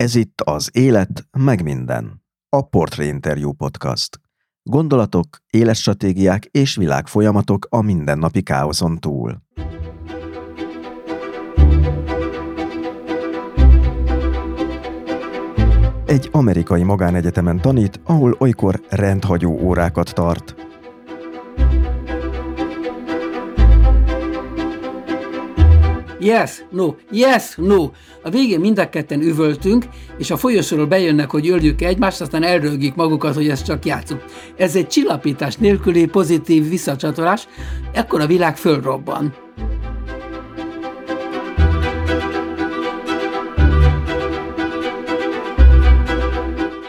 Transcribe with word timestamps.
Ez 0.00 0.14
itt 0.14 0.40
az 0.40 0.70
Élet, 0.72 1.26
meg 1.38 1.62
minden. 1.62 2.22
A 2.48 2.68
Portré 2.68 3.06
Interview 3.06 3.52
Podcast. 3.52 4.20
Gondolatok, 4.62 5.26
életstratégiák 5.50 6.44
és 6.44 6.76
világfolyamatok 6.76 7.66
a 7.70 7.82
mindennapi 7.82 8.42
káoszon 8.42 8.98
túl. 8.98 9.42
Egy 16.06 16.28
amerikai 16.32 16.82
magánegyetemen 16.82 17.60
tanít, 17.60 18.00
ahol 18.04 18.36
olykor 18.38 18.80
rendhagyó 18.88 19.60
órákat 19.60 20.14
tart. 20.14 20.69
Yes, 26.20 26.64
no, 26.70 26.94
yes, 27.10 27.54
no. 27.56 27.90
A 28.22 28.30
végén 28.30 28.60
mind 28.60 28.78
a 28.78 28.88
ketten 28.88 29.20
üvöltünk, 29.20 29.84
és 30.18 30.30
a 30.30 30.36
folyosóról 30.36 30.86
bejönnek, 30.86 31.30
hogy 31.30 31.48
öljük 31.48 31.82
egymást, 31.82 32.20
aztán 32.20 32.42
elrögik 32.42 32.94
magukat, 32.94 33.34
hogy 33.34 33.48
ezt 33.48 33.64
csak 33.64 33.84
játszunk. 33.84 34.24
Ez 34.56 34.76
egy 34.76 34.86
csillapítás 34.86 35.56
nélküli 35.56 36.06
pozitív 36.06 36.68
visszacsatolás, 36.68 37.48
ekkor 37.92 38.20
a 38.20 38.26
világ 38.26 38.56
fölrobban. 38.56 39.34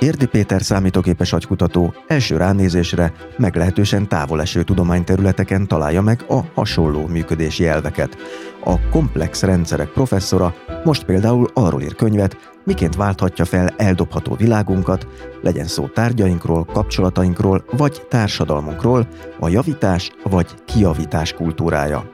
Érdi 0.02 0.26
Péter 0.26 0.62
számítógépes 0.62 1.34
agykutató 1.34 1.94
első 2.08 2.38
ránézésre 2.38 3.14
meglehetősen 3.38 4.08
távoleső 4.08 4.64
tudományterületeken 4.64 5.68
találja 5.68 6.02
meg 6.02 6.26
a 6.28 6.40
hasonló 6.54 7.08
működési 7.08 7.68
elveket. 7.68 8.18
A 8.64 8.90
komplex 8.90 9.42
rendszerek 9.42 9.88
professzora 9.88 10.54
most 10.84 11.04
például 11.04 11.48
arról 11.54 11.82
ír 11.82 11.95
könyvet, 11.95 12.38
miként 12.64 12.95
válthatja 12.95 13.45
fel 13.45 13.73
eldobható 13.78 14.36
világunkat, 14.36 15.08
legyen 15.42 15.68
szó 15.68 15.88
tárgyainkról, 15.88 16.66
kapcsolatainkról 16.66 17.64
vagy 17.72 18.02
társadalmunkról, 18.09 19.08
a 19.40 19.50
javítás 19.50 20.12
vagy 20.23 20.47
kiavítás 20.66 21.34
kultúrája. 21.34 22.12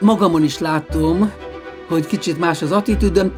Magamon 0.00 0.42
is 0.42 0.58
látom, 0.58 1.32
hogy 1.92 2.06
kicsit 2.06 2.38
más 2.38 2.62
az 2.62 2.72
attitűdöm, 2.72 3.32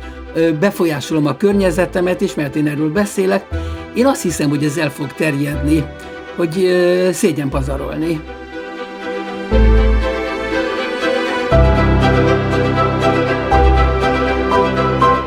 befolyásolom 0.61 1.27
a 1.27 1.37
környezetemet 1.37 2.21
is, 2.21 2.35
mert 2.35 2.57
én 2.57 2.67
erről 2.67 2.93
beszélek. 2.93 3.47
Én 3.95 4.07
azt 4.07 4.23
hiszem, 4.23 4.49
hogy 4.49 4.65
ez 4.65 4.77
el 4.77 4.91
fog 4.91 5.13
terjedni, 5.13 5.85
hogy 6.37 6.69
szégyen 7.13 7.49
pazarolni. 7.49 8.21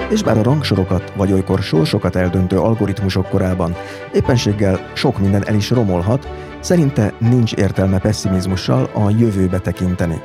És 0.09 0.23
bár 0.23 0.37
a 0.37 0.43
rangsorokat 0.43 1.13
vagy 1.15 1.31
olykor 1.31 1.59
sorsokat 1.59 2.15
eldöntő 2.15 2.57
algoritmusok 2.57 3.29
korában 3.29 3.75
éppenséggel 4.13 4.91
sok 4.93 5.19
minden 5.19 5.47
el 5.47 5.55
is 5.55 5.69
romolhat, 5.69 6.27
szerinte 6.59 7.13
nincs 7.17 7.53
értelme 7.53 7.99
pessimizmussal 7.99 8.89
a 8.93 9.09
jövőbe 9.09 9.59
tekinteni. 9.59 10.21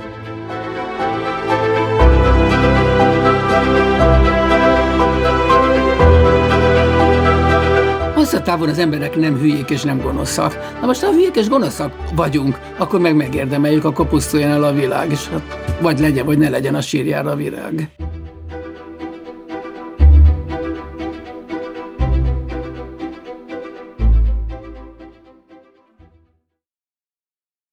Távon 8.42 8.68
az 8.68 8.78
emberek 8.78 9.16
nem 9.16 9.36
hülyék 9.36 9.70
és 9.70 9.82
nem 9.82 10.00
gonoszak. 10.00 10.76
Na 10.80 10.86
most 10.86 11.02
ha 11.02 11.10
hülyék 11.10 11.36
és 11.36 11.48
gonoszak 11.48 11.92
vagyunk, 12.14 12.58
akkor 12.78 13.00
meg 13.00 13.16
megérdemeljük, 13.16 13.84
akkor 13.84 14.08
pusztuljon 14.08 14.50
el 14.50 14.64
a 14.64 14.72
világ, 14.72 15.10
és 15.10 15.28
hát 15.28 15.76
vagy 15.80 15.98
legyen, 15.98 16.26
vagy 16.26 16.38
ne 16.38 16.48
legyen 16.48 16.74
a 16.74 16.80
sírjára 16.80 17.30
a 17.30 17.36
virág. 17.36 17.88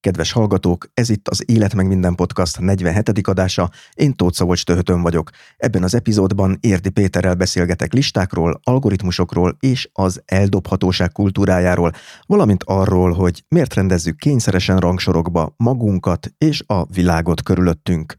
Kedves 0.00 0.32
hallgatók, 0.32 0.90
ez 0.94 1.08
itt 1.08 1.28
az 1.28 1.50
Élet 1.50 1.74
meg 1.74 1.86
minden 1.86 2.14
podcast 2.14 2.60
47. 2.60 3.26
adása, 3.26 3.70
én 3.94 4.14
Tóth 4.14 4.36
Szabolcs 4.36 4.64
Töhötön 4.64 5.02
vagyok. 5.02 5.30
Ebben 5.56 5.82
az 5.82 5.94
epizódban 5.94 6.58
Érdi 6.60 6.88
Péterrel 6.88 7.34
beszélgetek 7.34 7.92
listákról, 7.92 8.60
algoritmusokról 8.62 9.56
és 9.60 9.88
az 9.92 10.22
eldobhatóság 10.24 11.12
kultúrájáról, 11.12 11.92
valamint 12.26 12.64
arról, 12.64 13.12
hogy 13.12 13.44
miért 13.48 13.74
rendezzük 13.74 14.16
kényszeresen 14.16 14.78
rangsorokba 14.78 15.54
magunkat 15.56 16.32
és 16.38 16.62
a 16.66 16.84
világot 16.84 17.42
körülöttünk. 17.42 18.18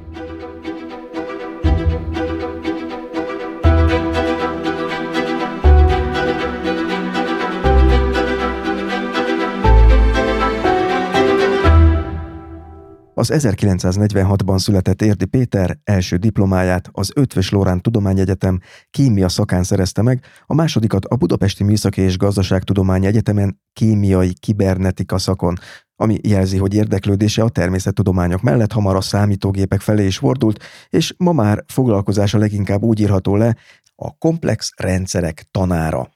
Az 13.21 13.31
1946-ban 13.33 14.57
született 14.57 15.01
Érdi 15.01 15.25
Péter 15.25 15.77
első 15.83 16.15
diplomáját 16.15 16.89
az 16.91 17.11
Ötvös 17.15 17.49
Lórán 17.49 17.81
Tudományegyetem 17.81 18.59
kémia 18.89 19.29
szakán 19.29 19.63
szerezte 19.63 20.01
meg, 20.01 20.23
a 20.45 20.53
másodikat 20.53 21.05
a 21.05 21.15
Budapesti 21.15 21.63
Műszaki 21.63 22.01
és 22.01 22.17
Gazdaságtudományi 22.17 23.05
Egyetemen 23.05 23.61
kémiai 23.73 24.33
kibernetika 24.33 25.17
szakon, 25.17 25.57
ami 25.95 26.19
jelzi, 26.21 26.57
hogy 26.57 26.73
érdeklődése 26.73 27.43
a 27.43 27.49
természettudományok 27.49 28.41
mellett 28.41 28.71
hamar 28.71 28.95
a 28.95 29.01
számítógépek 29.01 29.81
felé 29.81 30.05
is 30.05 30.17
fordult, 30.17 30.63
és 30.89 31.13
ma 31.17 31.31
már 31.31 31.63
foglalkozása 31.67 32.37
leginkább 32.37 32.83
úgy 32.83 32.99
írható 32.99 33.35
le, 33.35 33.55
a 33.95 34.17
komplex 34.17 34.71
rendszerek 34.75 35.47
tanára. 35.51 36.09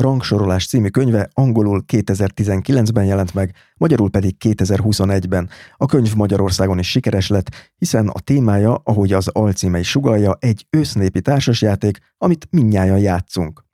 Rangsorolás 0.00 0.66
című 0.66 0.88
könyve 0.88 1.28
angolul 1.32 1.84
2019-ben 1.92 3.04
jelent 3.04 3.34
meg, 3.34 3.54
magyarul 3.76 4.10
pedig 4.10 4.36
2021-ben. 4.44 5.48
A 5.76 5.86
könyv 5.86 6.14
Magyarországon 6.14 6.78
is 6.78 6.90
sikeres 6.90 7.28
lett, 7.28 7.72
hiszen 7.78 8.08
a 8.08 8.20
témája, 8.20 8.80
ahogy 8.84 9.12
az 9.12 9.28
alcíme 9.28 9.78
is 9.78 9.88
sugalja, 9.88 10.36
egy 10.40 10.66
ősznépi 10.70 11.20
társasjáték, 11.20 11.98
amit 12.18 12.48
minnyáján 12.50 12.98
játszunk. 12.98 13.68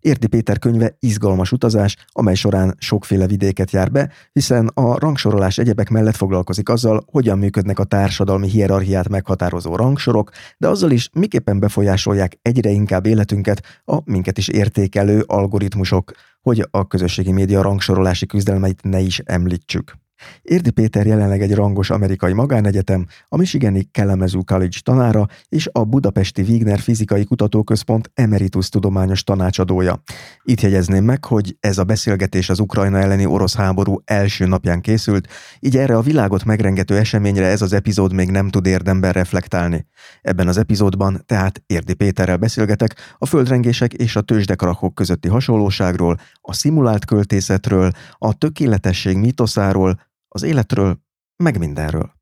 Érdi 0.00 0.26
Péter 0.26 0.58
könyve 0.58 0.96
izgalmas 0.98 1.52
utazás, 1.52 1.96
amely 2.12 2.34
során 2.34 2.74
sokféle 2.78 3.26
vidéket 3.26 3.70
jár 3.70 3.90
be, 3.90 4.10
hiszen 4.32 4.66
a 4.66 4.98
rangsorolás 4.98 5.58
egyebek 5.58 5.88
mellett 5.88 6.16
foglalkozik 6.16 6.68
azzal, 6.68 7.04
hogyan 7.10 7.38
működnek 7.38 7.78
a 7.78 7.84
társadalmi 7.84 8.48
hierarchiát 8.48 9.08
meghatározó 9.08 9.76
rangsorok, 9.76 10.30
de 10.58 10.68
azzal 10.68 10.90
is, 10.90 11.08
miképpen 11.12 11.58
befolyásolják 11.58 12.38
egyre 12.42 12.70
inkább 12.70 13.06
életünket 13.06 13.62
a 13.84 13.98
minket 14.04 14.38
is 14.38 14.48
értékelő 14.48 15.20
algoritmusok, 15.26 16.12
hogy 16.40 16.68
a 16.70 16.86
közösségi 16.86 17.32
média 17.32 17.62
rangsorolási 17.62 18.26
küzdelmeit 18.26 18.82
ne 18.82 19.00
is 19.00 19.18
említsük. 19.18 20.03
Érdi 20.42 20.70
Péter 20.70 21.06
jelenleg 21.06 21.42
egy 21.42 21.54
rangos 21.54 21.90
amerikai 21.90 22.32
magánegyetem, 22.32 23.06
a 23.28 23.36
Michigani 23.36 23.88
Kalamazoo 23.92 24.42
College 24.42 24.78
tanára 24.82 25.26
és 25.48 25.68
a 25.72 25.84
budapesti 25.84 26.42
Wigner 26.42 26.78
Fizikai 26.78 27.24
Kutatóközpont 27.24 28.10
emeritus 28.14 28.68
tudományos 28.68 29.22
tanácsadója. 29.24 30.02
Itt 30.42 30.60
jegyezném 30.60 31.04
meg, 31.04 31.24
hogy 31.24 31.56
ez 31.60 31.78
a 31.78 31.84
beszélgetés 31.84 32.48
az 32.48 32.58
Ukrajna 32.58 32.98
elleni 32.98 33.26
orosz 33.26 33.56
háború 33.56 34.00
első 34.04 34.46
napján 34.46 34.80
készült, 34.80 35.28
így 35.60 35.76
erre 35.76 35.96
a 35.96 36.00
világot 36.00 36.44
megrengető 36.44 36.96
eseményre 36.96 37.46
ez 37.46 37.62
az 37.62 37.72
epizód 37.72 38.12
még 38.12 38.30
nem 38.30 38.48
tud 38.48 38.66
érdemben 38.66 39.12
reflektálni. 39.12 39.86
Ebben 40.22 40.48
az 40.48 40.56
epizódban 40.56 41.22
tehát 41.26 41.62
Érdi 41.66 41.94
Péterrel 41.94 42.36
beszélgetek 42.36 42.94
a 43.18 43.26
földrengések 43.26 43.92
és 43.92 44.16
a 44.16 44.20
tőzsdekarakok 44.20 44.94
közötti 44.94 45.28
hasonlóságról, 45.28 46.16
a 46.40 46.52
szimulált 46.52 47.04
költészetről, 47.04 47.90
a 48.18 48.34
tökéletesség 48.38 49.16
mítoszáról, 49.16 49.98
az 50.34 50.42
életről, 50.42 51.00
meg 51.36 51.58
mindenről. 51.58 52.12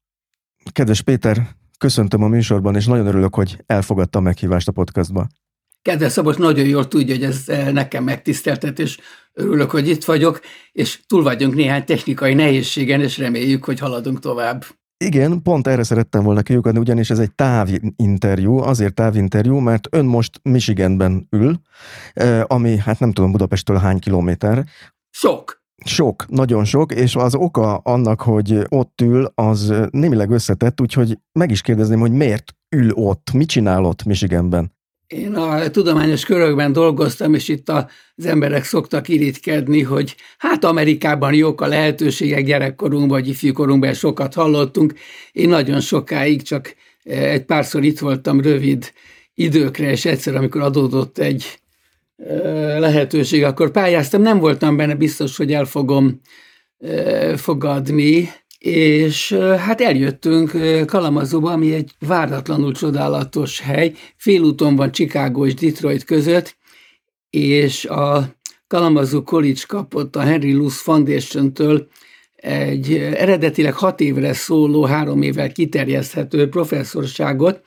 Kedves 0.72 1.02
Péter, 1.02 1.48
köszöntöm 1.78 2.22
a 2.22 2.28
műsorban, 2.28 2.74
és 2.74 2.86
nagyon 2.86 3.06
örülök, 3.06 3.34
hogy 3.34 3.62
elfogadta 3.66 4.18
a 4.18 4.22
meghívást 4.22 4.68
a 4.68 4.72
podcastba. 4.72 5.26
Kedves 5.82 6.12
Szabos 6.12 6.36
nagyon 6.36 6.66
jól 6.66 6.88
tudja, 6.88 7.14
hogy 7.14 7.24
ez 7.24 7.44
nekem 7.72 8.04
megtiszteltetés. 8.04 8.98
Örülök, 9.32 9.70
hogy 9.70 9.88
itt 9.88 10.04
vagyok, 10.04 10.40
és 10.72 11.00
túl 11.06 11.22
vagyunk 11.22 11.54
néhány 11.54 11.84
technikai 11.84 12.34
nehézségen, 12.34 13.00
és 13.00 13.18
reméljük, 13.18 13.64
hogy 13.64 13.78
haladunk 13.78 14.18
tovább. 14.18 14.64
Igen, 15.04 15.42
pont 15.42 15.66
erre 15.66 15.82
szerettem 15.82 16.22
volna 16.22 16.42
kiukadni, 16.42 16.78
ugyanis 16.78 17.10
ez 17.10 17.18
egy 17.18 17.34
távinterjú, 17.34 18.56
azért 18.56 18.94
távinterjú, 18.94 19.58
mert 19.58 19.88
ön 19.90 20.04
most 20.04 20.40
Michiganben 20.42 21.26
ül, 21.30 21.60
ami 22.46 22.76
hát 22.76 22.98
nem 22.98 23.12
tudom 23.12 23.32
Budapesttől 23.32 23.76
hány 23.76 23.98
kilométer. 23.98 24.64
Sok. 25.10 25.61
Sok, 25.84 26.24
nagyon 26.28 26.64
sok, 26.64 26.92
és 26.92 27.16
az 27.16 27.34
oka 27.34 27.76
annak, 27.76 28.20
hogy 28.20 28.58
ott 28.68 29.00
ül, 29.00 29.32
az 29.34 29.72
némileg 29.90 30.30
összetett, 30.30 30.80
úgyhogy 30.80 31.18
meg 31.32 31.50
is 31.50 31.60
kérdezném, 31.60 32.00
hogy 32.00 32.12
miért 32.12 32.54
ül 32.76 32.90
ott, 32.90 33.32
mit 33.32 33.48
csinál 33.48 33.84
ott 33.84 34.04
Michiganben? 34.04 34.72
Én 35.06 35.34
a 35.34 35.70
tudományos 35.70 36.24
körökben 36.24 36.72
dolgoztam, 36.72 37.34
és 37.34 37.48
itt 37.48 37.68
az 37.68 38.26
emberek 38.26 38.64
szoktak 38.64 39.08
irítkedni, 39.08 39.82
hogy 39.82 40.16
hát 40.38 40.64
Amerikában 40.64 41.34
jók 41.34 41.60
a 41.60 41.66
lehetőségek, 41.66 42.44
gyerekkorunkban 42.44 43.08
vagy 43.08 43.28
ifjúkorunkban 43.28 43.92
sokat 43.92 44.34
hallottunk. 44.34 44.94
Én 45.32 45.48
nagyon 45.48 45.80
sokáig 45.80 46.42
csak 46.42 46.74
egy 47.04 47.44
párszor 47.44 47.84
itt 47.84 47.98
voltam 47.98 48.40
rövid 48.40 48.92
időkre, 49.34 49.90
és 49.90 50.04
egyszer, 50.04 50.34
amikor 50.34 50.60
adódott 50.60 51.18
egy 51.18 51.61
lehetőség, 52.78 53.44
akkor 53.44 53.70
pályáztam. 53.70 54.22
Nem 54.22 54.38
voltam 54.38 54.76
benne 54.76 54.94
biztos, 54.94 55.36
hogy 55.36 55.52
el 55.52 55.64
fogom 55.64 56.20
fogadni, 57.36 58.30
és 58.58 59.32
hát 59.58 59.80
eljöttünk 59.80 60.50
Kalamazóba, 60.86 61.52
ami 61.52 61.74
egy 61.74 61.90
váratlanul 61.98 62.72
csodálatos 62.72 63.60
hely. 63.60 63.92
Félúton 64.16 64.76
van 64.76 64.92
Chicago 64.92 65.46
és 65.46 65.54
Detroit 65.54 66.04
között, 66.04 66.56
és 67.30 67.84
a 67.84 68.34
Kalamazoo 68.66 69.22
College 69.22 69.62
kapott 69.66 70.16
a 70.16 70.20
Henry 70.20 70.52
Luce 70.52 70.80
Foundation-től 70.82 71.88
egy 72.36 72.92
eredetileg 72.94 73.74
hat 73.74 74.00
évre 74.00 74.32
szóló, 74.32 74.84
három 74.84 75.22
évvel 75.22 75.52
kiterjeszthető 75.52 76.48
professzorságot, 76.48 77.60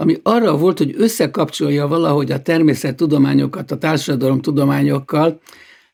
ami 0.00 0.16
arra 0.22 0.56
volt, 0.56 0.78
hogy 0.78 0.94
összekapcsolja 0.96 1.88
valahogy 1.88 2.32
a 2.32 2.42
természettudományokat 2.42 3.70
a 3.70 3.78
társadalomtudományokkal, 3.78 5.40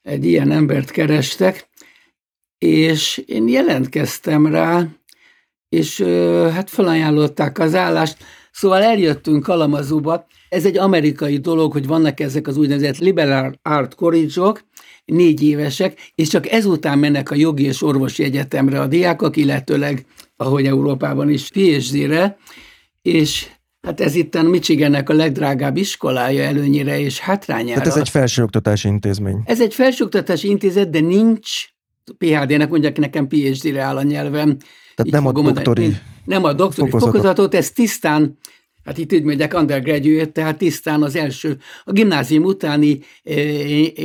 egy 0.03 0.25
ilyen 0.25 0.51
embert 0.51 0.91
kerestek, 0.91 1.69
és 2.59 3.23
én 3.27 3.49
jelentkeztem 3.49 4.47
rá, 4.47 4.87
és 5.69 6.01
hát 6.53 6.71
felajánlották 6.71 7.59
az 7.59 7.75
állást, 7.75 8.17
szóval 8.51 8.83
eljöttünk 8.83 9.43
Kalamazúba. 9.43 10.27
Ez 10.49 10.65
egy 10.65 10.79
amerikai 10.79 11.39
dolog, 11.39 11.73
hogy 11.73 11.87
vannak 11.87 12.21
ezek 12.21 12.47
az 12.47 12.57
úgynevezett 12.57 12.99
liberal 12.99 13.59
art 13.63 13.95
college 13.95 14.53
négy 15.05 15.43
évesek, 15.43 16.13
és 16.15 16.29
csak 16.29 16.49
ezután 16.49 16.99
mennek 16.99 17.31
a 17.31 17.35
jogi 17.35 17.65
és 17.65 17.83
orvosi 17.83 18.25
egyetemre 18.25 18.81
a 18.81 18.87
diákok, 18.87 19.37
illetőleg, 19.37 20.07
ahogy 20.37 20.67
Európában 20.67 21.31
is, 21.31 21.49
PhD-re, 21.51 22.39
és 23.03 23.47
Hát 23.87 24.01
ez 24.01 24.15
itt 24.15 24.35
a 24.35 24.43
Michigannek 24.43 25.09
a 25.09 25.13
legdrágább 25.13 25.77
iskolája 25.77 26.43
előnyire 26.43 27.01
és 27.01 27.19
hátrányára. 27.19 27.81
Tehát 27.81 27.87
ez 27.87 27.97
egy 27.97 28.09
felsőoktatási 28.09 28.89
intézmény. 28.89 29.43
Ez 29.45 29.61
egy 29.61 29.75
felsőoktatási 29.75 30.49
intézet, 30.49 30.91
de 30.91 31.01
nincs 31.01 31.51
PHD-nek, 32.19 32.71
mondják 32.71 32.99
nekem 32.99 33.27
PhD-re 33.27 33.83
áll 33.83 33.97
a 33.97 34.03
nyelvem. 34.03 34.57
Tehát 34.95 35.13
nem 35.13 35.27
a 35.27 35.33
doktori 35.33 35.83
mondani, 35.83 36.03
Nem 36.25 36.45
a 36.45 36.53
doktori 36.53 36.91
fokozatot. 36.91 37.15
fokozatot, 37.15 37.55
ez 37.55 37.71
tisztán 37.71 38.39
Hát 38.87 38.99
itt 38.99 39.13
úgy 39.13 39.23
mondják 39.23 39.55
undergraduate, 39.55 40.27
tehát 40.27 40.59
tisztán 40.59 41.03
az 41.03 41.17
első, 41.17 41.59
a 41.85 41.93
gimnázium 41.93 42.45
utáni 42.45 42.99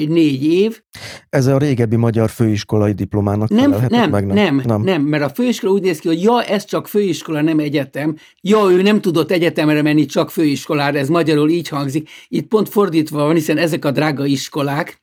négy 0.08 0.44
év. 0.44 0.82
Ez 1.30 1.46
a 1.46 1.58
régebbi 1.58 1.96
magyar 1.96 2.30
főiskolai 2.30 2.92
diplomának 2.92 3.50
nem, 3.50 3.76
nem, 3.90 4.10
meg? 4.10 4.26
Nem, 4.26 4.56
nem, 4.56 4.62
nem, 4.66 4.82
nem, 4.82 5.02
mert 5.02 5.24
a 5.24 5.30
főiskola 5.30 5.74
úgy 5.74 5.82
néz 5.82 6.00
ki, 6.00 6.08
hogy 6.08 6.22
ja, 6.22 6.44
ez 6.44 6.66
csak 6.66 6.88
főiskola, 6.88 7.42
nem 7.42 7.60
egyetem. 7.60 8.16
Ja, 8.42 8.70
ő 8.70 8.82
nem 8.82 9.02
tudott 9.02 9.32
egyetemre 9.32 9.82
menni, 9.82 10.06
csak 10.06 10.32
főiskolára, 10.32 10.98
ez 10.98 11.10
magyarul 11.10 11.50
így 11.50 11.68
hangzik. 11.68 12.10
Itt 12.28 12.48
pont 12.48 12.70
fordítva 12.70 13.24
van, 13.24 13.36
hiszen 13.36 13.58
ezek 13.58 13.86
a 13.86 13.92
drága 13.92 14.26
iskolák, 14.26 15.02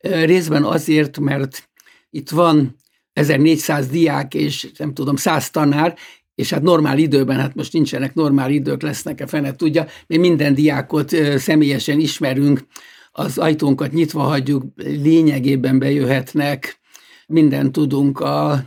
részben 0.00 0.64
azért, 0.64 1.18
mert 1.18 1.68
itt 2.10 2.30
van 2.30 2.78
1400 3.12 3.86
diák 3.86 4.34
és 4.34 4.70
nem 4.76 4.94
tudom, 4.94 5.16
100 5.16 5.50
tanár, 5.50 5.96
és 6.40 6.50
hát 6.50 6.62
normál 6.62 6.98
időben, 6.98 7.38
hát 7.38 7.54
most 7.54 7.72
nincsenek 7.72 8.14
normál 8.14 8.50
idők, 8.50 8.82
lesznek-e 8.82 9.26
fene 9.26 9.54
tudja, 9.54 9.86
mi 10.06 10.16
minden 10.16 10.54
diákot 10.54 11.10
személyesen 11.36 12.00
ismerünk, 12.00 12.66
az 13.12 13.38
ajtónkat 13.38 13.92
nyitva 13.92 14.22
hagyjuk, 14.22 14.64
lényegében 14.76 15.78
bejöhetnek, 15.78 16.80
mindent 17.26 17.72
tudunk 17.72 18.20
a 18.20 18.64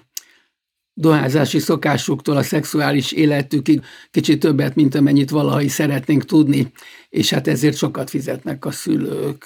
dohányzási 0.94 1.60
szokásuktól 1.60 2.38
a 2.38 2.44
szexuális 2.44 3.12
életükig, 3.12 3.82
kicsit 4.12 4.40
többet, 4.40 4.76
mint 4.76 4.96
amennyit 4.96 5.30
valaha 5.30 5.62
is 5.62 5.72
szeretnénk 5.72 6.26
tudni, 6.26 6.72
és 7.10 7.30
hát 7.30 7.48
ezért 7.48 7.78
sokat 7.78 8.10
fizetnek 8.10 8.66
a 8.66 8.72
szülők. 8.72 9.46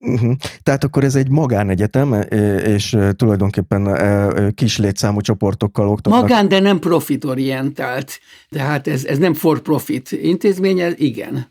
Uh-huh. 0.00 0.34
Tehát 0.62 0.84
akkor 0.84 1.04
ez 1.04 1.14
egy 1.14 1.28
magánegyetem, 1.28 2.12
e, 2.12 2.22
és 2.56 2.92
e, 2.92 3.12
tulajdonképpen 3.12 3.86
e, 3.86 4.50
kis 4.54 4.78
létszámú 4.78 5.20
csoportokkal 5.20 5.88
oktatnak. 5.88 6.20
Magán, 6.20 6.48
de 6.48 6.60
nem 6.60 6.78
profitorientált. 6.78 8.20
Tehát 8.48 8.88
ez, 8.88 9.04
ez 9.04 9.18
nem 9.18 9.34
for-profit 9.34 10.12
intézménye, 10.12 10.90
igen. 10.96 11.46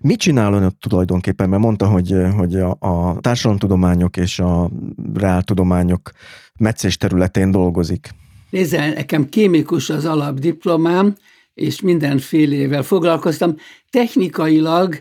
Mit 0.00 0.18
csinál 0.18 0.52
ön 0.52 0.76
tulajdonképpen? 0.80 1.48
Mert 1.48 1.62
mondta, 1.62 1.86
hogy, 1.86 2.14
hogy 2.36 2.54
a, 2.54 2.76
a 2.78 3.20
társadalomtudományok 3.20 4.16
és 4.16 4.38
a 4.38 4.70
reáltudományok 5.14 6.10
meccés 6.58 6.96
területén 6.96 7.50
dolgozik. 7.50 8.08
Nézzel, 8.50 8.92
nekem 8.92 9.28
kémikus 9.28 9.90
az 9.90 10.04
alapdiplomám, 10.04 11.14
és 11.54 11.80
mindenfélével 11.80 12.82
foglalkoztam. 12.82 13.54
Technikailag 13.90 15.00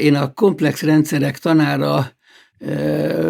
én 0.00 0.14
a 0.14 0.32
komplex 0.32 0.82
rendszerek 0.82 1.38
tanára 1.38 2.12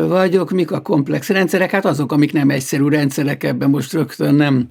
vagyok. 0.08 0.50
Mik 0.50 0.70
a 0.70 0.80
komplex 0.80 1.28
rendszerek? 1.28 1.70
Hát 1.70 1.84
azok, 1.84 2.12
amik 2.12 2.32
nem 2.32 2.50
egyszerű 2.50 2.88
rendszerek, 2.88 3.44
ebben 3.44 3.70
most 3.70 3.92
rögtön 3.92 4.34
nem 4.34 4.68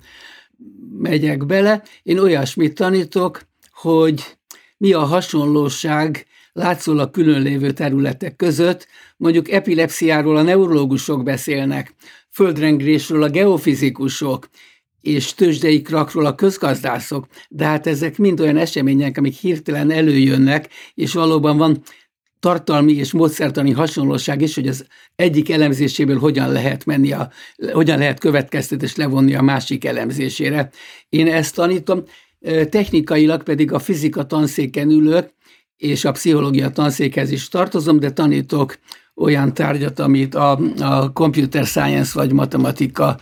megyek 1.00 1.46
bele. 1.46 1.84
Én 2.04 2.20
olyasmit 2.20 2.76
tanítok, 2.76 3.42
hogy 3.74 4.38
mi 4.78 4.94
a 4.94 5.00
hasonlóság 5.00 6.26
látszólag 6.54 7.12
különlévő 7.12 7.72
területek 7.72 8.36
között, 8.36 8.88
mondjuk 9.18 9.52
epilepsziáról 9.52 10.38
a 10.38 10.42
neurológusok 10.42 11.24
beszélnek, 11.24 11.94
földrengésről 12.32 13.24
a 13.24 13.30
geofizikusok, 13.30 14.50
és 15.06 15.34
tőzsdei 15.34 15.82
krakról 15.82 16.26
a 16.26 16.36
közgazdászok, 16.36 17.28
de 17.50 17.66
hát 17.66 17.88
ezek 17.88 18.18
mind 18.18 18.40
olyan 18.40 18.58
események, 18.58 19.18
amik 19.18 19.34
hirtelen 19.34 19.92
előjönnek, 19.92 20.70
és 20.94 21.14
valóban 21.14 21.58
van 21.58 21.82
tartalmi 22.40 22.94
és 22.94 23.12
módszertani 23.12 23.72
hasonlóság 23.72 24.42
is, 24.42 24.56
hogy 24.56 24.68
az 24.68 24.86
egyik 25.16 25.50
elemzéséből 25.50 26.20
hogyan 26.20 26.52
lehet 26.52 26.86
menni, 26.86 27.12
a, 27.12 27.30
hogyan 27.72 27.98
lehet 27.98 28.20
következtetés 28.20 28.96
levonni 28.96 29.36
a 29.36 29.42
másik 29.42 29.86
elemzésére. 29.86 30.70
Én 31.10 31.28
ezt 31.28 31.56
tanítom, 31.56 32.04
technikailag 32.70 33.44
pedig 33.44 33.72
a 33.72 33.80
fizika 33.80 34.26
tanszéken 34.26 34.90
ülök, 34.90 35.30
és 35.78 36.06
a 36.06 36.12
pszichológia 36.12 36.70
tanszékhez 36.70 37.32
is 37.32 37.48
tartozom, 37.48 38.00
de 38.00 38.12
tanítok 38.12 38.78
olyan 39.16 39.54
tárgyat, 39.54 40.00
amit 40.00 40.36
a, 40.36 40.60
a 40.80 41.12
computer 41.14 41.66
science 41.66 42.12
vagy 42.14 42.32
matematika 42.32 43.18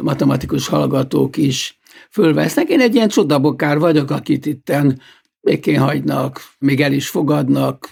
matematikus 0.00 0.68
hallgatók 0.68 1.36
is 1.36 1.78
fölvesznek. 2.10 2.68
Én 2.68 2.80
egy 2.80 2.94
ilyen 2.94 3.08
csodabokár 3.08 3.78
vagyok, 3.78 4.10
akit 4.10 4.46
itten 4.46 5.00
békén 5.40 5.80
hagynak, 5.80 6.40
még 6.58 6.80
el 6.80 6.92
is 6.92 7.08
fogadnak. 7.08 7.90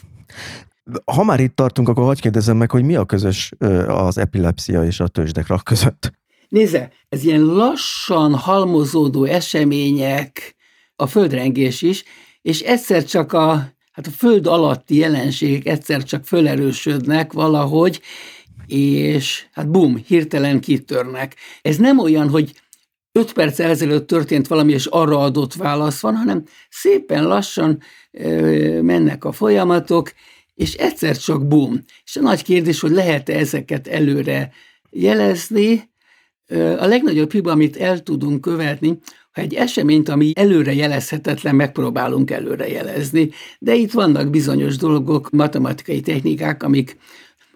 Ha 1.05 1.25
már 1.25 1.41
itt 1.41 1.57
tartunk, 1.57 1.89
akkor 1.89 2.05
hagyd 2.05 2.21
kérdezem 2.21 2.57
meg, 2.57 2.71
hogy 2.71 2.85
mi 2.85 2.97
a 2.97 3.05
közös 3.05 3.53
az 3.87 4.19
epilepsia 4.19 4.85
és 4.85 5.01
a 5.01 5.09
tőzsdekrak 5.09 5.65
között? 5.65 6.13
Nézze, 6.49 6.91
ez 7.09 7.25
ilyen 7.25 7.45
lassan 7.45 8.35
halmozódó 8.35 9.25
események, 9.25 10.55
a 10.97 11.07
földrengés 11.07 11.83
is, 11.83 12.05
és 12.43 12.61
egyszer 12.61 13.05
csak 13.05 13.33
a, 13.33 13.49
hát 13.93 14.07
a 14.07 14.11
föld 14.11 14.47
alatti 14.47 14.97
jelenségek 14.97 15.67
egyszer 15.67 16.03
csak 16.03 16.25
fölerősödnek 16.25 17.33
valahogy, 17.33 18.01
és 18.67 19.47
hát 19.53 19.71
bum, 19.71 19.97
hirtelen 20.07 20.61
kitörnek. 20.61 21.37
Ez 21.63 21.77
nem 21.77 21.99
olyan, 21.99 22.29
hogy 22.29 22.53
öt 23.13 23.33
perc 23.33 23.59
ezelőtt 23.59 24.07
történt 24.07 24.47
valami, 24.47 24.73
és 24.73 24.87
arra 24.87 25.19
adott 25.19 25.55
válasz 25.55 26.01
van, 26.01 26.17
hanem 26.17 26.43
szépen 26.71 27.27
lassan 27.27 27.83
ö, 28.11 28.81
mennek 28.83 29.25
a 29.25 29.33
folyamatok, 29.33 30.13
és 30.55 30.75
egyszer 30.75 31.17
csak 31.17 31.47
bum. 31.47 31.85
És 32.05 32.17
a 32.17 32.21
nagy 32.21 32.43
kérdés, 32.43 32.81
hogy 32.81 32.91
lehet-e 32.91 33.39
ezeket 33.39 33.87
előre 33.87 34.53
jelezni. 34.91 35.93
A 36.79 36.87
legnagyobb 36.87 37.33
hiba, 37.33 37.51
amit 37.51 37.77
el 37.77 38.03
tudunk 38.03 38.41
követni, 38.41 38.99
ha 39.33 39.41
egy 39.41 39.55
eseményt, 39.55 40.09
ami 40.09 40.33
előre 40.35 40.75
jelezhetetlen, 40.75 41.55
megpróbálunk 41.55 42.31
előre 42.31 42.69
jelezni, 42.69 43.31
de 43.59 43.75
itt 43.75 43.93
vannak 43.93 44.31
bizonyos 44.31 44.77
dolgok, 44.77 45.31
matematikai 45.31 46.01
technikák, 46.01 46.63
amik 46.63 46.97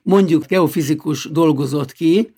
mondjuk 0.09 0.47
geofizikus 0.47 1.29
dolgozott 1.33 1.93
ki, 1.93 2.33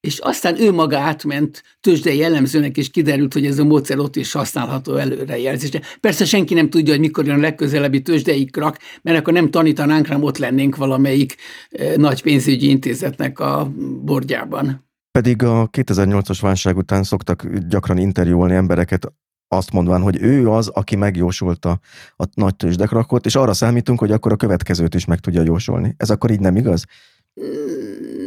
és 0.00 0.18
aztán 0.18 0.60
ő 0.60 0.72
maga 0.72 0.98
átment 0.98 1.62
tőzsdei 1.80 2.16
jellemzőnek, 2.16 2.76
és 2.76 2.90
kiderült, 2.90 3.32
hogy 3.32 3.46
ez 3.46 3.58
a 3.58 3.64
módszer 3.64 3.98
ott 3.98 4.16
is 4.16 4.32
használható 4.32 4.96
előrejelzésre. 4.96 5.80
Persze 6.00 6.24
senki 6.24 6.54
nem 6.54 6.70
tudja, 6.70 6.92
hogy 6.92 7.00
mikor 7.00 7.26
jön 7.26 7.38
a 7.38 7.40
legközelebbi 7.40 8.02
tőzsdei 8.02 8.44
krak, 8.44 8.78
mert 9.02 9.18
akkor 9.18 9.32
nem 9.32 9.50
tanítanánk, 9.50 10.06
hanem 10.06 10.22
ott 10.22 10.38
lennénk 10.38 10.76
valamelyik 10.76 11.36
eh, 11.70 11.96
nagy 11.96 12.22
pénzügyi 12.22 12.68
intézetnek 12.68 13.38
a 13.38 13.72
bordjában. 14.02 14.86
Pedig 15.10 15.42
a 15.42 15.68
2008-as 15.70 16.38
válság 16.40 16.76
után 16.76 17.02
szoktak 17.02 17.46
gyakran 17.68 17.98
interjúolni 17.98 18.54
embereket, 18.54 19.12
azt 19.48 19.72
mondván, 19.72 20.00
hogy 20.00 20.22
ő 20.22 20.50
az, 20.50 20.68
aki 20.68 20.96
megjósolta 20.96 21.80
a 22.16 22.24
nagy 22.34 22.56
tőzsdekrakot, 22.56 23.26
és 23.26 23.34
arra 23.34 23.52
számítunk, 23.52 23.98
hogy 23.98 24.12
akkor 24.12 24.32
a 24.32 24.36
következőt 24.36 24.94
is 24.94 25.04
meg 25.04 25.18
tudja 25.18 25.42
jósolni. 25.42 25.94
Ez 25.96 26.10
akkor 26.10 26.30
így 26.30 26.40
nem 26.40 26.56
igaz? 26.56 26.84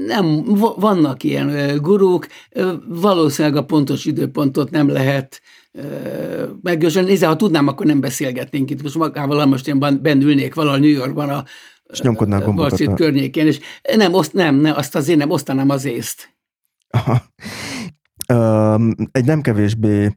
Nem, 0.06 0.44
vannak 0.76 1.24
ilyen 1.24 1.78
gurúk, 1.82 2.28
valószínűleg 2.88 3.58
a 3.58 3.66
pontos 3.66 4.06
időpontot 4.06 4.70
nem 4.70 4.90
lehet 4.90 5.42
megjósolni. 6.62 7.10
Nézze, 7.10 7.28
ha 7.28 7.36
tudnám, 7.36 7.68
akkor 7.68 7.86
nem 7.86 8.00
beszélgetnénk 8.00 8.70
itt. 8.70 8.82
Most 8.82 8.98
magával 8.98 9.46
most 9.46 9.68
én 9.68 9.80
benn 9.80 10.22
ülnék 10.22 10.54
valahol 10.54 10.80
New 10.80 10.90
Yorkban 10.90 11.30
a 11.30 11.44
és 11.92 12.02
nyomkodnál 12.02 12.42
a 12.42 12.94
környékén, 12.94 13.48
és 13.48 13.60
nem, 13.96 14.14
oszt, 14.14 14.34
nem, 14.34 14.56
nem, 14.56 14.76
azt 14.76 14.96
azért 14.96 15.18
nem 15.18 15.30
osztanám 15.30 15.70
az 15.70 15.86
észt. 15.86 16.36
Egy 19.12 19.26
nem 19.26 19.42
kevésbé 19.42 20.16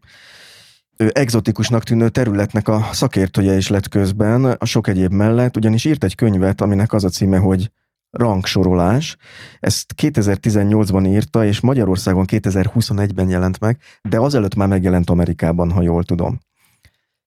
egzotikusnak 0.96 1.82
tűnő 1.82 2.08
területnek 2.08 2.68
a 2.68 2.88
szakértője 2.92 3.56
is 3.56 3.68
lett 3.68 3.88
közben, 3.88 4.44
a 4.44 4.64
sok 4.64 4.88
egyéb 4.88 5.12
mellett, 5.12 5.56
ugyanis 5.56 5.84
írt 5.84 6.04
egy 6.04 6.14
könyvet, 6.14 6.60
aminek 6.60 6.92
az 6.92 7.04
a 7.04 7.08
címe, 7.08 7.38
hogy 7.38 7.70
rangsorolás. 8.10 9.16
Ezt 9.60 9.94
2018-ban 10.02 11.06
írta, 11.06 11.44
és 11.44 11.60
Magyarországon 11.60 12.24
2021-ben 12.28 13.28
jelent 13.28 13.60
meg, 13.60 13.78
de 14.02 14.18
azelőtt 14.18 14.54
már 14.54 14.68
megjelent 14.68 15.10
Amerikában, 15.10 15.70
ha 15.70 15.82
jól 15.82 16.04
tudom. 16.04 16.40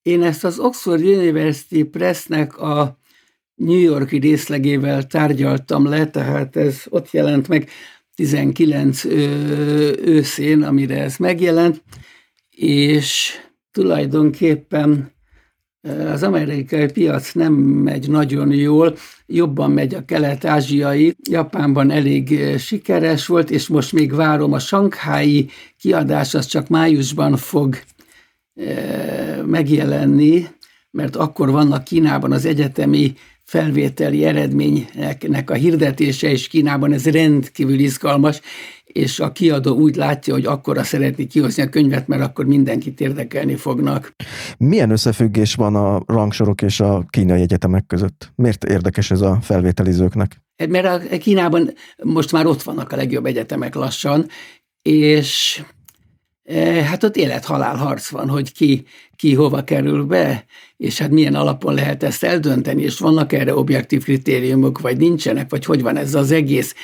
Én 0.02 0.22
ezt 0.22 0.44
az 0.44 0.58
Oxford 0.58 1.02
University 1.02 1.82
Pressnek 1.82 2.58
a 2.58 2.98
New 3.54 3.80
Yorki 3.80 4.18
részlegével 4.18 5.06
tárgyaltam 5.06 5.86
le, 5.86 6.06
tehát 6.06 6.56
ez 6.56 6.82
ott 6.88 7.10
jelent 7.10 7.48
meg 7.48 7.68
19 8.14 9.04
őszén, 10.04 10.62
amire 10.62 11.02
ez 11.02 11.16
megjelent, 11.16 11.82
és 12.50 13.32
tulajdonképpen 13.72 15.10
az 16.12 16.22
amerikai 16.22 16.92
piac 16.92 17.32
nem 17.32 17.52
megy 17.52 18.08
nagyon 18.08 18.52
jól, 18.52 18.96
jobban 19.26 19.70
megy 19.70 19.94
a 19.94 20.04
kelet-ázsiai, 20.04 21.16
Japánban 21.30 21.90
elég 21.90 22.56
sikeres 22.58 23.26
volt, 23.26 23.50
és 23.50 23.68
most 23.68 23.92
még 23.92 24.14
várom 24.14 24.52
a 24.52 24.58
sankhái 24.58 25.48
kiadás, 25.78 26.34
az 26.34 26.46
csak 26.46 26.68
májusban 26.68 27.36
fog 27.36 27.78
megjelenni, 29.46 30.46
mert 30.90 31.16
akkor 31.16 31.50
vannak 31.50 31.84
Kínában 31.84 32.32
az 32.32 32.44
egyetemi 32.44 33.14
felvételi 33.44 34.24
eredménynek 34.24 35.50
a 35.50 35.54
hirdetése, 35.54 36.30
és 36.30 36.48
Kínában 36.48 36.92
ez 36.92 37.06
rendkívül 37.06 37.78
izgalmas, 37.78 38.40
és 38.92 39.20
a 39.20 39.32
kiadó 39.32 39.76
úgy 39.76 39.96
látja, 39.96 40.34
hogy 40.34 40.46
akkora 40.46 40.82
szeretné 40.82 41.26
kihozni 41.26 41.62
a 41.62 41.68
könyvet, 41.68 42.06
mert 42.06 42.22
akkor 42.22 42.46
mindenkit 42.46 43.00
érdekelni 43.00 43.56
fognak. 43.56 44.14
Milyen 44.58 44.90
összefüggés 44.90 45.54
van 45.54 45.74
a 45.74 46.02
rangsorok 46.06 46.62
és 46.62 46.80
a 46.80 47.04
kínai 47.10 47.40
egyetemek 47.40 47.86
között? 47.86 48.32
Miért 48.34 48.64
érdekes 48.64 49.10
ez 49.10 49.20
a 49.20 49.38
felvételizőknek? 49.42 50.42
Hát 50.56 50.68
mert 50.68 51.12
a 51.12 51.18
Kínában 51.18 51.72
most 52.02 52.32
már 52.32 52.46
ott 52.46 52.62
vannak 52.62 52.92
a 52.92 52.96
legjobb 52.96 53.26
egyetemek 53.26 53.74
lassan, 53.74 54.26
és 54.82 55.62
Eh, 56.48 56.84
hát 56.84 57.04
ott 57.04 57.16
élet-halál 57.16 57.76
harc 57.76 58.08
van, 58.08 58.28
hogy 58.28 58.52
ki, 58.52 58.84
ki 59.16 59.34
hova 59.34 59.64
kerül 59.64 60.04
be, 60.04 60.44
és 60.76 60.98
hát 60.98 61.10
milyen 61.10 61.34
alapon 61.34 61.74
lehet 61.74 62.02
ezt 62.02 62.24
eldönteni, 62.24 62.82
és 62.82 62.98
vannak 62.98 63.32
erre 63.32 63.54
objektív 63.54 64.02
kritériumok, 64.02 64.80
vagy 64.80 64.96
nincsenek, 64.96 65.50
vagy 65.50 65.64
hogy 65.64 65.82
van 65.82 65.96
ez 65.96 66.14
az 66.14 66.30
egész. 66.30 66.74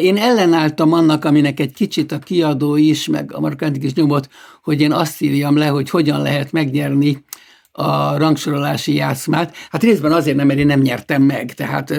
Én 0.00 0.16
ellenálltam 0.16 0.92
annak, 0.92 1.24
aminek 1.24 1.60
egy 1.60 1.72
kicsit 1.72 2.12
a 2.12 2.18
kiadó 2.18 2.76
is, 2.76 3.06
meg 3.06 3.32
a 3.32 3.40
markantik 3.40 3.82
is 3.82 3.92
nyomott, 3.92 4.28
hogy 4.62 4.80
én 4.80 4.92
azt 4.92 5.20
írjam 5.20 5.56
le, 5.56 5.66
hogy 5.66 5.90
hogyan 5.90 6.22
lehet 6.22 6.52
megnyerni 6.52 7.24
a 7.72 8.16
rangsorolási 8.16 8.94
játszmát. 8.94 9.56
Hát 9.70 9.82
részben 9.82 10.12
azért 10.12 10.36
nem, 10.36 10.46
mert 10.46 10.58
én 10.58 10.66
nem 10.66 10.80
nyertem 10.80 11.22
meg, 11.22 11.54
tehát... 11.54 11.94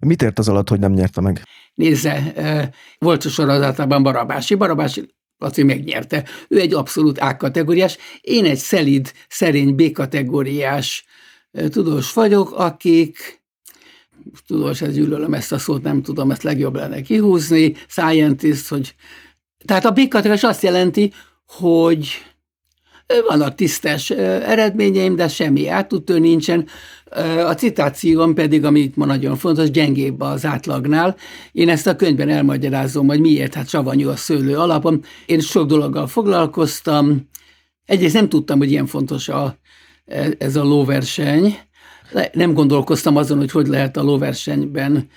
Mit 0.00 0.22
ért 0.22 0.38
az 0.38 0.48
alatt, 0.48 0.68
hogy 0.68 0.78
nem 0.78 0.92
nyerte 0.92 1.20
meg? 1.20 1.42
Nézze, 1.74 2.32
volt 2.98 3.24
a 3.24 3.28
sorozatában 3.28 4.02
Barabási. 4.02 4.54
Barabási 4.54 5.08
Laci 5.38 5.62
megnyerte. 5.62 6.24
Ő 6.48 6.60
egy 6.60 6.74
abszolút 6.74 7.18
A-kategóriás, 7.18 7.96
én 8.20 8.44
egy 8.44 8.58
szelid, 8.58 9.12
szerény 9.28 9.74
B-kategóriás 9.74 11.04
tudós 11.70 12.12
vagyok, 12.12 12.52
akik 12.52 13.37
tudós, 14.46 14.82
ez 14.82 14.94
gyűlölöm 14.94 15.34
ezt 15.34 15.52
a 15.52 15.58
szót, 15.58 15.82
nem 15.82 16.02
tudom, 16.02 16.30
ezt 16.30 16.42
legjobb 16.42 16.74
lenne 16.74 17.00
kihúzni, 17.00 17.74
scientist, 17.88 18.68
hogy 18.68 18.94
tehát 19.64 19.84
a 19.84 19.90
B-kategóriás 19.90 20.42
azt 20.42 20.62
jelenti, 20.62 21.12
hogy 21.46 22.08
vannak 23.28 23.54
tisztes 23.54 24.10
eredményeim, 24.10 25.16
de 25.16 25.28
semmi 25.28 25.68
átutő 25.68 26.18
nincsen. 26.18 26.66
A 27.44 27.52
citációm 27.52 28.34
pedig, 28.34 28.64
amit 28.64 28.96
ma 28.96 29.04
nagyon 29.04 29.36
fontos, 29.36 29.70
gyengébb 29.70 30.20
az 30.20 30.44
átlagnál. 30.44 31.16
Én 31.52 31.68
ezt 31.68 31.86
a 31.86 31.96
könyvben 31.96 32.28
elmagyarázom, 32.28 33.06
hogy 33.06 33.20
miért, 33.20 33.54
hát 33.54 33.68
savanyú 33.68 34.08
a 34.08 34.16
szőlő 34.16 34.56
alapom. 34.56 35.00
Én 35.26 35.40
sok 35.40 35.66
dologgal 35.66 36.06
foglalkoztam. 36.06 37.28
Egyrészt 37.84 38.14
nem 38.14 38.28
tudtam, 38.28 38.58
hogy 38.58 38.70
ilyen 38.70 38.86
fontos 38.86 39.28
a, 39.28 39.58
ez 40.38 40.56
a 40.56 40.62
lóverseny. 40.62 41.58
Nem 42.32 42.52
gondolkoztam 42.52 43.16
azon, 43.16 43.38
hogy 43.38 43.50
hogy 43.50 43.66
lehet 43.66 43.96
a 43.96 44.02
lóversenyben 44.02 45.08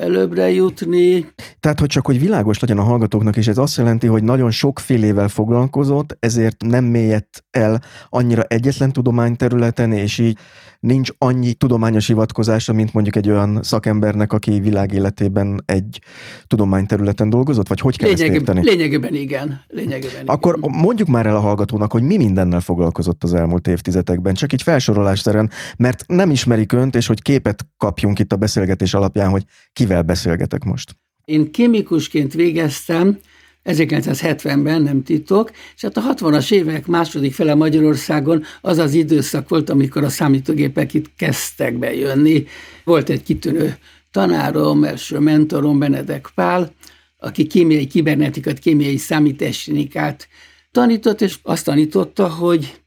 előbbre 0.00 0.50
jutni. 0.50 1.26
Tehát, 1.60 1.80
hogy 1.80 1.88
csak 1.88 2.06
hogy 2.06 2.20
világos 2.20 2.58
legyen 2.58 2.78
a 2.78 2.82
hallgatóknak, 2.82 3.36
és 3.36 3.46
ez 3.46 3.58
azt 3.58 3.76
jelenti, 3.76 4.06
hogy 4.06 4.22
nagyon 4.22 4.50
sokfélével 4.50 5.28
foglalkozott, 5.28 6.16
ezért 6.20 6.62
nem 6.62 6.84
mélyedt 6.84 7.44
el 7.50 7.82
annyira 8.08 8.42
egyetlen 8.42 8.92
tudományterületen, 8.92 9.92
és 9.92 10.18
így 10.18 10.38
nincs 10.80 11.10
annyi 11.18 11.54
tudományos 11.54 12.06
hivatkozása, 12.06 12.72
mint 12.72 12.92
mondjuk 12.92 13.16
egy 13.16 13.30
olyan 13.30 13.62
szakembernek, 13.62 14.32
aki 14.32 14.60
világéletében 14.60 15.62
egy 15.66 16.00
tudományterületen 16.46 17.30
dolgozott, 17.30 17.68
vagy 17.68 17.80
hogy 17.80 17.96
kell 17.96 18.08
lényegében, 18.08 18.36
ezt 18.36 18.48
érteni? 18.48 18.76
Lényegében 18.76 19.14
igen. 19.14 19.60
Lényegében 19.68 20.26
Akkor 20.26 20.56
igen. 20.58 20.70
mondjuk 20.70 21.08
már 21.08 21.26
el 21.26 21.36
a 21.36 21.40
hallgatónak, 21.40 21.92
hogy 21.92 22.02
mi 22.02 22.16
mindennel 22.16 22.60
foglalkozott 22.60 23.24
az 23.24 23.34
elmúlt 23.34 23.68
évtizedekben, 23.68 24.34
csak 24.34 24.52
így 24.52 24.62
felsorolásszerűen, 24.62 25.50
mert 25.76 26.04
nem 26.06 26.30
ismerik 26.30 26.72
önt, 26.72 26.94
és 26.94 27.06
hogy 27.06 27.22
képet 27.22 27.66
kapjunk 27.76 28.18
itt 28.18 28.32
a 28.32 28.36
beszélgetés 28.36 28.94
alapján, 28.94 29.30
hogy 29.30 29.44
kivel 29.72 30.02
beszélgetek 30.02 30.64
most. 30.64 30.96
Én 31.24 31.50
kémikusként 31.50 32.32
végeztem, 32.32 33.18
1970-ben, 33.66 34.82
nem 34.82 35.02
titok, 35.02 35.50
és 35.76 35.82
hát 35.82 35.96
a 35.96 36.14
60-as 36.14 36.52
évek 36.52 36.86
második 36.86 37.34
fele 37.34 37.54
Magyarországon 37.54 38.44
az 38.60 38.78
az 38.78 38.94
időszak 38.94 39.48
volt, 39.48 39.70
amikor 39.70 40.04
a 40.04 40.08
számítógépek 40.08 40.94
itt 40.94 41.10
kezdtek 41.16 41.78
bejönni. 41.78 42.46
Volt 42.84 43.08
egy 43.08 43.22
kitűnő 43.22 43.76
tanárom, 44.10 44.84
első 44.84 45.18
mentorom, 45.18 45.78
Benedek 45.78 46.30
Pál, 46.34 46.72
aki 47.18 47.46
kémiai 47.46 47.86
kibernetikat, 47.86 48.58
kémiai 48.58 48.96
számítástechnikát 48.96 50.28
tanított, 50.70 51.20
és 51.20 51.38
azt 51.42 51.64
tanította, 51.64 52.28
hogy 52.28 52.80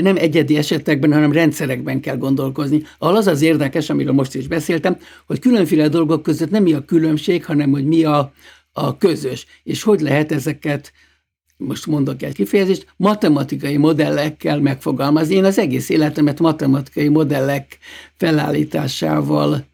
nem 0.00 0.16
egyedi 0.16 0.56
esetekben, 0.56 1.12
hanem 1.12 1.32
rendszerekben 1.32 2.00
kell 2.00 2.16
gondolkozni. 2.16 2.82
Ahol 2.98 3.16
az 3.16 3.26
az 3.26 3.42
érdekes, 3.42 3.90
amiről 3.90 4.12
most 4.12 4.34
is 4.34 4.46
beszéltem, 4.46 4.96
hogy 5.26 5.38
különféle 5.38 5.88
dolgok 5.88 6.22
között 6.22 6.50
nem 6.50 6.62
mi 6.62 6.72
a 6.72 6.84
különbség, 6.84 7.44
hanem 7.44 7.70
hogy 7.70 7.84
mi 7.84 8.04
a, 8.04 8.32
a 8.76 8.96
közös, 8.96 9.46
és 9.62 9.82
hogy 9.82 10.00
lehet 10.00 10.32
ezeket 10.32 10.92
most 11.56 11.86
mondok 11.86 12.22
egy 12.22 12.34
kifejezést, 12.34 12.86
matematikai 12.96 13.76
modellekkel 13.76 14.60
megfogalmazni. 14.60 15.34
Én 15.34 15.44
az 15.44 15.58
egész 15.58 15.88
életemet 15.88 16.40
matematikai 16.40 17.08
modellek 17.08 17.78
felállításával 18.16 19.64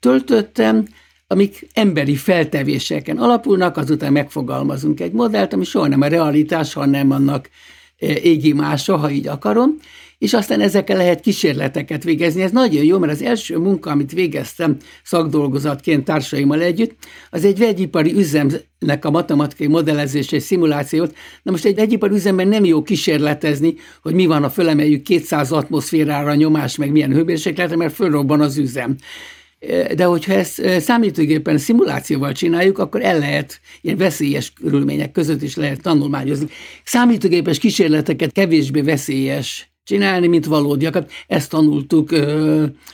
töltöttem, 0.00 0.86
amik 1.26 1.68
emberi 1.72 2.16
feltevéseken 2.16 3.18
alapulnak, 3.18 3.76
azután 3.76 4.12
megfogalmazunk 4.12 5.00
egy 5.00 5.12
modellt, 5.12 5.52
ami 5.52 5.64
soha 5.64 5.86
nem 5.86 6.00
a 6.00 6.06
realitás, 6.06 6.72
hanem 6.72 7.10
annak 7.10 7.48
égi 8.22 8.52
mása, 8.52 8.96
ha 8.96 9.10
így 9.10 9.26
akarom, 9.26 9.76
és 10.24 10.32
aztán 10.32 10.60
ezekkel 10.60 10.96
lehet 10.96 11.20
kísérleteket 11.20 12.04
végezni. 12.04 12.42
Ez 12.42 12.50
nagyon 12.50 12.84
jó, 12.84 12.98
mert 12.98 13.12
az 13.12 13.22
első 13.22 13.58
munka, 13.58 13.90
amit 13.90 14.12
végeztem 14.12 14.76
szakdolgozatként 15.02 16.04
társaimmal 16.04 16.60
együtt, 16.60 16.96
az 17.30 17.44
egy 17.44 17.58
vegyipari 17.58 18.14
üzemnek 18.14 19.04
a 19.04 19.10
matematikai 19.10 19.66
modellezés 19.66 20.32
és 20.32 20.42
szimulációt. 20.42 21.14
Na 21.42 21.50
most 21.50 21.64
egy 21.64 21.74
vegyipari 21.74 22.14
üzemben 22.14 22.48
nem 22.48 22.64
jó 22.64 22.82
kísérletezni, 22.82 23.74
hogy 24.02 24.14
mi 24.14 24.26
van, 24.26 24.42
ha 24.42 24.50
fölemeljük 24.50 25.02
200 25.02 25.52
atmoszférára 25.52 26.30
a 26.30 26.34
nyomás, 26.34 26.76
meg 26.76 26.90
milyen 26.90 27.12
hőmérsékletre, 27.12 27.76
mert 27.76 27.94
fölrobban 27.94 28.40
az 28.40 28.56
üzem 28.58 28.96
de 29.94 30.04
hogyha 30.04 30.32
ezt 30.32 30.80
számítógépen 30.80 31.58
szimulációval 31.58 32.32
csináljuk, 32.32 32.78
akkor 32.78 33.02
el 33.02 33.18
lehet, 33.18 33.60
ilyen 33.80 33.96
veszélyes 33.96 34.52
körülmények 34.52 35.12
között 35.12 35.42
is 35.42 35.56
lehet 35.56 35.82
tanulmányozni. 35.82 36.46
Számítógépes 36.84 37.58
kísérleteket 37.58 38.32
kevésbé 38.32 38.80
veszélyes 38.80 39.73
csinálni, 39.84 40.26
mint 40.26 40.46
valódiakat. 40.46 41.10
Ezt 41.26 41.50
tanultuk 41.50 42.08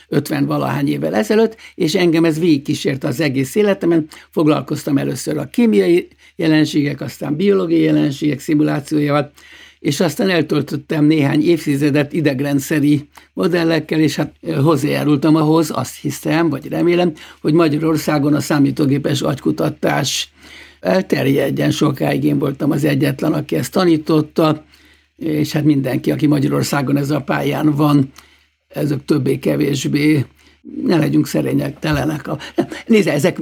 50-valahány 0.09 0.87
évvel 0.87 1.15
ezelőtt, 1.15 1.55
és 1.75 1.95
engem 1.95 2.25
ez 2.25 2.39
végigkísért 2.39 3.03
az 3.03 3.19
egész 3.19 3.55
életemen. 3.55 4.07
Foglalkoztam 4.29 4.97
először 4.97 5.37
a 5.37 5.45
kémiai 5.45 6.07
jelenségek, 6.35 7.01
aztán 7.01 7.35
biológiai 7.35 7.81
jelenségek 7.81 8.39
szimulációjával, 8.39 9.31
és 9.79 9.99
aztán 9.99 10.29
eltöltöttem 10.29 11.05
néhány 11.05 11.43
évtizedet 11.43 12.13
idegrendszeri 12.13 13.07
modellekkel, 13.33 13.99
és 13.99 14.15
hát 14.15 14.33
hozzájárultam 14.63 15.35
ahhoz, 15.35 15.71
azt 15.73 15.95
hiszem, 16.01 16.49
vagy 16.49 16.67
remélem, 16.67 17.13
hogy 17.41 17.53
Magyarországon 17.53 18.33
a 18.33 18.39
számítógépes 18.39 19.21
agykutatás 19.21 20.31
elterjedjen. 20.79 21.71
Sokáig 21.71 22.23
én 22.23 22.39
voltam 22.39 22.71
az 22.71 22.83
egyetlen, 22.83 23.33
aki 23.33 23.55
ezt 23.55 23.71
tanította, 23.71 24.63
és 25.21 25.51
hát 25.51 25.63
mindenki, 25.63 26.11
aki 26.11 26.27
Magyarországon 26.27 26.97
ez 26.97 27.09
a 27.09 27.21
pályán 27.21 27.75
van, 27.75 28.11
ezek 28.67 29.05
többé-kevésbé 29.05 30.25
ne 30.85 30.97
legyünk 30.97 31.27
szerények, 31.27 31.79
telenek. 31.79 32.27
A... 32.27 32.37
Nézze, 32.87 33.13
ezek 33.13 33.37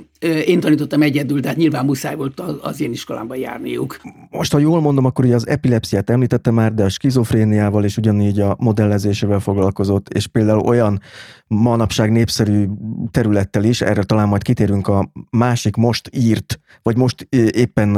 én 0.45 0.59
tanítottam 0.59 1.01
egyedül, 1.01 1.41
tehát 1.41 1.57
nyilván 1.57 1.85
muszáj 1.85 2.15
volt 2.15 2.39
az 2.61 2.81
én 2.81 2.91
iskolámban 2.91 3.37
járniuk. 3.37 4.01
Most, 4.29 4.51
ha 4.51 4.59
jól 4.59 4.81
mondom, 4.81 5.05
akkor 5.05 5.25
ugye 5.25 5.35
az 5.35 5.47
epilepsziát 5.47 6.09
említette 6.09 6.51
már, 6.51 6.73
de 6.73 6.83
a 6.83 6.89
skizofréniával 6.89 7.83
is 7.83 7.97
ugyanígy 7.97 8.39
a 8.39 8.55
modellezésével 8.59 9.39
foglalkozott, 9.39 10.09
és 10.09 10.27
például 10.27 10.59
olyan 10.59 11.01
manapság 11.47 12.11
népszerű 12.11 12.65
területtel 13.11 13.63
is, 13.63 13.81
erre 13.81 14.03
talán 14.03 14.27
majd 14.27 14.41
kitérünk 14.41 14.87
a 14.87 15.11
másik 15.29 15.75
most 15.75 16.09
írt, 16.13 16.59
vagy 16.81 16.97
most 16.97 17.27
éppen 17.51 17.97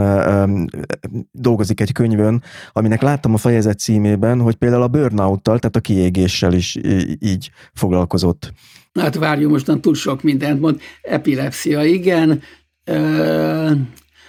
dolgozik 1.31 1.81
egy 1.81 1.91
könyvön, 1.91 2.43
aminek 2.71 3.01
láttam 3.01 3.33
a 3.33 3.37
fejezet 3.37 3.79
címében, 3.79 4.39
hogy 4.41 4.55
például 4.55 4.83
a 4.83 4.87
burnout-tal, 4.87 5.59
tehát 5.59 5.75
a 5.75 5.79
kiégéssel 5.79 6.53
is 6.53 6.77
így 7.19 7.51
foglalkozott. 7.73 8.53
Na 8.93 9.01
hát 9.01 9.15
várjunk, 9.15 9.51
mostan 9.51 9.81
túl 9.81 9.95
sok 9.95 10.21
mindent 10.21 10.60
mond. 10.60 10.81
Epilepsia, 11.01 11.83
igen. 11.83 12.41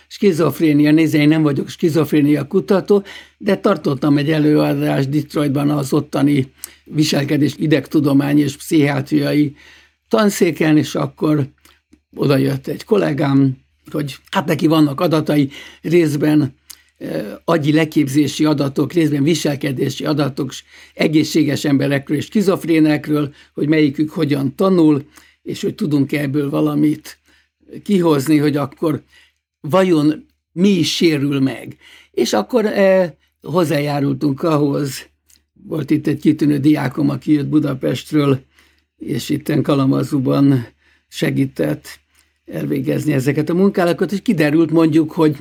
skizofrénia, 0.08 0.92
nézze, 0.92 1.18
én 1.18 1.28
nem 1.28 1.42
vagyok 1.42 1.68
skizofrénia 1.68 2.46
kutató, 2.46 3.04
de 3.38 3.56
tartottam 3.56 4.18
egy 4.18 4.30
előadást 4.30 5.08
Detroitban 5.08 5.70
az 5.70 5.92
ottani 5.92 6.52
viselkedés, 6.84 7.54
idegtudomány 7.56 8.38
és 8.38 8.56
pszichiátriai 8.56 9.56
tanszéken, 10.08 10.76
és 10.76 10.94
akkor 10.94 11.48
oda 12.14 12.36
jött 12.36 12.66
egy 12.66 12.84
kollégám, 12.84 13.56
hogy 13.90 14.16
hát 14.30 14.46
neki 14.46 14.66
vannak 14.66 15.00
adatai 15.00 15.50
részben 15.82 16.54
agyi 17.44 17.72
leképzési 17.72 18.44
adatok, 18.44 18.92
részben 18.92 19.22
viselkedési 19.22 20.04
adatok 20.04 20.52
egészséges 20.94 21.64
emberekről 21.64 22.16
és 22.16 22.28
kizofrénekről, 22.28 23.34
hogy 23.54 23.68
melyikük 23.68 24.10
hogyan 24.10 24.54
tanul, 24.54 25.04
és 25.42 25.62
hogy 25.62 25.74
tudunk 25.74 26.12
ebből 26.12 26.50
valamit 26.50 27.18
kihozni, 27.82 28.38
hogy 28.38 28.56
akkor 28.56 29.02
vajon 29.60 30.26
mi 30.52 30.68
is 30.68 30.94
sérül 30.94 31.40
meg. 31.40 31.76
És 32.10 32.32
akkor 32.32 32.66
eh, 32.66 33.12
hozzájárultunk 33.42 34.42
ahhoz, 34.42 35.10
volt 35.64 35.90
itt 35.90 36.06
egy 36.06 36.20
kitűnő 36.20 36.58
diákom, 36.58 37.10
aki 37.10 37.32
jött 37.32 37.48
Budapestről, 37.48 38.40
és 38.96 39.28
itt 39.28 39.62
Kalamazuban 39.62 40.66
segített 41.08 42.00
elvégezni 42.44 43.12
ezeket 43.12 43.48
a 43.48 43.54
munkálatot, 43.54 44.12
és 44.12 44.22
kiderült 44.22 44.70
mondjuk, 44.70 45.12
hogy 45.12 45.36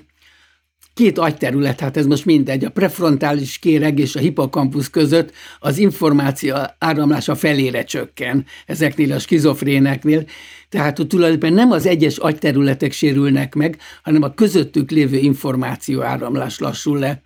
két 0.94 1.18
agyterület, 1.18 1.80
hát 1.80 1.98
ez 1.98 2.06
most 2.06 2.26
mindegy, 2.26 2.66
a 2.66 2.70
prefrontális 2.70 3.60
kéreg 3.60 4.00
és 4.00 4.16
a 4.16 4.20
hipokampusz 4.20 4.90
között 4.90 5.32
az 5.60 5.78
információ 5.78 6.56
áramlása 6.78 7.36
felére 7.36 7.84
csökken 7.84 8.46
ezeknél 8.66 9.12
a 9.12 9.20
skizofréneknél, 9.20 10.26
tehát 10.70 10.98
hogy 10.98 11.08
tulajdonképpen 11.08 11.54
nem 11.54 11.72
az 11.72 11.86
egyes 11.86 12.18
agyterületek 12.18 12.92
sérülnek 12.92 13.56
meg, 13.56 13.78
hanem 14.04 14.24
a 14.24 14.34
közöttük 14.34 14.92
lévő 14.92 15.18
információ 15.18 16.02
áramlás 16.02 16.60
lassul 16.60 17.00
le. 17.00 17.22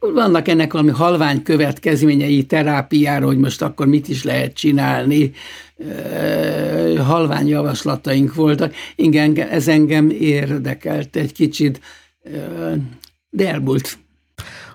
Vannak 0.00 0.48
ennek 0.48 0.72
valami 0.72 0.90
halvány 0.90 1.42
következményei 1.42 2.44
terápiára, 2.44 3.26
hogy 3.26 3.38
most 3.38 3.62
akkor 3.62 3.86
mit 3.86 4.08
is 4.08 4.24
lehet 4.24 4.54
csinálni. 4.54 5.32
Halvány 6.98 7.48
javaslataink 7.48 8.34
voltak. 8.34 8.74
Igen, 8.96 9.36
ez 9.36 9.68
engem 9.68 10.10
érdekelt 10.10 11.16
egy 11.16 11.32
kicsit 11.32 11.80
de 13.30 13.48
elmúlt. 13.48 13.98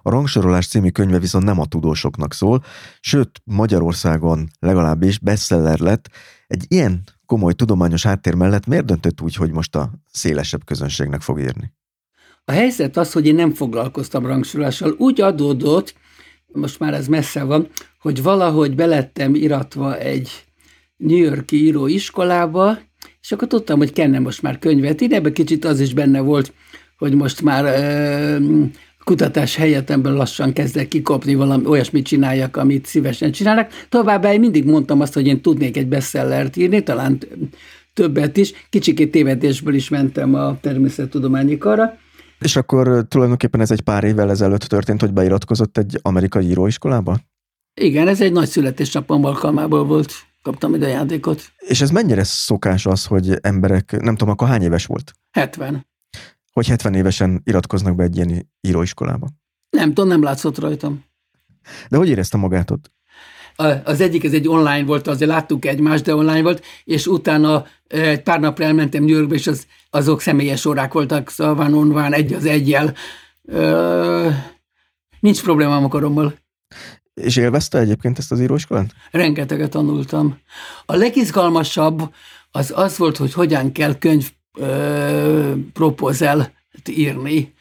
A 0.02 0.10
Rangsorolás 0.10 0.68
című 0.68 0.90
könyve 0.90 1.20
viszont 1.20 1.46
nem 1.46 1.60
a 1.60 1.66
tudósoknak 1.66 2.34
szól, 2.34 2.64
sőt 3.00 3.42
Magyarországon 3.44 4.50
legalábbis 4.60 5.20
bestseller 5.20 5.80
lett. 5.80 6.10
Egy 6.48 6.66
ilyen 6.68 7.04
komoly 7.26 7.54
tudományos 7.54 8.04
háttér 8.04 8.34
mellett 8.34 8.66
miért 8.66 8.86
döntött 8.86 9.22
úgy, 9.22 9.36
hogy 9.36 9.52
most 9.52 9.76
a 9.76 9.92
szélesebb 10.12 10.66
közönségnek 10.66 11.22
fog 11.22 11.40
írni? 11.40 11.74
A 12.46 12.52
helyzet 12.52 12.98
az, 12.98 13.12
hogy 13.12 13.28
én 13.28 13.36
nem 13.36 13.54
foglalkoztam 13.54 14.26
rangsorolással. 14.26 14.96
Úgy 14.98 15.22
adódott, 15.22 15.96
most 16.48 16.80
már 16.80 16.94
ez 16.94 17.08
messze 17.08 17.44
van, 17.44 17.68
hogy 18.00 18.24
valahogy 18.24 18.76
belettem 18.76 19.36
iratva 19.36 19.98
egy 19.98 20.46
New 20.98 21.18
Yorki 21.18 21.66
íróiskolába, 21.66 22.78
és 23.22 23.32
akkor 23.32 23.48
tudtam, 23.48 23.78
hogy 23.78 23.94
kenne 23.94 24.20
most 24.20 24.42
már 24.42 24.60
könyvet 24.60 25.02
írni, 25.02 25.16
ebben 25.16 25.34
kicsit 25.34 25.66
az 25.66 25.80
is 25.80 25.94
benne 25.94 26.20
volt, 26.20 26.54
hogy 27.04 27.16
most 27.16 27.42
már 27.42 27.64
kutatás 29.04 29.56
helyett 29.56 29.90
ebből 29.90 30.14
lassan 30.14 30.54
kezdek 30.54 30.88
kikopni, 30.88 31.36
valami 31.36 31.66
olyasmit 31.66 32.06
csináljak, 32.06 32.58
amit 32.58 32.86
szívesen 32.86 33.32
csinálnak. 33.32 33.72
Továbbá 33.90 34.34
én 34.34 34.40
mindig 34.40 34.66
mondtam 34.66 35.02
azt, 35.02 35.14
hogy 35.14 35.28
én 35.28 35.42
tudnék 35.42 35.78
egy 35.78 35.88
bestsellert 35.88 36.58
írni, 36.58 36.84
talán 36.84 37.18
többet 37.94 38.38
is. 38.38 38.54
Kicsikét 38.70 39.12
tévedésből 39.12 39.74
is 39.74 39.90
mentem 39.90 40.34
a 40.34 40.60
természettudományi 40.60 41.58
karra. 41.58 41.94
És 42.40 42.56
akkor 42.56 43.06
tulajdonképpen 43.08 43.62
ez 43.62 43.72
egy 43.72 43.82
pár 43.82 44.04
évvel 44.04 44.30
ezelőtt 44.30 44.64
történt, 44.64 45.02
hogy 45.02 45.14
beiratkozott 45.14 45.78
egy 45.78 46.00
amerikai 46.02 46.46
íróiskolába? 46.46 47.20
Igen, 47.82 48.08
ez 48.08 48.22
egy 48.22 48.32
nagy 48.32 48.48
születésnapom 48.48 49.26
alkalmából 49.26 49.86
volt. 49.86 50.14
Kaptam 50.42 50.74
egy 50.74 50.84
ajándékot. 50.84 51.42
És 51.58 51.82
ez 51.82 51.90
mennyire 51.90 52.24
szokás 52.24 52.86
az, 52.86 53.06
hogy 53.06 53.38
emberek, 53.42 54.02
nem 54.02 54.16
tudom, 54.16 54.34
akkor 54.34 54.48
hány 54.48 54.62
éves 54.62 54.86
volt? 54.86 55.14
70 55.32 55.92
hogy 56.54 56.68
70 56.68 56.94
évesen 56.94 57.42
iratkoznak 57.44 57.96
be 57.96 58.04
egy 58.04 58.16
ilyen 58.16 58.50
íróiskolába? 58.62 59.28
Nem 59.70 59.88
tudom, 59.88 60.08
nem 60.08 60.24
látszott 60.24 60.60
rajtam. 60.60 61.04
De 61.90 61.98
hogy 61.98 62.10
érezte 62.10 62.38
magát 62.38 62.72
ott? 62.72 62.92
Az 63.84 64.02
egyik, 64.02 64.24
ez 64.24 64.34
egy 64.34 64.48
online 64.48 64.84
volt, 64.84 65.08
azért 65.08 65.32
láttuk 65.32 65.66
egymást, 65.66 66.04
de 66.04 66.16
online 66.16 66.42
volt, 66.42 66.66
és 66.84 67.08
utána 67.08 67.66
egy 67.88 68.22
pár 68.22 68.40
napra 68.40 68.66
elmentem 68.66 69.04
New 69.04 69.16
Yorkba, 69.16 69.34
és 69.34 69.48
az, 69.48 69.68
azok 69.90 70.22
személyes 70.22 70.66
órák 70.66 70.94
voltak, 70.94 71.30
szóval 71.30 71.74
onván 71.74 72.14
egy 72.14 72.34
az 72.34 72.46
egyel. 72.46 72.94
nincs 75.20 75.44
problémám 75.44 75.84
a 75.84 75.88
korommal. 75.88 76.34
És 77.14 77.36
élvezte 77.36 77.80
egyébként 77.80 78.18
ezt 78.18 78.32
az 78.32 78.40
íróiskolát? 78.40 78.94
Rengeteget 79.12 79.70
tanultam. 79.70 80.38
A 80.86 80.96
legizgalmasabb 80.96 82.14
az 82.52 82.74
az 82.76 82.98
volt, 82.98 83.18
hogy 83.18 83.34
hogyan 83.34 83.72
kell 83.72 83.98
könyv 83.98 84.32
propozelt 85.74 86.52
írni. 86.90 87.54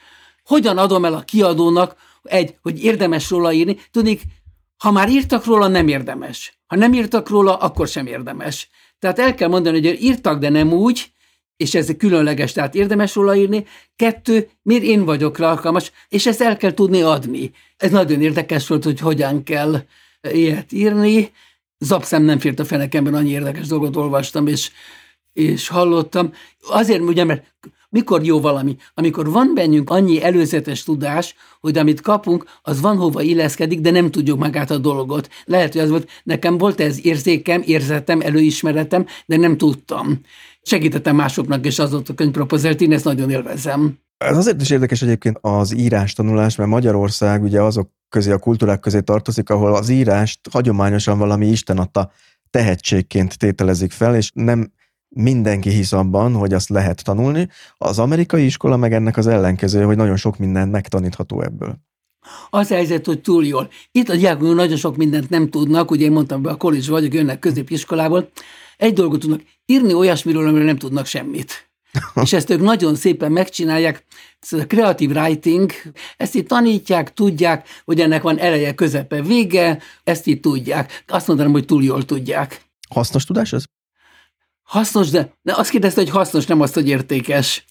Hogyan 0.44 0.78
adom 0.78 1.04
el 1.04 1.14
a 1.14 1.20
kiadónak, 1.20 1.96
egy, 2.22 2.54
hogy 2.62 2.84
érdemes 2.84 3.30
róla 3.30 3.52
írni, 3.52 3.76
tudnék, 3.90 4.22
ha 4.78 4.90
már 4.90 5.08
írtak 5.08 5.44
róla, 5.44 5.68
nem 5.68 5.88
érdemes. 5.88 6.58
Ha 6.66 6.76
nem 6.76 6.92
írtak 6.92 7.28
róla, 7.28 7.56
akkor 7.56 7.88
sem 7.88 8.06
érdemes. 8.06 8.68
Tehát 8.98 9.18
el 9.18 9.34
kell 9.34 9.48
mondani, 9.48 9.88
hogy 9.88 10.02
írtak, 10.02 10.38
de 10.38 10.48
nem 10.48 10.72
úgy, 10.72 11.12
és 11.56 11.74
ez 11.74 11.90
különleges, 11.98 12.52
tehát 12.52 12.74
érdemes 12.74 13.14
róla 13.14 13.34
írni. 13.34 13.66
Kettő, 13.96 14.48
miért 14.62 14.82
én 14.82 15.04
vagyok 15.04 15.38
rá 15.38 15.50
alkalmas, 15.50 15.92
és 16.08 16.26
ezt 16.26 16.40
el 16.40 16.56
kell 16.56 16.72
tudni 16.74 17.02
adni. 17.02 17.50
Ez 17.76 17.90
nagyon 17.90 18.22
érdekes 18.22 18.66
volt, 18.66 18.84
hogy 18.84 19.00
hogyan 19.00 19.42
kell 19.42 19.82
ilyet 20.32 20.72
írni. 20.72 21.32
Zapszem 21.78 22.22
nem 22.22 22.38
fért 22.38 22.58
a 22.58 22.64
fenekemben, 22.64 23.14
annyi 23.14 23.30
érdekes 23.30 23.66
dolgot 23.66 23.96
olvastam, 23.96 24.46
és 24.46 24.70
és 25.32 25.68
hallottam. 25.68 26.32
Azért 26.60 27.00
ugye, 27.00 27.24
mert 27.24 27.52
Mikor 27.92 28.24
jó 28.24 28.40
valami? 28.40 28.76
Amikor 28.94 29.30
van 29.30 29.52
bennünk 29.54 29.90
annyi 29.90 30.22
előzetes 30.22 30.82
tudás, 30.82 31.34
hogy 31.60 31.78
amit 31.78 32.00
kapunk, 32.00 32.44
az 32.62 32.80
van 32.80 32.96
hova 32.96 33.22
illeszkedik, 33.22 33.80
de 33.80 33.90
nem 33.90 34.10
tudjuk 34.10 34.38
magát 34.38 34.70
a 34.70 34.78
dolgot. 34.78 35.28
Lehet, 35.44 35.72
hogy 35.72 35.82
az 35.82 35.90
volt, 35.90 36.08
nekem 36.24 36.58
volt 36.58 36.80
ez 36.80 37.06
érzékem, 37.06 37.62
érzetem, 37.64 38.20
előismeretem, 38.20 39.06
de 39.26 39.36
nem 39.36 39.56
tudtam. 39.56 40.20
Segítettem 40.62 41.16
másoknak, 41.16 41.66
és 41.66 41.78
az 41.78 41.90
volt 41.90 42.08
a 42.08 42.14
könyvpropozelt, 42.14 42.80
én 42.80 42.92
ezt 42.92 43.04
nagyon 43.04 43.30
élvezem. 43.30 43.98
Ez 44.16 44.36
azért 44.36 44.60
is 44.60 44.70
érdekes 44.70 45.02
egyébként 45.02 45.38
az 45.40 45.74
írás 45.74 46.12
tanulás, 46.12 46.56
mert 46.56 46.70
Magyarország 46.70 47.42
ugye 47.42 47.62
azok 47.62 47.90
közé, 48.08 48.30
a 48.30 48.38
kultúrák 48.38 48.80
közé 48.80 49.00
tartozik, 49.00 49.50
ahol 49.50 49.74
az 49.74 49.88
írást 49.88 50.40
hagyományosan 50.50 51.18
valami 51.18 51.46
Isten 51.46 51.78
adta 51.78 52.10
tehetségként 52.50 53.38
tételezik 53.38 53.92
fel, 53.92 54.16
és 54.16 54.30
nem 54.34 54.72
mindenki 55.14 55.70
hisz 55.70 55.92
abban, 55.92 56.34
hogy 56.34 56.52
azt 56.52 56.68
lehet 56.68 57.04
tanulni. 57.04 57.48
Az 57.78 57.98
amerikai 57.98 58.44
iskola 58.44 58.76
meg 58.76 58.92
ennek 58.92 59.16
az 59.16 59.26
ellenkezője, 59.26 59.84
hogy 59.84 59.96
nagyon 59.96 60.16
sok 60.16 60.38
minden 60.38 60.68
megtanítható 60.68 61.42
ebből. 61.42 61.78
Az 62.50 62.68
helyzet, 62.68 63.06
hogy 63.06 63.20
túl 63.20 63.46
jól. 63.46 63.68
Itt 63.92 64.08
a 64.08 64.16
diákok 64.16 64.54
nagyon 64.54 64.76
sok 64.76 64.96
mindent 64.96 65.30
nem 65.30 65.50
tudnak, 65.50 65.90
ugye 65.90 66.04
én 66.04 66.12
mondtam, 66.12 66.46
a 66.46 66.56
college 66.56 66.90
vagyok, 66.90 67.14
jönnek 67.14 67.38
középiskolából. 67.38 68.30
Egy 68.76 68.92
dolgot 68.92 69.20
tudnak, 69.20 69.40
írni 69.66 69.94
olyasmiről, 69.94 70.46
amiről 70.46 70.66
nem 70.66 70.76
tudnak 70.76 71.06
semmit. 71.06 71.70
és 72.22 72.32
ezt 72.32 72.50
ők 72.50 72.60
nagyon 72.60 72.94
szépen 72.94 73.32
megcsinálják. 73.32 74.04
Ez 74.40 74.58
a 74.58 74.66
creative 74.66 75.20
writing, 75.20 75.72
ezt 76.16 76.34
itt 76.34 76.48
tanítják, 76.48 77.12
tudják, 77.12 77.68
hogy 77.84 78.00
ennek 78.00 78.22
van 78.22 78.38
eleje, 78.38 78.74
közepe, 78.74 79.22
vége, 79.22 79.78
ezt 80.04 80.26
itt 80.26 80.42
tudják. 80.42 81.04
Azt 81.06 81.26
mondanám, 81.26 81.52
hogy 81.52 81.64
túl 81.64 81.82
jól 81.82 82.04
tudják. 82.04 82.62
Hasznos 82.88 83.24
tudás 83.24 83.52
ez? 83.52 83.64
Hasznos, 84.72 85.10
de, 85.10 85.32
de 85.42 85.54
azt 85.56 85.70
kérdezte, 85.70 86.00
hogy 86.00 86.10
hasznos, 86.10 86.46
nem 86.46 86.60
azt, 86.60 86.74
hogy 86.74 86.88
értékes. 86.88 87.64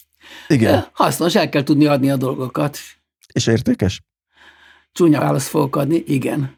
Igen. 0.48 0.86
Hasznos, 0.92 1.34
el 1.34 1.48
kell 1.48 1.62
tudni 1.62 1.86
adni 1.86 2.10
a 2.10 2.16
dolgokat. 2.16 2.78
És 3.32 3.46
értékes? 3.46 4.02
Csúnya 4.92 5.20
választ 5.20 5.48
fogok 5.48 5.76
adni, 5.76 6.02
igen. 6.06 6.56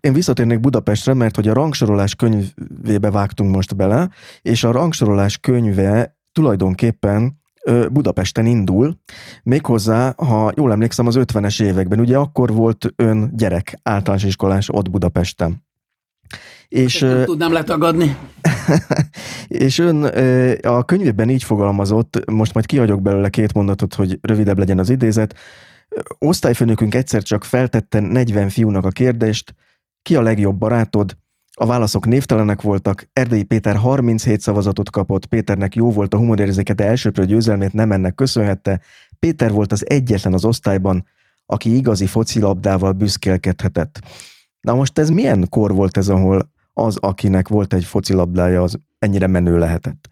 Én 0.00 0.12
visszatérnék 0.12 0.60
Budapestre, 0.60 1.14
mert 1.14 1.36
hogy 1.36 1.48
a 1.48 1.52
rangsorolás 1.52 2.14
könyvébe 2.14 3.10
vágtunk 3.10 3.54
most 3.54 3.76
bele, 3.76 4.10
és 4.42 4.64
a 4.64 4.70
rangsorolás 4.70 5.38
könyve 5.38 6.18
tulajdonképpen 6.32 7.40
Budapesten 7.90 8.46
indul, 8.46 9.00
méghozzá, 9.42 10.14
ha 10.16 10.52
jól 10.56 10.72
emlékszem, 10.72 11.06
az 11.06 11.16
50-es 11.18 11.62
években, 11.62 12.00
ugye 12.00 12.16
akkor 12.16 12.52
volt 12.52 12.92
ön 12.96 13.30
gyerek, 13.36 13.78
általános 13.82 14.24
iskolás 14.24 14.68
ott 14.72 14.90
Budapesten. 14.90 15.66
És, 16.68 16.98
nem 16.98 17.24
tudnám 17.24 17.52
letagadni. 17.52 18.16
és 19.48 19.78
ön 19.78 20.04
a 20.62 20.84
könyvében 20.84 21.30
így 21.30 21.42
fogalmazott, 21.42 22.30
most 22.30 22.54
majd 22.54 22.66
kihagyok 22.66 23.02
belőle 23.02 23.28
két 23.28 23.52
mondatot, 23.54 23.94
hogy 23.94 24.18
rövidebb 24.20 24.58
legyen 24.58 24.78
az 24.78 24.90
idézet. 24.90 25.34
Osztályfőnökünk 26.18 26.94
egyszer 26.94 27.22
csak 27.22 27.44
feltette 27.44 28.00
40 28.00 28.48
fiúnak 28.48 28.84
a 28.84 28.90
kérdést, 28.90 29.54
ki 30.02 30.16
a 30.16 30.22
legjobb 30.22 30.58
barátod, 30.58 31.16
a 31.60 31.66
válaszok 31.66 32.06
névtelenek 32.06 32.62
voltak, 32.62 33.08
Erdei 33.12 33.42
Péter 33.42 33.76
37 33.76 34.40
szavazatot 34.40 34.90
kapott, 34.90 35.26
Péternek 35.26 35.74
jó 35.74 35.90
volt 35.90 36.14
a 36.14 36.16
humorérzéke, 36.16 36.72
de 36.72 36.84
elsőprő 36.84 37.24
győzelmét 37.24 37.72
nem 37.72 37.92
ennek 37.92 38.14
köszönhette. 38.14 38.80
Péter 39.18 39.52
volt 39.52 39.72
az 39.72 39.88
egyetlen 39.88 40.32
az 40.32 40.44
osztályban, 40.44 41.06
aki 41.46 41.76
igazi 41.76 42.06
focilabdával 42.06 42.92
büszkélkedhetett. 42.92 44.00
Na 44.60 44.74
most 44.74 44.98
ez 44.98 45.10
milyen 45.10 45.46
kor 45.48 45.72
volt 45.72 45.96
ez, 45.96 46.08
ahol 46.08 46.52
az, 46.78 46.96
akinek 47.00 47.48
volt 47.48 47.74
egy 47.74 47.84
focilabdája, 47.84 48.62
az 48.62 48.78
ennyire 48.98 49.26
menő 49.26 49.58
lehetett? 49.58 50.08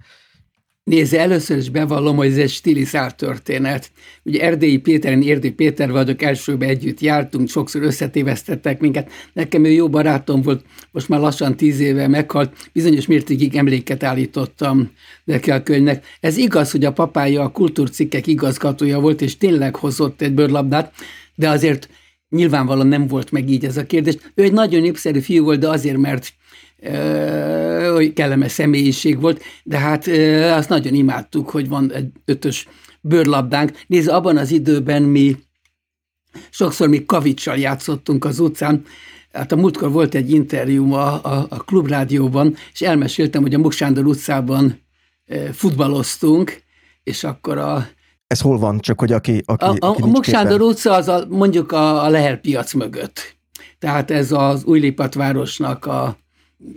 Nézze, 0.91 1.21
először 1.21 1.57
is 1.57 1.69
bevallom, 1.69 2.17
hogy 2.17 2.27
ez 2.27 2.37
egy 2.37 2.51
stilizált 2.51 3.17
történet. 3.17 3.91
Ugye 4.23 4.41
Erdélyi 4.41 4.79
Péter, 4.79 5.13
én 5.13 5.31
Erdélyi 5.31 5.53
Péter 5.53 5.91
vagyok, 5.91 6.23
elsőbe 6.23 6.67
együtt 6.67 7.01
jártunk, 7.01 7.49
sokszor 7.49 7.83
összetévesztettek 7.83 8.81
minket. 8.81 9.11
Nekem 9.33 9.65
ő 9.65 9.71
jó 9.71 9.89
barátom 9.89 10.43
volt, 10.43 10.65
most 10.91 11.09
már 11.09 11.21
lassan 11.21 11.57
tíz 11.57 11.81
éve 11.81 12.09
meghalt, 12.09 12.71
bizonyos 12.73 13.07
mértékig 13.07 13.57
emléket 13.57 14.03
állítottam 14.03 14.91
neki 15.25 15.51
a 15.51 15.63
könyvnek. 15.63 16.05
Ez 16.21 16.37
igaz, 16.37 16.71
hogy 16.71 16.85
a 16.85 16.93
papája 16.93 17.43
a 17.43 17.51
kultúrcikkek 17.51 18.27
igazgatója 18.27 19.01
volt, 19.01 19.21
és 19.21 19.37
tényleg 19.37 19.77
hozott 19.77 20.23
egy 20.23 20.35
bőrlabdát, 20.35 20.93
de 21.35 21.49
azért 21.49 21.89
nyilvánvalóan 22.29 22.87
nem 22.87 23.07
volt 23.07 23.31
meg 23.31 23.51
így 23.51 23.65
ez 23.65 23.77
a 23.77 23.87
kérdés. 23.87 24.17
Ő 24.35 24.43
egy 24.43 24.53
nagyon 24.53 24.81
népszerű 24.81 25.21
fiú 25.21 25.45
volt, 25.45 25.61
de 25.61 25.69
azért, 25.69 25.97
mert 25.97 26.33
hogy 27.93 28.13
kellemes 28.13 28.53
személyiség 28.53 29.21
volt, 29.21 29.43
de 29.63 29.79
hát 29.79 30.07
azt 30.59 30.69
nagyon 30.69 30.95
imádtuk, 30.95 31.51
hogy 31.51 31.69
van 31.69 31.93
egy 31.93 32.09
ötös 32.25 32.69
bőrlabdánk. 33.01 33.71
Nézd, 33.87 34.09
abban 34.09 34.37
az 34.37 34.51
időben 34.51 35.03
mi 35.03 35.37
sokszor 36.51 36.89
mi 36.89 37.05
kavicsal 37.05 37.57
játszottunk 37.57 38.25
az 38.25 38.39
utcán, 38.39 38.85
Hát 39.37 39.53
a 39.53 39.57
múltkor 39.57 39.91
volt 39.91 40.15
egy 40.15 40.31
interjúm 40.31 40.93
a, 40.93 41.25
a, 41.25 41.47
a 41.49 41.57
klubrádióban, 41.57 42.57
és 42.73 42.81
elmeséltem, 42.81 43.43
hogy 43.43 43.55
a 43.55 43.59
Muksándor 43.59 44.07
utcában 44.07 44.81
futballoztunk, 45.53 46.63
és 47.03 47.25
akkor 47.25 47.59
a... 47.59 47.89
Ez 48.27 48.41
hol 48.41 48.59
van, 48.59 48.81
csak 48.81 49.01
hogy 49.01 49.13
aki... 49.13 49.43
aki 49.45 49.65
a 49.65 49.87
a, 49.87 49.97
a 50.01 50.07
Muksándor 50.07 50.61
utca 50.61 50.93
az 50.93 51.09
a, 51.09 51.27
mondjuk 51.29 51.73
a, 51.73 52.05
a 52.05 52.09
Leher 52.09 52.41
piac 52.41 52.73
mögött. 52.73 53.37
Tehát 53.79 54.11
ez 54.11 54.33
az 54.33 54.65
Újlipat 54.65 55.15
városnak 55.15 55.87
a, 55.87 56.17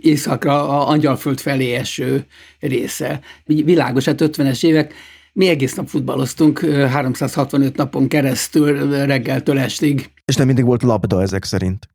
északra 0.00 0.68
a 0.68 0.88
Angyalföld 0.88 1.40
felé 1.40 1.72
eső 1.72 2.26
része. 2.60 3.20
Világos, 3.44 4.04
hát 4.04 4.20
50-es 4.20 4.64
évek, 4.64 4.94
mi 5.32 5.48
egész 5.48 5.74
nap 5.74 5.88
futballoztunk, 5.88 6.58
365 6.74 7.76
napon 7.76 8.08
keresztül, 8.08 8.90
reggeltől 9.06 9.58
estig. 9.58 10.10
És 10.24 10.36
nem 10.36 10.46
mindig 10.46 10.64
volt 10.64 10.82
labda 10.82 11.22
ezek 11.22 11.44
szerint? 11.44 11.88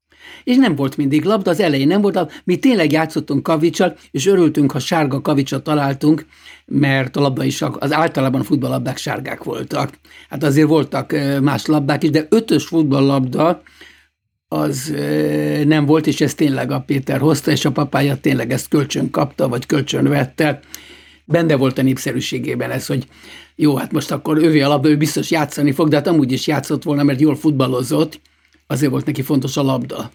És 0.44 0.56
nem 0.56 0.76
volt 0.76 0.98
mindig 0.98 1.24
labda, 1.24 1.52
az 1.52 1.60
elején 1.60 1.88
nem 1.88 2.02
volt 2.02 2.16
labda. 2.16 2.34
Mi 2.44 2.58
tényleg 2.58 2.92
játszottunk 2.92 3.44
kavicsal, 3.44 3.96
és 4.12 4.26
örültünk, 4.26 4.72
ha 4.72 4.80
sárga 4.80 5.22
kavicsot 5.22 5.64
találtunk, 5.64 6.26
mert 6.66 7.16
a 7.16 7.22
labda 7.22 7.44
is 7.44 7.62
az 7.62 7.94
általában 7.94 8.42
a 8.42 8.44
futballlabdák 8.44 8.98
sárgák 8.98 9.44
voltak. 9.44 9.90
Hát 10.30 10.44
azért 10.44 10.68
voltak 10.68 11.16
más 11.42 11.66
labdák 11.66 12.04
is, 12.04 12.10
de 12.10 12.26
ötös 12.30 12.66
futballlabda, 12.66 13.62
az 14.48 14.94
nem 15.66 15.86
volt, 15.86 16.08
és 16.08 16.22
ez 16.22 16.34
tényleg 16.34 16.72
a 16.72 16.80
Péter 16.80 17.20
hozta, 17.20 17.52
és 17.52 17.66
a 17.66 17.72
papája 17.72 18.18
tényleg 18.18 18.52
ezt 18.52 18.68
kölcsön 18.68 19.10
kapta, 19.10 19.48
vagy 19.48 19.66
kölcsön 19.66 20.08
vette. 20.08 20.60
Benne 21.26 21.56
volt 21.56 21.78
a 21.78 21.82
népszerűségében 21.82 22.72
ez, 22.72 22.86
hogy 22.86 23.08
jó, 23.56 23.76
hát 23.76 23.92
most 23.92 24.12
akkor 24.12 24.38
ővé 24.38 24.62
a 24.62 24.68
labda, 24.68 24.90
ő 24.90 24.98
biztos 24.98 25.32
játszani 25.32 25.72
fog, 25.72 25.90
de 25.90 25.96
hát 25.96 26.08
amúgy 26.08 26.32
is 26.32 26.48
játszott 26.48 26.84
volna, 26.84 27.04
mert 27.04 27.20
jól 27.20 27.36
futballozott, 27.36 28.22
azért 28.68 28.92
volt 28.92 29.06
neki 29.06 29.22
fontos 29.22 29.58
a 29.58 29.64
labda. 29.64 30.12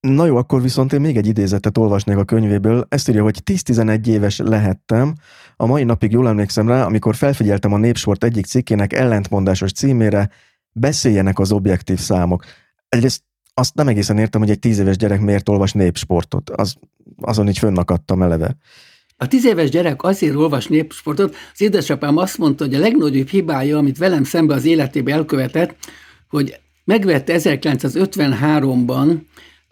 Na 0.00 0.26
jó, 0.26 0.36
akkor 0.36 0.62
viszont 0.62 0.92
én 0.92 1.00
még 1.00 1.16
egy 1.16 1.26
idézetet 1.26 1.78
olvasnék 1.78 2.16
a 2.16 2.24
könyvéből. 2.24 2.86
Ezt 2.88 3.08
írja, 3.08 3.22
hogy 3.22 3.38
10-11 3.44 4.06
éves 4.06 4.38
lehettem. 4.38 5.14
A 5.56 5.66
mai 5.66 5.84
napig 5.84 6.12
jól 6.12 6.28
emlékszem 6.28 6.68
rá, 6.68 6.84
amikor 6.84 7.14
felfigyeltem 7.14 7.72
a 7.72 7.78
Népsport 7.78 8.24
egyik 8.24 8.46
cikkének 8.46 8.92
ellentmondásos 8.92 9.72
címére, 9.72 10.30
beszéljenek 10.72 11.38
az 11.38 11.52
objektív 11.52 11.98
számok. 11.98 12.44
Egyrészt 12.88 13.22
azt 13.58 13.74
nem 13.74 13.88
egészen 13.88 14.18
értem, 14.18 14.40
hogy 14.40 14.50
egy 14.50 14.58
tíz 14.58 14.78
éves 14.78 14.96
gyerek 14.96 15.20
miért 15.20 15.48
olvas 15.48 15.72
népsportot. 15.72 16.50
Az, 16.50 16.74
azon 17.20 17.48
így 17.48 17.58
fönnakadtam 17.58 18.22
eleve. 18.22 18.56
A 19.16 19.28
tíz 19.28 19.44
éves 19.44 19.70
gyerek 19.70 20.02
azért 20.02 20.34
olvas 20.34 20.66
népsportot, 20.66 21.34
az 21.52 21.60
édesapám 21.60 22.16
azt 22.16 22.38
mondta, 22.38 22.64
hogy 22.64 22.74
a 22.74 22.78
legnagyobb 22.78 23.28
hibája, 23.28 23.78
amit 23.78 23.98
velem 23.98 24.24
szembe 24.24 24.54
az 24.54 24.64
életébe 24.64 25.12
elkövetett, 25.12 25.76
hogy 26.28 26.60
megvette 26.84 27.34
1953-ban 27.38 29.16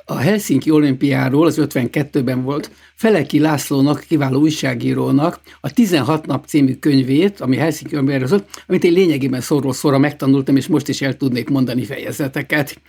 a 0.08 0.16
Helsinki 0.16 0.70
olimpiáról, 0.70 1.46
az 1.46 1.58
52-ben 1.60 2.42
volt, 2.42 2.70
Feleki 2.94 3.38
Lászlónak, 3.38 4.04
kiváló 4.08 4.40
újságírónak 4.40 5.40
a 5.60 5.72
16 5.72 6.26
nap 6.26 6.46
című 6.46 6.74
könyvét, 6.74 7.40
ami 7.40 7.56
Helsinki 7.56 7.94
olimpiáról 7.94 8.26
szólt, 8.26 8.62
amit 8.66 8.84
én 8.84 8.92
lényegében 8.92 9.40
szorról 9.40 9.72
szóra 9.72 9.98
megtanultam, 9.98 10.56
és 10.56 10.66
most 10.66 10.88
is 10.88 11.02
el 11.02 11.16
tudnék 11.16 11.48
mondani 11.48 11.84
fejezeteket. 11.84 12.80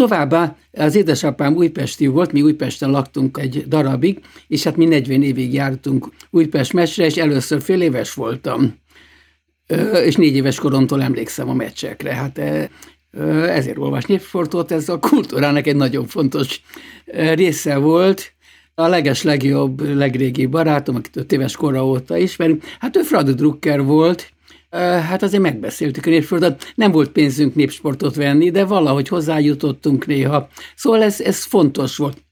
Továbbá 0.00 0.56
az 0.72 0.94
édesapám 0.94 1.54
újpesti 1.54 2.06
volt, 2.06 2.32
mi 2.32 2.42
Újpesten 2.42 2.90
laktunk 2.90 3.38
egy 3.38 3.64
darabig, 3.68 4.20
és 4.48 4.64
hát 4.64 4.76
mi 4.76 4.84
40 4.84 5.22
évig 5.22 5.52
jártunk 5.52 6.08
Újpest 6.30 6.72
mesre, 6.72 7.04
és 7.04 7.16
először 7.16 7.62
fél 7.62 7.82
éves 7.82 8.14
voltam. 8.14 8.74
És 10.04 10.16
négy 10.16 10.34
éves 10.36 10.58
koromtól 10.58 11.02
emlékszem 11.02 11.48
a 11.48 11.54
meccsekre. 11.54 12.14
Hát 12.14 12.40
ezért 13.48 13.78
olvasni 13.78 14.18
sportot, 14.18 14.72
ez 14.72 14.88
a 14.88 14.98
kultúrának 14.98 15.66
egy 15.66 15.76
nagyon 15.76 16.06
fontos 16.06 16.60
része 17.34 17.76
volt. 17.76 18.32
A 18.74 18.86
leges 18.86 19.22
legjobb, 19.22 19.96
legrégi 19.96 20.46
barátom, 20.46 20.94
akit 20.94 21.16
öt 21.16 21.32
éves 21.32 21.56
kora 21.56 21.86
óta 21.86 22.16
ismerünk, 22.16 22.64
hát 22.78 22.96
ő 22.96 23.02
Fradi 23.02 23.32
Drucker 23.32 23.82
volt, 23.82 24.32
hát 24.78 25.22
azért 25.22 25.42
megbeszéltük 25.42 26.06
a 26.06 26.10
népsportot. 26.10 26.72
Nem 26.74 26.90
volt 26.90 27.10
pénzünk 27.10 27.54
népsportot 27.54 28.14
venni, 28.14 28.50
de 28.50 28.64
valahogy 28.64 29.08
hozzájutottunk 29.08 30.06
néha. 30.06 30.48
Szóval 30.76 31.02
ez, 31.02 31.20
ez 31.20 31.44
fontos 31.44 31.96
volt. 31.96 32.24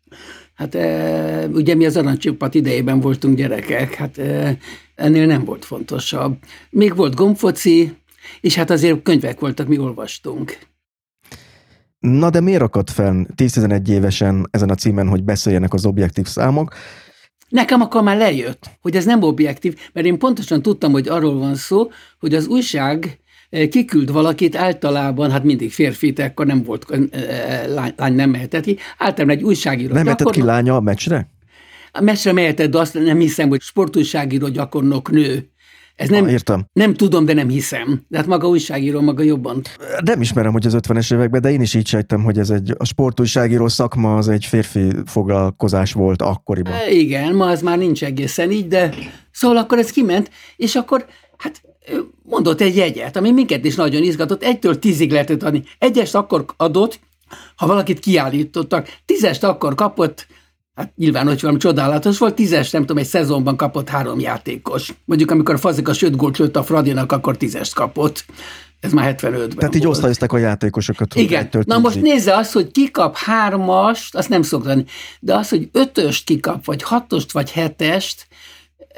Hát 0.54 0.74
e, 0.74 1.46
ugye 1.46 1.74
mi 1.74 1.86
az 1.86 1.96
aranycsipat 1.96 2.54
idejében 2.54 3.00
voltunk 3.00 3.36
gyerekek, 3.36 3.94
hát 3.94 4.18
e, 4.18 4.58
ennél 4.94 5.26
nem 5.26 5.44
volt 5.44 5.64
fontosabb. 5.64 6.36
Még 6.70 6.96
volt 6.96 7.14
gombfoci, 7.14 7.96
és 8.40 8.54
hát 8.54 8.70
azért 8.70 9.02
könyvek 9.02 9.40
voltak, 9.40 9.68
mi 9.68 9.78
olvastunk. 9.78 10.58
Na 11.98 12.30
de 12.30 12.40
miért 12.40 12.62
akadt 12.62 12.90
fenn 12.90 13.26
10-11 13.36 13.88
évesen 13.88 14.48
ezen 14.50 14.70
a 14.70 14.74
címen, 14.74 15.08
hogy 15.08 15.24
beszéljenek 15.24 15.72
az 15.72 15.86
objektív 15.86 16.26
számok? 16.26 16.74
Nekem 17.48 17.80
akkor 17.80 18.02
már 18.02 18.16
lejött, 18.16 18.70
hogy 18.80 18.96
ez 18.96 19.04
nem 19.04 19.22
objektív, 19.22 19.76
mert 19.92 20.06
én 20.06 20.18
pontosan 20.18 20.62
tudtam, 20.62 20.92
hogy 20.92 21.08
arról 21.08 21.38
van 21.38 21.54
szó, 21.54 21.90
hogy 22.18 22.34
az 22.34 22.46
újság 22.46 23.18
eh, 23.50 23.68
kiküld 23.68 24.12
valakit 24.12 24.56
általában, 24.56 25.30
hát 25.30 25.44
mindig 25.44 25.72
férfi, 25.72 26.14
akkor 26.16 26.46
nem 26.46 26.62
volt, 26.62 26.86
eh, 26.90 27.00
eh, 27.10 27.66
lány, 27.66 27.92
lány 27.96 28.14
nem 28.14 28.30
mehetett 28.30 28.64
ki, 28.64 28.78
általában 28.98 29.36
egy 29.36 29.42
újságíró. 29.42 29.94
Nem 29.94 30.04
mehetett 30.04 30.30
ki 30.30 30.42
lánya 30.42 30.76
a 30.76 30.80
meccsre? 30.80 31.28
A 31.92 32.00
meccsre 32.00 32.32
mehetett, 32.32 32.70
de 32.70 32.78
azt 32.78 32.94
nem 32.94 33.18
hiszem, 33.18 33.48
hogy 33.48 33.60
sportújságíró 33.60 34.48
gyakornok 34.48 35.10
nő 35.10 35.50
ez 35.98 36.08
nem, 36.08 36.24
ah, 36.24 36.30
értem. 36.30 36.66
nem 36.72 36.94
tudom, 36.94 37.24
de 37.24 37.32
nem 37.32 37.48
hiszem. 37.48 38.04
De 38.08 38.16
hát 38.16 38.26
maga 38.26 38.48
újságíró, 38.48 39.00
maga 39.00 39.22
jobban. 39.22 39.62
Nem 40.04 40.20
ismerem, 40.20 40.52
hogy 40.52 40.66
az 40.66 40.76
50-es 40.76 41.14
években, 41.14 41.40
de 41.40 41.50
én 41.50 41.60
is 41.60 41.74
így 41.74 41.86
sejtem, 41.86 42.22
hogy 42.22 42.38
ez 42.38 42.50
egy, 42.50 42.74
a 42.78 42.84
sportújságíró 42.84 43.68
szakma 43.68 44.16
az 44.16 44.28
egy 44.28 44.44
férfi 44.44 44.92
foglalkozás 45.06 45.92
volt 45.92 46.22
akkoriban. 46.22 46.72
E, 46.72 46.90
igen, 46.90 47.34
ma 47.34 47.46
az 47.46 47.62
már 47.62 47.78
nincs 47.78 48.04
egészen 48.04 48.50
így, 48.50 48.68
de 48.68 48.94
szóval 49.30 49.56
akkor 49.56 49.78
ez 49.78 49.90
kiment, 49.90 50.30
és 50.56 50.74
akkor 50.74 51.06
hát 51.36 51.62
mondott 52.22 52.60
egy 52.60 52.76
jegyet, 52.76 53.16
ami 53.16 53.30
minket 53.30 53.64
is 53.64 53.74
nagyon 53.74 54.02
izgatott, 54.02 54.42
egytől 54.42 54.78
tízig 54.78 55.10
lehetett 55.10 55.42
adni. 55.42 55.62
Egyest 55.78 56.14
akkor 56.14 56.44
adott, 56.56 57.00
ha 57.56 57.66
valakit 57.66 57.98
kiállítottak, 57.98 58.88
tízest 59.04 59.44
akkor 59.44 59.74
kapott, 59.74 60.26
hát 60.78 60.92
nyilván, 60.96 61.26
hogy 61.26 61.40
valami 61.40 61.58
csodálatos 61.58 62.18
volt, 62.18 62.34
tízes, 62.34 62.70
nem 62.70 62.80
tudom, 62.80 62.96
egy 63.02 63.08
szezonban 63.08 63.56
kapott 63.56 63.88
három 63.88 64.20
játékos. 64.20 64.94
Mondjuk, 65.04 65.30
amikor 65.30 65.54
a 65.54 65.58
Fazika 65.58 65.92
söt 65.92 66.16
gólt 66.16 66.38
lőtt 66.38 66.56
a 66.56 66.62
Fradinak, 66.62 67.12
akkor 67.12 67.36
tízest 67.36 67.74
kapott. 67.74 68.24
Ez 68.80 68.92
már 68.92 69.14
75-ben 69.14 69.48
Tehát 69.48 69.74
így 69.74 69.86
osztályozták 69.86 70.32
a 70.32 70.38
játékosokat. 70.38 71.14
Igen. 71.14 71.48
Na 71.64 71.78
most 71.78 72.00
nézze 72.00 72.36
azt, 72.36 72.52
hogy 72.52 72.70
kikap 72.70 73.16
hármast, 73.16 74.14
azt 74.14 74.28
nem 74.28 74.42
szoktam, 74.42 74.84
de 75.20 75.34
az, 75.34 75.48
hogy 75.48 75.68
ötöst 75.72 76.24
kikap, 76.24 76.64
vagy 76.64 76.82
hatost, 76.82 77.32
vagy 77.32 77.50
hetest, 77.50 78.26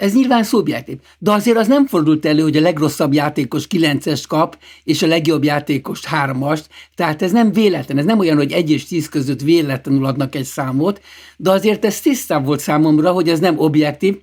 ez 0.00 0.14
nyilván 0.14 0.42
szubjektív. 0.42 0.98
De 1.18 1.32
azért 1.32 1.56
az 1.56 1.66
nem 1.66 1.86
fordult 1.86 2.26
elő, 2.26 2.42
hogy 2.42 2.56
a 2.56 2.60
legrosszabb 2.60 3.12
játékos 3.12 3.66
kilencest 3.66 4.26
kap, 4.26 4.58
és 4.84 5.02
a 5.02 5.06
legjobb 5.06 5.44
játékos 5.44 6.04
hármast. 6.04 6.68
Tehát 6.94 7.22
ez 7.22 7.32
nem 7.32 7.52
véletlen, 7.52 7.98
ez 7.98 8.04
nem 8.04 8.18
olyan, 8.18 8.36
hogy 8.36 8.52
egy 8.52 8.70
és 8.70 8.86
tíz 8.86 9.08
között 9.08 9.40
véletlenül 9.40 10.04
adnak 10.04 10.34
egy 10.34 10.44
számot, 10.44 11.00
de 11.36 11.50
azért 11.50 11.84
ez 11.84 12.00
tisztább 12.00 12.44
volt 12.44 12.60
számomra, 12.60 13.12
hogy 13.12 13.28
ez 13.28 13.38
nem 13.38 13.58
objektív. 13.58 14.20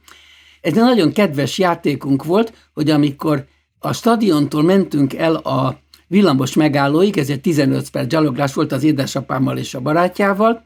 Ez 0.61 0.71
egy 0.71 0.83
nagyon 0.83 1.11
kedves 1.11 1.57
játékunk 1.57 2.23
volt, 2.23 2.53
hogy 2.73 2.89
amikor 2.89 3.45
a 3.79 3.93
stadiontól 3.93 4.63
mentünk 4.63 5.13
el 5.13 5.35
a 5.35 5.79
villamos 6.07 6.53
megállóig, 6.53 7.17
ez 7.17 7.29
egy 7.29 7.41
15 7.41 7.89
perc 7.89 8.07
gyaloglás 8.07 8.53
volt 8.53 8.71
az 8.71 8.83
édesapámmal 8.83 9.57
és 9.57 9.73
a 9.73 9.79
barátjával, 9.79 10.65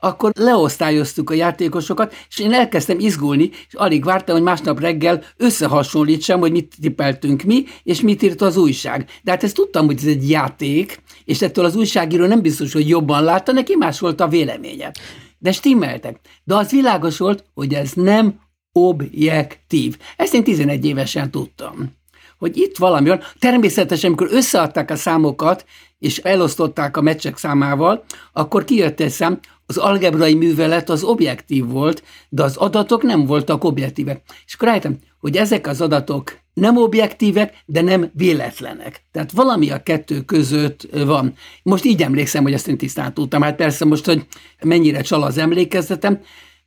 akkor 0.00 0.32
leosztályoztuk 0.34 1.30
a 1.30 1.34
játékosokat, 1.34 2.14
és 2.28 2.38
én 2.38 2.52
elkezdtem 2.52 2.98
izgulni, 2.98 3.50
és 3.66 3.74
alig 3.74 4.04
vártam, 4.04 4.34
hogy 4.34 4.44
másnap 4.44 4.80
reggel 4.80 5.22
összehasonlítsam, 5.36 6.40
hogy 6.40 6.52
mit 6.52 6.74
tippeltünk 6.80 7.42
mi, 7.42 7.64
és 7.82 8.00
mit 8.00 8.22
írt 8.22 8.40
az 8.40 8.56
újság. 8.56 9.10
De 9.22 9.30
hát 9.30 9.44
ezt 9.44 9.54
tudtam, 9.54 9.86
hogy 9.86 9.96
ez 9.96 10.06
egy 10.06 10.30
játék, 10.30 11.02
és 11.24 11.42
ettől 11.42 11.64
az 11.64 11.76
újságíró 11.76 12.26
nem 12.26 12.40
biztos, 12.40 12.72
hogy 12.72 12.88
jobban 12.88 13.24
látta, 13.24 13.52
neki 13.52 13.76
más 13.76 14.00
volt 14.00 14.20
a 14.20 14.28
véleménye. 14.28 14.92
De 15.38 15.52
stimmeltek. 15.52 16.20
De 16.44 16.54
az 16.54 16.70
világos 16.70 17.18
volt, 17.18 17.44
hogy 17.54 17.74
ez 17.74 17.92
nem 17.92 18.40
objektív. 18.72 19.96
Ezt 20.16 20.34
én 20.34 20.44
11 20.44 20.84
évesen 20.84 21.30
tudtam 21.30 21.98
hogy 22.40 22.56
itt 22.56 22.76
valami 22.76 23.08
van. 23.08 23.20
Természetesen, 23.38 24.08
amikor 24.08 24.28
összeadták 24.30 24.90
a 24.90 24.96
számokat, 24.96 25.64
és 25.98 26.18
elosztották 26.18 26.96
a 26.96 27.00
meccsek 27.00 27.36
számával, 27.36 28.04
akkor 28.32 28.64
kijött 28.64 29.00
egy 29.00 29.10
szám, 29.10 29.38
az 29.66 29.76
algebrai 29.76 30.34
művelet 30.34 30.90
az 30.90 31.02
objektív 31.02 31.66
volt, 31.66 32.02
de 32.28 32.42
az 32.42 32.56
adatok 32.56 33.02
nem 33.02 33.26
voltak 33.26 33.64
objektívek. 33.64 34.22
És 34.46 34.54
akkor 34.54 34.68
rájöttem, 34.68 34.98
hogy 35.20 35.36
ezek 35.36 35.66
az 35.66 35.80
adatok 35.80 36.38
nem 36.54 36.76
objektívek, 36.76 37.54
de 37.66 37.80
nem 37.80 38.10
véletlenek. 38.14 39.04
Tehát 39.12 39.32
valami 39.32 39.70
a 39.70 39.82
kettő 39.82 40.20
között 40.20 40.88
van. 41.04 41.34
Most 41.62 41.84
így 41.84 42.02
emlékszem, 42.02 42.42
hogy 42.42 42.52
ezt 42.52 42.68
én 42.68 42.76
tisztán 42.78 43.14
tudtam. 43.14 43.42
Hát 43.42 43.56
persze 43.56 43.84
most, 43.84 44.04
hogy 44.04 44.26
mennyire 44.62 45.00
csal 45.00 45.22
az 45.22 45.38
emlékezetem, 45.38 46.20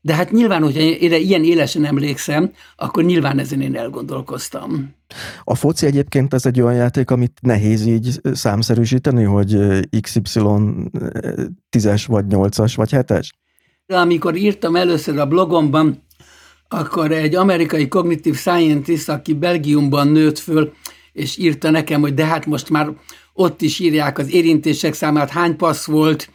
de 0.06 0.14
hát 0.14 0.32
nyilván, 0.32 0.64
hogyha 0.64 0.80
én 0.80 1.12
ilyen 1.12 1.44
élesen 1.44 1.86
emlékszem, 1.86 2.52
akkor 2.76 3.04
nyilván 3.04 3.40
ezen 3.40 3.62
én 3.62 3.76
elgondolkoztam. 3.76 4.96
A 5.44 5.56
foci 5.56 5.86
egyébként 5.86 6.34
ez 6.34 6.46
egy 6.46 6.62
olyan 6.62 6.76
játék, 6.76 7.12
amit 7.12 7.40
nehéz 7.42 7.86
így 7.86 8.22
számszerűsíteni, 8.34 9.24
hogy 9.24 9.58
XY 10.02 10.40
10-es, 11.78 12.04
vagy 12.08 12.26
8-as, 12.30 12.74
vagy 12.76 12.90
7-es? 12.92 13.30
Amikor 13.88 14.36
írtam 14.36 14.76
először 14.76 15.20
a 15.20 15.26
blogomban, 15.26 16.04
akkor 16.68 17.12
egy 17.12 17.36
amerikai 17.36 17.88
kognitív 17.88 18.36
scientist, 18.36 19.10
aki 19.10 19.34
Belgiumban 19.34 20.08
nőtt 20.08 20.40
föl, 20.40 20.74
és 21.12 21.38
írta 21.38 21.70
nekem, 21.70 22.02
hogy 22.02 22.14
de 22.14 22.26
hát 22.26 22.46
most 22.46 22.70
már 22.70 22.90
ott 23.34 23.62
is 23.62 23.80
írják 23.80 24.18
az 24.18 24.34
érintések 24.34 24.94
számát, 24.94 25.30
hány 25.30 25.56
passz 25.56 25.86
volt, 25.86 26.30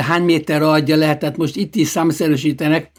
hány 0.00 0.22
méterre 0.22 0.68
adja 0.68 0.96
le, 0.96 1.16
tehát 1.16 1.36
most 1.36 1.56
itt 1.56 1.74
is 1.74 1.88
számszerűsítenek. 1.88 2.90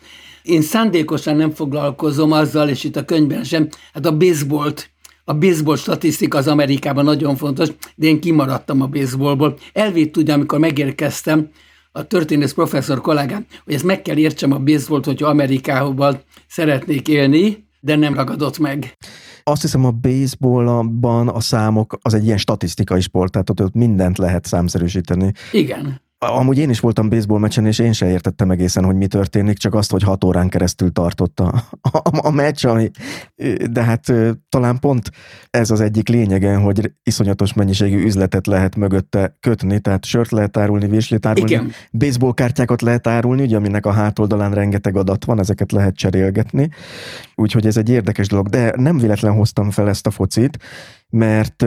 Én 0.44 0.62
szándékosan 0.62 1.36
nem 1.36 1.52
foglalkozom 1.52 2.32
azzal, 2.32 2.70
és 2.70 2.84
itt 2.84 2.96
a 2.96 3.06
könyvben 3.06 3.44
sem, 3.44 3.68
hát 3.94 4.06
a 4.06 4.18
baseballt 4.18 4.90
a 5.26 5.34
baseball 5.34 5.76
statisztika 5.76 6.38
az 6.38 6.48
Amerikában 6.48 7.04
nagyon 7.04 7.36
fontos, 7.36 7.68
de 7.96 8.08
én 8.08 8.20
kimaradtam 8.20 8.82
a 8.82 8.88
baseballból. 8.88 9.58
Elvitt 9.74 10.18
ugye, 10.18 10.34
amikor 10.34 10.60
megérkeztem, 10.60 11.50
a 11.92 12.04
történész 12.04 12.54
professzor 12.54 13.02
kollégám, 13.02 13.46
hogy 13.64 13.74
ezt 13.74 13.84
meg 13.84 14.02
kell 14.02 14.18
értsem 14.18 14.52
a 14.52 14.60
baseballt, 14.60 15.06
hogyha 15.06 15.28
Amerikában 15.28 16.20
szeretnék 16.48 17.08
élni, 17.08 17.68
de 17.80 17.96
nem 17.96 18.14
ragadott 18.14 18.60
meg. 18.60 18.98
Azt 19.44 19.62
hiszem 19.62 19.86
a 19.86 19.92
baseballban 19.92 21.28
a 21.28 21.40
számok 21.40 21.98
az 22.02 22.14
egy 22.14 22.26
ilyen 22.26 22.38
statisztikai 22.38 23.02
sport, 23.02 23.32
tehát 23.32 23.60
ott 23.60 23.74
mindent 23.74 24.18
lehet 24.18 24.46
számszerűsíteni. 24.46 25.32
Igen. 25.52 26.02
Amúgy 26.26 26.58
én 26.58 26.70
is 26.70 26.80
voltam 26.80 27.10
baseball 27.10 27.40
meccsen, 27.40 27.66
és 27.66 27.80
én 27.80 27.94
sem 27.94 28.10
értettem 28.10 28.52
egészen, 28.52 28.84
hogy 28.84 28.96
mi 28.96 29.08
történik, 29.08 29.58
csak 29.58 29.74
azt, 29.74 29.92
hogy 29.92 30.04
hat 30.04 30.24
órán 30.24 30.50
keresztül 30.50 30.92
tartott 30.92 31.40
a, 31.40 31.64
a, 31.82 32.02
a 32.28 32.30
meccs, 32.30 32.66
ami, 32.66 32.90
de 33.72 33.84
hát 33.84 34.14
talán 34.50 34.80
pont 34.80 35.12
ez 35.50 35.72
az 35.72 35.82
egyik 35.82 36.08
lényege, 36.08 36.56
hogy 36.56 36.92
iszonyatos 37.04 37.54
mennyiségű 37.54 38.06
üzletet 38.06 38.48
lehet 38.48 38.76
mögötte 38.76 39.38
kötni, 39.40 39.80
tehát 39.80 40.06
sört 40.06 40.32
lehet 40.32 40.58
árulni, 40.58 40.88
véslit 40.88 41.26
árulni, 41.26 41.52
Igen. 41.52 41.72
baseball 41.92 42.34
kártyákat 42.34 42.82
lehet 42.82 43.08
árulni, 43.08 43.42
ugye, 43.42 43.58
aminek 43.58 43.86
a 43.86 43.92
hátoldalán 43.92 44.54
rengeteg 44.54 44.96
adat 44.96 45.26
van, 45.26 45.40
ezeket 45.40 45.72
lehet 45.72 45.96
cserélgetni, 45.96 46.70
úgyhogy 47.36 47.66
ez 47.66 47.78
egy 47.78 47.90
érdekes 47.90 48.28
dolog, 48.28 48.48
de 48.48 48.74
nem 48.76 48.98
véletlen 48.98 49.34
hoztam 49.34 49.72
fel 49.72 49.90
ezt 49.90 50.08
a 50.08 50.12
focit, 50.12 50.58
mert 51.10 51.66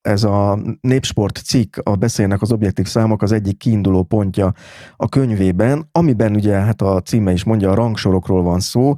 ez 0.00 0.24
a 0.24 0.58
népsport 0.80 1.36
cikk, 1.44 1.76
a 1.82 1.94
beszélnek 1.94 2.42
az 2.42 2.52
objektív 2.52 2.86
számok 2.86 3.22
az 3.22 3.32
egyik 3.32 3.56
kiinduló 3.56 4.02
pontja 4.02 4.52
a 4.96 5.08
könyvében, 5.08 5.88
amiben 5.92 6.34
ugye 6.34 6.52
hát 6.52 6.82
a 6.82 7.00
címe 7.00 7.32
is 7.32 7.44
mondja, 7.44 7.70
a 7.70 7.74
rangsorokról 7.74 8.42
van 8.42 8.60
szó, 8.60 8.94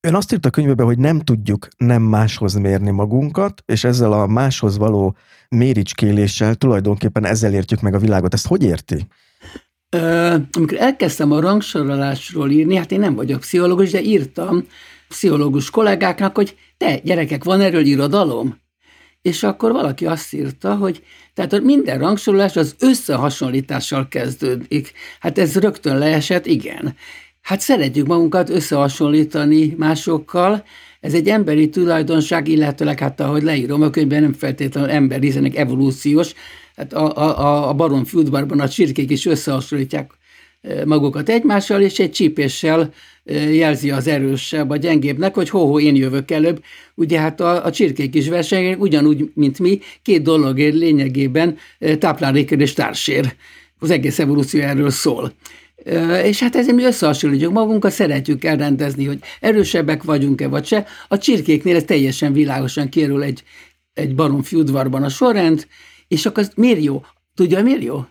Ön 0.00 0.14
azt 0.14 0.32
írta 0.32 0.48
a 0.48 0.50
könyvében, 0.50 0.86
hogy 0.86 0.98
nem 0.98 1.20
tudjuk 1.20 1.68
nem 1.76 2.02
máshoz 2.02 2.54
mérni 2.54 2.90
magunkat, 2.90 3.62
és 3.64 3.84
ezzel 3.84 4.12
a 4.12 4.26
máshoz 4.26 4.78
való 4.78 5.16
méricskéléssel 5.48 6.54
tulajdonképpen 6.54 7.24
ezzel 7.24 7.52
értjük 7.52 7.80
meg 7.80 7.94
a 7.94 7.98
világot. 7.98 8.34
Ezt 8.34 8.46
hogy 8.46 8.62
érti? 8.62 9.06
Ö, 9.90 10.36
amikor 10.52 10.78
elkezdtem 10.78 11.32
a 11.32 11.40
rangsorolásról 11.40 12.50
írni, 12.50 12.76
hát 12.76 12.92
én 12.92 13.00
nem 13.00 13.14
vagyok 13.14 13.40
pszichológus, 13.40 13.90
de 13.90 14.02
írtam 14.02 14.66
pszichológus 15.08 15.70
kollégáknak, 15.70 16.36
hogy 16.36 16.56
te, 16.76 16.98
gyerekek, 16.98 17.44
van 17.44 17.60
erről 17.60 17.84
irodalom? 17.84 18.56
És 19.26 19.42
akkor 19.42 19.72
valaki 19.72 20.06
azt 20.06 20.32
írta, 20.32 20.74
hogy 20.74 21.02
tehát 21.34 21.60
minden 21.60 21.98
rangsorolás 21.98 22.56
az 22.56 22.74
összehasonlítással 22.78 24.08
kezdődik. 24.08 24.92
Hát 25.20 25.38
ez 25.38 25.56
rögtön 25.56 25.98
leesett, 25.98 26.46
igen. 26.46 26.94
Hát 27.42 27.60
szeretjük 27.60 28.06
magunkat 28.06 28.50
összehasonlítani 28.50 29.74
másokkal, 29.78 30.64
ez 31.00 31.14
egy 31.14 31.28
emberi 31.28 31.68
tulajdonság, 31.68 32.48
illetőleg 32.48 32.98
hát 32.98 33.20
ahogy 33.20 33.42
leírom 33.42 33.82
a 33.82 33.90
könyvben 33.90 34.22
nem 34.22 34.32
feltétlenül 34.32 34.90
ember, 34.90 35.20
hiszen 35.20 35.52
evolúciós. 35.54 36.34
Hát 36.76 36.92
a, 36.92 37.16
a, 37.16 37.68
a 37.68 37.72
baron 37.72 38.04
Fieldbarban 38.04 38.60
a 38.60 38.68
csirkék 38.68 39.10
is 39.10 39.26
összehasonlítják 39.26 40.10
magukat 40.84 41.28
egymással, 41.28 41.80
és 41.80 41.98
egy 41.98 42.10
csípéssel 42.10 42.92
jelzi 43.52 43.90
az 43.90 44.06
erősebb, 44.06 44.70
a 44.70 44.76
gyengébbnek, 44.76 45.34
hogy 45.34 45.48
ho-ho, 45.48 45.80
én 45.80 45.96
jövök 45.96 46.30
előbb. 46.30 46.62
Ugye 46.94 47.20
hát 47.20 47.40
a, 47.40 47.64
a 47.64 47.70
csirkék 47.70 48.14
is 48.14 48.28
versenyek, 48.28 48.80
ugyanúgy, 48.80 49.30
mint 49.34 49.58
mi, 49.58 49.78
két 50.02 50.22
dologért 50.22 50.74
lényegében 50.74 51.56
táplálékért 51.98 52.60
és 52.60 52.72
társér. 52.72 53.34
Az 53.78 53.90
egész 53.90 54.18
evolúció 54.18 54.60
erről 54.60 54.90
szól. 54.90 55.32
És 56.24 56.40
hát 56.40 56.56
ezért 56.56 56.76
mi 56.76 56.84
összehasonlítjuk 56.84 57.52
magunkat, 57.52 57.92
szeretjük 57.92 58.44
elrendezni, 58.44 59.04
hogy 59.04 59.18
erősebbek 59.40 60.02
vagyunk-e 60.02 60.48
vagy 60.48 60.66
se. 60.66 60.86
A 61.08 61.18
csirkéknél 61.18 61.76
ez 61.76 61.84
teljesen 61.84 62.32
világosan 62.32 62.88
kérül 62.88 63.22
egy, 63.22 63.42
egy 63.94 64.14
baromfi 64.14 64.56
udvarban 64.56 65.02
a 65.02 65.08
sorrend, 65.08 65.66
és 66.08 66.26
akkor 66.26 66.42
az 66.42 66.52
miért 66.56 66.82
jó? 66.82 67.02
Tudja, 67.34 67.62
miért 67.62 67.82
jó? 67.82 68.04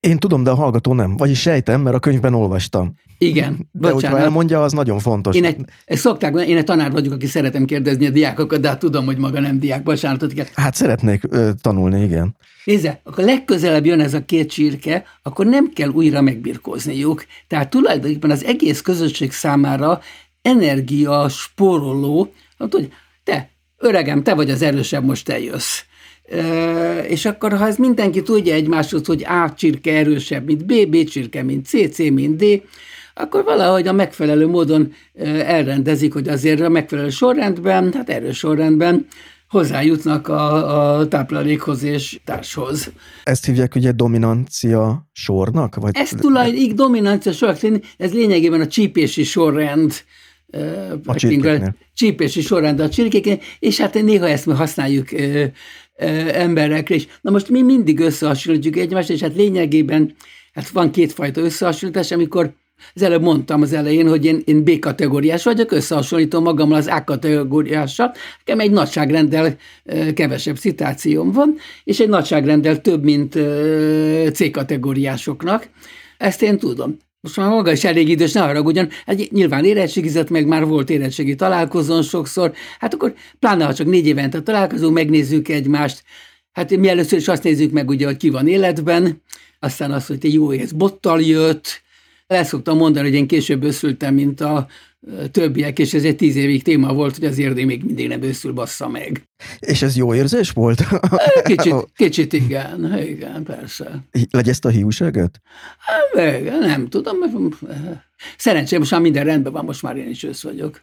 Én 0.00 0.18
tudom, 0.18 0.42
de 0.42 0.50
a 0.50 0.54
hallgató 0.54 0.94
nem. 0.94 1.16
Vagyis 1.16 1.40
sejtem, 1.40 1.80
mert 1.80 1.96
a 1.96 1.98
könyvben 1.98 2.34
olvastam. 2.34 2.94
Igen. 3.18 3.68
De 3.72 3.90
bocsánat. 3.90 4.02
hogyha 4.02 4.18
elmondja, 4.18 4.62
az 4.62 4.72
nagyon 4.72 4.98
fontos. 4.98 5.36
Én 5.36 5.44
egy, 5.44 5.56
egy 5.84 5.98
szokták, 5.98 6.34
én 6.34 6.56
egy 6.56 6.64
tanár 6.64 6.90
vagyok, 6.90 7.12
aki 7.12 7.26
szeretem 7.26 7.64
kérdezni 7.64 8.06
a 8.06 8.10
diákokat, 8.10 8.60
de 8.60 8.68
hát 8.68 8.78
tudom, 8.78 9.04
hogy 9.04 9.18
maga 9.18 9.40
nem 9.40 9.58
diák, 9.58 9.82
bocsánatot 9.82 10.32
kell. 10.32 10.46
Hát 10.54 10.74
szeretnék 10.74 11.22
ö, 11.28 11.50
tanulni, 11.60 12.02
igen. 12.02 12.36
Nézze, 12.64 13.00
akkor 13.04 13.24
legközelebb 13.24 13.86
jön 13.86 14.00
ez 14.00 14.14
a 14.14 14.24
két 14.24 14.50
csirke, 14.50 15.04
akkor 15.22 15.46
nem 15.46 15.70
kell 15.74 15.88
újra 15.88 16.20
megbirkózniuk. 16.20 17.24
Tehát 17.46 17.70
tulajdonképpen 17.70 18.30
az 18.30 18.44
egész 18.44 18.80
közösség 18.80 19.32
számára 19.32 20.00
energia 20.42 21.28
spóroló, 21.28 22.32
hát, 22.58 22.72
hogy 22.72 22.88
te, 23.24 23.50
öregem, 23.76 24.22
te 24.22 24.34
vagy 24.34 24.50
az 24.50 24.62
erősebb, 24.62 25.04
most 25.04 25.24
te 25.24 25.40
jössz. 25.40 25.78
E, 25.78 25.87
és 27.08 27.24
akkor, 27.24 27.52
ha 27.52 27.66
ez 27.66 27.76
mindenki 27.76 28.22
tudja 28.22 28.54
egymáshoz, 28.54 29.06
hogy 29.06 29.24
A 29.24 29.54
csirke 29.56 29.92
erősebb, 29.92 30.46
mint 30.46 30.66
B, 30.66 30.88
B 30.88 31.04
csirke, 31.04 31.42
mint 31.42 31.66
C, 31.66 31.90
C, 31.92 31.98
mint 31.98 32.36
D, 32.36 32.62
akkor 33.14 33.44
valahogy 33.44 33.86
a 33.86 33.92
megfelelő 33.92 34.46
módon 34.46 34.92
elrendezik, 35.44 36.12
hogy 36.12 36.28
azért 36.28 36.60
a 36.60 36.68
megfelelő 36.68 37.08
sorrendben, 37.08 37.92
hát 37.92 38.10
erős 38.10 38.38
sorrendben 38.38 39.06
hozzájutnak 39.48 40.28
a, 40.28 40.98
a 40.98 41.08
táplálékhoz 41.08 41.82
és 41.82 42.20
társhoz. 42.24 42.90
Ezt 43.22 43.44
hívják 43.44 43.74
ugye 43.74 43.92
dominancia 43.92 45.08
sornak? 45.12 45.74
Vagy... 45.74 45.96
Ez 45.96 46.08
tulajdonképpen 46.08 46.76
dominancia 46.76 47.32
sornak, 47.32 47.82
ez 47.96 48.12
lényegében 48.12 48.60
a 48.60 48.66
csípési 48.66 49.24
sorrend, 49.24 49.92
a 51.04 51.74
csípési 51.94 52.40
sorrend 52.40 52.80
a 52.80 52.88
csirkéknél, 52.88 53.40
és 53.58 53.80
hát 53.80 54.02
néha 54.02 54.28
ezt 54.28 54.46
mi 54.46 54.52
használjuk 54.52 55.12
ö, 55.12 55.44
ö, 55.96 56.06
emberekre 56.32 56.94
is. 56.94 57.06
Na 57.20 57.30
most 57.30 57.48
mi 57.48 57.62
mindig 57.62 58.00
összehasonlítjuk 58.00 58.76
egymást, 58.76 59.10
és 59.10 59.20
hát 59.20 59.36
lényegében 59.36 60.14
hát 60.52 60.68
van 60.68 60.90
kétfajta 60.90 61.40
összehasonlítás, 61.40 62.10
amikor 62.12 62.54
az 62.94 63.02
előbb 63.02 63.22
mondtam 63.22 63.62
az 63.62 63.72
elején, 63.72 64.08
hogy 64.08 64.24
én, 64.24 64.42
én 64.44 64.64
B 64.64 64.78
kategóriás 64.78 65.44
vagyok, 65.44 65.72
összehasonlítom 65.72 66.42
magammal 66.42 66.76
az 66.76 66.86
A 66.86 67.04
kategóriással, 67.04 68.14
nekem 68.38 68.60
egy 68.60 68.70
nagyságrendel 68.70 69.56
kevesebb 70.14 70.56
citációm 70.56 71.32
van, 71.32 71.56
és 71.84 72.00
egy 72.00 72.08
nagyságrendel 72.08 72.80
több, 72.80 73.04
mint 73.04 73.38
C 74.32 74.50
kategóriásoknak. 74.50 75.68
Ezt 76.18 76.42
én 76.42 76.58
tudom. 76.58 76.96
Most 77.20 77.36
már 77.36 77.48
maga 77.48 77.72
is 77.72 77.84
elég 77.84 78.08
idős, 78.08 78.32
ne 78.32 78.40
haragudjon, 78.40 78.88
hát 79.06 79.30
nyilván 79.30 79.64
érettségizett, 79.64 80.30
meg 80.30 80.46
már 80.46 80.64
volt 80.64 80.90
érettségi 80.90 81.34
találkozón 81.34 82.02
sokszor, 82.02 82.52
hát 82.78 82.94
akkor 82.94 83.14
pláne, 83.38 83.64
ha 83.64 83.74
csak 83.74 83.86
négy 83.86 84.06
évente 84.06 84.42
találkozunk, 84.42 84.94
megnézzük 84.94 85.48
egymást, 85.48 86.02
hát 86.52 86.76
mi 86.76 86.88
először 86.88 87.18
is 87.18 87.28
azt 87.28 87.42
nézzük 87.42 87.72
meg, 87.72 87.88
ugye, 87.88 88.06
hogy 88.06 88.16
ki 88.16 88.30
van 88.30 88.48
életben, 88.48 89.22
aztán 89.58 89.92
azt, 89.92 90.06
hogy 90.06 90.18
te 90.18 90.28
jó 90.28 90.52
ész 90.52 90.70
bottal 90.70 91.20
jött, 91.20 91.82
el 92.28 92.44
szoktam 92.44 92.76
mondani, 92.76 93.08
hogy 93.08 93.16
én 93.16 93.26
később 93.26 93.64
őszültem, 93.64 94.14
mint 94.14 94.40
a 94.40 94.66
többiek, 95.30 95.78
és 95.78 95.94
ez 95.94 96.04
egy 96.04 96.16
tíz 96.16 96.36
évig 96.36 96.62
téma 96.62 96.92
volt, 96.92 97.16
hogy 97.16 97.24
az 97.24 97.38
érdé 97.38 97.64
még 97.64 97.84
mindig 97.84 98.08
nem 98.08 98.22
őszül 98.22 98.52
bassza 98.52 98.88
meg. 98.88 99.22
És 99.58 99.82
ez 99.82 99.96
jó 99.96 100.14
érzés 100.14 100.50
volt? 100.50 100.84
Kicsit, 101.42 101.74
kicsit 101.96 102.32
igen, 102.32 102.98
igen, 103.06 103.42
persze. 103.42 104.04
ezt 104.30 104.64
a 104.64 104.68
hiúságot? 104.68 105.40
Hát, 105.78 106.60
nem 106.60 106.88
tudom. 106.88 107.16
Szerencsém, 108.36 108.78
most 108.78 108.90
már 108.90 109.00
minden 109.00 109.24
rendben 109.24 109.52
van, 109.52 109.64
most 109.64 109.82
már 109.82 109.96
én 109.96 110.08
is 110.08 110.22
ősz 110.22 110.42
vagyok. 110.42 110.82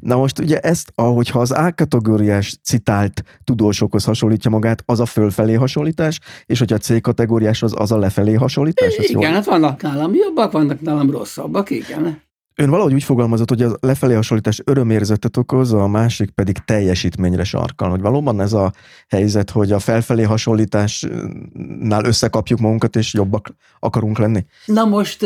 Na 0.00 0.16
most 0.16 0.38
ugye 0.38 0.58
ezt, 0.58 0.92
ahogyha 0.94 1.40
az 1.40 1.50
A-kategóriás 1.50 2.58
citált 2.62 3.22
tudósokhoz 3.44 4.04
hasonlítja 4.04 4.50
magát, 4.50 4.82
az 4.86 5.00
a 5.00 5.06
fölfelé 5.06 5.54
hasonlítás, 5.54 6.20
és 6.46 6.58
hogyha 6.58 6.74
a 6.74 6.78
C-kategóriás 6.78 7.62
az, 7.62 7.72
az 7.76 7.92
a 7.92 7.98
lefelé 7.98 8.34
hasonlítás? 8.34 8.96
Igen, 8.96 9.20
jól? 9.20 9.32
hát 9.32 9.44
vannak 9.44 9.82
nálam 9.82 10.14
jobbak, 10.14 10.52
vannak 10.52 10.80
nálam 10.80 11.10
rosszabbak, 11.10 11.70
igen. 11.70 12.26
Ön 12.60 12.70
valahogy 12.70 12.92
úgy 12.92 13.02
fogalmazott, 13.02 13.48
hogy 13.48 13.62
a 13.62 13.76
lefelé 13.80 14.14
hasonlítás 14.14 14.60
örömérzetet 14.64 15.36
okoz, 15.36 15.72
a 15.72 15.86
másik 15.86 16.30
pedig 16.30 16.58
teljesítményre 16.64 17.44
sarkal. 17.44 17.90
Hogy 17.90 18.00
valóban 18.00 18.40
ez 18.40 18.52
a 18.52 18.72
helyzet, 19.08 19.50
hogy 19.50 19.72
a 19.72 19.78
felfelé 19.78 20.22
hasonlításnál 20.22 22.04
összekapjuk 22.04 22.58
magunkat, 22.58 22.96
és 22.96 23.14
jobbak 23.14 23.54
akarunk 23.80 24.18
lenni? 24.18 24.46
Na 24.64 24.84
most 24.84 25.22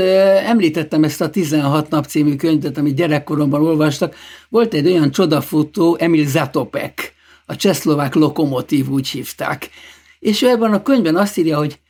említettem 0.46 1.04
ezt 1.04 1.20
a 1.20 1.30
16 1.30 1.90
nap 1.90 2.06
című 2.06 2.36
könyvet, 2.36 2.78
amit 2.78 2.94
gyerekkoromban 2.94 3.62
olvastak. 3.62 4.14
Volt 4.48 4.74
egy 4.74 4.86
olyan 4.86 5.10
csodafutó, 5.10 5.96
Emil 6.00 6.26
Zatopek, 6.26 7.14
a 7.46 7.56
csehszlovák 7.56 8.14
lokomotív 8.14 8.88
úgy 8.88 9.08
hívták. 9.08 9.70
És 10.18 10.42
ő 10.42 10.48
ebben 10.48 10.72
a 10.72 10.82
könyvben 10.82 11.16
azt 11.16 11.38
írja, 11.38 11.58
hogy 11.58 11.80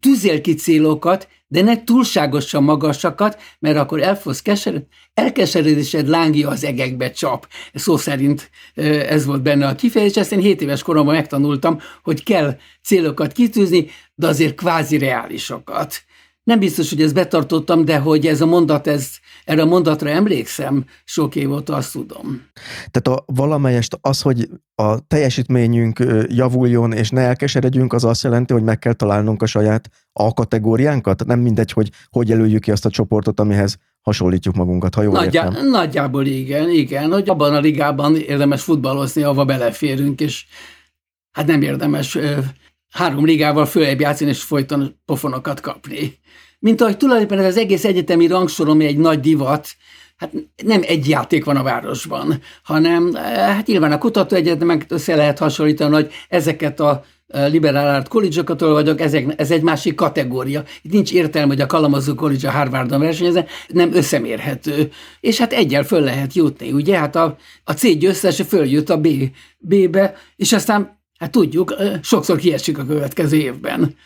tűzél 0.00 0.40
ki 0.40 0.54
célokat, 0.54 1.28
de 1.52 1.62
ne 1.62 1.84
túlságosan 1.84 2.62
magasakat, 2.62 3.38
mert 3.58 3.76
akkor 3.76 4.02
el 4.02 4.20
kesered, 4.42 4.84
elkeseredésed 5.14 6.08
lángja 6.08 6.48
az 6.48 6.64
egekbe 6.64 7.10
csap. 7.10 7.46
Szó 7.74 7.96
szerint 7.96 8.50
ez 9.08 9.24
volt 9.24 9.42
benne 9.42 9.66
a 9.66 9.74
kifejezés, 9.74 10.16
ezt 10.16 10.32
én 10.32 10.40
7 10.40 10.62
éves 10.62 10.82
koromban 10.82 11.14
megtanultam, 11.14 11.78
hogy 12.02 12.22
kell 12.24 12.56
célokat 12.82 13.32
kitűzni, 13.32 13.86
de 14.14 14.26
azért 14.26 14.54
kvázi 14.54 14.98
reálisokat. 14.98 16.02
Nem 16.42 16.58
biztos, 16.58 16.88
hogy 16.88 17.02
ezt 17.02 17.14
betartottam, 17.14 17.84
de 17.84 17.98
hogy 17.98 18.26
ez 18.26 18.40
a 18.40 18.46
mondat, 18.46 18.86
ez, 18.86 19.08
erre 19.44 19.62
a 19.62 19.66
mondatra 19.66 20.08
emlékszem, 20.08 20.84
sok 21.04 21.36
év 21.36 21.52
óta 21.52 21.74
azt 21.74 21.92
tudom. 21.92 22.42
Tehát 22.90 23.20
a 23.20 23.24
valamelyest 23.26 23.98
az, 24.00 24.20
hogy 24.20 24.48
a 24.74 25.06
teljesítményünk 25.06 26.04
javuljon, 26.28 26.92
és 26.92 27.10
ne 27.10 27.20
elkeseredjünk, 27.20 27.92
az 27.92 28.04
azt 28.04 28.22
jelenti, 28.22 28.52
hogy 28.52 28.62
meg 28.62 28.78
kell 28.78 28.92
találnunk 28.92 29.42
a 29.42 29.46
saját 29.46 29.90
A 30.12 30.32
kategóriánkat? 30.32 31.24
Nem 31.24 31.40
mindegy, 31.40 31.72
hogy 31.72 31.90
hogy 32.10 32.28
jelöljük 32.28 32.62
ki 32.62 32.70
azt 32.70 32.84
a 32.84 32.90
csoportot, 32.90 33.40
amihez 33.40 33.78
hasonlítjuk 34.00 34.54
magunkat, 34.54 34.94
ha 34.94 35.02
jól 35.02 35.12
Nagyjá, 35.12 35.44
értem. 35.44 35.68
Nagyjából 35.68 36.26
igen, 36.26 36.70
igen, 36.70 37.12
hogy 37.12 37.28
abban 37.28 37.54
a 37.54 37.60
ligában 37.60 38.16
érdemes 38.16 38.62
futballozni, 38.62 39.22
ahova 39.22 39.44
beleférünk, 39.44 40.20
és 40.20 40.44
hát 41.30 41.46
nem 41.46 41.62
érdemes 41.62 42.18
három 42.90 43.24
ligával 43.24 43.66
följebb 43.66 44.00
játszani, 44.00 44.30
és 44.30 44.42
folyton 44.42 45.00
pofonokat 45.04 45.60
kapni. 45.60 46.18
Mint 46.58 46.80
ahogy 46.80 46.96
tulajdonképpen 46.96 47.44
ez 47.44 47.50
az 47.50 47.56
egész 47.56 47.84
egyetemi 47.84 48.26
rangsorom 48.26 48.80
egy 48.80 48.98
nagy 48.98 49.20
divat, 49.20 49.68
hát 50.16 50.32
nem 50.64 50.80
egy 50.86 51.08
játék 51.08 51.44
van 51.44 51.56
a 51.56 51.62
városban, 51.62 52.40
hanem 52.62 53.14
hát 53.14 53.66
nyilván 53.66 53.92
a 53.92 53.98
kutatóegyetemek 53.98 54.86
össze 54.88 55.16
lehet 55.16 55.38
hasonlítani, 55.38 55.94
hogy 55.94 56.12
ezeket 56.28 56.80
a 56.80 57.04
liberal 57.32 57.94
art 57.94 58.08
college 58.08 58.42
vagyok, 58.58 59.00
ezek, 59.00 59.34
ez 59.36 59.50
egy 59.50 59.62
másik 59.62 59.94
kategória. 59.94 60.64
Itt 60.82 60.92
nincs 60.92 61.12
értelme, 61.12 61.48
hogy 61.48 61.60
a 61.60 61.66
Kalamazoo 61.66 62.14
College 62.14 62.48
a 62.48 62.52
Harvardon 62.52 63.00
versenyezzen, 63.00 63.46
nem 63.68 63.94
összemérhető. 63.94 64.90
És 65.20 65.38
hát 65.38 65.52
egyel 65.52 65.84
föl 65.84 66.00
lehet 66.00 66.34
jutni, 66.34 66.72
ugye? 66.72 66.98
Hát 66.98 67.16
a, 67.16 67.36
a 67.64 67.72
C 67.72 67.98
győztese 67.98 68.44
följött 68.44 68.90
a 68.90 69.00
B, 69.00 69.08
B-be, 69.58 70.14
és 70.36 70.52
aztán 70.52 71.00
Hát 71.22 71.30
tudjuk, 71.30 71.74
sokszor 72.02 72.38
kiesik 72.38 72.78
a 72.78 72.86
következő 72.86 73.36
évben. 73.36 73.96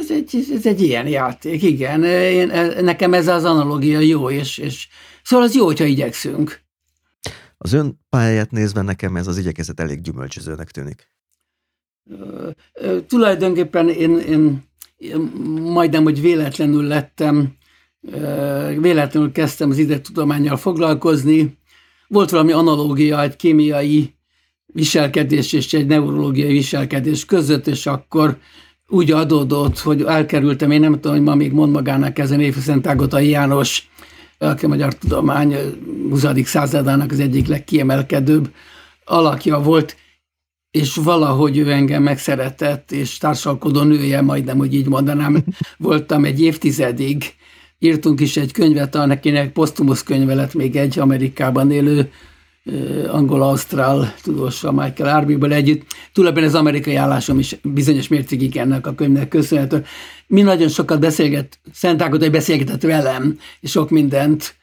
Ez 0.00 0.10
egy, 0.10 0.46
ez 0.54 0.66
egy 0.66 0.82
ilyen 0.82 1.06
játék, 1.06 1.62
igen. 1.62 2.04
Én, 2.04 2.46
nekem 2.80 3.14
ez 3.14 3.28
az 3.28 3.44
analogia 3.44 3.98
jó, 3.98 4.30
és, 4.30 4.58
és 4.58 4.88
szóval 5.22 5.44
az 5.44 5.54
jó, 5.54 5.64
hogyha 5.64 5.84
igyekszünk. 5.84 6.60
Az 7.58 7.72
ön 7.72 8.00
pályáját 8.08 8.50
nézve 8.50 8.82
nekem 8.82 9.16
ez 9.16 9.26
az 9.26 9.38
igyekezet 9.38 9.80
elég 9.80 10.00
gyümölcsözőnek 10.00 10.70
tűnik. 10.70 11.08
Tulajdonképpen 13.06 13.88
én, 13.88 14.18
én, 14.18 14.62
én 14.96 15.20
majdnem, 15.60 16.02
hogy 16.02 16.20
véletlenül 16.20 16.82
lettem, 16.86 17.52
véletlenül 18.80 19.32
kezdtem 19.32 19.70
az 19.70 19.78
ide 19.78 20.00
tudományjal 20.00 20.56
foglalkozni. 20.56 21.58
Volt 22.08 22.30
valami 22.30 22.52
analógia 22.52 23.22
egy 23.22 23.36
kémiai 23.36 24.14
viselkedés 24.66 25.52
és 25.52 25.72
egy 25.72 25.86
neurológiai 25.86 26.52
viselkedés 26.52 27.24
között, 27.24 27.66
és 27.66 27.86
akkor 27.86 28.38
úgy 28.88 29.10
adódott, 29.10 29.78
hogy 29.78 30.02
elkerültem, 30.02 30.70
én 30.70 30.80
nem 30.80 30.92
tudom, 30.92 31.12
hogy 31.12 31.22
ma 31.22 31.34
még 31.34 31.52
mond 31.52 31.72
magának 31.72 32.18
ezen 32.18 32.40
évszent 32.40 32.86
Ágotai 32.86 33.28
János, 33.28 33.88
aki 34.38 34.64
a 34.64 34.68
magyar 34.68 34.94
tudomány 34.94 35.56
20. 36.10 36.26
századának 36.44 37.10
az 37.10 37.20
egyik 37.20 37.46
legkiemelkedőbb 37.46 38.52
alakja 39.04 39.60
volt, 39.60 39.96
és 40.74 40.94
valahogy 40.94 41.58
ő 41.58 41.70
engem 41.70 42.02
megszeretett, 42.02 42.92
és 42.92 43.18
társalkodó 43.18 43.82
nője, 43.82 44.20
majdnem, 44.20 44.58
hogy 44.58 44.74
így 44.74 44.86
mondanám, 44.86 45.44
voltam 45.78 46.24
egy 46.24 46.40
évtizedig. 46.40 47.34
Írtunk 47.78 48.20
is 48.20 48.36
egy 48.36 48.52
könyvet, 48.52 48.94
akinek 48.94 49.52
posztumusz 49.52 50.02
könyve 50.02 50.34
lett 50.34 50.54
még 50.54 50.76
egy 50.76 50.98
Amerikában 50.98 51.70
élő 51.70 52.10
angol-ausztrál 53.08 54.14
tudóssal, 54.22 54.72
Michael 54.72 55.16
Arbyból 55.16 55.52
együtt. 55.52 55.86
Tulajdonképpen 56.12 56.54
az 56.54 56.60
amerikai 56.60 56.94
állásom 56.94 57.38
is 57.38 57.56
bizonyos 57.62 58.08
mértékig 58.08 58.56
ennek 58.56 58.86
a 58.86 58.94
könyvnek 58.94 59.28
köszönhető. 59.28 59.84
Mi 60.26 60.42
nagyon 60.42 60.68
sokat 60.68 61.00
beszélget, 61.00 61.58
Szent 61.72 62.02
Ágota 62.02 62.30
beszélgetett 62.30 62.82
velem, 62.82 63.38
és 63.60 63.70
sok 63.70 63.90
mindent 63.90 64.56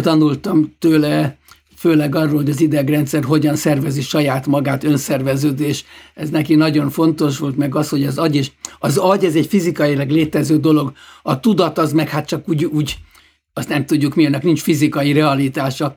tanultam 0.00 0.74
tőle, 0.78 1.36
főleg 1.82 2.14
arról, 2.14 2.36
hogy 2.36 2.50
az 2.50 2.60
idegrendszer 2.60 3.24
hogyan 3.24 3.56
szervezi 3.56 4.00
saját 4.02 4.46
magát, 4.46 4.84
önszerveződés. 4.84 5.84
Ez 6.14 6.30
neki 6.30 6.54
nagyon 6.54 6.90
fontos 6.90 7.38
volt, 7.38 7.56
meg 7.56 7.74
az, 7.74 7.88
hogy 7.88 8.04
az 8.04 8.18
agy, 8.18 8.34
is, 8.34 8.52
az 8.78 8.96
agy 8.96 9.24
ez 9.24 9.34
egy 9.34 9.46
fizikailag 9.46 10.10
létező 10.10 10.58
dolog, 10.58 10.92
a 11.22 11.40
tudat 11.40 11.78
az 11.78 11.92
meg 11.92 12.08
hát 12.08 12.26
csak 12.26 12.48
úgy, 12.48 12.64
úgy 12.64 12.96
azt 13.52 13.68
nem 13.68 13.86
tudjuk 13.86 14.14
mi, 14.14 14.24
ennek 14.24 14.42
nincs 14.42 14.60
fizikai 14.60 15.12
realitása, 15.12 15.96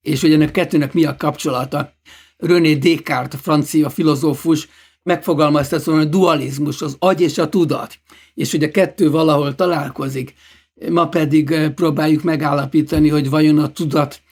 és 0.00 0.20
hogy 0.20 0.32
ennek 0.32 0.50
kettőnek 0.50 0.92
mi 0.92 1.04
a 1.04 1.16
kapcsolata. 1.16 1.92
René 2.36 2.74
Descartes, 2.74 3.40
francia 3.40 3.90
filozófus, 3.90 4.68
megfogalmazta 5.02 5.76
ezt, 5.76 5.84
hogy 5.84 6.00
a 6.00 6.04
dualizmus, 6.04 6.82
az 6.82 6.96
agy 6.98 7.20
és 7.20 7.38
a 7.38 7.48
tudat, 7.48 7.98
és 8.34 8.50
hogy 8.50 8.62
a 8.62 8.70
kettő 8.70 9.10
valahol 9.10 9.54
találkozik. 9.54 10.34
Ma 10.88 11.08
pedig 11.08 11.50
eh, 11.50 11.70
próbáljuk 11.70 12.22
megállapítani, 12.22 13.08
hogy 13.08 13.30
vajon 13.30 13.58
a 13.58 13.72
tudat 13.72 14.22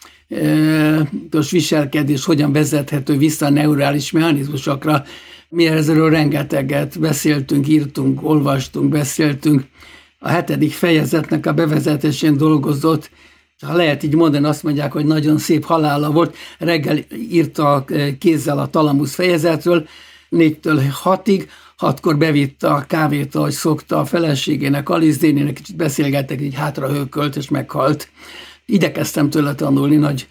viselkedés 1.51 2.24
hogyan 2.24 2.53
vezethető 2.53 3.16
vissza 3.16 3.47
a 3.47 3.51
neurális 3.51 4.11
mechanizmusokra. 4.11 5.05
Mi 5.49 5.66
ezzel 5.66 6.09
rengeteget 6.09 7.01
beszéltünk, 7.01 7.68
írtunk, 7.68 8.28
olvastunk, 8.28 8.89
beszéltünk. 8.89 9.64
A 10.18 10.28
hetedik 10.28 10.72
fejezetnek 10.72 11.47
a 11.47 11.53
bevezetésén 11.53 12.37
dolgozott, 12.37 13.11
ha 13.66 13.76
lehet 13.76 14.03
így 14.03 14.14
mondani, 14.14 14.47
azt 14.47 14.62
mondják, 14.62 14.93
hogy 14.93 15.05
nagyon 15.05 15.39
szép 15.39 15.64
halála 15.64 16.11
volt. 16.11 16.37
Reggel 16.59 16.99
írta 17.30 17.85
kézzel 18.18 18.59
a 18.59 18.66
talamusz 18.66 19.14
fejezetről, 19.14 19.87
négytől 20.28 20.83
hatig, 20.91 21.49
hatkor 21.76 22.18
bevitte 22.18 22.68
a 22.68 22.85
kávét, 22.89 23.35
ahogy 23.35 23.53
szokta 23.53 23.99
a 23.99 24.05
feleségének, 24.05 24.89
Alice 24.89 25.18
Dénének, 25.18 25.55
kicsit 25.55 25.76
beszélgettek, 25.76 26.41
így 26.41 26.55
hátrahőkölt 26.55 27.37
és 27.37 27.49
meghalt 27.49 28.09
Idekeztem 28.67 29.31
tőle 29.31 29.55
tanulni, 29.55 29.97
nagy 29.97 30.29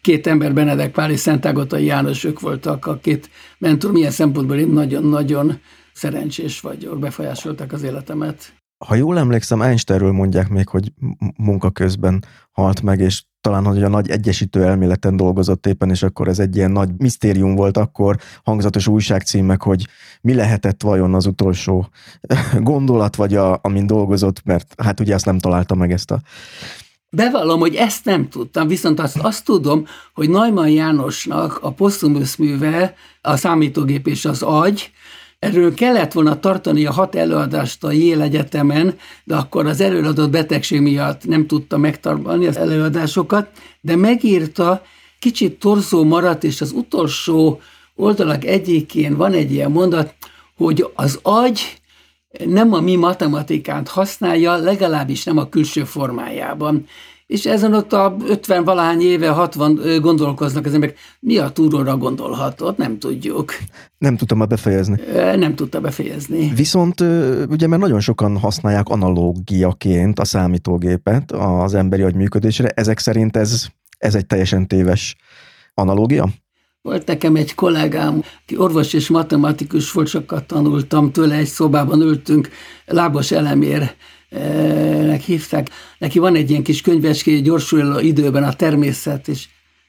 két 0.00 0.26
ember, 0.26 0.54
Benedek 0.54 0.92
Pál 0.92 1.10
és 1.10 1.20
Szentágotai 1.20 1.84
János, 1.84 2.24
ők 2.24 2.40
voltak 2.40 2.86
a 2.86 2.98
két 2.98 3.30
mentor, 3.58 3.92
milyen 3.92 4.10
szempontból 4.10 4.56
én 4.56 4.68
nagyon-nagyon 4.68 5.60
szerencsés 5.92 6.60
vagyok, 6.60 6.98
befolyásolták 6.98 7.72
az 7.72 7.82
életemet. 7.82 8.54
Ha 8.86 8.94
jól 8.94 9.18
emlékszem, 9.18 9.60
Einsteinről 9.60 10.12
mondják 10.12 10.48
még, 10.48 10.68
hogy 10.68 10.92
munka 11.36 11.70
közben 11.70 12.24
halt 12.50 12.82
meg, 12.82 13.00
és 13.00 13.22
talán, 13.40 13.64
hogy 13.64 13.82
a 13.82 13.88
nagy 13.88 14.10
egyesítő 14.10 14.64
elméleten 14.64 15.16
dolgozott 15.16 15.66
éppen, 15.66 15.90
és 15.90 16.02
akkor 16.02 16.28
ez 16.28 16.38
egy 16.38 16.56
ilyen 16.56 16.70
nagy 16.70 16.90
misztérium 16.98 17.54
volt 17.54 17.76
akkor, 17.76 18.16
hangzatos 18.42 18.86
újságcímek, 18.86 19.62
hogy 19.62 19.86
mi 20.20 20.34
lehetett 20.34 20.82
vajon 20.82 21.14
az 21.14 21.26
utolsó 21.26 21.88
gondolat, 22.60 23.16
vagy 23.16 23.34
a, 23.34 23.58
amin 23.62 23.86
dolgozott, 23.86 24.44
mert 24.44 24.74
hát 24.82 25.00
ugye 25.00 25.14
azt 25.14 25.24
nem 25.24 25.38
találta 25.38 25.74
meg 25.74 25.92
ezt 25.92 26.10
a 26.10 26.20
Bevallom, 27.10 27.60
hogy 27.60 27.74
ezt 27.74 28.04
nem 28.04 28.28
tudtam, 28.28 28.68
viszont 28.68 29.00
azt, 29.00 29.18
azt 29.18 29.44
tudom, 29.44 29.86
hogy 30.14 30.30
Neumann 30.30 30.68
Jánosnak 30.68 31.58
a 31.62 31.70
posztumusz 31.70 32.36
műve, 32.36 32.94
a 33.20 33.36
számítógép 33.36 34.06
és 34.06 34.24
az 34.24 34.42
agy, 34.42 34.90
Erről 35.40 35.74
kellett 35.74 36.12
volna 36.12 36.40
tartani 36.40 36.86
a 36.86 36.92
hat 36.92 37.14
előadást 37.14 37.84
a 37.84 37.92
Yale 37.92 38.24
Egyetemen, 38.24 38.98
de 39.24 39.36
akkor 39.36 39.66
az 39.66 39.80
előadott 39.80 40.30
betegség 40.30 40.80
miatt 40.80 41.26
nem 41.26 41.46
tudta 41.46 41.78
megtartani 41.78 42.46
az 42.46 42.56
előadásokat, 42.56 43.48
de 43.80 43.96
megírta, 43.96 44.82
kicsit 45.18 45.58
torzó 45.58 46.04
maradt, 46.04 46.44
és 46.44 46.60
az 46.60 46.72
utolsó 46.72 47.60
oldalak 47.96 48.44
egyikén 48.44 49.16
van 49.16 49.32
egy 49.32 49.52
ilyen 49.52 49.70
mondat, 49.70 50.14
hogy 50.56 50.86
az 50.94 51.18
agy 51.22 51.79
nem 52.46 52.72
a 52.72 52.80
mi 52.80 52.96
matematikát 52.96 53.88
használja, 53.88 54.56
legalábbis 54.56 55.24
nem 55.24 55.38
a 55.38 55.48
külső 55.48 55.84
formájában. 55.84 56.86
És 57.26 57.46
ezen 57.46 57.74
ott 57.74 57.92
a 57.92 58.16
50 58.26 58.64
valahány 58.64 59.00
éve, 59.00 59.28
60 59.28 59.80
gondolkoznak 60.00 60.66
az 60.66 60.74
emberek, 60.74 60.98
mi 61.20 61.38
a 61.38 61.50
túróra 61.50 61.96
gondolhatott, 61.96 62.76
nem 62.76 62.98
tudjuk. 62.98 63.52
Nem 63.98 64.16
tudtam 64.16 64.38
már 64.38 64.48
befejezni. 64.48 65.00
Nem 65.36 65.54
tudta 65.54 65.80
befejezni. 65.80 66.52
Viszont 66.54 67.00
ugye 67.48 67.66
mert 67.66 67.82
nagyon 67.82 68.00
sokan 68.00 68.38
használják 68.38 68.88
analógiaként 68.88 70.18
a 70.18 70.24
számítógépet 70.24 71.32
az 71.32 71.74
emberi 71.74 72.02
agy 72.02 72.14
működésére, 72.14 72.68
ezek 72.68 72.98
szerint 72.98 73.36
ez, 73.36 73.66
ez 73.98 74.14
egy 74.14 74.26
teljesen 74.26 74.66
téves 74.66 75.16
analógia? 75.74 76.28
Volt 76.82 77.06
nekem 77.06 77.36
egy 77.36 77.54
kollégám, 77.54 78.22
aki 78.42 78.56
orvos 78.56 78.92
és 78.92 79.08
matematikus 79.08 79.92
volt, 79.92 80.08
sokat 80.08 80.44
tanultam 80.44 81.12
tőle, 81.12 81.34
egy 81.34 81.46
szobában 81.46 82.00
ültünk, 82.00 82.48
lábos 82.86 83.30
elemér 83.30 83.94
nek 85.06 85.20
hívták. 85.20 85.70
Neki 85.98 86.18
van 86.18 86.34
egy 86.34 86.50
ilyen 86.50 86.62
kis 86.62 86.80
könyvecské, 86.80 87.40
gyorsuló 87.40 87.98
időben 87.98 88.44
a 88.44 88.52
természet 88.52 89.28
és 89.28 89.48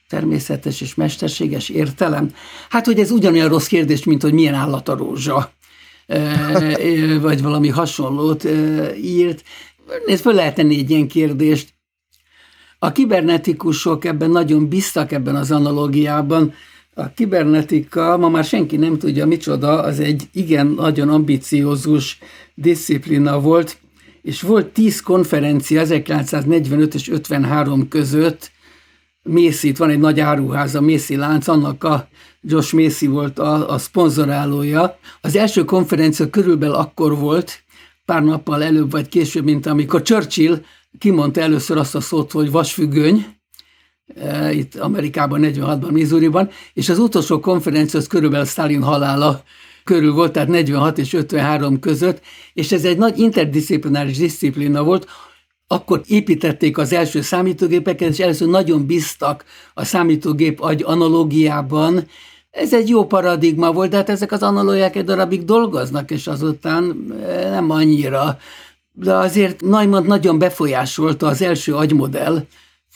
természetes 0.09 0.81
és 0.81 0.95
mesterséges 0.95 1.69
értelem. 1.69 2.33
Hát, 2.69 2.85
hogy 2.85 2.99
ez 2.99 3.11
ugyanolyan 3.11 3.49
rossz 3.49 3.67
kérdés, 3.67 4.03
mint 4.03 4.21
hogy 4.21 4.33
milyen 4.33 4.53
állat 4.53 4.89
a 4.89 4.97
rózsa, 4.97 5.51
vagy 7.21 7.41
valami 7.41 7.67
hasonlót 7.67 8.43
írt. 9.01 9.43
Nézd, 10.05 10.21
föl 10.21 10.33
lehet 10.33 10.55
tenni 10.55 10.77
egy 10.77 10.89
ilyen 10.89 11.07
kérdést. 11.07 11.73
A 12.79 12.91
kibernetikusok 12.91 14.05
ebben 14.05 14.29
nagyon 14.29 14.69
biztak 14.69 15.11
ebben 15.11 15.35
az 15.35 15.51
analógiában, 15.51 16.53
a 16.93 17.13
kibernetika, 17.13 18.17
ma 18.17 18.29
már 18.29 18.43
senki 18.43 18.77
nem 18.77 18.97
tudja 18.97 19.25
micsoda, 19.25 19.81
az 19.81 19.99
egy 19.99 20.23
igen 20.33 20.67
nagyon 20.67 21.09
ambiciózus 21.09 22.19
disziplina 22.55 23.39
volt, 23.39 23.77
és 24.21 24.41
volt 24.41 24.67
tíz 24.67 25.01
konferencia 25.01 25.79
1945 25.79 26.93
és 26.93 27.09
53 27.09 27.87
között, 27.87 28.51
Macy, 29.23 29.71
van 29.71 29.89
egy 29.89 29.99
nagy 29.99 30.19
áruház, 30.19 30.75
a 30.75 30.81
Macy 30.81 31.15
lánc, 31.15 31.47
annak 31.47 31.83
a 31.83 32.07
Josh 32.41 32.73
Macy 32.73 33.07
volt 33.07 33.39
a, 33.39 33.69
a 33.69 33.77
szponzorálója. 33.77 34.97
Az 35.21 35.35
első 35.35 35.65
konferencia 35.65 36.29
körülbelül 36.29 36.75
akkor 36.75 37.17
volt, 37.17 37.63
pár 38.05 38.23
nappal 38.23 38.63
előbb 38.63 38.91
vagy 38.91 39.07
később, 39.07 39.43
mint 39.43 39.65
amikor 39.65 40.01
Churchill 40.01 40.61
kimondta 40.97 41.41
először 41.41 41.77
azt 41.77 41.95
a 41.95 42.01
szót, 42.01 42.31
hogy 42.31 42.51
vasfüggöny, 42.51 43.25
itt 44.51 44.75
Amerikában, 44.75 45.41
46-ban, 45.43 45.91
Missouriban, 45.91 46.49
és 46.73 46.89
az 46.89 46.99
utolsó 46.99 47.39
konferencia 47.39 47.99
az 47.99 48.07
körülbelül 48.07 48.45
Stalin 48.45 48.81
halála 48.81 49.43
körül 49.83 50.13
volt, 50.13 50.31
tehát 50.31 50.47
46 50.47 50.97
és 50.97 51.13
53 51.13 51.79
között, 51.79 52.21
és 52.53 52.71
ez 52.71 52.85
egy 52.85 52.97
nagy 52.97 53.19
interdisziplináris 53.19 54.17
disziplina 54.17 54.83
volt, 54.83 55.07
akkor 55.67 56.01
építették 56.07 56.77
az 56.77 56.93
első 56.93 57.21
számítógépeket, 57.21 58.09
és 58.09 58.19
először 58.19 58.47
nagyon 58.47 58.85
bíztak 58.85 59.45
a 59.73 59.85
számítógép 59.85 60.61
agy 60.61 60.83
analógiában. 60.85 62.07
Ez 62.51 62.73
egy 62.73 62.89
jó 62.89 63.05
paradigma 63.05 63.71
volt, 63.71 63.89
de 63.89 63.95
hát 63.95 64.09
ezek 64.09 64.31
az 64.31 64.43
analógiák 64.43 64.95
egy 64.95 65.03
darabig 65.03 65.45
dolgoznak, 65.45 66.11
és 66.11 66.27
azután 66.27 67.13
eh, 67.27 67.49
nem 67.51 67.69
annyira. 67.69 68.37
De 68.91 69.13
azért 69.13 69.61
Neumann 69.61 70.05
nagyon 70.05 70.39
befolyásolta 70.39 71.27
az 71.27 71.41
első 71.41 71.75
agymodell, 71.75 72.45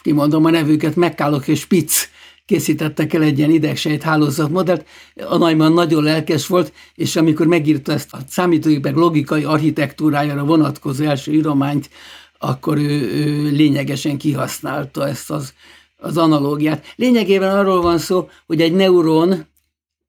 kimondom 0.06 0.45
a 0.45 0.49
nevüket, 0.49 0.95
McCulloch 0.95 1.49
és 1.49 1.60
Spitz 1.60 2.10
készítettek 2.45 3.14
el 3.14 3.22
egy 3.22 3.38
ilyen 3.38 3.51
idegsejt 3.51 4.03
hálózatmodellt. 4.03 4.86
A 5.30 5.38
Neumann 5.38 5.74
nagyon 5.74 6.03
lelkes 6.03 6.47
volt, 6.47 6.74
és 6.95 7.16
amikor 7.16 7.47
megírta 7.47 7.91
ezt 7.91 8.14
a 8.14 8.18
számítógépek 8.30 8.95
logikai 8.95 9.43
architektúrájára 9.43 10.43
vonatkozó 10.43 11.03
első 11.03 11.32
írományt, 11.32 11.89
akkor 12.38 12.78
ő, 12.78 13.12
ő 13.14 13.49
lényegesen 13.49 14.18
kihasználta 14.18 15.08
ezt 15.08 15.32
az, 15.32 15.53
az 15.97 16.18
analógiát. 16.18 16.86
Lényegében 16.95 17.58
arról 17.58 17.82
van 17.82 17.97
szó, 17.97 18.30
hogy 18.45 18.62
egy 18.62 18.74
neuron 18.74 19.45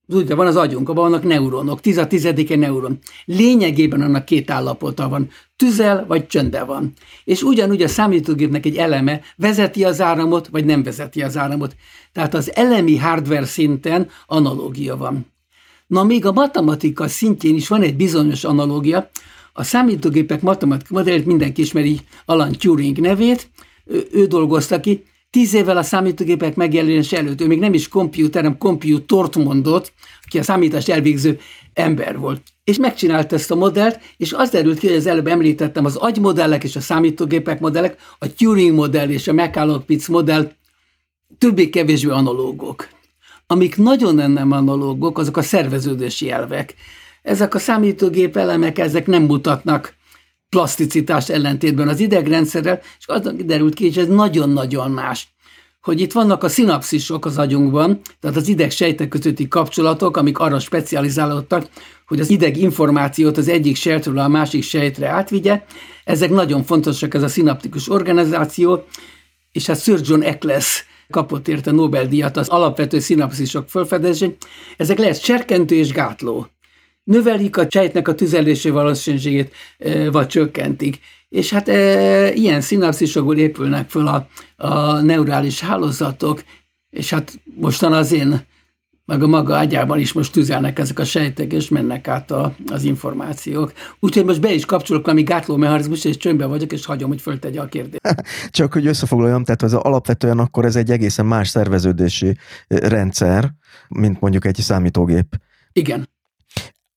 Ugye 0.09 0.35
van 0.35 0.47
az 0.47 0.57
agyunk, 0.57 0.89
abban 0.89 1.11
vannak 1.11 1.25
neuronok, 1.25 1.81
tíz 1.81 1.97
a 1.97 2.07
tizedike 2.07 2.57
neuron. 2.57 2.99
Lényegében 3.25 4.01
annak 4.01 4.25
két 4.25 4.51
állapota 4.51 5.09
van, 5.09 5.29
tüzel 5.57 6.05
vagy 6.07 6.27
csönde 6.27 6.65
van. 6.65 6.93
És 7.25 7.43
ugyanúgy 7.43 7.83
a 7.83 7.89
számítógépnek 7.89 8.67
egy 8.67 8.77
eleme 8.77 9.21
vezeti 9.37 9.85
az 9.85 10.01
áramot, 10.01 10.49
vagy 10.49 10.65
nem 10.65 10.83
vezeti 10.83 11.23
az 11.23 11.37
áramot. 11.37 11.77
Tehát 12.13 12.35
az 12.35 12.55
elemi 12.55 12.97
hardware 12.97 13.45
szinten 13.45 14.09
analógia 14.27 14.97
van. 14.97 15.27
Na 15.87 16.05
még 16.05 16.27
a 16.27 16.33
matematika 16.33 17.09
szintjén 17.09 17.55
is 17.55 17.69
van 17.69 17.83
egy 17.83 17.97
bizonyos 17.97 18.45
analógia. 18.45 19.11
A 19.53 19.63
számítógépek 19.63 20.43
matematikai 20.43 20.97
modellt 20.97 21.27
mindenki 21.27 21.61
ismeri 21.61 22.01
Alan 22.25 22.53
Turing 22.53 22.99
nevét, 22.99 23.51
ő, 23.85 24.07
ő 24.13 24.27
dolgozta 24.27 24.81
ki, 24.81 25.05
Tíz 25.37 25.55
évvel 25.55 25.77
a 25.77 25.83
számítógépek 25.83 26.55
megjelenés 26.55 27.13
előtt, 27.13 27.41
ő 27.41 27.47
még 27.47 27.59
nem 27.59 27.75
is 27.75 27.89
kompjúter, 27.89 28.43
hanem 28.43 28.59
kompjútort 28.59 29.37
mondott, 29.37 29.93
aki 30.25 30.39
a 30.39 30.43
számítást 30.43 30.89
elvégző 30.89 31.39
ember 31.73 32.19
volt. 32.19 32.43
És 32.65 32.77
megcsinálta 32.77 33.35
ezt 33.35 33.51
a 33.51 33.55
modellt, 33.55 34.01
és 34.17 34.33
az 34.33 34.51
derült 34.51 34.79
ki, 34.79 34.87
hogy 34.87 34.97
az 34.97 35.07
előbb 35.07 35.27
említettem, 35.27 35.85
az 35.85 35.97
agymodellek 35.97 36.65
és 36.65 36.77
a 36.77 36.81
számítógépek 36.81 37.61
modellek, 37.61 37.97
a 38.19 38.33
Turing 38.33 38.75
modell 38.75 39.09
és 39.09 39.29
a 39.29 39.33
McCulloch-Pitts 39.33 40.09
modell 40.09 40.53
többé-kevésbé 41.39 42.11
analógok. 42.11 42.89
Amik 43.47 43.77
nagyon 43.77 44.31
nem 44.31 44.53
analógok, 44.53 45.19
azok 45.19 45.37
a 45.37 45.43
szerveződési 45.43 46.31
elvek. 46.31 46.75
Ezek 47.23 47.55
a 47.55 47.59
számítógép 47.59 48.37
elemek, 48.37 48.79
ezek 48.79 49.07
nem 49.07 49.23
mutatnak 49.23 49.96
plaszticitást 50.57 51.31
ellentétben 51.31 51.89
az 51.89 52.01
idegrendszerrel, 52.01 52.81
és 52.99 53.05
az 53.07 53.33
derült 53.45 53.75
ki, 53.75 53.85
hogy 53.85 53.99
ez 53.99 54.09
nagyon-nagyon 54.09 54.91
más 54.91 55.35
hogy 55.81 56.01
itt 56.01 56.13
vannak 56.13 56.43
a 56.43 56.49
szinapszisok 56.49 57.25
az 57.25 57.39
agyunkban, 57.39 58.01
tehát 58.21 58.37
az 58.37 58.49
ideg 58.49 58.71
sejtek 58.71 59.09
közötti 59.09 59.49
kapcsolatok, 59.49 60.17
amik 60.17 60.39
arra 60.39 60.59
specializálódtak, 60.59 61.69
hogy 62.07 62.21
az 62.21 62.31
ideg 62.31 62.57
információt 62.57 63.37
az 63.37 63.49
egyik 63.49 63.77
sejtről 63.77 64.19
a 64.19 64.29
másik 64.29 64.63
sejtre 64.63 65.09
átvigye. 65.09 65.63
Ezek 66.05 66.31
nagyon 66.31 66.65
fontosak, 66.65 67.15
ez 67.15 67.23
a 67.23 67.29
szinaptikus 67.29 67.89
organizáció, 67.89 68.85
és 69.53 69.67
hát 69.67 69.83
Sir 69.83 70.01
John 70.03 70.23
Eccles 70.23 70.85
kapott 71.11 71.49
érte 71.49 71.71
Nobel-díjat 71.71 72.37
az 72.37 72.49
alapvető 72.49 72.99
szinapszisok 72.99 73.69
fölfedezésén. 73.69 74.37
Ezek 74.77 74.99
lehet 74.99 75.23
serkentő 75.23 75.75
és 75.75 75.93
gátló. 75.93 76.47
Növelik 77.07 77.57
a 77.57 77.67
sejtnek 77.71 78.09
a 78.09 78.15
tüzelési 78.15 78.71
valószínűségét, 78.71 79.55
vagy 80.13 80.27
csökkentik. 80.27 80.99
És 81.29 81.51
hát 81.51 81.69
e, 81.69 82.33
ilyen 82.33 82.61
szinapszisokból 82.61 83.37
épülnek 83.37 83.91
föl 83.91 84.07
a, 84.07 84.29
a 84.57 85.01
neurális 85.01 85.61
hálózatok, 85.61 86.45
és 86.91 87.11
hát 87.11 87.41
mostan 87.55 87.93
az 87.93 88.13
én 88.13 88.47
meg 89.05 89.23
a 89.23 89.27
maga 89.27 89.57
ágyában 89.57 89.99
is 89.99 90.13
most 90.13 90.33
tüzelnek 90.33 90.79
ezek 90.79 90.99
a 90.99 91.05
sejtek, 91.05 91.53
és 91.53 91.69
mennek 91.69 92.09
át 92.09 92.31
a, 92.31 92.55
az 92.73 92.83
információk. 92.83 93.73
Úgyhogy 94.01 94.25
most 94.25 94.41
be 94.41 94.53
is 94.53 94.65
kapcsolok 94.65 95.07
ami 95.07 95.23
gátló 95.23 95.57
mechanizmus, 95.57 96.05
és 96.05 96.17
csöndben 96.17 96.49
vagyok, 96.49 96.73
és 96.73 96.87
hagyom, 96.87 97.09
hogy 97.09 97.21
föltegye 97.21 97.61
a 97.61 97.67
kérdést. 97.67 98.01
Csak 98.51 98.73
hogy 98.73 98.87
összefoglaljam, 98.87 99.45
tehát 99.45 99.63
az 99.63 99.75
alapvetően 99.75 100.39
akkor 100.39 100.65
ez 100.65 100.77
egy 100.77 100.91
egészen 100.91 101.27
más 101.27 101.49
szerveződési 101.49 102.37
rendszer, 102.69 103.51
mint 103.89 104.21
mondjuk 104.21 104.45
egy 104.45 104.57
számítógép. 104.57 105.27
Igen. 105.73 106.09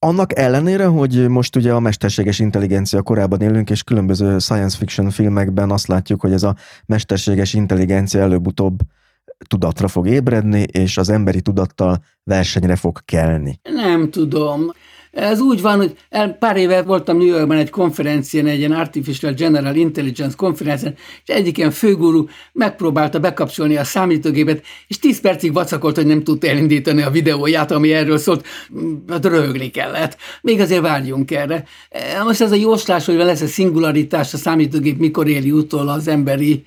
Annak 0.01 0.37
ellenére, 0.37 0.85
hogy 0.85 1.27
most 1.27 1.55
ugye 1.55 1.73
a 1.73 1.79
mesterséges 1.79 2.39
intelligencia 2.39 3.01
korában 3.01 3.41
élünk, 3.41 3.69
és 3.69 3.83
különböző 3.83 4.39
science 4.39 4.77
fiction 4.77 5.09
filmekben 5.09 5.71
azt 5.71 5.87
látjuk, 5.87 6.21
hogy 6.21 6.31
ez 6.31 6.43
a 6.43 6.55
mesterséges 6.85 7.53
intelligencia 7.53 8.21
előbb-utóbb 8.21 8.79
tudatra 9.47 9.87
fog 9.87 10.07
ébredni, 10.07 10.61
és 10.61 10.97
az 10.97 11.09
emberi 11.09 11.41
tudattal 11.41 12.03
versenyre 12.23 12.75
fog 12.75 12.99
kelni. 13.05 13.59
Nem 13.63 14.09
tudom. 14.09 14.71
Ez 15.11 15.39
úgy 15.39 15.61
van, 15.61 15.77
hogy 15.77 15.95
el, 16.09 16.33
pár 16.33 16.57
éve 16.57 16.81
voltam 16.81 17.17
New 17.17 17.27
Yorkban 17.27 17.57
egy 17.57 17.69
konferencián, 17.69 18.47
egy 18.47 18.59
ilyen 18.59 18.71
Artificial 18.71 19.31
General 19.33 19.75
Intelligence 19.75 20.35
konferencián, 20.35 20.93
és 21.25 21.33
egyik 21.33 21.57
ilyen 21.57 21.71
főgurú 21.71 22.27
megpróbálta 22.51 23.19
bekapcsolni 23.19 23.77
a 23.77 23.83
számítógépet, 23.83 24.63
és 24.87 24.99
10 24.99 25.21
percig 25.21 25.53
vacakolt, 25.53 25.95
hogy 25.95 26.05
nem 26.05 26.23
tudta 26.23 26.47
elindítani 26.47 27.01
a 27.01 27.09
videóját, 27.09 27.71
ami 27.71 27.93
erről 27.93 28.17
szólt, 28.17 28.45
hát 29.09 29.25
röhögni 29.25 29.69
kellett. 29.69 30.17
Még 30.41 30.59
azért 30.59 30.81
várjunk 30.81 31.31
erre. 31.31 31.63
E, 31.89 32.23
most 32.23 32.41
ez 32.41 32.51
a 32.51 32.55
jóslás, 32.55 33.05
hogy 33.05 33.15
lesz 33.15 33.41
a 33.41 33.47
szingularitás, 33.47 34.33
a 34.33 34.37
számítógép 34.37 34.97
mikor 34.97 35.27
éli 35.27 35.51
utol 35.51 35.89
az 35.89 36.07
emberi 36.07 36.65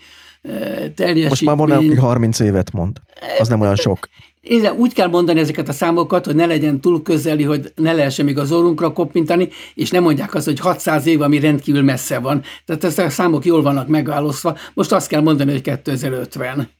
teljesítmény. 0.94 1.28
Most 1.28 1.44
már 1.44 1.56
van, 1.56 1.70
aki 1.70 1.94
30 1.94 2.38
évet 2.38 2.72
mond. 2.72 2.96
Az 3.38 3.48
nem 3.48 3.60
olyan 3.60 3.76
sok. 3.76 4.08
Én 4.42 4.70
úgy 4.70 4.92
kell 4.92 5.08
mondani 5.08 5.40
ezeket 5.40 5.68
a 5.68 5.72
számokat, 5.72 6.26
hogy 6.26 6.34
ne 6.34 6.46
legyen 6.46 6.80
túl 6.80 7.02
közeli, 7.02 7.42
hogy 7.42 7.72
ne 7.74 7.92
lehessen 7.92 8.24
még 8.24 8.38
az 8.38 8.52
orrunkra 8.52 8.92
koppintani, 8.92 9.48
és 9.74 9.90
nem 9.90 10.02
mondják 10.02 10.34
azt, 10.34 10.46
hogy 10.46 10.58
600 10.58 11.06
év, 11.06 11.20
ami 11.20 11.40
rendkívül 11.40 11.82
messze 11.82 12.18
van. 12.18 12.42
Tehát 12.64 12.84
ezek 12.84 13.06
a 13.06 13.10
számok 13.10 13.44
jól 13.44 13.62
vannak 13.62 13.88
megállózva. 13.88 14.56
Most 14.74 14.92
azt 14.92 15.08
kell 15.08 15.20
mondani, 15.20 15.50
hogy 15.50 15.60
2050. 15.60 16.70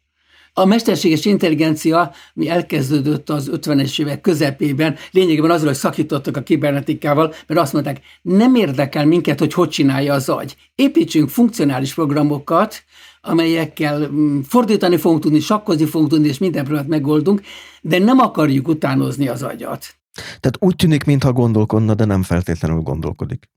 A 0.52 0.64
mesterséges 0.64 1.24
intelligencia, 1.24 2.12
mi 2.34 2.48
elkezdődött 2.48 3.30
az 3.30 3.50
50-es 3.52 4.00
évek 4.00 4.20
közepében, 4.20 4.96
lényegében 5.10 5.50
azról, 5.50 5.68
hogy 5.68 5.78
szakítottak 5.78 6.36
a 6.36 6.42
kibernetikával, 6.42 7.34
mert 7.46 7.60
azt 7.60 7.72
mondták, 7.72 8.00
nem 8.22 8.54
érdekel 8.54 9.06
minket, 9.06 9.38
hogy 9.38 9.52
hogy 9.52 9.68
csinálja 9.68 10.14
az 10.14 10.28
agy. 10.28 10.56
Építsünk 10.74 11.28
funkcionális 11.28 11.94
programokat, 11.94 12.84
amelyekkel 13.22 14.08
mm, 14.10 14.40
fordítani 14.40 14.96
fogunk 14.96 15.22
tudni, 15.22 15.40
sakkozni 15.40 15.86
fogunk 15.86 16.10
tudni, 16.10 16.28
és 16.28 16.38
minden 16.38 16.62
problémát 16.64 16.90
megoldunk, 16.90 17.40
de 17.82 17.98
nem 17.98 18.18
akarjuk 18.18 18.68
utánozni 18.68 19.28
az 19.28 19.42
agyat. 19.42 19.96
Tehát 20.12 20.56
úgy 20.58 20.76
tűnik, 20.76 21.04
mintha 21.04 21.32
gondolkodna, 21.32 21.94
de 21.94 22.04
nem 22.04 22.22
feltétlenül 22.22 22.80
gondolkodik. 22.80 23.50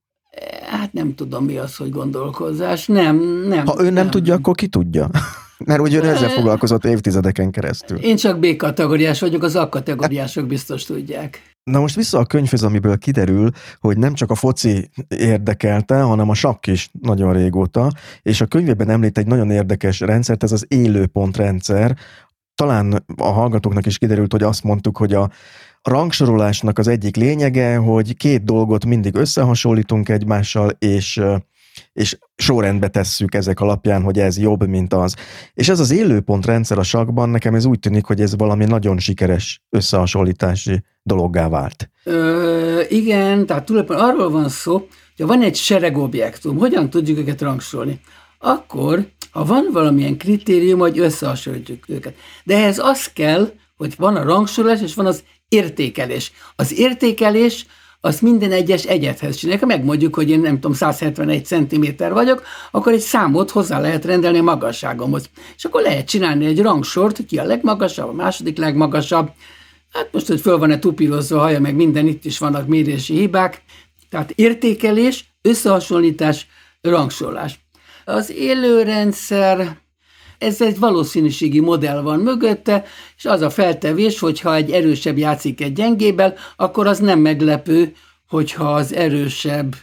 Hát 0.69 0.93
nem 0.93 1.15
tudom, 1.15 1.45
mi 1.45 1.57
az, 1.57 1.75
hogy 1.75 1.89
gondolkozás. 1.89 2.87
Nem, 2.87 3.17
nem. 3.47 3.65
Ha 3.65 3.75
ő 3.79 3.83
nem, 3.83 3.93
nem. 3.93 4.09
tudja, 4.09 4.33
akkor 4.33 4.55
ki 4.55 4.67
tudja? 4.67 5.09
Mert 5.65 5.79
ugye 5.79 5.99
ön 5.99 6.09
ezzel 6.09 6.29
foglalkozott 6.29 6.85
évtizedeken 6.85 7.51
keresztül. 7.51 7.97
Én 7.97 8.15
csak 8.15 8.39
B-kategóriás 8.39 9.19
vagyok, 9.19 9.43
az 9.43 9.55
A-kategóriások 9.55 10.47
biztos 10.47 10.83
tudják. 10.83 11.41
Na 11.63 11.79
most 11.79 11.95
vissza 11.95 12.19
a 12.19 12.25
könyvhöz, 12.25 12.63
amiből 12.63 12.97
kiderül, 12.97 13.49
hogy 13.79 13.97
nem 13.97 14.13
csak 14.13 14.31
a 14.31 14.35
foci 14.35 14.89
érdekelte, 15.07 16.01
hanem 16.01 16.29
a 16.29 16.33
sakk 16.33 16.67
is 16.67 16.89
nagyon 17.01 17.33
régóta, 17.33 17.91
és 18.21 18.41
a 18.41 18.45
könyvében 18.45 18.89
említ 18.89 19.17
egy 19.17 19.27
nagyon 19.27 19.51
érdekes 19.51 19.99
rendszert, 19.99 20.43
ez 20.43 20.51
az 20.51 20.65
élőpontrendszer. 20.67 21.97
Talán 22.55 23.05
a 23.17 23.31
hallgatóknak 23.31 23.85
is 23.85 23.97
kiderült, 23.97 24.31
hogy 24.31 24.43
azt 24.43 24.63
mondtuk, 24.63 24.97
hogy 24.97 25.13
a 25.13 25.29
rangsorolásnak 25.85 26.77
az 26.77 26.87
egyik 26.87 27.15
lényege, 27.15 27.75
hogy 27.75 28.17
két 28.17 28.43
dolgot 28.43 28.85
mindig 28.85 29.15
összehasonlítunk 29.15 30.09
egymással, 30.09 30.69
és 30.79 31.21
és 31.93 32.17
sorrendbe 32.35 32.87
tesszük 32.87 33.33
ezek 33.33 33.59
alapján, 33.59 34.01
hogy 34.01 34.19
ez 34.19 34.37
jobb, 34.37 34.67
mint 34.67 34.93
az. 34.93 35.15
És 35.53 35.69
ez 35.69 35.79
az 35.79 35.91
élőpont 35.91 36.45
rendszer 36.45 36.77
a 36.77 36.83
sakban, 36.83 37.29
nekem 37.29 37.55
ez 37.55 37.65
úgy 37.65 37.79
tűnik, 37.79 38.05
hogy 38.05 38.21
ez 38.21 38.35
valami 38.35 38.65
nagyon 38.65 38.99
sikeres 38.99 39.61
összehasonlítási 39.69 40.83
dologgá 41.03 41.47
vált. 41.47 41.89
Ö, 42.03 42.81
igen, 42.89 43.45
tehát 43.45 43.65
tulajdonképpen 43.65 44.09
arról 44.09 44.29
van 44.29 44.49
szó, 44.49 44.87
hogy 45.17 45.25
van 45.25 45.41
egy 45.41 45.55
sereg 45.55 45.97
objektum, 45.97 46.57
hogyan 46.57 46.89
tudjuk 46.89 47.17
őket 47.17 47.41
rangsolni? 47.41 47.99
Akkor, 48.39 49.07
ha 49.31 49.45
van 49.45 49.69
valamilyen 49.71 50.17
kritérium, 50.17 50.79
hogy 50.79 50.99
összehasonlítjuk 50.99 51.89
őket. 51.89 52.15
De 52.43 52.55
ehhez 52.55 52.79
az 52.79 53.11
kell, 53.13 53.51
hogy 53.77 53.93
van 53.97 54.15
a 54.15 54.23
rangsorolás, 54.23 54.81
és 54.81 54.95
van 54.95 55.05
az 55.05 55.23
értékelés. 55.49 56.31
Az 56.55 56.79
értékelés 56.79 57.65
azt 58.01 58.21
minden 58.21 58.51
egyes 58.51 58.83
egyethez 58.83 59.35
csinálják. 59.35 59.63
Ha 59.63 59.69
megmondjuk, 59.69 60.15
hogy 60.15 60.29
én 60.29 60.39
nem 60.39 60.53
tudom, 60.53 60.73
171 60.73 61.45
cm 61.45 61.85
vagyok, 61.97 62.43
akkor 62.71 62.93
egy 62.93 62.99
számot 62.99 63.51
hozzá 63.51 63.79
lehet 63.79 64.05
rendelni 64.05 64.37
a 64.37 64.43
magasságomhoz. 64.43 65.29
És 65.55 65.65
akkor 65.65 65.81
lehet 65.81 66.07
csinálni 66.07 66.45
egy 66.45 66.61
rangsort, 66.61 67.25
ki 67.25 67.37
a 67.37 67.43
legmagasabb, 67.43 68.09
a 68.09 68.13
második 68.13 68.57
legmagasabb. 68.57 69.31
Hát 69.91 70.09
most, 70.11 70.27
hogy 70.27 70.41
föl 70.41 70.57
van-e 70.57 70.79
tupírozva 70.79 71.39
haja, 71.39 71.59
meg 71.59 71.75
minden, 71.75 72.07
itt 72.07 72.25
is 72.25 72.37
vannak 72.37 72.67
mérési 72.67 73.13
hibák. 73.13 73.63
Tehát 74.09 74.31
értékelés, 74.31 75.25
összehasonlítás, 75.41 76.47
rangsorlás. 76.81 77.59
Az 78.05 78.31
élőrendszer, 78.31 79.77
ez 80.37 80.61
egy 80.61 80.79
valószínűségi 80.79 81.59
modell 81.59 82.01
van 82.01 82.19
mögötte, 82.19 82.83
és 83.17 83.25
az 83.25 83.41
a 83.41 83.49
feltevés, 83.49 84.19
hogyha 84.19 84.55
egy 84.55 84.71
erősebb 84.71 85.17
játszik 85.17 85.61
egy 85.61 85.73
gyengébel, 85.73 86.33
akkor 86.55 86.87
az 86.87 86.99
nem 86.99 87.19
meglepő, 87.19 87.93
hogyha 88.27 88.73
az 88.73 88.93
erősebb 88.93 89.75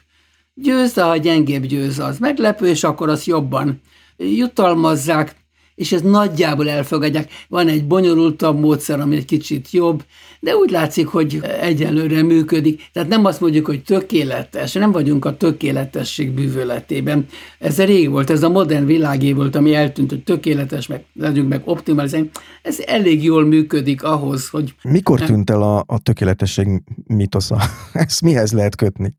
győz, 0.55 0.92
de 0.92 1.03
ha 1.03 1.11
a 1.11 1.16
gyengébb 1.16 1.64
győz, 1.64 1.98
az 1.98 2.18
meglepő, 2.18 2.68
és 2.68 2.84
akkor 2.84 3.09
azt 3.09 3.26
jobban 3.26 3.80
jutalmazzák, 4.16 5.36
és 5.74 5.92
ez 5.92 6.00
nagyjából 6.00 6.68
elfogadják. 6.68 7.30
Van 7.48 7.68
egy 7.68 7.86
bonyolultabb 7.86 8.58
módszer, 8.58 9.00
ami 9.00 9.16
egy 9.16 9.24
kicsit 9.24 9.70
jobb, 9.70 10.04
de 10.40 10.56
úgy 10.56 10.70
látszik, 10.70 11.06
hogy 11.06 11.40
egyelőre 11.60 12.22
működik. 12.22 12.88
Tehát 12.92 13.08
nem 13.08 13.24
azt 13.24 13.40
mondjuk, 13.40 13.66
hogy 13.66 13.82
tökéletes, 13.82 14.72
nem 14.72 14.92
vagyunk 14.92 15.24
a 15.24 15.36
tökéletesség 15.36 16.30
bűvöletében. 16.30 17.26
Ez 17.58 17.78
rég 17.78 18.10
volt, 18.10 18.30
ez 18.30 18.42
a 18.42 18.48
modern 18.48 18.86
világé 18.86 19.32
volt, 19.32 19.56
ami 19.56 19.74
eltűnt, 19.74 20.10
hogy 20.10 20.24
tökéletes, 20.24 20.86
meg 20.86 21.04
legyünk 21.14 21.48
meg 21.48 21.62
optimalizálni. 21.64 22.30
Ez 22.62 22.80
elég 22.80 23.24
jól 23.24 23.44
működik 23.44 24.02
ahhoz, 24.02 24.48
hogy... 24.48 24.74
Mikor 24.82 25.20
tűnt 25.20 25.50
el 25.50 25.62
a, 25.62 25.84
a 25.86 25.98
tökéletesség 25.98 26.82
mitosza? 27.06 27.60
Ezt 27.92 28.22
mihez 28.22 28.52
lehet 28.52 28.76
kötni? 28.76 29.14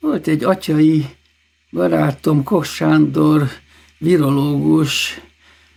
volt 0.00 0.26
egy 0.26 0.44
atyai 0.44 1.06
barátom, 1.70 2.42
Koch 2.42 2.68
Sándor, 2.68 3.48
virológus, 3.98 5.20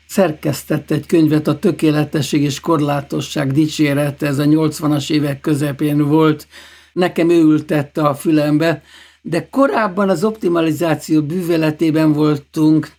szerkesztett 0.07 0.91
egy 0.91 1.05
könyvet, 1.05 1.47
a 1.47 1.59
tökéletesség 1.59 2.41
és 2.41 2.59
korlátosság 2.59 3.51
dicsérete, 3.51 4.27
ez 4.27 4.39
a 4.39 4.43
80-as 4.43 5.11
évek 5.11 5.41
közepén 5.41 6.07
volt, 6.07 6.47
nekem 6.93 7.29
ő 7.29 7.41
ültette 7.41 8.01
a 8.01 8.15
fülembe, 8.15 8.83
de 9.21 9.49
korábban 9.49 10.09
az 10.09 10.23
optimalizáció 10.23 11.21
bűveletében 11.21 12.13
voltunk, 12.13 12.91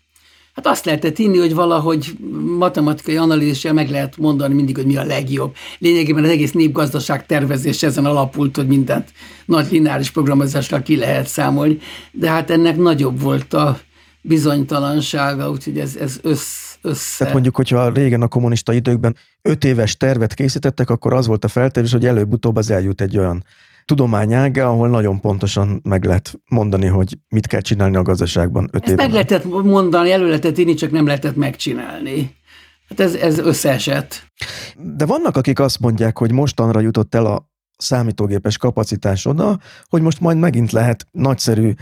Hát 0.55 0.66
azt 0.66 0.85
lehetett 0.85 1.16
hinni, 1.16 1.39
hogy 1.39 1.55
valahogy 1.55 2.12
matematikai 2.59 3.16
analízissel 3.16 3.73
meg 3.73 3.91
lehet 3.91 4.16
mondani 4.16 4.55
mindig, 4.55 4.77
hogy 4.77 4.87
mi 4.87 4.97
a 4.97 5.05
legjobb. 5.05 5.55
Lényegében 5.79 6.25
az 6.25 6.31
egész 6.31 6.53
népgazdaság 6.53 7.27
tervezés 7.27 7.83
ezen 7.83 8.05
alapult, 8.05 8.57
hogy 8.57 8.66
mindent 8.66 9.12
nagy 9.45 9.66
lineáris 9.70 10.11
programozással 10.11 10.83
ki 10.83 10.97
lehet 10.97 11.27
számolni, 11.27 11.79
de 12.11 12.31
hát 12.31 12.51
ennek 12.51 12.77
nagyobb 12.77 13.20
volt 13.20 13.55
a 13.55 13.81
bizonytalansága, 14.23 15.51
úgyhogy 15.51 15.79
ez, 15.79 15.97
ez 15.97 16.18
össz, 16.23 16.75
össze. 16.83 17.16
Tehát 17.18 17.33
mondjuk, 17.33 17.57
hogyha 17.57 17.89
régen 17.89 18.23
a 18.23 18.29
kommunista 18.29 18.73
időkben 18.73 19.16
öt 19.43 19.64
éves 19.64 19.97
tervet 19.97 20.35
készítettek, 20.35 20.91
akkor 20.91 21.12
az 21.12 21.27
volt 21.27 21.45
a 21.45 21.49
feltevés, 21.49 21.93
hogy 21.93 22.07
előbb-utóbb 22.07 22.57
az 22.57 22.70
eljut 22.70 23.01
egy 23.01 23.18
olyan 23.18 23.45
tudományága, 23.85 24.68
ahol 24.68 24.89
nagyon 24.89 25.20
pontosan 25.20 25.81
meg 25.83 26.05
lehet 26.05 26.41
mondani, 26.49 26.87
hogy 26.87 27.18
mit 27.29 27.47
kell 27.47 27.61
csinálni 27.61 27.97
a 27.97 28.03
gazdaságban 28.03 28.68
öt 28.73 28.83
Ezt 28.83 28.91
évben. 28.91 29.05
meg 29.05 29.14
lehetett 29.14 29.45
mondani, 29.64 30.11
elő 30.11 30.27
lehetett 30.27 30.59
írni, 30.59 30.75
csak 30.75 30.91
nem 30.91 31.07
lehetett 31.07 31.37
megcsinálni. 31.37 32.37
Hát 32.89 33.01
ez, 33.01 33.14
ez 33.14 33.39
összeesett. 33.39 34.27
De 34.97 35.07
vannak, 35.07 35.37
akik 35.37 35.59
azt 35.59 35.81
mondják, 35.81 36.18
hogy 36.18 36.33
mostanra 36.33 36.81
jutott 36.81 37.14
el 37.14 37.27
a 37.27 37.51
számítógépes 37.77 38.59
kapacitás 38.59 39.27
oda, 39.27 39.59
hogy 39.89 40.03
most 40.03 40.20
majd 40.20 40.39
megint 40.39 40.73
lehet 40.73 41.07
nagyszerű 41.11 41.73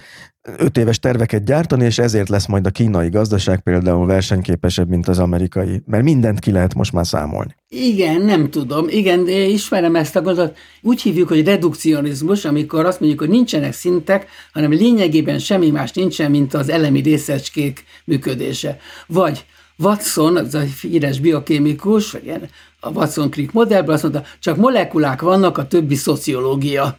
öt 0.43 0.77
éves 0.77 0.99
terveket 0.99 1.45
gyártani, 1.45 1.85
és 1.85 1.99
ezért 1.99 2.29
lesz 2.29 2.47
majd 2.47 2.67
a 2.67 2.71
kínai 2.71 3.09
gazdaság 3.09 3.61
például 3.61 4.07
versenyképesebb, 4.07 4.89
mint 4.89 5.09
az 5.09 5.19
amerikai, 5.19 5.83
mert 5.87 6.03
mindent 6.03 6.39
ki 6.39 6.51
lehet 6.51 6.75
most 6.75 6.93
már 6.93 7.07
számolni. 7.07 7.55
Igen, 7.69 8.23
nem 8.23 8.51
tudom. 8.51 8.89
Igen, 8.89 9.29
ismerem 9.29 9.97
ezt 9.97 10.17
a 10.17 10.23
gondolatot. 10.23 10.59
Úgy 10.83 11.03
hívjuk, 11.03 11.29
hogy 11.29 11.45
redukcionizmus, 11.45 12.45
amikor 12.45 12.87
azt 12.87 13.01
mondjuk, 13.01 13.21
hogy 13.21 13.31
nincsenek 13.31 13.73
szintek, 13.73 14.27
hanem 14.53 14.71
lényegében 14.71 15.39
semmi 15.39 15.71
más 15.71 15.93
nincsen, 15.93 16.31
mint 16.31 16.55
az 16.55 16.69
elemi 16.69 17.01
részecskék 17.01 17.85
működése. 18.05 18.79
Vagy 19.07 19.45
Watson, 19.79 20.37
az 20.37 20.55
a 20.55 20.61
híres 20.81 21.21
biokémikus, 21.21 22.11
vagy 22.11 22.25
ilyen, 22.25 22.49
a 22.81 22.89
Watson-Crick 22.89 23.53
modellből 23.53 23.95
azt 23.95 24.03
mondta, 24.03 24.25
csak 24.39 24.57
molekulák 24.57 25.21
vannak, 25.21 25.59
a 25.59 25.67
többi 25.67 25.95
szociológia. 25.95 26.99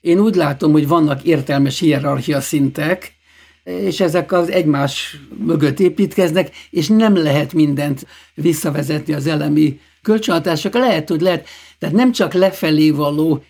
Én 0.00 0.18
úgy 0.18 0.34
látom, 0.34 0.72
hogy 0.72 0.88
vannak 0.88 1.22
értelmes 1.22 1.78
hierarchia 1.78 2.40
szintek, 2.40 3.14
és 3.64 4.00
ezek 4.00 4.32
az 4.32 4.50
egymás 4.50 5.16
mögött 5.44 5.80
építkeznek, 5.80 6.50
és 6.70 6.88
nem 6.88 7.16
lehet 7.16 7.52
mindent 7.52 8.06
visszavezetni 8.34 9.12
az 9.12 9.26
elemi 9.26 9.80
kölcsönhatásokra. 10.02 10.80
Lehet, 10.80 11.08
hogy 11.08 11.20
lehet, 11.20 11.48
tehát 11.78 11.94
nem 11.94 12.12
csak 12.12 12.32
lefelé 12.32 12.90
való 12.90 13.42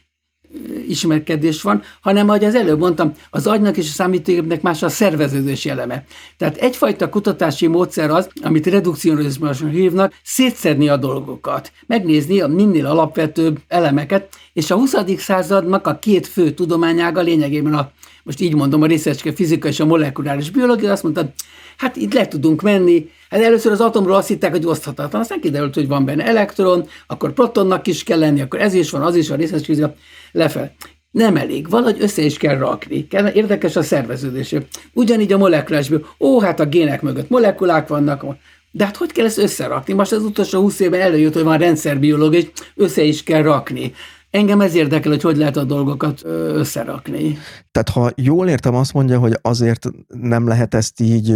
ismerkedés 0.89 1.63
van, 1.63 1.83
hanem, 2.01 2.29
ahogy 2.29 2.45
az 2.45 2.55
előbb 2.55 2.79
mondtam, 2.79 3.13
az 3.31 3.47
agynak 3.47 3.77
és 3.77 3.89
a 3.89 3.93
számítógépnek 3.93 4.63
más 4.63 4.83
a 4.83 4.89
szerveződési 4.89 5.69
eleme. 5.69 6.05
Tehát 6.37 6.57
egyfajta 6.57 7.09
kutatási 7.09 7.67
módszer 7.67 8.11
az, 8.11 8.29
amit 8.43 8.67
redukcionizmusban 8.67 9.71
hívnak, 9.71 10.13
szétszedni 10.23 10.89
a 10.89 10.97
dolgokat, 10.97 11.73
megnézni 11.87 12.41
a 12.41 12.47
minél 12.47 12.87
alapvetőbb 12.87 13.59
elemeket, 13.69 14.29
és 14.53 14.71
a 14.71 14.75
20. 14.75 14.95
századnak 15.17 15.87
a 15.87 15.99
két 15.99 16.27
fő 16.27 16.51
tudományága 16.51 17.21
lényegében 17.21 17.75
a 17.75 17.91
most 18.23 18.41
így 18.41 18.55
mondom, 18.55 18.83
a 18.83 18.87
részecske 18.87 19.33
fizika 19.33 19.69
és 19.69 19.81
a 19.81 19.87
molekuláris 19.87 20.51
biológia, 20.51 20.93
azt 20.93 21.03
mondta, 21.03 21.33
hát 21.81 21.97
itt 21.97 22.15
le 22.15 22.29
tudunk 22.29 22.63
menni. 22.63 23.11
Hát 23.31 23.41
először 23.41 23.73
az 23.73 23.81
atomról 23.81 24.15
azt 24.15 24.29
hitták, 24.29 24.51
hogy 24.51 24.67
oszthatatlan, 24.67 25.21
aztán 25.21 25.41
kiderült, 25.41 25.75
hogy 25.75 25.89
van 25.89 26.05
benne 26.05 26.25
elektron, 26.27 26.89
akkor 27.07 27.33
protonnak 27.33 27.87
is 27.87 28.03
kell 28.03 28.19
lenni, 28.19 28.41
akkor 28.41 28.61
ez 28.61 28.75
is 28.75 28.91
van, 28.91 29.03
az 29.03 29.17
is 29.17 29.29
van, 29.29 29.39
részecske 29.39 29.67
fizika, 29.67 29.95
lefel. 30.33 30.73
Nem 31.11 31.37
elég, 31.37 31.71
valahogy 31.71 31.97
össze 32.01 32.23
is 32.23 32.37
kell 32.37 32.59
rakni. 32.59 33.07
Érdekes 33.35 33.77
a 33.77 33.83
szerveződés. 33.83 34.55
Ugyanígy 34.93 35.33
a 35.33 35.39
molekuláris 35.39 35.91
Ó, 36.19 36.41
hát 36.41 36.61
a 36.61 36.67
gének 36.67 37.03
mögött 37.03 37.29
molekulák 37.29 37.89
vannak, 37.89 38.25
de 38.71 38.85
hát 38.85 38.97
hogy 38.97 39.13
kell 39.13 39.25
ezt 39.25 39.39
összerakni? 39.39 39.93
Most 39.93 40.13
az 40.13 40.23
utolsó 40.23 40.61
20 40.61 40.81
évben 40.81 41.01
előjött, 41.01 41.35
hogy 41.35 41.43
van 41.43 41.59
rendszerbiológia, 41.59 42.39
és 42.39 42.47
össze 42.77 43.03
is 43.03 43.23
kell 43.23 43.43
rakni. 43.43 43.93
Engem 44.31 44.61
ez 44.61 44.75
érdekel, 44.75 45.11
hogy 45.11 45.23
hogy 45.23 45.37
lehet 45.37 45.57
a 45.57 45.65
dolgokat 45.65 46.25
összerakni. 46.25 47.39
Tehát 47.73 47.89
ha 47.89 48.11
jól 48.17 48.49
értem, 48.49 48.75
azt 48.75 48.93
mondja, 48.93 49.19
hogy 49.19 49.39
azért 49.43 49.87
nem 50.09 50.47
lehet 50.47 50.75
ezt 50.75 51.01
így 51.01 51.31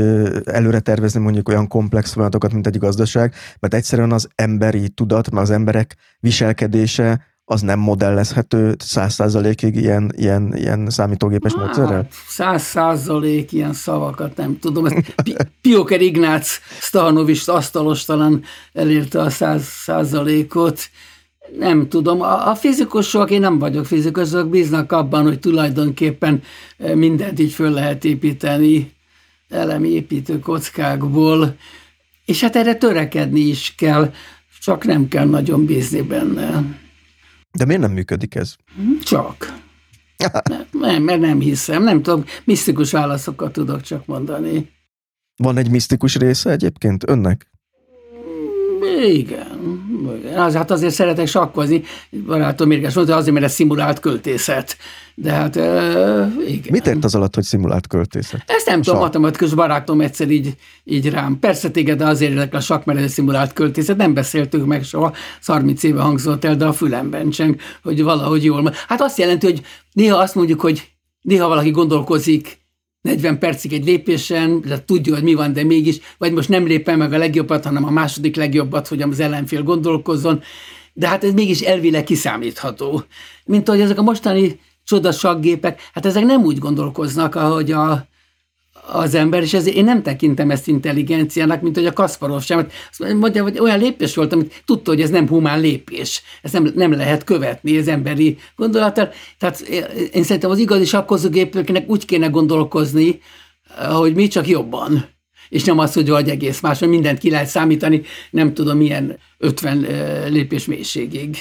előre 0.45 0.81
tervezni 0.81 1.21
mondjuk 1.21 1.49
olyan 1.49 1.69
komplex 1.69 2.13
folyamatokat, 2.13 2.53
mint 2.53 2.67
egy 2.67 2.79
gazdaság, 2.79 3.35
mert 3.61 3.75
egyszerűen 3.75 4.13
az 4.13 4.29
emberi 4.35 4.89
tudat, 4.89 5.31
mert 5.31 5.43
az 5.43 5.51
emberek 5.51 5.97
viselkedése 6.21 7.33
az 7.45 7.61
nem 7.61 7.79
modellezhető 7.79 8.75
száz 8.79 9.15
százalékig 9.15 9.77
ilyen, 9.77 10.13
ilyen, 10.17 10.57
ilyen 10.57 10.91
számítógépes 10.91 11.53
hát, 11.53 11.65
módszerrel? 11.65 12.07
Száz 12.29 12.63
százalék 12.63 13.53
ilyen 13.53 13.73
szavakat 13.73 14.37
nem 14.37 14.59
tudom. 14.59 14.87
Ezt 14.87 15.15
Pióker 15.61 16.01
Ignác 16.01 16.61
Stahanovics 16.81 17.49
asztalos 17.49 18.05
talán 18.05 18.43
elérte 18.73 19.21
a 19.21 19.31
száz 19.31 19.63
százalékot. 19.65 20.81
Nem 21.59 21.89
tudom, 21.89 22.21
a, 22.21 22.49
a 22.51 22.55
fizikusok, 22.55 23.31
én 23.31 23.41
nem 23.41 23.59
vagyok 23.59 23.87
fizikusok, 23.87 24.49
bíznak 24.49 24.93
abban, 24.93 25.23
hogy 25.23 25.39
tulajdonképpen 25.39 26.43
mindent 26.95 27.39
így 27.39 27.53
föl 27.53 27.71
lehet 27.71 28.05
építeni 28.05 28.93
elemi 29.49 29.89
építő 29.89 30.39
kockákból, 30.39 31.57
és 32.25 32.41
hát 32.41 32.57
erre 32.57 32.75
törekedni 32.75 33.41
is 33.41 33.75
kell, 33.77 34.13
csak 34.61 34.85
nem 34.85 35.09
kell 35.09 35.27
nagyon 35.27 35.65
bízni 35.65 36.03
benne. 36.03 36.65
De 37.53 37.65
miért 37.65 37.81
nem 37.81 37.93
működik 37.93 38.35
ez? 38.35 38.57
Csak. 39.03 39.63
nem, 40.71 41.03
mert 41.03 41.21
nem 41.21 41.41
hiszem, 41.41 41.83
nem 41.83 42.03
tudom, 42.03 42.25
misztikus 42.45 42.91
válaszokat 42.91 43.53
tudok 43.53 43.81
csak 43.81 44.07
mondani. 44.07 44.73
Van 45.37 45.57
egy 45.57 45.71
misztikus 45.71 46.17
része 46.17 46.51
egyébként 46.51 47.09
önnek? 47.09 47.51
Igen. 49.07 49.74
Az, 50.37 50.55
hát 50.55 50.71
azért 50.71 50.95
szeretek 50.95 51.27
sakkozni. 51.27 51.83
Barátom 52.27 52.69
mérges 52.69 52.95
mondta, 52.95 53.17
azért, 53.17 53.35
mert 53.35 53.47
ez 53.47 53.53
szimulált 53.53 54.01
költészet. 54.01 54.77
De 55.15 55.33
hát 55.33 55.57
igen. 56.47 56.69
Mit 56.71 56.87
ért 56.87 57.05
az 57.05 57.15
alatt, 57.15 57.35
hogy 57.35 57.45
szimulált 57.45 57.87
költészet? 57.87 58.43
Ezt 58.47 58.67
nem 58.67 58.83
tudom, 58.83 58.99
matematikus 58.99 59.55
barátom 59.55 60.01
egyszer 60.01 60.31
így, 60.31 60.57
így 60.85 61.11
rám. 61.11 61.39
Persze 61.39 61.71
téged 61.71 62.01
azért 62.01 62.31
érdekel 62.31 62.59
a 62.59 62.63
sakk, 62.63 62.85
mert 62.85 62.99
ez 62.99 63.13
szimulált 63.13 63.53
költészet. 63.53 63.97
Nem 63.97 64.15
beszéltük 64.15 64.67
meg 64.67 64.85
soha, 64.85 65.13
30 65.47 65.83
éve 65.83 66.01
hangzott 66.01 66.45
el, 66.45 66.57
de 66.57 66.65
a 66.67 66.73
fülemben 66.73 67.31
cseng, 67.31 67.57
hogy 67.83 68.03
valahogy 68.03 68.45
jól. 68.45 68.75
Hát 68.89 69.01
azt 69.01 69.19
jelenti, 69.19 69.47
hogy 69.47 69.63
néha 69.93 70.19
azt 70.19 70.35
mondjuk, 70.35 70.61
hogy 70.61 70.91
néha 71.21 71.49
valaki 71.49 71.71
gondolkozik 71.71 72.64
40 73.05 73.39
percig 73.39 73.73
egy 73.73 73.85
lépésen, 73.85 74.61
de 74.61 74.85
tudja, 74.85 75.15
hogy 75.15 75.23
mi 75.23 75.35
van, 75.35 75.53
de 75.53 75.65
mégis, 75.65 75.99
vagy 76.19 76.33
most 76.33 76.49
nem 76.49 76.67
lépem 76.67 76.99
meg 76.99 77.13
a 77.13 77.19
legjobbat, 77.19 77.65
hanem 77.65 77.85
a 77.85 77.91
második 77.91 78.37
legjobbat, 78.37 78.89
hogy 78.89 79.03
az 79.03 79.21
ellenfél 79.21 79.63
gondolkozzon, 79.63 80.43
de 80.93 81.09
hát 81.09 81.25
ez 81.25 81.33
mégis 81.33 81.61
elvileg 81.61 82.05
kiszámítható. 82.05 83.03
Mint 83.45 83.69
ahogy 83.69 83.81
ezek 83.81 83.99
a 83.99 84.03
mostani 84.03 84.61
csodasaggépek, 84.85 85.91
hát 85.93 86.07
ezek 86.07 86.25
nem 86.25 86.45
úgy 86.45 86.59
gondolkoznak, 86.59 87.35
ahogy 87.35 87.73
a, 87.73 88.07
az 88.87 89.15
ember, 89.15 89.43
és 89.43 89.55
ezért 89.55 89.77
én 89.77 89.85
nem 89.85 90.03
tekintem 90.03 90.51
ezt 90.51 90.69
intelligenciának, 90.69 91.63
mint 91.63 91.77
hogy 91.77 91.87
a 91.87 91.93
Kasparov 91.93 92.43
sem. 92.43 92.67
Mondja, 92.99 93.43
hogy 93.43 93.59
olyan 93.59 93.79
lépés 93.79 94.15
volt, 94.15 94.33
amit 94.33 94.63
tudta, 94.65 94.91
hogy 94.91 95.01
ez 95.01 95.11
nem 95.11 95.29
humán 95.29 95.61
lépés. 95.61 96.23
Ezt 96.43 96.53
nem, 96.53 96.73
nem 96.75 96.93
lehet 96.93 97.25
követni 97.25 97.79
az 97.79 97.89
emberi 97.89 98.39
gondolattal. 98.57 99.11
Tehát 99.39 99.61
én 100.13 100.23
szerintem 100.23 100.51
az 100.51 100.59
igazi 100.59 100.85
sakkozógépeknek 100.85 101.89
úgy 101.89 102.05
kéne 102.05 102.27
gondolkozni, 102.27 103.21
hogy 103.93 104.15
mi 104.15 104.27
csak 104.27 104.49
jobban. 104.49 105.14
És 105.55 105.65
nem 105.65 105.79
az, 105.79 105.93
hogy 105.93 106.09
vagy 106.09 106.29
egész 106.29 106.61
más, 106.61 106.79
hogy 106.79 106.89
mindent 106.89 107.19
ki 107.19 107.31
lehet 107.31 107.47
számítani, 107.47 108.03
nem 108.31 108.55
tudom 108.55 108.77
milyen 108.77 109.19
50 109.39 109.87
lépés 110.31 110.65
mélységig. 110.67 111.37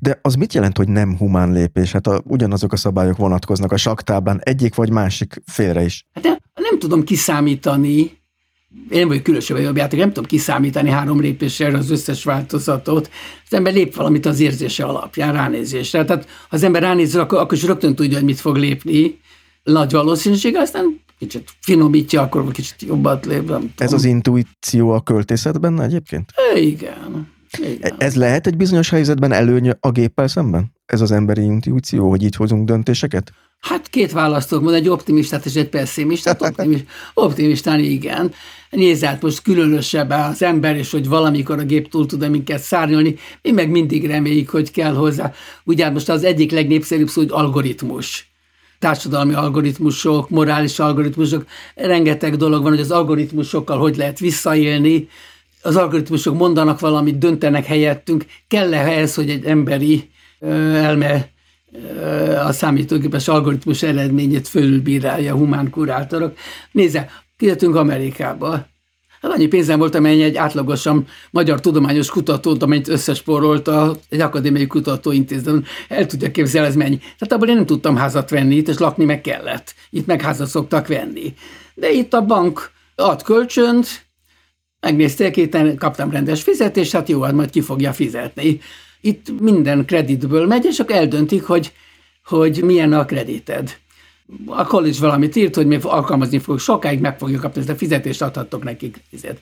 De 0.00 0.18
az 0.22 0.34
mit 0.34 0.54
jelent, 0.54 0.76
hogy 0.76 0.88
nem 0.88 1.16
humán 1.16 1.52
lépés? 1.52 1.92
Hát 1.92 2.06
a, 2.06 2.20
ugyanazok 2.24 2.72
a 2.72 2.76
szabályok 2.76 3.16
vonatkoznak 3.16 3.72
a 3.72 3.76
saktáblán 3.76 4.40
egyik 4.42 4.74
vagy 4.74 4.90
másik 4.90 5.42
félre 5.46 5.84
is. 5.84 6.06
Hát 6.14 6.24
nem, 6.24 6.36
nem 6.54 6.78
tudom 6.78 7.04
kiszámítani, 7.04 7.98
én 8.90 8.98
nem 8.98 9.08
vagyok 9.08 9.22
különösebb 9.22 9.58
jobb 9.58 9.76
játék, 9.76 9.98
nem 9.98 10.08
tudom 10.12 10.28
kiszámítani 10.28 10.90
három 10.90 11.20
lépéssel 11.20 11.74
az 11.74 11.90
összes 11.90 12.24
változatot. 12.24 13.10
Az 13.46 13.54
ember 13.54 13.72
lép 13.72 13.94
valamit 13.94 14.26
az 14.26 14.40
érzése 14.40 14.84
alapján, 14.84 15.32
ránézésre. 15.32 16.04
Tehát 16.04 16.24
ha 16.24 16.56
az 16.56 16.62
ember 16.62 16.82
ránéz, 16.82 17.16
akkor, 17.16 17.38
akkor 17.38 17.56
is 17.56 17.64
rögtön 17.64 17.94
tudja, 17.94 18.16
hogy 18.16 18.26
mit 18.26 18.40
fog 18.40 18.56
lépni. 18.56 19.20
Nagy 19.62 19.92
valószínűség, 19.92 20.56
aztán 20.56 21.00
kicsit 21.20 21.48
finomítja, 21.60 22.22
akkor 22.22 22.52
kicsit 22.52 22.82
jobbat 22.82 23.26
lép. 23.26 23.48
Nem 23.48 23.72
Ez 23.76 23.92
az 23.92 24.04
intuíció 24.04 24.90
a 24.90 25.00
költészetben 25.00 25.80
egyébként? 25.80 26.32
Igen. 26.54 27.28
Igen. 27.58 27.94
Ez 27.98 28.16
lehet 28.16 28.46
egy 28.46 28.56
bizonyos 28.56 28.90
helyzetben 28.90 29.32
előny 29.32 29.70
a 29.80 29.90
géppel 29.90 30.28
szemben? 30.28 30.72
Ez 30.86 31.00
az 31.00 31.10
emberi 31.10 31.42
intuíció, 31.42 32.08
hogy 32.08 32.22
így 32.22 32.36
hozunk 32.36 32.66
döntéseket? 32.66 33.32
Hát 33.60 33.88
két 33.88 34.12
választók 34.12 34.62
van, 34.62 34.74
egy 34.74 34.88
optimistát 34.88 35.46
és 35.46 35.54
egy 35.54 35.68
pessimistát. 35.68 36.42
Optimist, 36.42 36.84
optimistán 37.14 37.80
igen. 37.80 38.32
Nézd 38.70 39.04
át 39.04 39.22
most 39.22 39.42
különösebb 39.42 40.10
az 40.10 40.42
ember, 40.42 40.76
és 40.76 40.90
hogy 40.90 41.08
valamikor 41.08 41.58
a 41.58 41.64
gép 41.64 41.90
túl 41.90 42.06
tud 42.06 42.30
minket 42.30 42.60
szárnyalni, 42.60 43.16
mi 43.42 43.50
meg 43.50 43.70
mindig 43.70 44.06
reméljük, 44.06 44.48
hogy 44.48 44.70
kell 44.70 44.94
hozzá. 44.94 45.32
Ugye 45.64 45.90
most 45.90 46.08
az 46.08 46.24
egyik 46.24 46.50
legnépszerűbb 46.50 47.08
szó, 47.08 47.20
hogy 47.20 47.30
algoritmus 47.32 48.29
társadalmi 48.80 49.34
algoritmusok, 49.34 50.30
morális 50.30 50.78
algoritmusok, 50.78 51.44
rengeteg 51.74 52.36
dolog 52.36 52.62
van, 52.62 52.70
hogy 52.70 52.80
az 52.80 52.90
algoritmusokkal 52.90 53.78
hogy 53.78 53.96
lehet 53.96 54.18
visszaélni, 54.18 55.08
az 55.62 55.76
algoritmusok 55.76 56.36
mondanak 56.36 56.80
valamit, 56.80 57.18
döntenek 57.18 57.66
helyettünk, 57.66 58.24
kell-e 58.48 58.78
ehhez, 58.78 59.14
hogy 59.14 59.30
egy 59.30 59.44
emberi 59.44 60.10
elme 60.40 61.30
a 62.46 62.52
számítógépes 62.52 63.28
algoritmus 63.28 63.82
eredményét 63.82 64.48
fölülbírálja 64.48 65.34
a 65.34 65.36
humán 65.36 65.70
kurátorok. 65.70 66.36
Nézze, 66.72 67.10
kijöttünk 67.36 67.74
Amerikába. 67.74 68.66
Hát 69.20 69.32
annyi 69.32 69.46
pénzem 69.46 69.78
volt, 69.78 69.94
amennyi 69.94 70.22
egy 70.22 70.36
átlagosan 70.36 71.06
magyar 71.30 71.60
tudományos 71.60 72.08
kutatót, 72.08 72.62
amennyit 72.62 72.88
összespórolta 72.88 73.96
egy 74.08 74.20
akadémiai 74.20 74.66
kutatóintézetben, 74.66 75.64
el 75.88 76.06
tudja 76.06 76.30
képzelni, 76.30 76.68
ez 76.68 76.76
mennyi. 76.76 76.98
Tehát 76.98 77.32
abból 77.32 77.48
én 77.48 77.54
nem 77.54 77.66
tudtam 77.66 77.96
házat 77.96 78.30
venni 78.30 78.54
itt, 78.54 78.68
és 78.68 78.78
lakni 78.78 79.04
meg 79.04 79.20
kellett. 79.20 79.74
Itt 79.90 80.06
meg 80.06 80.20
házat 80.20 80.48
szoktak 80.48 80.86
venni. 80.86 81.34
De 81.74 81.90
itt 81.90 82.14
a 82.14 82.24
bank 82.24 82.70
ad 82.94 83.22
kölcsönt, 83.22 84.06
megnézték, 84.80 85.36
itt 85.36 85.56
kaptam 85.78 86.10
rendes 86.10 86.42
fizetést, 86.42 86.92
hát 86.92 87.08
jó, 87.08 87.20
hát 87.20 87.34
majd 87.34 87.50
ki 87.50 87.60
fogja 87.60 87.92
fizetni. 87.92 88.60
Itt 89.00 89.40
minden 89.40 89.84
kreditből 89.84 90.46
megy, 90.46 90.64
és 90.64 90.78
akkor 90.78 90.94
eldöntik, 90.94 91.42
hogy, 91.42 91.72
hogy 92.24 92.62
milyen 92.62 92.92
a 92.92 93.04
kredited 93.04 93.78
a 94.46 94.64
college 94.64 94.98
valamit 95.00 95.36
írt, 95.36 95.54
hogy 95.54 95.66
mi 95.66 95.78
alkalmazni 95.82 96.38
fogjuk 96.38 96.60
sokáig, 96.60 97.00
meg 97.00 97.18
fogjuk 97.18 97.40
kapni 97.40 97.60
ezt 97.60 97.70
a 97.70 97.76
fizetést, 97.76 98.22
adhattok 98.22 98.64
nekik. 98.64 99.02
Fizet. 99.08 99.40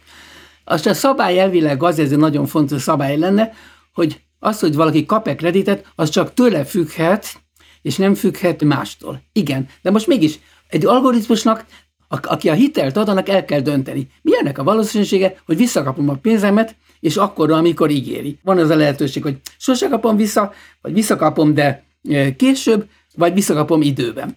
Azt 0.64 0.86
a 0.86 0.95
szabály 0.95 1.39
elvileg 1.39 1.82
az, 1.82 1.99
ez 1.99 2.12
egy 2.12 2.18
nagyon 2.18 2.47
fontos 2.47 2.82
szabály 2.82 3.18
lenne, 3.18 3.53
hogy 3.93 4.20
az, 4.39 4.61
hogy 4.61 4.74
valaki 4.74 5.07
kap-e 5.07 5.34
kreditet, 5.34 5.93
az 5.95 6.09
csak 6.09 6.34
tőle 6.34 6.64
függhet, 6.64 7.41
és 7.82 7.97
nem 7.97 8.14
függhet 8.14 8.64
mástól. 8.64 9.22
Igen, 9.32 9.68
de 9.82 9.91
most 9.91 10.07
mégis 10.07 10.39
egy 10.68 10.86
algoritmusnak, 10.86 11.66
aki 12.09 12.49
a 12.49 12.53
hitelt 12.53 12.97
ad, 12.97 13.09
annak 13.09 13.28
el 13.28 13.45
kell 13.45 13.61
dönteni. 13.61 14.09
Mi 14.22 14.39
ennek 14.39 14.59
a 14.59 14.64
valószínűsége, 14.64 15.41
hogy 15.47 15.57
visszakapom 15.57 16.09
a 16.09 16.14
pénzemet, 16.14 16.76
és 17.01 17.16
akkor, 17.16 17.51
amikor 17.51 17.91
ígéri. 17.91 18.39
Van 18.43 18.59
az 18.59 18.70
a 18.70 18.76
lehetőség, 18.76 19.22
hogy 19.22 19.39
sose 19.59 19.89
kapom 19.89 20.16
vissza, 20.16 20.53
vagy 20.80 20.93
visszakapom, 20.93 21.55
de 21.55 21.84
eh, 22.09 22.34
később, 22.36 22.89
vagy 23.14 23.34
visszakapom 23.34 23.82
időben. 23.82 24.36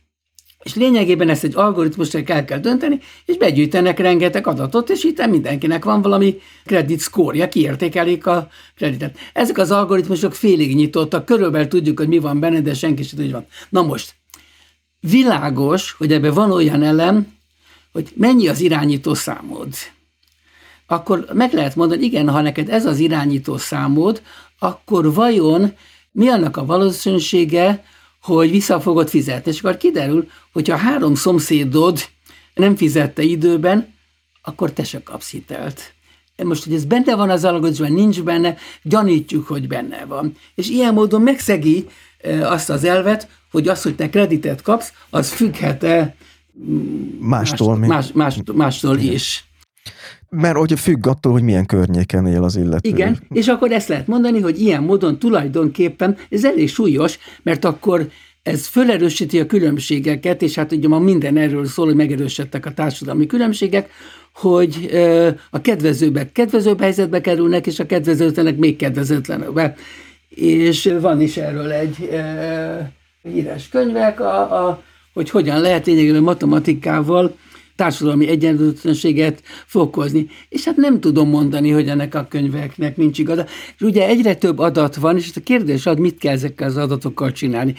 És 0.63 0.75
lényegében 0.75 1.29
ezt 1.29 1.43
egy 1.43 1.55
algoritmusra 1.55 2.19
el 2.25 2.45
kell 2.45 2.59
dönteni, 2.59 2.99
és 3.25 3.37
begyűjtenek 3.37 3.99
rengeteg 3.99 4.47
adatot, 4.47 4.89
és 4.89 5.03
itt 5.03 5.27
mindenkinek 5.27 5.85
van 5.85 6.01
valami 6.01 6.39
kredit 6.65 6.99
szkórja, 6.99 7.49
kiértékelik 7.49 8.25
a 8.25 8.47
kreditet. 8.75 9.17
Ezek 9.33 9.57
az 9.57 9.71
algoritmusok 9.71 10.33
félig 10.33 10.75
nyitottak, 10.75 11.25
körülbelül 11.25 11.67
tudjuk, 11.67 11.99
hogy 11.99 12.07
mi 12.07 12.19
van 12.19 12.39
benne, 12.39 12.61
de 12.61 12.73
senki 12.73 13.03
sem 13.03 13.17
tudja, 13.17 13.33
van. 13.33 13.45
Na 13.69 13.81
most, 13.81 14.13
világos, 14.99 15.91
hogy 15.91 16.11
ebben 16.11 16.33
van 16.33 16.51
olyan 16.51 16.83
elem, 16.83 17.27
hogy 17.91 18.11
mennyi 18.15 18.47
az 18.47 18.59
irányító 18.59 19.13
számod. 19.13 19.67
Akkor 20.87 21.25
meg 21.33 21.53
lehet 21.53 21.75
mondani, 21.75 22.03
igen, 22.03 22.29
ha 22.29 22.41
neked 22.41 22.69
ez 22.69 22.85
az 22.85 22.99
irányító 22.99 23.57
számod, 23.57 24.21
akkor 24.59 25.13
vajon 25.13 25.73
mi 26.11 26.27
annak 26.27 26.57
a 26.57 26.65
valószínűsége, 26.65 27.83
hogy 28.21 28.51
vissza 28.51 28.79
fogod 28.79 29.09
fizetni. 29.09 29.51
És 29.51 29.59
akkor 29.59 29.77
kiderül, 29.77 30.27
hogyha 30.53 30.75
három 30.75 31.15
szomszédod 31.15 31.99
nem 32.53 32.75
fizette 32.75 33.21
időben, 33.21 33.93
akkor 34.41 34.71
te 34.71 34.83
se 34.83 35.03
kapsz 35.03 35.31
hitelt. 35.31 35.93
Most, 36.43 36.63
hogy 36.63 36.73
ez 36.73 36.85
benne 36.85 37.15
van 37.15 37.29
az 37.29 37.43
algoritmusban, 37.43 37.91
nincs 37.91 38.21
benne, 38.21 38.57
gyanítjuk, 38.83 39.47
hogy 39.47 39.67
benne 39.67 40.05
van. 40.05 40.35
És 40.55 40.69
ilyen 40.69 40.93
módon 40.93 41.21
megszegi 41.21 41.87
azt 42.41 42.69
az 42.69 42.83
elvet, 42.83 43.27
hogy 43.51 43.67
az, 43.67 43.81
hogy 43.81 43.95
te 43.95 44.09
kreditet 44.09 44.61
kapsz, 44.61 44.93
az 45.09 45.31
függhet-e 45.31 46.15
mástól, 47.19 47.77
más, 47.77 47.87
más, 47.87 48.11
más, 48.13 48.37
mástól 48.53 48.97
is. 48.97 49.45
Mert 50.35 50.57
hogy 50.57 50.79
függ 50.79 51.07
attól, 51.07 51.31
hogy 51.31 51.43
milyen 51.43 51.65
környéken 51.65 52.27
él 52.27 52.43
az 52.43 52.55
illető. 52.55 52.89
Igen, 52.89 53.19
és 53.29 53.47
akkor 53.47 53.71
ezt 53.71 53.87
lehet 53.87 54.07
mondani, 54.07 54.39
hogy 54.39 54.59
ilyen 54.59 54.83
módon 54.83 55.19
tulajdonképpen 55.19 56.17
ez 56.29 56.45
elég 56.45 56.69
súlyos, 56.69 57.19
mert 57.43 57.65
akkor 57.65 58.07
ez 58.43 58.65
felerősíti 58.65 59.39
a 59.39 59.45
különbségeket, 59.45 60.41
és 60.41 60.55
hát 60.55 60.71
ugye 60.71 60.87
ma 60.87 60.99
minden 60.99 61.37
erről 61.37 61.65
szól, 61.65 61.85
hogy 61.85 61.95
megerősödtek 61.95 62.65
a 62.65 62.73
társadalmi 62.73 63.25
különbségek, 63.25 63.89
hogy 64.33 64.89
a 65.49 65.61
kedvezőbbek 65.61 66.31
kedvezőbb 66.31 66.79
helyzetbe 66.79 67.21
kerülnek, 67.21 67.67
és 67.67 67.79
a 67.79 67.85
kedvezőtlenek 67.85 68.57
még 68.57 68.75
kedvezőtlenebbek. 68.75 69.79
És 70.29 70.93
van 71.01 71.21
is 71.21 71.37
erről 71.37 71.71
egy 71.71 72.09
e, 72.11 72.91
híres 73.21 73.69
könyvek, 73.69 74.19
a, 74.19 74.67
a, 74.67 74.83
hogy 75.13 75.29
hogyan 75.29 75.61
lehet 75.61 75.85
lényegében 75.85 76.23
matematikával 76.23 77.35
társadalmi 77.81 78.27
egyenlőtlenséget 78.27 79.41
fokozni. 79.65 80.27
És 80.49 80.65
hát 80.65 80.75
nem 80.75 80.99
tudom 80.99 81.29
mondani, 81.29 81.69
hogy 81.69 81.87
ennek 81.87 82.15
a 82.15 82.25
könyveknek 82.29 82.97
nincs 82.97 83.19
igaza. 83.19 83.45
És 83.75 83.81
ugye 83.81 84.07
egyre 84.07 84.35
több 84.35 84.59
adat 84.59 84.95
van, 84.95 85.17
és 85.17 85.31
a 85.35 85.41
kérdés 85.43 85.85
az, 85.85 85.97
mit 85.97 86.17
kell 86.17 86.33
ezekkel 86.33 86.67
az 86.67 86.77
adatokkal 86.77 87.31
csinálni. 87.31 87.75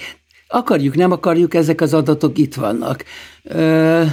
Akarjuk, 0.49 0.95
nem 0.95 1.13
akarjuk, 1.13 1.55
ezek 1.55 1.81
az 1.81 1.95
adatok 1.95 2.39
itt 2.39 2.55
vannak. 2.55 3.05
Ö... 3.43 4.05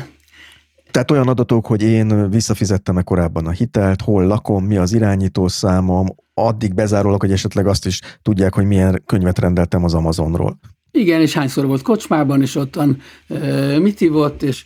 Tehát 0.92 1.12
olyan 1.12 1.28
adatok, 1.28 1.66
hogy 1.66 1.82
én 1.82 2.30
visszafizettem-e 2.30 3.02
korábban 3.02 3.46
a 3.46 3.52
hitelt, 3.52 4.02
hol 4.02 4.26
lakom, 4.26 4.66
mi 4.66 4.78
az 4.78 4.94
irányító 4.94 5.48
számom, 5.48 6.08
addig 6.34 6.74
bezárólag, 6.74 7.22
hogy 7.22 7.32
esetleg 7.32 7.68
azt 7.68 7.86
is 7.86 8.00
tudják, 8.22 8.54
hogy 8.54 8.66
milyen 8.66 9.04
könyvet 9.06 9.40
rendeltem 9.40 9.84
az 9.84 9.94
Amazonról. 9.94 10.60
Igen, 10.92 11.22
és 11.22 11.34
hányszor 11.34 11.66
volt 11.66 11.82
kocsmában, 11.82 12.42
és 12.42 12.56
ottan 12.56 12.98
ö, 13.28 13.80
mit 13.80 14.02
ivott, 14.02 14.44
és 14.44 14.66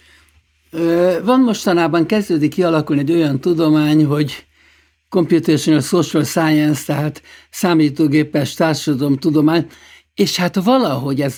van 1.24 1.39
mostanában 1.39 2.05
kezdődik 2.05 2.53
kialakulni 2.53 3.01
egy 3.01 3.11
olyan 3.11 3.39
tudomány, 3.39 4.05
hogy 4.05 4.45
computational 5.09 5.82
social 5.82 6.24
science, 6.24 6.86
tehát 6.86 7.21
számítógépes 7.49 8.53
társadalomtudomány, 8.53 9.67
és 10.13 10.36
hát 10.36 10.55
valahogy 10.55 11.21
ez, 11.21 11.36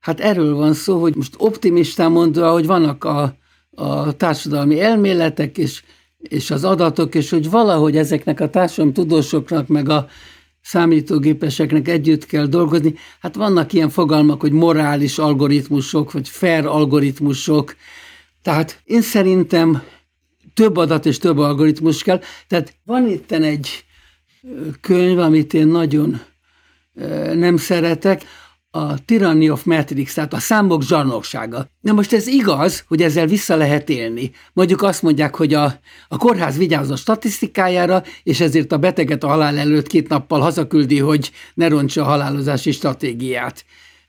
hát 0.00 0.20
erről 0.20 0.54
van 0.54 0.74
szó, 0.74 1.00
hogy 1.00 1.14
most 1.14 1.34
optimistán 1.38 2.10
mondva, 2.10 2.52
hogy 2.52 2.66
vannak 2.66 3.04
a, 3.04 3.36
a 3.74 4.12
társadalmi 4.12 4.80
elméletek 4.80 5.58
és, 5.58 5.82
és 6.18 6.50
az 6.50 6.64
adatok, 6.64 7.14
és 7.14 7.30
hogy 7.30 7.50
valahogy 7.50 7.96
ezeknek 7.96 8.40
a 8.40 8.50
társadalmi 8.50 8.92
tudósoknak, 8.92 9.66
meg 9.66 9.88
a 9.88 10.06
számítógépeseknek 10.60 11.88
együtt 11.88 12.26
kell 12.26 12.46
dolgozni. 12.46 12.94
Hát 13.20 13.34
vannak 13.34 13.72
ilyen 13.72 13.90
fogalmak, 13.90 14.40
hogy 14.40 14.52
morális 14.52 15.18
algoritmusok, 15.18 16.12
vagy 16.12 16.28
fair 16.28 16.66
algoritmusok, 16.66 17.76
tehát 18.44 18.80
én 18.84 19.02
szerintem 19.02 19.82
több 20.54 20.76
adat 20.76 21.06
és 21.06 21.18
több 21.18 21.38
algoritmus 21.38 22.02
kell. 22.02 22.20
Tehát 22.48 22.74
van 22.84 23.08
itt 23.08 23.32
egy 23.32 23.84
könyv, 24.80 25.18
amit 25.18 25.54
én 25.54 25.66
nagyon 25.66 26.20
nem 27.34 27.56
szeretek, 27.56 28.22
a 28.70 29.04
Tyranny 29.04 29.48
of 29.48 29.64
Matrix, 29.64 30.14
tehát 30.14 30.32
a 30.32 30.38
számok 30.38 30.82
zsarnoksága. 30.82 31.66
Na 31.80 31.92
most 31.92 32.12
ez 32.12 32.26
igaz, 32.26 32.84
hogy 32.88 33.02
ezzel 33.02 33.26
vissza 33.26 33.56
lehet 33.56 33.88
élni. 33.88 34.30
Mondjuk 34.52 34.82
azt 34.82 35.02
mondják, 35.02 35.34
hogy 35.34 35.54
a, 35.54 35.74
a 36.08 36.16
kórház 36.16 36.56
vigyáz 36.56 36.90
a 36.90 36.96
statisztikájára, 36.96 38.02
és 38.22 38.40
ezért 38.40 38.72
a 38.72 38.78
beteget 38.78 39.24
a 39.24 39.28
halál 39.28 39.58
előtt 39.58 39.86
két 39.86 40.08
nappal 40.08 40.40
hazaküldi, 40.40 40.98
hogy 40.98 41.30
ne 41.54 41.68
rontsa 41.68 42.02
a 42.02 42.04
halálozási 42.04 42.72
stratégiát 42.72 43.64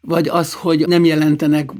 vagy 0.05 0.27
az, 0.27 0.53
hogy 0.53 0.87
nem 0.87 1.05
jelentenek 1.05 1.73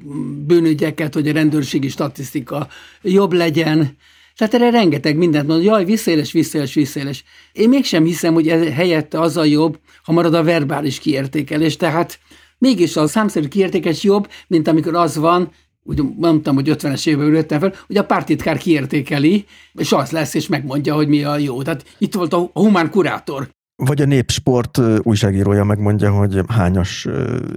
bűnügyeket, 0.45 1.13
hogy 1.13 1.27
a 1.27 1.33
rendőrségi 1.33 1.89
statisztika 1.89 2.67
jobb 3.01 3.33
legyen. 3.33 3.97
Tehát 4.37 4.53
erre 4.53 4.69
rengeteg 4.69 5.17
mindent 5.17 5.47
mond, 5.47 5.63
jaj, 5.63 5.85
visszaéles, 5.85 6.31
visszaéles, 6.31 6.73
visszaéles. 6.73 7.23
Én 7.51 7.69
mégsem 7.69 8.03
hiszem, 8.03 8.33
hogy 8.33 8.47
ez 8.47 8.73
helyette 8.73 9.19
az 9.19 9.37
a 9.37 9.43
jobb, 9.43 9.79
ha 10.03 10.11
marad 10.11 10.33
a 10.33 10.43
verbális 10.43 10.99
kiértékelés. 10.99 11.77
Tehát 11.77 12.19
mégis 12.57 12.95
a 12.95 13.07
számszerű 13.07 13.47
kiértékelés 13.47 14.03
jobb, 14.03 14.29
mint 14.47 14.67
amikor 14.67 14.95
az 14.95 15.17
van, 15.17 15.51
úgy 15.83 16.01
mondtam, 16.17 16.55
hogy 16.55 16.69
50-es 16.69 17.07
évben 17.07 17.27
ülöttem 17.27 17.59
fel, 17.59 17.73
hogy 17.87 17.97
a 17.97 18.05
pártitkár 18.05 18.57
kiértékeli, 18.57 19.45
és 19.73 19.91
az 19.91 20.11
lesz, 20.11 20.33
és 20.33 20.47
megmondja, 20.47 20.95
hogy 20.95 21.07
mi 21.07 21.23
a 21.23 21.37
jó. 21.37 21.61
Tehát 21.61 21.85
itt 21.97 22.13
volt 22.13 22.33
a 22.33 22.49
humán 22.53 22.89
kurátor. 22.89 23.49
Vagy 23.77 24.01
a 24.01 24.05
népsport 24.05 24.81
újságírója 25.01 25.63
megmondja, 25.63 26.11
hogy 26.11 26.41
hányos 26.47 27.07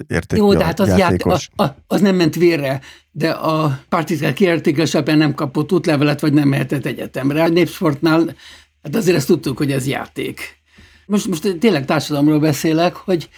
értékű 0.06 0.42
Jó, 0.42 0.54
de 0.54 0.64
hát 0.64 0.80
az, 0.80 0.96
ját, 0.96 1.22
a, 1.22 1.62
a, 1.62 1.76
az 1.86 2.00
nem 2.00 2.16
ment 2.16 2.34
vérre, 2.34 2.80
de 3.10 3.30
a 3.30 3.80
partitkár 3.88 4.32
kiértékelésében 4.32 5.18
nem 5.18 5.34
kapott 5.34 5.72
útlevelet, 5.72 6.20
vagy 6.20 6.32
nem 6.32 6.48
mehetett 6.48 6.86
egyetemre. 6.86 7.42
A 7.42 7.48
népsportnál, 7.48 8.34
hát 8.82 8.96
azért 8.96 9.16
ezt 9.16 9.26
tudtuk, 9.26 9.58
hogy 9.58 9.72
ez 9.72 9.86
játék. 9.86 10.56
Most, 11.06 11.26
most 11.26 11.58
tényleg 11.58 11.84
társadalomról 11.84 12.38
beszélek, 12.38 12.94
hogy 12.94 13.28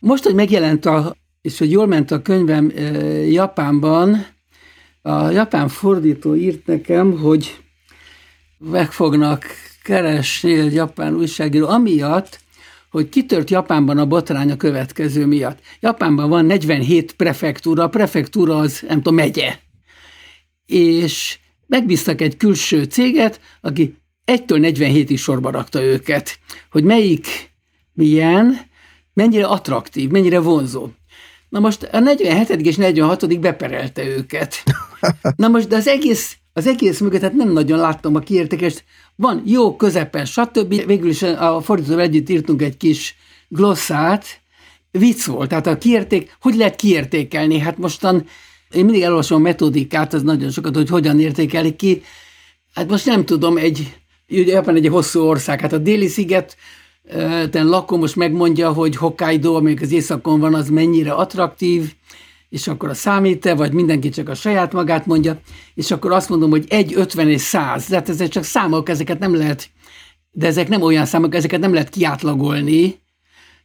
most, 0.00 0.24
hogy 0.24 0.34
megjelent 0.34 0.86
a, 0.86 1.16
és 1.40 1.58
hogy 1.58 1.70
jól 1.70 1.86
ment 1.86 2.10
a 2.10 2.22
könyvem 2.22 2.72
Japánban, 3.28 4.26
a 5.02 5.28
japán 5.30 5.68
fordító 5.68 6.34
írt 6.34 6.66
nekem, 6.66 7.18
hogy 7.18 7.60
meg 8.58 8.92
fognak 8.92 9.44
keresni 9.82 10.58
egy 10.58 10.74
japán 10.74 11.14
újságíró, 11.14 11.68
amiatt, 11.68 12.40
hogy 12.90 13.08
kitört 13.08 13.50
Japánban 13.50 13.98
a 13.98 14.06
botrány 14.06 14.50
a 14.50 14.56
következő 14.56 15.26
miatt. 15.26 15.58
Japánban 15.80 16.28
van 16.28 16.44
47 16.44 17.12
prefektúra, 17.12 17.82
a 17.82 17.88
prefektúra 17.88 18.58
az, 18.58 18.84
nem 18.88 18.96
tudom, 18.96 19.14
megye. 19.14 19.58
És 20.66 21.38
megbíztak 21.66 22.20
egy 22.20 22.36
külső 22.36 22.84
céget, 22.84 23.40
aki 23.60 23.96
1-től 24.26 24.74
47-ig 24.74 25.18
sorba 25.18 25.50
rakta 25.50 25.82
őket, 25.82 26.38
hogy 26.70 26.84
melyik 26.84 27.26
milyen, 27.92 28.60
mennyire 29.14 29.46
attraktív, 29.46 30.10
mennyire 30.10 30.38
vonzó. 30.38 30.88
Na 31.48 31.58
most 31.58 31.82
a 31.82 31.98
47. 31.98 32.50
és 32.50 32.76
46. 32.76 33.40
beperelte 33.40 34.04
őket. 34.04 34.62
Na 35.36 35.48
most, 35.48 35.68
de 35.68 35.76
az 35.76 35.86
egész 35.86 36.36
az 36.58 36.66
egész 36.66 37.00
mögött 37.00 37.22
hát 37.22 37.32
nem 37.32 37.52
nagyon 37.52 37.78
láttam 37.78 38.14
a 38.14 38.18
kiértékest. 38.18 38.84
Van 39.20 39.42
jó, 39.44 39.76
közepes, 39.76 40.30
stb. 40.30 40.84
Végül 40.86 41.08
is 41.08 41.22
a 41.22 41.60
fordítóval 41.60 42.00
együtt 42.00 42.28
írtunk 42.28 42.62
egy 42.62 42.76
kis 42.76 43.16
glosszát, 43.48 44.40
vicc 44.90 45.24
volt, 45.24 45.48
tehát 45.48 45.66
a 45.66 45.78
kiérték, 45.78 46.36
hogy 46.40 46.54
lehet 46.54 46.76
kiértékelni? 46.76 47.58
Hát 47.58 47.78
mostan 47.78 48.26
én 48.70 48.84
mindig 48.84 49.02
elolvasom 49.02 49.38
a 49.38 49.42
metodikát, 49.42 50.14
az 50.14 50.22
nagyon 50.22 50.50
sokat, 50.50 50.74
hogy 50.74 50.88
hogyan 50.88 51.20
értékelik 51.20 51.76
ki. 51.76 52.02
Hát 52.74 52.88
most 52.90 53.06
nem 53.06 53.24
tudom, 53.24 53.56
egy, 53.56 53.96
Japán 54.26 54.76
egy 54.76 54.88
hosszú 54.88 55.20
ország, 55.20 55.60
hát 55.60 55.72
a 55.72 55.78
déli 55.78 56.06
sziget 56.06 56.56
ten 57.50 57.66
lakom 57.66 58.00
most 58.00 58.16
megmondja, 58.16 58.72
hogy 58.72 58.96
Hokkaido, 58.96 59.54
amelyik 59.54 59.82
az 59.82 59.92
északon 59.92 60.40
van, 60.40 60.54
az 60.54 60.68
mennyire 60.68 61.12
attraktív, 61.12 61.94
és 62.48 62.68
akkor 62.68 62.88
a 62.88 62.94
számít-e, 62.94 63.54
vagy 63.54 63.72
mindenki 63.72 64.08
csak 64.08 64.28
a 64.28 64.34
saját 64.34 64.72
magát 64.72 65.06
mondja, 65.06 65.40
és 65.74 65.90
akkor 65.90 66.12
azt 66.12 66.28
mondom, 66.28 66.50
hogy 66.50 66.64
egy, 66.68 66.94
ötven 66.94 67.28
és 67.28 67.40
száz, 67.40 67.86
tehát 67.86 68.08
ezek 68.08 68.28
csak 68.28 68.44
számok, 68.44 68.88
ezeket 68.88 69.18
nem 69.18 69.36
lehet, 69.36 69.70
de 70.30 70.46
ezek 70.46 70.68
nem 70.68 70.82
olyan 70.82 71.06
számok, 71.06 71.34
ezeket 71.34 71.60
nem 71.60 71.72
lehet 71.72 71.88
kiátlagolni, 71.88 73.00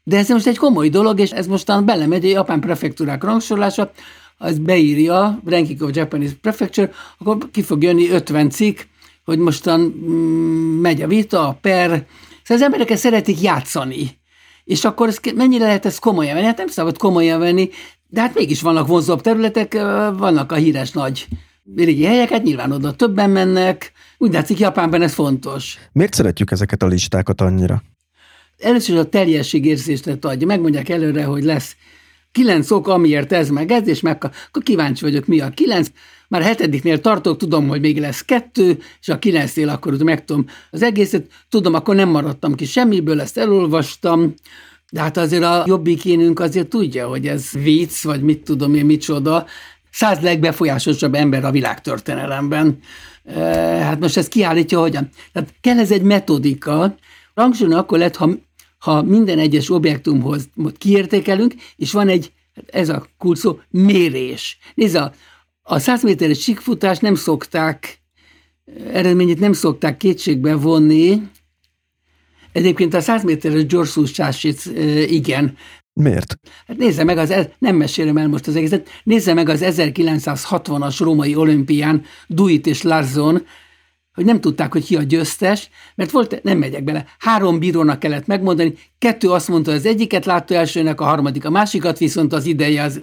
de 0.04 0.18
ez 0.18 0.30
most 0.30 0.48
egy 0.48 0.58
komoly 0.58 0.90
dolog, 0.90 1.20
és 1.20 1.32
ez 1.32 1.48
mostan 1.48 1.86
belemegy 1.86 2.26
a 2.26 2.30
japán 2.30 2.60
prefektúrák 2.60 3.24
rangsorlása, 3.24 3.92
az 4.38 4.58
beírja, 4.58 5.42
Ranking 5.46 5.82
of 5.82 5.96
Japanese 5.96 6.34
Prefecture, 6.42 6.92
akkor 7.18 7.38
ki 7.52 7.62
fog 7.62 7.84
jönni 7.84 8.10
50 8.10 8.50
cikk, 8.50 8.80
hogy 9.26 9.38
mostan 9.38 9.80
mm, 9.80 10.80
megy 10.82 11.02
a 11.02 11.08
vita, 11.08 11.48
a 11.48 11.58
per, 11.62 11.90
szóval 11.90 12.08
az 12.48 12.62
emberek 12.62 12.90
ezt 12.90 13.02
szeretik 13.02 13.42
játszani. 13.42 14.22
És 14.64 14.86
akkor 14.86 15.08
ez, 15.08 15.20
mennyire 15.36 15.66
lehet 15.66 15.86
ezt 15.86 16.00
komolyan 16.00 16.34
venni? 16.34 16.46
Hát 16.46 16.58
nem 16.58 16.68
szabad 16.68 16.98
komolyan 16.98 17.40
venni, 17.40 17.70
de 18.14 18.22
hát 18.22 18.36
mégis 18.36 18.62
vannak 18.62 18.88
vonzóbb 18.88 19.22
területek, 19.22 19.74
vannak 20.18 20.52
a 20.52 20.56
híres 20.56 20.92
nagy 20.92 21.28
régi 21.76 22.04
helyeket, 22.04 22.44
nyilván 22.44 22.72
oda 22.72 22.96
többen 22.96 23.30
mennek, 23.30 23.92
úgy 24.18 24.34
látszik 24.34 24.60
Japánban 24.60 25.02
ez 25.02 25.14
fontos. 25.14 25.78
Miért 25.92 26.14
szeretjük 26.14 26.52
ezeket 26.52 26.84
a 26.84 26.88
listákat 26.88 27.42
annyira? 27.42 27.84
Először 28.58 28.96
is 28.96 29.02
a 29.02 29.10
teljességérzést 29.10 30.08
adja. 30.22 30.48
Megmondják 30.48 30.90
előre, 30.90 31.24
hogy 31.24 31.44
lesz 31.44 31.76
kilenc 32.32 32.72
ok, 32.72 32.88
amiért 32.88 33.32
ez 33.32 33.50
meg 33.50 33.72
ez, 33.72 33.88
és 33.88 34.02
meg, 34.02 34.24
akkor 34.24 34.64
kíváncsi 34.64 35.04
vagyok, 35.04 35.26
mi 35.26 35.40
a 35.40 35.50
kilenc. 35.50 35.88
Már 36.28 36.42
a 36.42 36.46
hetediknél 36.46 37.00
tartok, 37.00 37.38
tudom, 37.38 37.68
hogy 37.68 37.82
még 37.82 38.00
lesz 38.00 38.22
kettő, 38.22 38.80
és 39.02 39.10
a 39.10 39.20
kilencnél 39.20 39.70
akkor 39.70 39.94
megtudom 39.94 40.46
az 40.72 40.82
egészet. 40.82 41.26
Tudom, 41.50 41.74
akkor 41.74 41.96
nem 41.96 42.10
maradtam 42.10 42.56
ki 42.56 42.66
semmiből, 42.66 43.22
ezt 43.22 43.38
elolvastam. 43.38 44.34
De 44.94 45.02
hát 45.02 45.18
azért 45.18 45.44
a 45.44 45.64
jobbikénünk 45.68 46.40
azért 46.40 46.68
tudja, 46.68 47.08
hogy 47.08 47.28
ez 47.28 47.52
vicc, 47.52 48.04
vagy 48.04 48.22
mit 48.22 48.44
tudom 48.44 48.76
én, 48.76 48.86
micsoda. 48.86 49.46
Száz 49.92 50.20
legbefolyásosabb 50.20 51.14
ember 51.14 51.46
a 51.46 51.52
világtörténelemben. 51.52 52.80
Hát 53.82 54.00
most 54.00 54.18
ez 54.18 54.28
kiállítja 54.28 54.80
hogyan. 54.80 55.10
Tehát 55.32 55.54
kell 55.62 55.80
ez 55.80 55.92
egy 55.92 56.02
metodika. 56.02 56.96
Rangsorolni 57.34 57.80
akkor 57.80 57.98
lett, 57.98 58.16
ha 58.16 58.30
ha 58.78 59.02
minden 59.02 59.40
egyes 59.40 59.70
objektumhoz 59.70 60.50
kiértékelünk, 60.78 61.54
és 61.76 61.92
van 61.92 62.08
egy, 62.08 62.32
ez 62.66 62.90
a 62.90 63.06
kulcsszó, 63.18 63.60
mérés. 63.70 64.58
Nézd, 64.74 64.96
a, 64.96 65.14
a 65.62 65.80
100 65.80 66.04
méteres 66.04 66.42
síkfutás 66.42 67.00
nem 67.00 67.16
szokták, 67.16 68.02
eredményét 68.92 69.40
nem 69.40 69.54
szokták 69.54 69.98
kétségbe 69.98 70.56
vonni, 70.56 71.22
Egyébként 72.54 72.94
a 72.94 73.02
100 73.02 73.24
méteres 73.24 73.66
gyorszúsás 73.66 74.48
igen. 75.08 75.58
Miért? 75.94 76.40
Hát 76.68 76.78
nézze 76.78 77.04
meg, 77.04 77.18
az, 77.18 77.34
nem 77.60 77.76
mesélem 77.76 78.18
el 78.18 78.28
most 78.28 78.48
az 78.48 78.56
egészet, 78.56 78.90
nézze 79.04 79.34
meg 79.34 79.50
az 79.50 79.62
1960-as 79.64 80.96
római 81.00 81.36
olimpián 81.36 82.04
Duit 82.28 82.68
és 82.68 82.82
Larzon 82.82 83.46
hogy 84.14 84.26
nem 84.26 84.42
tudták, 84.42 84.72
hogy 84.72 84.86
ki 84.86 84.96
a 84.96 85.02
győztes, 85.02 85.70
mert 85.96 86.12
volt, 86.12 86.44
nem 86.44 86.58
megyek 86.58 86.84
bele, 86.84 87.06
három 87.20 87.60
bírónak 87.60 88.00
kellett 88.00 88.26
megmondani, 88.26 88.74
kettő 88.98 89.30
azt 89.30 89.48
mondta, 89.48 89.72
az 89.72 89.86
egyiket 89.86 90.26
látta 90.26 90.56
elsőnek, 90.56 91.02
a 91.02 91.06
harmadik 91.06 91.46
a 91.46 91.50
másikat, 91.50 91.98
viszont 91.98 92.34
az 92.34 92.46
ideje 92.46 92.84
az... 92.84 93.02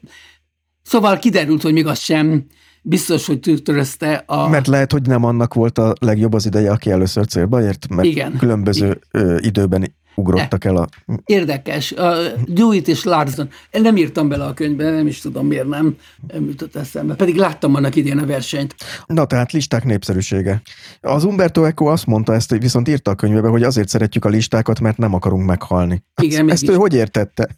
Szóval 0.82 1.18
kiderült, 1.18 1.62
hogy 1.62 1.72
még 1.72 1.86
az 1.86 1.98
sem 1.98 2.46
biztos, 2.82 3.26
hogy 3.26 3.60
törözte 3.64 4.22
a... 4.26 4.48
Mert 4.48 4.66
lehet, 4.66 4.92
hogy 4.92 5.06
nem 5.06 5.24
annak 5.24 5.54
volt 5.54 5.78
a 5.78 5.94
legjobb 6.00 6.34
az 6.34 6.46
ideje, 6.46 6.70
aki 6.70 6.90
először 6.90 7.26
célba 7.26 7.62
ért, 7.62 7.88
mert 7.88 8.08
Igen. 8.08 8.36
különböző 8.36 9.00
Igen. 9.12 9.38
időben 9.42 9.98
ugrottak 10.14 10.64
el 10.64 10.76
a... 10.76 10.88
Érdekes. 11.24 11.92
A 11.92 12.14
Dewitt 12.46 12.88
és 12.88 13.04
Larson. 13.04 13.48
Én 13.70 13.82
nem 13.82 13.96
írtam 13.96 14.28
bele 14.28 14.44
a 14.44 14.54
könyvbe, 14.54 14.90
nem 14.90 15.06
is 15.06 15.20
tudom 15.20 15.46
miért 15.46 15.68
nem, 15.68 15.96
nem 16.32 16.44
jutott 16.46 16.76
eszembe. 16.76 17.14
Pedig 17.14 17.36
láttam 17.36 17.74
annak 17.74 17.96
idén 17.96 18.18
a 18.18 18.26
versenyt. 18.26 18.74
Na 19.06 19.24
tehát 19.24 19.52
listák 19.52 19.84
népszerűsége. 19.84 20.62
Az 21.00 21.24
Umberto 21.24 21.64
Eco 21.64 21.84
azt 21.84 22.06
mondta 22.06 22.34
ezt, 22.34 22.56
viszont 22.58 22.88
írta 22.88 23.10
a 23.10 23.14
könyvebe, 23.14 23.48
hogy 23.48 23.62
azért 23.62 23.88
szeretjük 23.88 24.24
a 24.24 24.28
listákat, 24.28 24.80
mert 24.80 24.96
nem 24.96 25.14
akarunk 25.14 25.46
meghalni. 25.46 26.02
Igen, 26.22 26.50
ezt, 26.50 26.62
ezt 26.62 26.72
ő 26.72 26.76
hogy 26.76 26.94
értette? 26.94 27.48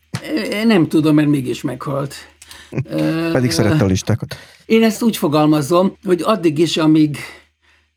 Nem 0.66 0.88
tudom, 0.88 1.14
mert 1.14 1.28
mégis 1.28 1.62
meghalt. 1.62 2.14
Pedig 3.32 3.50
szerette 3.50 3.84
a 3.84 3.86
listákat. 3.86 4.36
Én 4.66 4.82
ezt 4.82 5.02
úgy 5.02 5.16
fogalmazom, 5.16 5.96
hogy 6.04 6.20
addig 6.24 6.58
is, 6.58 6.76
amíg 6.76 7.16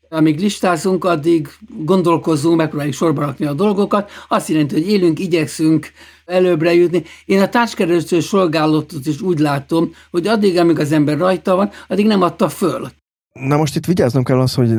amíg 0.08 0.40
listázunk, 0.40 1.04
addig 1.04 1.48
gondolkozunk, 1.84 2.56
megpróbáljuk 2.56 2.94
sorba 2.94 3.20
rakni 3.20 3.46
a 3.46 3.52
dolgokat. 3.52 4.10
Azt 4.28 4.48
jelenti, 4.48 4.74
hogy 4.74 4.88
élünk, 4.88 5.18
igyekszünk 5.18 5.92
előbbre 6.24 6.74
jutni. 6.74 7.02
Én 7.24 7.40
a 7.40 7.48
társkereső 7.48 8.20
szolgálatot 8.20 9.06
is 9.06 9.20
úgy 9.20 9.38
látom, 9.38 9.90
hogy 10.10 10.26
addig, 10.26 10.58
amíg 10.58 10.78
az 10.78 10.92
ember 10.92 11.18
rajta 11.18 11.56
van, 11.56 11.70
addig 11.88 12.06
nem 12.06 12.22
adta 12.22 12.48
föl. 12.48 12.88
Na 13.32 13.56
most 13.56 13.76
itt 13.76 13.86
vigyáznom 13.86 14.22
kell 14.22 14.40
az, 14.40 14.54
hogy 14.54 14.70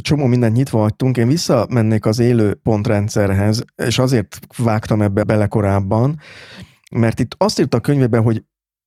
csomó 0.00 0.26
mindent 0.26 0.56
nyitva 0.56 0.78
hagytunk. 0.78 1.16
Én 1.16 1.28
visszamennék 1.28 2.06
az 2.06 2.18
élő 2.18 2.54
pontrendszerhez, 2.62 3.64
és 3.76 3.98
azért 3.98 4.38
vágtam 4.56 5.02
ebbe 5.02 5.22
bele 5.22 5.46
korábban, 5.46 6.20
mert 6.90 7.20
itt 7.20 7.34
azt 7.38 7.60
írta 7.60 7.76
a 7.76 7.80
könyvében, 7.80 8.22
hogy 8.22 8.42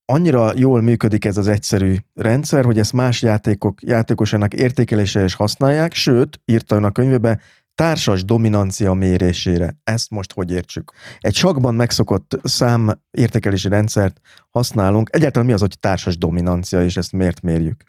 annyira 0.09 0.51
jól 0.55 0.81
működik 0.81 1.25
ez 1.25 1.37
az 1.37 1.47
egyszerű 1.47 1.95
rendszer, 2.13 2.65
hogy 2.65 2.79
ezt 2.79 2.93
más 2.93 3.21
játékok, 3.21 3.81
játékosának 3.81 4.53
értékelésére 4.53 5.25
is 5.25 5.33
használják, 5.33 5.93
sőt, 5.93 6.41
írta 6.45 6.75
ön 6.75 6.83
a 6.83 6.91
könyvebe, 6.91 7.39
társas 7.75 8.25
dominancia 8.25 8.93
mérésére. 8.93 9.77
Ezt 9.83 10.09
most 10.09 10.33
hogy 10.33 10.51
értsük? 10.51 10.91
Egy 11.19 11.35
sakban 11.35 11.75
megszokott 11.75 12.39
szám 12.43 13.01
értékelési 13.11 13.67
rendszert 13.67 14.21
használunk. 14.49 15.09
Egyáltalán 15.11 15.47
mi 15.47 15.53
az, 15.53 15.59
hogy 15.59 15.79
társas 15.79 16.17
dominancia, 16.17 16.83
és 16.83 16.97
ezt 16.97 17.11
miért 17.11 17.41
mérjük? 17.41 17.83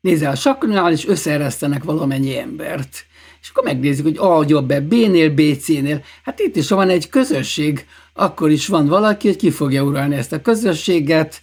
Nézze, 0.00 0.28
a 0.28 0.34
saknál 0.34 0.92
is 0.92 1.06
összeeresztenek 1.06 1.84
valamennyi 1.84 2.38
embert. 2.38 3.04
És 3.40 3.48
akkor 3.50 3.64
megnézzük, 3.64 4.04
hogy 4.04 4.16
A 4.16 4.44
jobb-e 4.48 4.80
B-nél, 4.80 5.30
B, 5.34 5.40
C-nél. 5.60 6.02
Hát 6.24 6.40
itt 6.40 6.56
is, 6.56 6.68
ha 6.68 6.76
van 6.76 6.88
egy 6.88 7.08
közösség, 7.08 7.86
akkor 8.12 8.50
is 8.50 8.66
van 8.66 8.86
valaki, 8.86 9.26
hogy 9.26 9.36
ki 9.36 9.50
fogja 9.50 9.82
uralni 9.82 10.16
ezt 10.16 10.32
a 10.32 10.40
közösséget, 10.40 11.42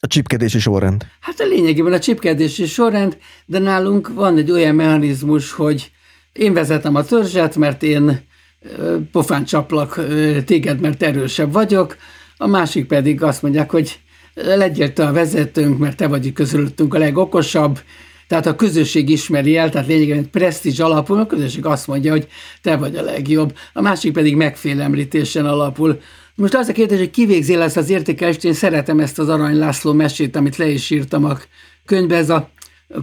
a 0.00 0.06
csipkedési 0.06 0.58
sorrend. 0.58 1.06
Hát 1.20 1.40
a 1.40 1.44
lényegében 1.44 1.92
a 1.92 1.98
csipkedési 1.98 2.66
sorrend, 2.66 3.18
de 3.46 3.58
nálunk 3.58 4.14
van 4.14 4.36
egy 4.36 4.50
olyan 4.50 4.74
mechanizmus, 4.74 5.52
hogy 5.52 5.90
én 6.32 6.52
vezetem 6.52 6.94
a 6.94 7.04
törzset, 7.04 7.56
mert 7.56 7.82
én 7.82 8.26
pofán 9.12 9.44
csaplak 9.44 10.00
téged, 10.44 10.80
mert 10.80 11.02
erősebb 11.02 11.52
vagyok, 11.52 11.96
a 12.36 12.46
másik 12.46 12.86
pedig 12.86 13.22
azt 13.22 13.42
mondják, 13.42 13.70
hogy 13.70 14.00
legyél 14.34 14.92
te 14.92 15.06
a 15.06 15.12
vezetőnk, 15.12 15.78
mert 15.78 15.96
te 15.96 16.06
vagy 16.06 16.32
közülöttünk 16.32 16.94
a 16.94 16.98
legokosabb, 16.98 17.80
tehát 18.28 18.46
a 18.46 18.56
közösség 18.56 19.08
ismeri 19.08 19.56
el, 19.56 19.70
tehát 19.70 19.86
lényegében 19.86 20.30
presztízs 20.30 20.80
alapul, 20.80 21.18
a 21.18 21.26
közösség 21.26 21.66
azt 21.66 21.86
mondja, 21.86 22.12
hogy 22.12 22.28
te 22.62 22.76
vagy 22.76 22.96
a 22.96 23.02
legjobb, 23.02 23.56
a 23.72 23.80
másik 23.80 24.12
pedig 24.12 24.36
megfélemlítésen 24.36 25.46
alapul. 25.46 26.00
Most 26.38 26.54
az 26.54 26.68
a 26.68 26.72
kérdés, 26.72 26.98
hogy 26.98 27.10
kivégzi 27.10 27.54
lesz 27.54 27.76
az 27.76 27.90
értékelést, 27.90 28.44
én 28.44 28.52
szeretem 28.52 29.00
ezt 29.00 29.18
az 29.18 29.28
Arany 29.28 29.58
László 29.58 29.92
mesét, 29.92 30.36
amit 30.36 30.56
le 30.56 30.68
is 30.68 30.90
írtam 30.90 31.24
a 31.24 31.36
könyvbe, 31.84 32.16
ez 32.16 32.30
a, 32.30 32.50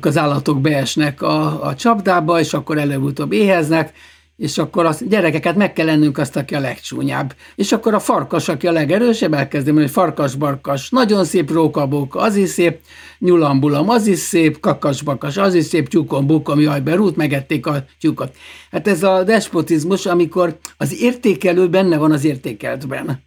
az 0.01 0.17
állatok 0.17 0.61
beesnek 0.61 1.21
a, 1.21 1.63
a 1.65 1.75
csapdába, 1.75 2.39
és 2.39 2.53
akkor 2.53 2.77
előbb-utóbb 2.77 3.31
éheznek, 3.31 3.93
és 4.37 4.57
akkor 4.57 4.85
a 4.85 4.93
gyerekeket 5.07 5.55
meg 5.55 5.73
kell 5.73 5.85
lennünk 5.85 6.17
azt, 6.17 6.35
aki 6.35 6.55
a 6.55 6.59
legcsúnyább. 6.59 7.35
És 7.55 7.71
akkor 7.71 7.93
a 7.93 7.99
farkas, 7.99 8.47
aki 8.47 8.67
a 8.67 8.71
legerősebb, 8.71 9.33
elkezdi 9.33 9.71
hogy 9.71 9.89
farkas-barkas, 9.89 10.89
nagyon 10.89 11.25
szép 11.25 11.51
rókabóka, 11.51 12.19
az 12.19 12.35
is 12.35 12.49
szép, 12.49 12.79
nyulambulam, 13.19 13.89
az 13.89 14.07
is 14.07 14.19
szép, 14.19 14.59
kakas-bakas, 14.59 15.37
az 15.37 15.53
is 15.53 15.65
szép, 15.65 15.87
tyúkon, 15.87 16.27
bukom, 16.27 16.59
jaj, 16.59 16.79
berút, 16.79 17.15
megették 17.15 17.65
a 17.65 17.85
tyúkot. 17.99 18.35
Hát 18.71 18.87
ez 18.87 19.03
a 19.03 19.23
despotizmus, 19.23 20.05
amikor 20.05 20.57
az 20.77 21.01
értékelő 21.01 21.69
benne 21.69 21.97
van 21.97 22.11
az 22.11 22.25
értékeltben. 22.25 23.24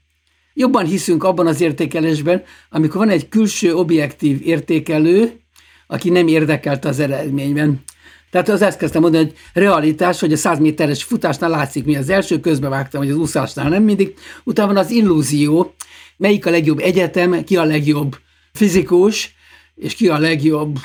Jobban 0.61 0.85
hiszünk 0.85 1.25
abban 1.25 1.47
az 1.47 1.61
értékelésben, 1.61 2.43
amikor 2.71 2.97
van 2.97 3.09
egy 3.09 3.29
külső 3.29 3.75
objektív 3.75 4.41
értékelő, 4.43 5.41
aki 5.87 6.11
nem 6.11 6.29
érdekelt 6.29 6.85
az 6.85 6.99
eredményben. 6.99 7.83
Tehát 8.31 8.49
az 8.49 8.63
ezt 8.63 8.79
kezdtem 8.79 9.03
mondani, 9.03 9.25
hogy 9.25 9.35
realitás, 9.53 10.21
hogy 10.21 10.33
a 10.33 10.37
100 10.37 10.59
méteres 10.59 11.05
futásnál 11.05 11.51
látszik, 11.51 11.85
mi 11.85 11.97
az 11.97 12.09
első, 12.09 12.41
közbevágtam, 12.41 13.01
hogy 13.01 13.11
az 13.11 13.17
úszásnál 13.17 13.69
nem 13.69 13.83
mindig. 13.83 14.15
Utána 14.45 14.73
van 14.73 14.85
az 14.85 14.91
illúzió, 14.91 15.75
melyik 16.17 16.47
a 16.47 16.51
legjobb 16.51 16.79
egyetem, 16.79 17.45
ki 17.45 17.57
a 17.57 17.65
legjobb 17.65 18.19
fizikus, 18.53 19.35
és 19.75 19.95
ki 19.95 20.09
a 20.09 20.19
legjobb 20.19 20.79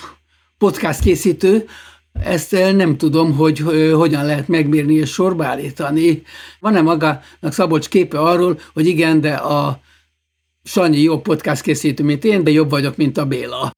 podcast 0.57 0.99
készítő, 0.99 1.65
Ezt 2.21 2.51
nem 2.51 2.97
tudom, 2.97 3.35
hogy 3.35 3.59
hogyan 3.93 4.25
lehet 4.25 4.47
megmérni 4.47 4.93
és 4.93 5.11
sorba 5.11 5.45
állítani. 5.45 6.21
Van-e 6.59 6.81
magának 6.81 7.51
Szabolcs 7.51 7.89
képe 7.89 8.19
arról, 8.19 8.59
hogy 8.73 8.87
igen, 8.87 9.21
de 9.21 9.33
a 9.33 9.79
Sanyi 10.63 11.01
jobb 11.01 11.21
podcast 11.21 11.61
készítő, 11.61 12.03
mint 12.03 12.23
én, 12.23 12.43
de 12.43 12.51
jobb 12.51 12.69
vagyok, 12.69 12.97
mint 12.97 13.17
a 13.17 13.25
Béla. 13.25 13.71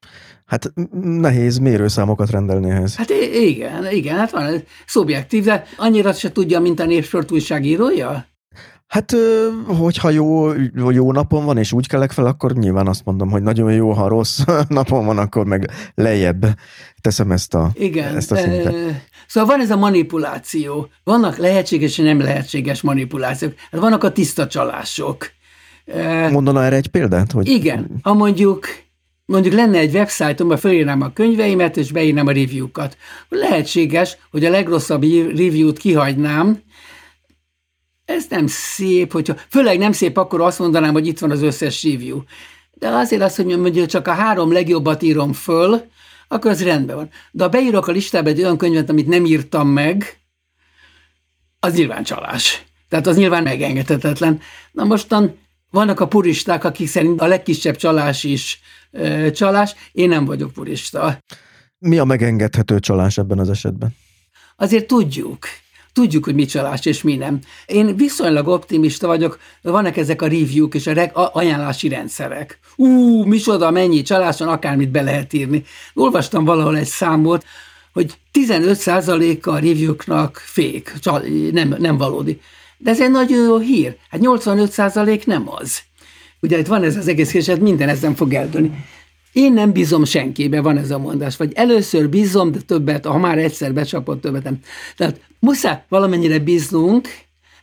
Hát 0.46 0.74
nehéz 1.02 1.58
mérőszámokat 1.58 2.30
rendelni 2.30 2.70
ehhez. 2.70 2.96
Hát 2.96 3.10
igen, 3.34 3.92
igen, 3.92 4.16
hát 4.18 4.32
van 4.32 4.64
szubjektív, 4.86 5.44
de 5.44 5.64
annyira 5.78 6.14
se 6.14 6.32
tudja, 6.32 6.60
mint 6.60 6.80
a 6.80 6.86
népsort 6.86 7.32
újságírója? 7.32 8.26
Hát, 8.88 9.16
hogyha 9.80 10.10
jó, 10.10 10.52
jó 10.74 11.12
napon 11.12 11.46
van, 11.46 11.58
és 11.58 11.72
úgy 11.72 11.88
kelek 11.88 12.12
fel, 12.12 12.26
akkor 12.26 12.54
nyilván 12.54 12.88
azt 12.88 13.06
mondom, 13.06 13.30
hogy 13.30 13.42
nagyon 13.44 13.74
jó, 13.74 13.92
ha 13.92 14.08
rossz 14.08 14.40
napon 14.68 15.06
van, 15.06 15.18
akkor 15.18 15.46
meg 15.46 15.70
lejjebb 15.96 16.46
teszem 17.02 17.32
ezt 17.32 17.54
a, 17.54 17.72
Igen. 17.74 18.16
ezt 18.16 18.32
a 18.32 18.36
szintet. 18.36 18.76
Szóval 19.28 19.50
van 19.50 19.66
ez 19.66 19.72
a 19.72 19.78
manipuláció. 19.78 20.88
Vannak 21.04 21.38
lehetséges 21.38 21.98
és 21.98 22.04
nem 22.06 22.20
lehetséges 22.20 22.82
manipulációk. 22.82 23.54
Hát 23.72 23.82
vannak 23.82 24.04
a 24.04 24.12
tiszta 24.12 24.48
csalások. 24.48 25.32
Mondana 26.32 26.64
erre 26.64 26.76
egy 26.76 26.88
példát? 26.88 27.32
Hogy... 27.32 27.48
Igen. 27.48 28.00
Ha 28.02 28.14
mondjuk 28.14 28.68
mondjuk 29.26 29.54
lenne 29.54 29.78
egy 29.78 29.94
websájtom, 29.94 30.48
ahol 30.48 30.60
felírnám 30.60 31.02
a 31.02 31.14
könyveimet, 31.14 31.78
és 31.78 31.92
beírnám 31.92 32.28
a 32.28 32.32
review-kat. 32.32 32.98
Lehetséges, 33.30 34.18
hogy 34.32 34.46
a 34.46 34.50
legrosszabb 34.50 35.02
review-t 35.36 35.78
kihagynám, 35.78 36.60
ez 38.06 38.26
nem 38.30 38.48
szép, 38.48 39.12
hogyha, 39.12 39.36
főleg 39.50 39.78
nem 39.78 39.92
szép, 39.92 40.18
akkor 40.18 40.42
azt 40.42 40.60
mondanám, 40.60 40.94
hogy 40.94 41.08
itt 41.08 41.20
van 41.20 41.32
az 41.32 41.42
összes 41.42 41.84
review. 41.84 42.22
De 42.74 42.88
azért 42.88 43.22
azt, 43.22 43.36
hogy 43.36 43.46
mondjuk 43.46 43.86
csak 43.86 44.08
a 44.08 44.14
három 44.14 44.52
legjobbat 44.52 45.04
írom 45.04 45.34
föl, 45.34 45.82
akkor 46.28 46.52
az 46.52 46.64
rendben 46.64 46.96
van. 46.96 47.10
De 47.32 47.44
ha 47.44 47.50
beírok 47.50 47.88
a 47.88 47.92
listába 47.92 48.30
egy 48.30 48.40
olyan 48.40 48.58
könyvet, 48.58 48.90
amit 48.90 49.08
nem 49.08 49.26
írtam 49.26 49.68
meg, 49.68 50.20
az 51.60 51.74
nyilván 51.74 52.04
csalás. 52.04 52.64
Tehát 52.90 53.08
az 53.08 53.16
nyilván 53.16 53.44
megengedhetetlen. 53.44 54.42
Na 54.72 54.84
mostan 54.84 55.38
vannak 55.70 56.00
a 56.00 56.08
puristák, 56.08 56.64
akik 56.64 56.88
szerint 56.88 57.22
a 57.22 57.28
legkisebb 57.28 57.76
csalás 57.76 58.24
is 58.24 58.60
ö, 58.92 59.32
csalás. 59.32 59.76
Én 59.92 60.10
nem 60.10 60.26
vagyok 60.26 60.54
purista. 60.54 61.20
Mi 61.78 61.98
a 61.98 62.04
megengedhető 62.04 62.80
csalás 62.80 63.18
ebben 63.18 63.40
az 63.40 63.50
esetben? 63.50 63.96
Azért 64.56 64.88
tudjuk. 64.88 65.48
Tudjuk, 65.96 66.26
hogy 66.26 66.36
mi 66.36 66.46
csalás 66.46 66.86
és 66.86 67.02
mi 67.02 67.16
nem. 67.16 67.40
Én 67.66 67.96
viszonylag 67.96 68.48
optimista 68.48 69.08
vagyok, 69.08 69.40
vannak 69.62 69.98
ezek 69.98 70.22
a 70.22 70.28
review-k 70.28 70.74
és 70.74 70.88
a, 70.88 70.94
reg- 70.94 71.16
a 71.16 71.30
ajánlási 71.34 71.88
rendszerek. 71.88 72.60
Ú, 72.76 73.24
micsoda, 73.24 73.72
mennyi 73.72 74.02
csalás 74.02 74.38
van, 74.38 74.48
akármit 74.48 74.90
be 74.90 75.02
lehet 75.02 75.34
írni. 75.34 75.64
Olvastam 75.94 76.46
valahol 76.46 76.78
egy 76.78 76.88
számot, 76.88 77.46
hogy 77.94 78.14
15%-a 78.34 79.50
a 79.50 79.60
review-knak 79.60 80.42
fék, 80.46 80.94
nem, 81.52 81.76
nem 81.80 81.98
valódi. 81.98 82.40
De 82.78 82.90
ez 82.90 83.02
egy 83.02 83.12
nagyon 83.12 83.44
jó 83.44 83.58
hír. 83.58 83.98
Hát 84.10 84.22
85% 84.24 85.26
nem 85.26 85.50
az. 85.50 85.82
Ugye 86.40 86.58
itt 86.58 86.68
van 86.68 86.84
ez 86.84 86.96
az 86.98 87.08
egész 87.08 87.32
kérdés, 87.32 87.54
hát 87.54 87.62
minden 87.62 87.90
ezen 87.90 88.16
fog 88.16 88.34
eldőlni. 88.34 88.86
Én 89.36 89.54
nem 89.54 89.72
bízom 89.72 90.06
senkibe, 90.06 90.62
van 90.62 90.78
ez 90.78 90.92
a 90.92 90.98
mondás, 90.98 91.38
vagy 91.38 91.54
először 91.54 92.10
bízom, 92.10 92.52
de 92.52 92.60
többet, 92.60 93.06
ha 93.06 93.18
már 93.18 93.38
egyszer 93.38 93.74
becsapott, 93.74 94.22
többet 94.22 94.44
nem. 94.44 94.60
Tehát 94.98 95.20
muszáj 95.40 95.84
valamennyire 95.90 96.40
bíznunk, 96.40 97.08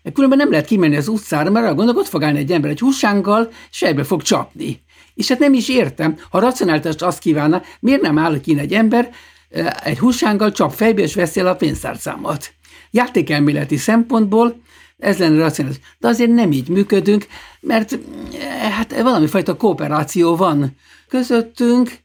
mert 0.03 0.15
különben 0.15 0.39
nem 0.39 0.51
lehet 0.51 0.67
kimenni 0.67 0.97
az 0.97 1.09
utcára, 1.09 1.51
mert 1.51 1.67
arra 1.67 1.75
gondolok, 1.75 2.01
ott 2.01 2.09
fog 2.09 2.23
állni 2.23 2.39
egy 2.39 2.53
ember 2.53 2.71
egy 2.71 2.81
húsánggal, 2.81 3.51
és 3.71 3.83
ebbe 3.83 4.05
fog 4.05 4.23
csapni. 4.23 4.83
És 5.15 5.29
hát 5.29 5.39
nem 5.39 5.53
is 5.53 5.69
értem, 5.69 6.17
ha 6.31 6.39
racionálitást 6.39 7.03
azt 7.03 7.19
kívánna, 7.19 7.63
miért 7.81 8.03
nem 8.03 8.19
áll 8.19 8.41
ki 8.41 8.59
egy 8.59 8.73
ember 8.73 9.11
eh, 9.51 9.67
egy 9.83 9.99
húsánggal, 9.99 10.53
csap 10.53 10.73
fejbe, 10.73 11.03
és 11.03 11.15
veszi 11.15 11.41
a 11.41 11.57
pénztárcámat. 11.57 12.53
Játékelméleti 12.95 13.77
szempontból 13.77 14.61
ez 14.99 15.19
lenne 15.19 15.39
racionális. 15.39 15.81
De 15.99 16.09
azért 16.09 16.31
nem 16.31 16.53
így 16.53 16.69
működünk, 16.69 17.27
mert 17.61 17.93
eh, 17.93 18.71
hát 18.73 19.03
valami 19.03 19.27
fajta 19.27 19.57
kooperáció 19.57 20.37
van 20.37 20.77
közöttünk, 21.09 21.99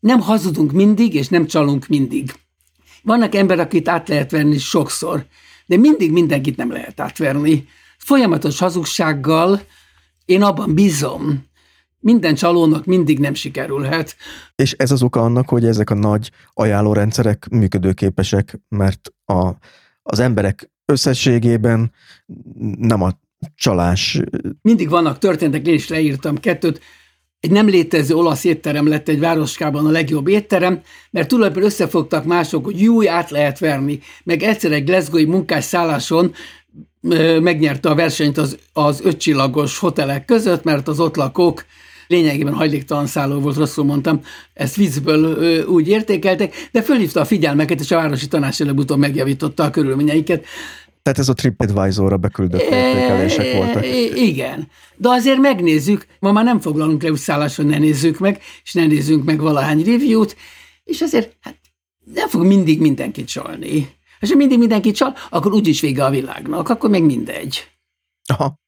nem 0.00 0.20
hazudunk 0.20 0.72
mindig, 0.72 1.14
és 1.14 1.28
nem 1.28 1.46
csalunk 1.46 1.86
mindig. 1.86 2.32
Vannak 3.02 3.34
emberek, 3.34 3.64
akit 3.64 3.88
át 3.88 4.08
lehet 4.08 4.30
verni 4.30 4.58
sokszor, 4.58 5.26
de 5.66 5.76
mindig 5.76 6.12
mindenkit 6.12 6.56
nem 6.56 6.70
lehet 6.70 7.00
átverni. 7.00 7.68
Folyamatos 7.98 8.58
hazugsággal 8.58 9.60
én 10.24 10.42
abban 10.42 10.74
bízom, 10.74 11.44
minden 12.04 12.34
csalónak 12.34 12.84
mindig 12.84 13.18
nem 13.18 13.34
sikerülhet. 13.34 14.16
És 14.54 14.72
ez 14.72 14.90
az 14.90 15.02
oka 15.02 15.20
annak, 15.20 15.48
hogy 15.48 15.64
ezek 15.64 15.90
a 15.90 15.94
nagy 15.94 16.30
ajánlórendszerek 16.54 17.48
működőképesek, 17.50 18.60
mert 18.68 19.12
a, 19.24 19.50
az 20.10 20.18
emberek 20.18 20.70
összességében 20.84 21.92
nem 22.78 23.02
a 23.02 23.10
csalás. 23.54 24.20
Mindig 24.62 24.88
vannak 24.88 25.18
történetek, 25.18 25.66
én 25.66 25.74
is 25.74 25.88
leírtam 25.88 26.38
kettőt, 26.38 26.80
egy 27.40 27.50
nem 27.50 27.66
létező 27.68 28.14
olasz 28.14 28.44
étterem 28.44 28.88
lett 28.88 29.08
egy 29.08 29.18
városkában 29.18 29.86
a 29.86 29.90
legjobb 29.90 30.28
étterem, 30.28 30.80
mert 31.10 31.28
tulajdonképpen 31.28 31.68
összefogtak 31.70 32.24
mások, 32.24 32.64
hogy 32.64 32.80
jó, 32.80 33.08
át 33.08 33.30
lehet 33.30 33.58
verni. 33.58 34.00
Meg 34.24 34.42
egyszer 34.42 34.72
egy 34.72 34.84
glasgowi 34.84 35.24
munkás 35.24 35.64
szálláson 35.64 36.34
megnyerte 37.40 37.88
a 37.88 37.94
versenyt 37.94 38.38
az, 38.38 38.58
az 38.72 39.00
ötcsillagos 39.04 39.78
hotelek 39.78 40.24
között, 40.24 40.64
mert 40.64 40.88
az 40.88 41.00
ott 41.00 41.16
lakók 41.16 41.64
lényegében 42.14 42.54
hajléktalan 42.54 43.06
szálló 43.06 43.40
volt, 43.40 43.56
rosszul 43.56 43.84
mondtam, 43.84 44.20
ezt 44.54 44.76
viccből 44.76 45.24
ö, 45.24 45.64
úgy 45.64 45.88
értékeltek, 45.88 46.68
de 46.72 46.82
fölhívta 46.82 47.20
a 47.20 47.24
figyelmeket, 47.24 47.80
és 47.80 47.90
a 47.90 47.96
városi 47.96 48.28
tanács 48.28 48.60
előbb-utóbb 48.60 48.98
megjavította 48.98 49.62
a 49.62 49.70
körülményeiket. 49.70 50.46
Tehát 51.02 51.18
ez 51.18 51.28
a 51.28 51.32
TripAdvisor-ra 51.32 52.16
beküldött 52.16 52.60
értékelések 52.60 53.56
voltak. 53.56 53.86
Igen. 54.14 54.68
De 54.96 55.08
azért 55.08 55.38
megnézzük, 55.38 56.06
ma 56.20 56.32
már 56.32 56.44
nem 56.44 56.60
foglalunk 56.60 57.02
le 57.02 57.16
szálláson, 57.16 57.66
ne 57.66 57.78
nézzük 57.78 58.18
meg, 58.18 58.40
és 58.64 58.72
ne 58.72 58.86
nézzünk 58.86 59.24
meg 59.24 59.40
valahány 59.40 59.84
review-t, 59.84 60.36
és 60.84 61.00
azért 61.00 61.36
hát 61.40 61.56
nem 62.14 62.28
fog 62.28 62.44
mindig 62.44 62.80
mindenkit 62.80 63.28
csalni. 63.28 63.88
Ha 64.20 64.36
mindig 64.36 64.58
mindenki 64.58 64.90
csal, 64.90 65.14
akkor 65.30 65.52
úgyis 65.52 65.80
vége 65.80 66.04
a 66.04 66.10
világnak, 66.10 66.68
akkor 66.68 66.90
meg 66.90 67.02
mindegy. 67.02 67.68
Aha. 68.26 68.62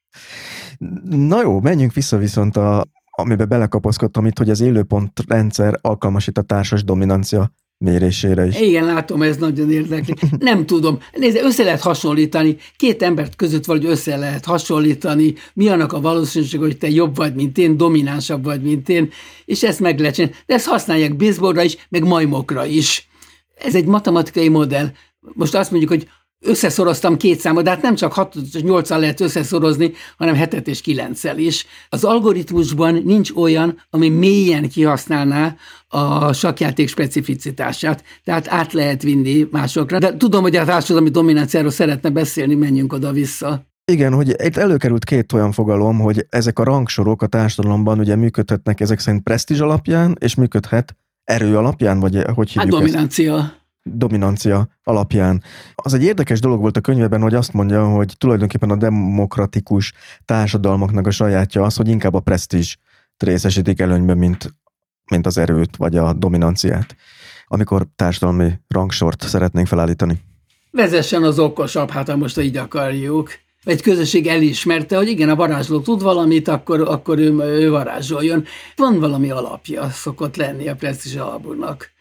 Na 1.05 1.43
jó, 1.43 1.61
menjünk 1.61 1.93
vissza 1.93 2.17
viszont 2.17 2.57
a, 2.57 2.85
amibe 3.17 3.45
belekapaszkodtam 3.45 4.27
itt, 4.27 4.39
hogy 4.39 4.51
az 4.51 4.61
élőpont 4.61 5.25
rendszer 5.27 5.79
alkalmas 5.81 6.29
a 6.35 6.43
társas 6.43 6.85
dominancia 6.85 7.51
mérésére 7.79 8.47
is. 8.47 8.61
Igen, 8.61 8.85
látom, 8.85 9.23
ez 9.23 9.37
nagyon 9.37 9.71
érdekli. 9.71 10.15
Nem 10.39 10.67
tudom. 10.67 10.99
Nézd, 11.13 11.37
össze 11.37 11.65
lehet 11.65 11.81
hasonlítani. 11.81 12.57
Két 12.77 13.03
embert 13.03 13.37
között 13.37 13.65
vagy 13.65 13.85
össze 13.85 14.17
lehet 14.17 14.45
hasonlítani. 14.45 15.35
Mi 15.55 15.69
annak 15.69 15.93
a 15.93 16.01
valószínűség, 16.01 16.61
hogy 16.61 16.79
te 16.79 16.89
jobb 16.91 17.17
vagy, 17.17 17.35
mint 17.35 17.59
én, 17.59 17.77
dominánsabb 17.77 18.45
vagy, 18.45 18.63
mint 18.63 18.89
én, 18.89 19.11
és 19.45 19.63
ezt 19.63 19.81
meg 19.81 19.99
lehet 19.99 20.15
csinálni. 20.15 20.37
De 20.47 20.55
ezt 20.55 20.67
használják 20.67 21.17
baseballra 21.17 21.63
is, 21.63 21.87
meg 21.89 22.05
majmokra 22.05 22.65
is. 22.65 23.09
Ez 23.55 23.75
egy 23.75 23.87
matematikai 23.87 24.49
modell. 24.49 24.91
Most 25.21 25.55
azt 25.55 25.71
mondjuk, 25.71 25.93
hogy 25.93 26.09
összeszoroztam 26.41 27.17
két 27.17 27.41
számot, 27.41 27.65
de 27.65 27.71
hát 27.71 27.83
nem 27.83 27.95
csak 27.95 28.13
6 28.13 28.35
8 28.63 28.89
lehet 28.89 29.21
összeszorozni, 29.21 29.93
hanem 30.17 30.35
7 30.35 30.69
és 30.69 30.81
9 30.81 31.25
is. 31.37 31.67
Az 31.89 32.05
algoritmusban 32.05 33.03
nincs 33.05 33.31
olyan, 33.31 33.83
ami 33.91 34.09
mélyen 34.09 34.69
kihasználná 34.69 35.57
a 35.89 36.33
sakjáték 36.33 36.89
specificitását, 36.89 38.05
tehát 38.25 38.49
át 38.49 38.73
lehet 38.73 39.03
vinni 39.03 39.47
másokra. 39.51 39.99
De 39.99 40.17
tudom, 40.17 40.43
hogy 40.43 40.57
a 40.57 40.65
társadalmi 40.65 41.11
dominanciáról 41.11 41.71
szeretne 41.71 42.11
beszélni, 42.11 42.55
menjünk 42.55 42.93
oda-vissza. 42.93 43.67
Igen, 43.93 44.13
hogy 44.13 44.29
itt 44.29 44.57
előkerült 44.57 45.05
két 45.05 45.33
olyan 45.33 45.53
fogalom, 45.53 45.99
hogy 45.99 46.27
ezek 46.29 46.59
a 46.59 46.65
rangsorok 46.65 47.23
a 47.23 47.27
társadalomban 47.27 47.99
ugye 47.99 48.17
működhetnek 48.17 48.81
ezek 48.81 48.99
szerint 48.99 49.23
presztízs 49.23 49.61
alapján, 49.61 50.17
és 50.21 50.35
működhet 50.35 50.97
erő 51.25 51.57
alapján, 51.57 52.01
vagy 52.01 52.25
hogy 52.35 52.51
hívjuk 52.51 52.75
Hát 52.75 52.83
dominancia. 52.83 53.37
Ezt? 53.37 53.65
Dominancia 53.87 54.69
alapján. 54.83 55.43
Az 55.75 55.95
egy 55.95 56.03
érdekes 56.03 56.41
dolog 56.41 56.61
volt 56.61 56.77
a 56.77 56.81
könyveben, 56.81 57.21
hogy 57.21 57.35
azt 57.35 57.53
mondja, 57.53 57.89
hogy 57.89 58.15
tulajdonképpen 58.19 58.71
a 58.71 58.77
demokratikus 58.77 59.93
társadalmaknak 60.25 61.07
a 61.07 61.11
sajátja 61.11 61.63
az, 61.63 61.77
hogy 61.77 61.89
inkább 61.89 62.15
a 62.15 62.21
presztízs 62.21 62.77
részesítik 63.17 63.81
előnyben, 63.81 64.19
mint, 64.19 64.55
mint 65.11 65.27
az 65.27 65.39
erőt 65.39 65.77
vagy 65.77 65.97
a 65.97 66.13
dominanciát, 66.13 66.97
amikor 67.47 67.87
társadalmi 67.97 68.53
rangsort 68.69 69.23
szeretnénk 69.23 69.67
felállítani. 69.67 70.23
Vezessen 70.71 71.23
az 71.23 71.39
okosabb, 71.39 71.91
hát 71.91 72.09
ha 72.09 72.17
most 72.17 72.39
így 72.39 72.57
akarjuk. 72.57 73.31
Egy 73.65 73.83
közösség 73.83 74.27
elismerte, 74.27 74.97
hogy 74.97 75.09
igen, 75.09 75.29
a 75.29 75.35
varázsló 75.35 75.81
tud 75.81 76.03
valamit, 76.03 76.49
akkor, 76.49 76.81
akkor 76.81 77.19
ő, 77.19 77.39
ő 77.39 77.71
varázsoljon. 77.71 78.45
Van 78.77 79.01
valami 79.01 79.31
alapja 79.31 79.91
szokott 79.91 80.37
lenni 80.37 80.69
a 80.69 80.75
presztízs 80.75 81.17
alapúnak 81.17 81.95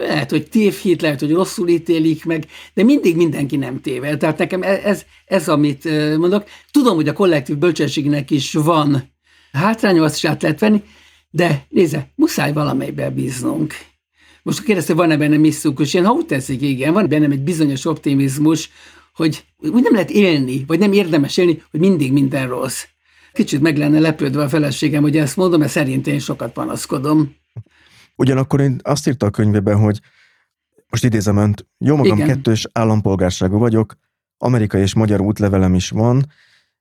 lehet, 0.00 0.30
hogy 0.30 0.48
tévhit, 0.48 1.02
lehet, 1.02 1.20
hogy 1.20 1.32
rosszul 1.32 1.68
ítélik 1.68 2.24
meg, 2.24 2.46
de 2.74 2.82
mindig 2.82 3.16
mindenki 3.16 3.56
nem 3.56 3.80
tével. 3.80 4.16
Tehát 4.16 4.38
nekem 4.38 4.62
e- 4.62 4.80
ez, 4.84 5.04
ez 5.24 5.48
amit 5.48 5.84
mondok. 6.18 6.44
Tudom, 6.70 6.94
hogy 6.94 7.08
a 7.08 7.12
kollektív 7.12 7.56
bölcsességnek 7.56 8.30
is 8.30 8.52
van 8.52 9.16
hátránya, 9.52 10.02
azt 10.02 10.16
is 10.16 10.24
át 10.24 10.42
lehet 10.42 10.60
venni, 10.60 10.82
de 11.30 11.66
nézze, 11.68 12.10
muszáj 12.14 12.52
valamelybe 12.52 13.10
bíznunk. 13.10 13.74
Most 14.42 14.62
kérdezte, 14.62 14.94
van-e 14.94 15.16
benne 15.16 15.36
misztikus? 15.36 15.94
Én 15.94 16.04
ha 16.04 16.12
úgy 16.12 16.26
teszik, 16.26 16.62
igen, 16.62 16.92
van 16.92 17.08
bennem 17.08 17.30
egy 17.30 17.42
bizonyos 17.42 17.84
optimizmus, 17.84 18.70
hogy 19.14 19.44
úgy 19.58 19.82
nem 19.82 19.92
lehet 19.92 20.10
élni, 20.10 20.64
vagy 20.66 20.78
nem 20.78 20.92
érdemes 20.92 21.36
élni, 21.36 21.62
hogy 21.70 21.80
mindig 21.80 22.12
minden 22.12 22.48
rossz. 22.48 22.84
Kicsit 23.32 23.60
meg 23.60 23.76
lenne 23.76 23.98
lepődve 23.98 24.42
a 24.42 24.48
feleségem, 24.48 25.02
hogy 25.02 25.16
ezt 25.16 25.36
mondom, 25.36 25.60
mert 25.60 25.72
szerint 25.72 26.06
én 26.06 26.18
sokat 26.18 26.52
panaszkodom. 26.52 27.36
Ugyanakkor 28.18 28.60
én 28.60 28.80
azt 28.82 29.08
írta 29.08 29.26
a 29.26 29.30
könyvében, 29.30 29.78
hogy 29.78 30.00
most 30.90 31.04
idézem 31.04 31.36
önt, 31.36 31.66
jó 31.78 31.96
magam 31.96 32.16
Igen. 32.16 32.28
kettős 32.28 32.68
állampolgárságú 32.72 33.58
vagyok, 33.58 33.94
amerikai 34.38 34.80
és 34.80 34.94
magyar 34.94 35.20
útlevelem 35.20 35.74
is 35.74 35.90
van, 35.90 36.24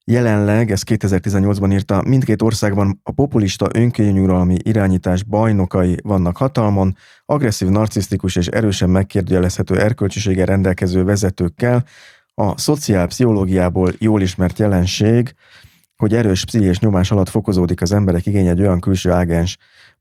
Jelenleg, 0.09 0.71
ez 0.71 0.81
2018-ban 0.85 1.71
írta, 1.73 2.03
mindkét 2.05 2.41
országban 2.41 2.99
a 3.03 3.11
populista 3.11 3.67
önkényuralmi 3.73 4.57
irányítás 4.61 5.23
bajnokai 5.23 5.97
vannak 6.03 6.37
hatalmon, 6.37 6.95
agresszív, 7.25 7.67
narcisztikus 7.67 8.35
és 8.35 8.47
erősen 8.47 8.89
megkérdőjelezhető 8.89 9.79
erkölcsiséggel 9.79 10.45
rendelkező 10.45 11.03
vezetőkkel, 11.03 11.85
a 12.33 12.57
szociálpszichológiából 12.57 13.93
jól 13.97 14.21
ismert 14.21 14.59
jelenség, 14.59 15.35
hogy 15.95 16.13
erős 16.13 16.45
pszichés 16.45 16.79
nyomás 16.79 17.11
alatt 17.11 17.29
fokozódik 17.29 17.81
az 17.81 17.91
emberek 17.91 18.25
igény 18.25 18.47
egy 18.47 18.61
olyan 18.61 18.79
külső 18.79 19.11
ágens, 19.11 19.57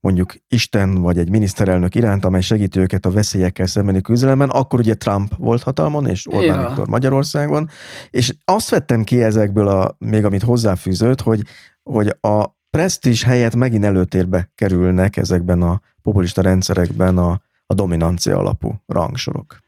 mondjuk 0.07 0.35
Isten 0.49 0.95
vagy 0.95 1.19
egy 1.19 1.31
miniszterelnök 1.31 1.95
iránt, 1.95 2.25
amely 2.25 2.41
segíti 2.41 2.79
őket 2.79 3.07
a 3.07 3.11
veszélyekkel 3.11 3.67
szembeni 3.67 4.01
küzdelemben, 4.01 4.49
akkor 4.49 4.79
ugye 4.79 4.95
Trump 4.95 5.33
volt 5.39 5.63
hatalmon, 5.63 6.07
és 6.07 6.27
Orbán 6.27 6.61
ja. 6.61 6.67
Viktor 6.67 6.89
Magyarországon, 6.89 7.69
és 8.11 8.35
azt 8.45 8.71
vettem 8.71 9.05
ki 9.05 9.23
ezekből, 9.23 9.69
a, 9.69 9.97
még 9.99 10.25
amit 10.25 10.43
hozzáfűzött, 10.43 11.21
hogy, 11.21 11.43
hogy 11.83 12.17
a 12.21 12.45
presztis 12.71 13.23
helyett 13.23 13.55
megint 13.55 13.85
előtérbe 13.85 14.51
kerülnek 14.55 15.17
ezekben 15.17 15.63
a 15.63 15.81
populista 16.03 16.43
rendszerekben 16.43 17.19
a, 17.19 17.41
a 17.67 17.75
dominancia 17.75 18.39
alapú 18.39 18.75
rangsorok. 18.87 19.59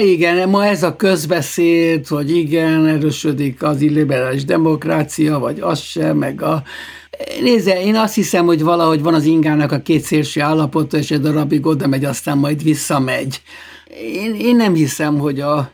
Igen, 0.00 0.48
ma 0.48 0.66
ez 0.66 0.82
a 0.82 0.96
közbeszéd, 0.96 2.06
hogy 2.06 2.36
igen, 2.36 2.86
erősödik 2.86 3.62
az 3.62 3.80
illiberális 3.80 4.44
demokrácia, 4.44 5.38
vagy 5.38 5.60
az 5.60 5.78
sem, 5.78 6.16
meg 6.16 6.42
a... 6.42 6.62
Nézze, 7.40 7.82
én 7.82 7.96
azt 7.96 8.14
hiszem, 8.14 8.46
hogy 8.46 8.62
valahogy 8.62 9.02
van 9.02 9.14
az 9.14 9.24
ingának 9.24 9.72
a 9.72 9.80
két 9.80 10.02
szélső 10.02 10.40
állapota, 10.40 10.96
és 10.96 11.10
egy 11.10 11.20
darabig 11.20 11.66
oda 11.66 11.86
megy, 11.86 12.04
aztán 12.04 12.38
majd 12.38 12.62
visszamegy. 12.62 13.42
Én, 14.00 14.34
én 14.34 14.56
nem 14.56 14.74
hiszem, 14.74 15.18
hogy 15.18 15.40
a, 15.40 15.72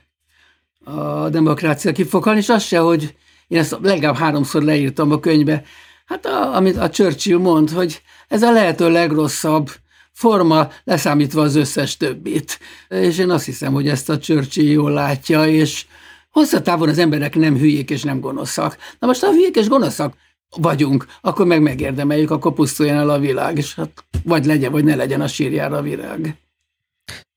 a 0.84 1.28
demokrácia 1.28 1.92
ki 1.92 2.04
fog 2.04 2.24
halni, 2.24 2.38
és 2.38 2.48
az 2.48 2.62
se, 2.62 2.78
hogy 2.78 3.14
én 3.48 3.58
ezt 3.58 3.78
legalább 3.82 4.16
háromszor 4.16 4.62
leírtam 4.62 5.12
a 5.12 5.20
könyvbe, 5.20 5.62
hát 6.04 6.26
a, 6.26 6.56
amit 6.56 6.76
a 6.76 6.90
Churchill 6.90 7.38
mond, 7.38 7.70
hogy 7.70 8.02
ez 8.28 8.42
a 8.42 8.52
lehető 8.52 8.90
legrosszabb 8.90 9.70
forma, 10.12 10.68
leszámítva 10.84 11.42
az 11.42 11.56
összes 11.56 11.96
többit. 11.96 12.58
És 12.88 13.18
én 13.18 13.30
azt 13.30 13.44
hiszem, 13.44 13.72
hogy 13.72 13.88
ezt 13.88 14.10
a 14.10 14.18
Churchill 14.18 14.70
jól 14.70 14.90
látja, 14.90 15.46
és 15.46 15.86
hosszatávon 16.30 16.88
az 16.88 16.98
emberek 16.98 17.34
nem 17.34 17.56
hülyék 17.56 17.90
és 17.90 18.02
nem 18.02 18.20
gonoszak. 18.20 18.76
Na 18.98 19.06
most, 19.06 19.20
ha 19.20 19.30
hülyék 19.30 19.56
és 19.56 19.68
gonoszak 19.68 20.14
vagyunk, 20.56 21.06
akkor 21.20 21.46
meg 21.46 21.62
megérdemeljük, 21.62 22.30
akkor 22.30 22.52
pusztuljon 22.52 22.96
el 22.96 23.10
a 23.10 23.18
világ, 23.18 23.58
és 23.58 23.74
hát 23.74 24.04
vagy 24.24 24.44
legyen, 24.44 24.72
vagy 24.72 24.84
ne 24.84 24.94
legyen 24.94 25.20
a 25.20 25.26
sírjára 25.26 25.76
a 25.76 25.82
virág. 25.82 26.36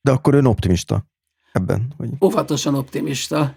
De 0.01 0.11
akkor 0.11 0.33
ön 0.33 0.45
optimista 0.45 1.05
ebben? 1.51 1.93
Vagy? 1.97 2.09
Óvatosan 2.21 2.75
optimista. 2.75 3.55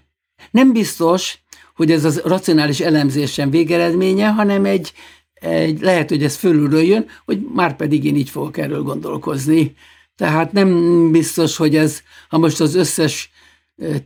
Nem 0.51 0.73
biztos, 0.73 1.39
hogy 1.75 1.91
ez 1.91 2.05
az 2.05 2.21
racionális 2.25 2.81
elemzésen 2.81 3.51
végeredménye, 3.51 4.29
hanem 4.29 4.65
egy 4.65 4.93
egy, 5.41 5.81
lehet, 5.81 6.09
hogy 6.09 6.25
ez 6.25 6.37
fölülről 6.37 6.83
jön, 6.83 7.07
hogy 7.25 7.41
már 7.55 7.77
pedig 7.77 8.05
én 8.05 8.17
így 8.17 8.31
fogok 8.31 8.57
erről 8.57 8.83
gondolkozni. 8.83 9.75
Tehát 10.17 10.53
nem 10.53 11.11
biztos, 11.11 11.57
hogy 11.57 11.77
ez, 11.77 12.03
ha 12.29 12.39
most 12.39 12.61
az 12.61 12.75
összes 12.75 13.31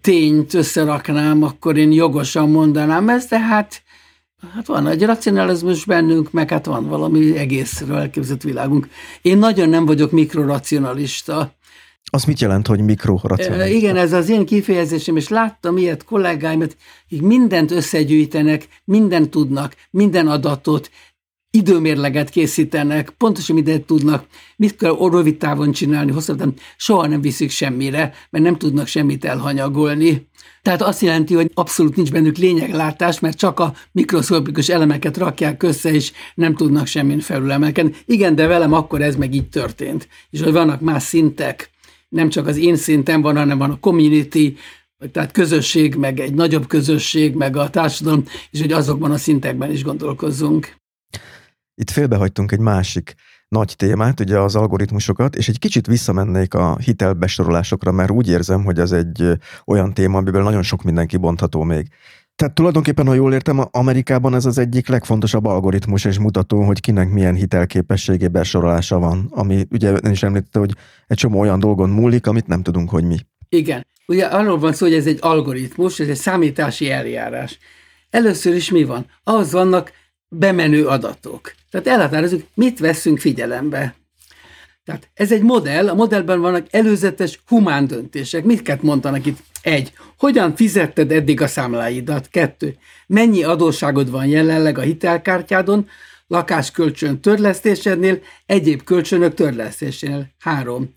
tényt 0.01 0.55
összeraknám, 0.55 1.43
akkor 1.43 1.77
én 1.77 1.93
jogosan 1.93 2.51
mondanám 2.51 3.09
ezt, 3.09 3.29
de 3.29 3.39
hát, 3.39 3.83
hát 4.55 4.66
van 4.66 4.86
egy 4.86 5.03
racionalizmus 5.03 5.84
bennünk, 5.84 6.30
meg 6.30 6.51
hát 6.51 6.66
van 6.66 6.88
valami 6.88 7.36
egészről 7.36 7.97
elképzelt 7.97 8.43
világunk. 8.43 8.88
Én 9.22 9.38
nagyon 9.38 9.68
nem 9.68 9.86
vagyok 9.86 10.11
mikroracionalista. 10.11 11.55
Az 12.05 12.24
mit 12.24 12.40
jelent, 12.40 12.66
hogy 12.66 12.80
mikroracionalista? 12.80 13.76
Igen, 13.76 13.97
ez 13.97 14.12
az 14.12 14.28
én 14.28 14.47
kifejezésem, 14.47 15.16
és 15.16 15.28
láttam 15.28 15.76
ilyet 15.76 16.05
kollégáimat, 16.05 16.76
akik 17.05 17.22
mindent 17.22 17.70
összegyűjtenek, 17.70 18.68
mindent 18.84 19.30
tudnak, 19.30 19.76
minden 19.90 20.28
adatot, 20.28 20.90
időmérleget 21.55 22.31
készítenek, 22.31 23.11
pontosan 23.11 23.55
mindent 23.55 23.85
tudnak, 23.87 24.27
mit 24.57 24.77
kell 24.77 24.97
rövid 25.11 25.37
távon 25.37 25.73
csinálni, 25.73 26.13
hosszabb 26.13 26.39
távon, 26.39 26.55
soha 26.77 27.07
nem 27.07 27.21
viszik 27.21 27.51
semmire, 27.51 28.15
mert 28.31 28.45
nem 28.45 28.57
tudnak 28.57 28.87
semmit 28.87 29.25
elhanyagolni. 29.25 30.27
Tehát 30.63 30.83
azt 30.83 31.01
jelenti, 31.03 31.35
hogy 31.35 31.51
abszolút 31.55 31.97
nincs 31.97 32.11
bennük 32.11 32.37
lényeglátás, 32.37 33.21
mert 33.21 33.39
csak 33.39 33.61
a 33.61 33.75
mikroszkopikus 33.93 34.69
elemeket 34.69 35.17
rakják 35.17 35.63
össze, 35.63 35.93
és 35.93 36.13
nem 36.35 36.55
tudnak 36.55 36.87
semmin 36.87 37.21
felülemelkedni. 37.21 37.95
Igen, 38.07 38.35
de 38.35 38.47
velem 38.47 38.73
akkor 38.73 39.03
ez 39.03 39.17
meg 39.17 39.35
így 39.35 39.49
történt. 39.49 40.09
És 40.31 40.41
hogy 40.41 40.53
vannak 40.53 40.81
más 40.81 41.03
szintek, 41.03 41.71
nem 42.09 42.29
csak 42.29 42.47
az 42.47 42.57
én 42.57 42.77
szintem 42.77 43.23
van, 43.23 43.37
hanem 43.37 43.59
van 43.59 43.71
a 43.71 43.79
community, 43.81 44.57
tehát 45.13 45.33
közösség, 45.33 45.95
meg 45.95 46.21
egy 46.21 46.35
nagyobb 46.35 46.67
közösség, 46.67 47.35
meg 47.35 47.57
a 47.57 47.71
társadalom, 47.71 48.25
és 48.51 48.61
hogy 48.61 48.73
azokban 48.73 49.11
a 49.11 49.19
szintekben 49.19 49.71
is 49.71 49.85
gondolkozzunk. 49.85 50.81
Itt 51.75 51.91
félbehagytunk 51.91 52.53
egy 52.53 52.59
másik 52.59 53.14
nagy 53.49 53.75
témát, 53.77 54.20
ugye 54.20 54.39
az 54.39 54.57
algoritmusokat, 54.57 55.37
és 55.37 55.49
egy 55.49 55.59
kicsit 55.59 55.87
visszamennék 55.87 56.55
a 56.55 56.77
hitelbesorolásokra, 56.77 57.93
mert 57.93 58.11
úgy 58.11 58.29
érzem, 58.29 58.64
hogy 58.64 58.79
ez 58.79 58.93
egy 58.93 59.39
olyan 59.66 59.95
téma, 59.95 60.18
amiből 60.18 60.43
nagyon 60.43 60.62
sok 60.62 60.83
minden 60.83 61.07
kibontható 61.07 61.62
még. 61.62 61.89
Tehát 62.37 62.55
tulajdonképpen, 62.55 63.07
ha 63.07 63.14
jól 63.14 63.33
értem, 63.33 63.64
Amerikában 63.70 64.35
ez 64.35 64.45
az 64.45 64.59
egyik 64.59 64.89
legfontosabb 64.89 65.45
algoritmus 65.45 66.05
és 66.05 66.18
mutató, 66.18 66.62
hogy 66.62 66.81
kinek 66.81 67.11
milyen 67.11 67.35
hitelképességé 67.35 68.29
besorolása 68.29 68.99
van, 68.99 69.27
ami 69.31 69.66
ugye 69.70 69.91
ön 70.03 70.11
is 70.11 70.23
említette, 70.23 70.59
hogy 70.59 70.75
egy 71.07 71.16
csomó 71.16 71.41
olyan 71.41 71.59
dolgon 71.59 71.91
múlik, 71.91 72.27
amit 72.27 72.47
nem 72.47 72.62
tudunk, 72.62 72.91
hogy 72.91 73.05
mi. 73.05 73.16
Igen. 73.49 73.87
Ugye 74.07 74.25
arról 74.25 74.59
van 74.59 74.73
szó, 74.73 74.87
hogy 74.87 74.95
ez 74.95 75.07
egy 75.07 75.18
algoritmus, 75.20 76.01
ez 76.01 76.09
egy 76.09 76.16
számítási 76.16 76.91
eljárás. 76.91 77.59
Először 78.11 78.55
is 78.55 78.70
mi 78.70 78.85
van? 78.85 79.07
Ahhoz 79.25 79.53
vannak 79.53 79.93
bemenő 80.29 80.87
adatok. 80.87 81.53
Tehát 81.73 81.87
elhatározunk, 81.87 82.45
mit 82.55 82.79
veszünk 82.79 83.18
figyelembe. 83.18 83.95
Tehát 84.85 85.11
ez 85.14 85.33
egy 85.33 85.43
modell, 85.43 85.89
a 85.89 85.95
modellben 85.95 86.41
vannak 86.41 86.66
előzetes 86.70 87.41
humán 87.47 87.87
döntések. 87.87 88.45
Mit 88.45 88.83
mondanak 88.83 89.27
itt? 89.27 89.39
Egy, 89.62 89.93
hogyan 90.18 90.57
fizetted 90.57 91.12
eddig 91.12 91.41
a 91.41 91.47
számláidat? 91.47 92.29
Kettő, 92.29 92.77
mennyi 93.07 93.43
adósságod 93.43 94.11
van 94.11 94.27
jelenleg 94.27 94.79
a 94.79 94.81
hitelkártyádon, 94.81 95.89
lakáskölcsön 96.27 97.20
törlesztésednél, 97.20 98.20
egyéb 98.47 98.83
kölcsönök 98.83 99.35
törlesztésénél? 99.35 100.27
Három, 100.39 100.95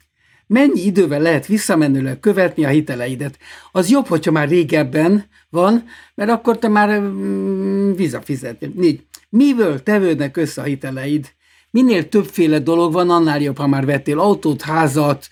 mennyi 0.47 0.85
idővel 0.85 1.21
lehet 1.21 1.45
visszamenőleg 1.45 2.19
követni 2.19 2.65
a 2.65 2.69
hiteleidet? 2.69 3.37
Az 3.71 3.89
jobb, 3.89 4.05
hogyha 4.05 4.31
már 4.31 4.47
régebben 4.47 5.25
van, 5.49 5.83
mert 6.15 6.29
akkor 6.29 6.59
te 6.59 6.67
már 6.67 6.99
mm, 6.99 7.93
visszafizetni. 7.93 8.71
Négy, 8.75 9.05
Miből 9.35 9.83
tevődnek 9.83 10.37
össze 10.37 10.61
a 10.61 10.65
hiteleid? 10.65 11.33
Minél 11.71 12.09
többféle 12.09 12.59
dolog 12.59 12.93
van, 12.93 13.09
annál 13.09 13.41
jobb, 13.41 13.57
ha 13.57 13.67
már 13.67 13.85
vettél 13.85 14.19
autót, 14.19 14.61
házat, 14.61 15.27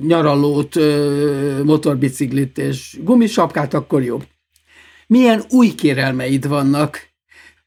nyaralót, 0.00 0.74
motorbiciklit 1.64 2.58
és 2.58 2.98
gumisapkát, 3.02 3.74
akkor 3.74 4.02
jobb. 4.02 4.26
Milyen 5.06 5.44
új 5.50 5.68
kérelmeid 5.74 6.48
vannak? 6.48 7.08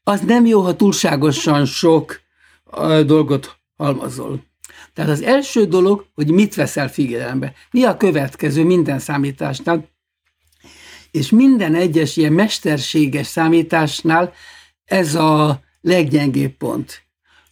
Az 0.02 0.20
nem 0.20 0.46
jó, 0.46 0.60
ha 0.60 0.76
túlságosan 0.76 1.64
sok 1.64 2.20
dolgot 3.06 3.56
halmazol. 3.76 4.44
Tehát 4.94 5.10
az 5.10 5.22
első 5.22 5.64
dolog, 5.64 6.06
hogy 6.14 6.30
mit 6.30 6.54
veszel 6.54 6.88
figyelembe. 6.88 7.52
Mi 7.70 7.84
a 7.84 7.96
következő 7.96 8.64
minden 8.64 8.98
számításnál? 8.98 9.88
És 11.10 11.30
minden 11.30 11.74
egyes 11.74 12.16
ilyen 12.16 12.32
mesterséges 12.32 13.26
számításnál 13.26 14.32
ez 14.90 15.14
a 15.14 15.60
leggyengébb 15.80 16.56
pont. 16.56 17.02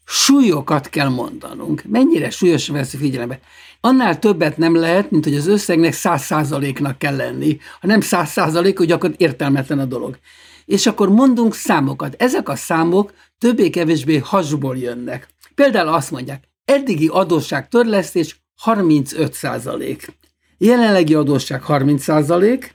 Súlyokat 0.04 0.88
kell 0.88 1.08
mondanunk. 1.08 1.82
Mennyire 1.86 2.30
súlyos 2.30 2.68
veszi 2.68 2.96
figyelembe. 2.96 3.40
Annál 3.80 4.18
többet 4.18 4.56
nem 4.56 4.76
lehet, 4.76 5.10
mint 5.10 5.24
hogy 5.24 5.34
az 5.34 5.46
összegnek 5.46 5.92
száz 5.92 6.22
százaléknak 6.22 6.98
kell 6.98 7.16
lenni. 7.16 7.58
Ha 7.80 7.86
nem 7.86 8.00
száz 8.00 8.30
százalék, 8.30 8.78
hogy 8.78 8.92
akkor 8.92 9.14
értelmetlen 9.16 9.78
a 9.78 9.84
dolog. 9.84 10.18
És 10.64 10.86
akkor 10.86 11.08
mondunk 11.08 11.54
számokat. 11.54 12.14
Ezek 12.22 12.48
a 12.48 12.56
számok 12.56 13.12
többé-kevésbé 13.38 14.16
hasból 14.16 14.76
jönnek. 14.76 15.28
Például 15.54 15.88
azt 15.88 16.10
mondják, 16.10 16.44
eddigi 16.64 17.06
adósság 17.06 17.68
törlesztés 17.68 18.42
35 18.56 19.32
százalék. 19.32 20.16
Jelenlegi 20.58 21.14
adósság 21.14 21.62
30 21.62 22.02
százalék, 22.02 22.74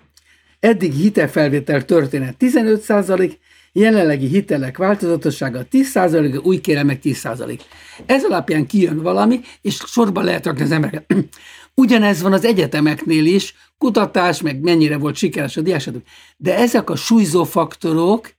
eddigi 0.59 1.01
hitelfelvétel 1.01 1.85
történet 1.85 2.37
15 2.37 2.81
százalék, 2.81 3.39
jelenlegi 3.73 4.27
hitelek 4.27 4.77
változatossága 4.77 5.65
10%, 5.71 6.43
új 6.43 6.61
kéremek 6.61 6.99
10%. 7.03 7.59
Ez 8.05 8.23
alapján 8.23 8.65
kijön 8.65 9.01
valami, 9.01 9.41
és 9.61 9.75
sorba 9.85 10.21
lehet 10.21 10.45
rakni 10.45 10.61
az 10.61 10.71
embereket. 10.71 11.13
Ugyanez 11.75 12.21
van 12.21 12.33
az 12.33 12.45
egyetemeknél 12.45 13.25
is, 13.25 13.55
kutatás, 13.77 14.41
meg 14.41 14.59
mennyire 14.59 14.97
volt 14.97 15.15
sikeres 15.15 15.57
a 15.57 15.61
diás, 15.61 15.89
de 16.37 16.57
ezek 16.57 16.89
a 16.89 16.95
súlyzó 16.95 17.43
faktorok, 17.43 18.35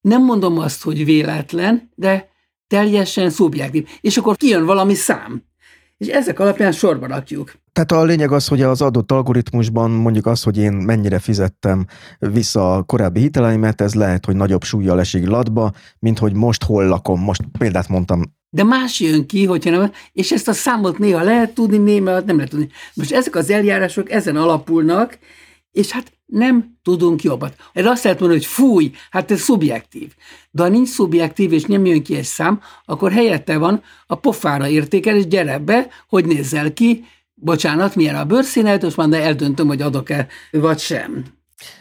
nem 0.00 0.24
mondom 0.24 0.58
azt, 0.58 0.82
hogy 0.82 1.04
véletlen, 1.04 1.90
de 1.94 2.28
teljesen 2.66 3.30
szubjektív. 3.30 3.88
És 4.00 4.16
akkor 4.16 4.36
kijön 4.36 4.64
valami 4.64 4.94
szám. 4.94 5.42
És 5.96 6.06
ezek 6.06 6.38
alapján 6.38 6.72
sorba 6.72 7.06
rakjuk. 7.06 7.52
Tehát 7.72 7.92
a 7.92 8.04
lényeg 8.04 8.32
az, 8.32 8.48
hogy 8.48 8.62
az 8.62 8.82
adott 8.82 9.12
algoritmusban 9.12 9.90
mondjuk 9.90 10.26
az, 10.26 10.42
hogy 10.42 10.58
én 10.58 10.72
mennyire 10.72 11.18
fizettem 11.18 11.86
vissza 12.18 12.74
a 12.74 12.82
korábbi 12.82 13.20
hiteleimet, 13.20 13.80
ez 13.80 13.94
lehet, 13.94 14.24
hogy 14.24 14.36
nagyobb 14.36 14.62
súlyjal 14.62 15.00
esik 15.00 15.26
latba, 15.26 15.72
mint 15.98 16.18
hogy 16.18 16.34
most 16.34 16.64
hol 16.64 16.86
lakom. 16.86 17.20
Most 17.20 17.42
példát 17.58 17.88
mondtam. 17.88 18.22
De 18.50 18.64
más 18.64 19.00
jön 19.00 19.26
ki, 19.26 19.44
hogyha 19.44 19.70
nem, 19.70 19.92
és 20.12 20.32
ezt 20.32 20.48
a 20.48 20.52
számot 20.52 20.98
néha 20.98 21.22
lehet 21.22 21.54
tudni, 21.54 21.76
néha 21.76 22.20
nem 22.20 22.36
lehet 22.36 22.50
tudni. 22.50 22.68
Most 22.94 23.12
ezek 23.12 23.34
az 23.36 23.50
eljárások 23.50 24.10
ezen 24.10 24.36
alapulnak, 24.36 25.18
és 25.74 25.90
hát 25.90 26.12
nem 26.26 26.78
tudunk 26.82 27.22
jobbat. 27.22 27.56
Erre 27.72 27.90
azt 27.90 28.04
lehet 28.04 28.20
mondani, 28.20 28.40
hogy 28.40 28.50
fúj, 28.50 28.90
hát 29.10 29.30
ez 29.30 29.40
szubjektív. 29.40 30.14
De 30.50 30.62
ha 30.62 30.68
nincs 30.68 30.88
szubjektív, 30.88 31.52
és 31.52 31.64
nem 31.64 31.86
jön 31.86 32.02
ki 32.02 32.16
egy 32.16 32.24
szám, 32.24 32.60
akkor 32.84 33.12
helyette 33.12 33.58
van 33.58 33.82
a 34.06 34.14
pofára 34.14 34.68
értékelés, 34.68 35.26
gyere 35.26 35.58
be, 35.58 35.86
hogy 36.08 36.26
nézzel 36.26 36.72
ki, 36.72 37.04
bocsánat, 37.34 37.94
milyen 37.94 38.14
a 38.14 38.24
bőrszínet, 38.24 38.82
most 38.82 38.96
már 38.96 39.12
eldöntöm, 39.12 39.66
hogy 39.66 39.82
adok-e, 39.82 40.26
vagy 40.50 40.78
sem. 40.78 41.24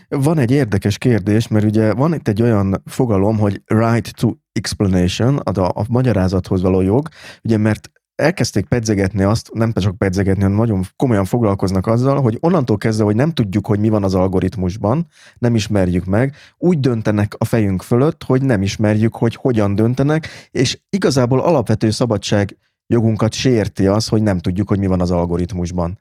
Van 0.10 0.38
egy 0.38 0.52
érdekes 0.52 0.98
kérdés, 0.98 1.48
mert 1.48 1.66
ugye 1.66 1.94
van 1.94 2.14
itt 2.14 2.28
egy 2.28 2.42
olyan 2.42 2.82
fogalom, 2.86 3.38
hogy 3.38 3.62
right 3.66 4.16
to 4.16 4.32
explanation, 4.52 5.38
a, 5.38 5.62
a 5.62 5.86
magyarázathoz 5.90 6.62
való 6.62 6.82
jog, 6.82 7.10
ugye 7.44 7.58
mert 7.58 7.92
elkezdték 8.16 8.66
pedzegetni 8.66 9.24
azt, 9.24 9.50
nem 9.54 9.74
csak 9.74 9.98
pedzegetni, 9.98 10.42
hanem 10.42 10.58
nagyon 10.58 10.84
komolyan 10.96 11.26
foglalkoznak 11.26 11.88
azzal, 11.88 12.22
hogy 12.22 12.38
onnantól 12.40 12.78
kezdve, 12.78 13.04
hogy 13.04 13.16
nem 13.16 13.32
tudjuk, 13.32 13.68
hogy 13.68 13.80
mi 13.80 13.90
van 13.90 14.04
az 14.04 14.16
algoritmusban, 14.16 15.08
nem 15.38 15.56
ismerjük 15.56 16.06
meg, 16.06 16.36
úgy 16.58 16.80
döntenek 16.80 17.34
a 17.38 17.46
fejünk 17.46 17.82
fölött, 17.82 18.24
hogy 18.24 18.42
nem 18.42 18.62
ismerjük, 18.62 19.16
hogy 19.16 19.36
hogyan 19.36 19.76
döntenek, 19.76 20.28
és 20.52 20.80
igazából 20.90 21.40
alapvető 21.40 21.90
szabadság 21.90 22.58
jogunkat 22.88 23.34
sérti 23.34 23.88
az, 23.88 24.08
hogy 24.08 24.22
nem 24.22 24.40
tudjuk, 24.40 24.68
hogy 24.68 24.80
mi 24.80 24.88
van 24.88 25.02
az 25.02 25.12
algoritmusban. 25.12 26.00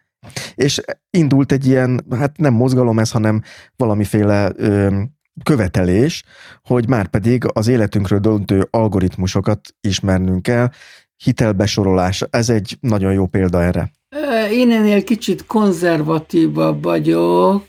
És 0.55 0.81
indult 1.11 1.53
egy 1.53 1.67
ilyen, 1.67 2.05
hát 2.11 2.37
nem 2.37 2.55
mozgalom 2.55 2.99
ez, 2.99 3.11
hanem 3.11 3.43
valamiféle 3.77 4.53
ö, 4.57 5.01
követelés, 5.43 6.23
hogy 6.63 6.89
már 6.89 7.07
pedig 7.07 7.45
az 7.53 7.69
életünkről 7.69 8.19
döntő 8.19 8.67
algoritmusokat 8.71 9.75
ismernünk 9.81 10.43
kell, 10.43 10.69
hitelbesorolás, 11.23 12.25
ez 12.31 12.49
egy 12.49 12.77
nagyon 12.81 13.13
jó 13.13 13.27
példa 13.27 13.63
erre. 13.63 13.91
Én 14.51 14.71
ennél 14.71 15.05
kicsit 15.05 15.47
konzervatívabb 15.47 16.83
vagyok, 16.83 17.65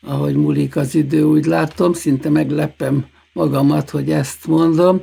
ahogy 0.00 0.34
múlik 0.34 0.76
az 0.76 0.94
idő, 0.94 1.22
úgy 1.22 1.44
látom, 1.44 1.92
szinte 1.92 2.28
meglepem 2.28 3.06
magamat, 3.32 3.90
hogy 3.90 4.10
ezt 4.10 4.46
mondom, 4.46 5.00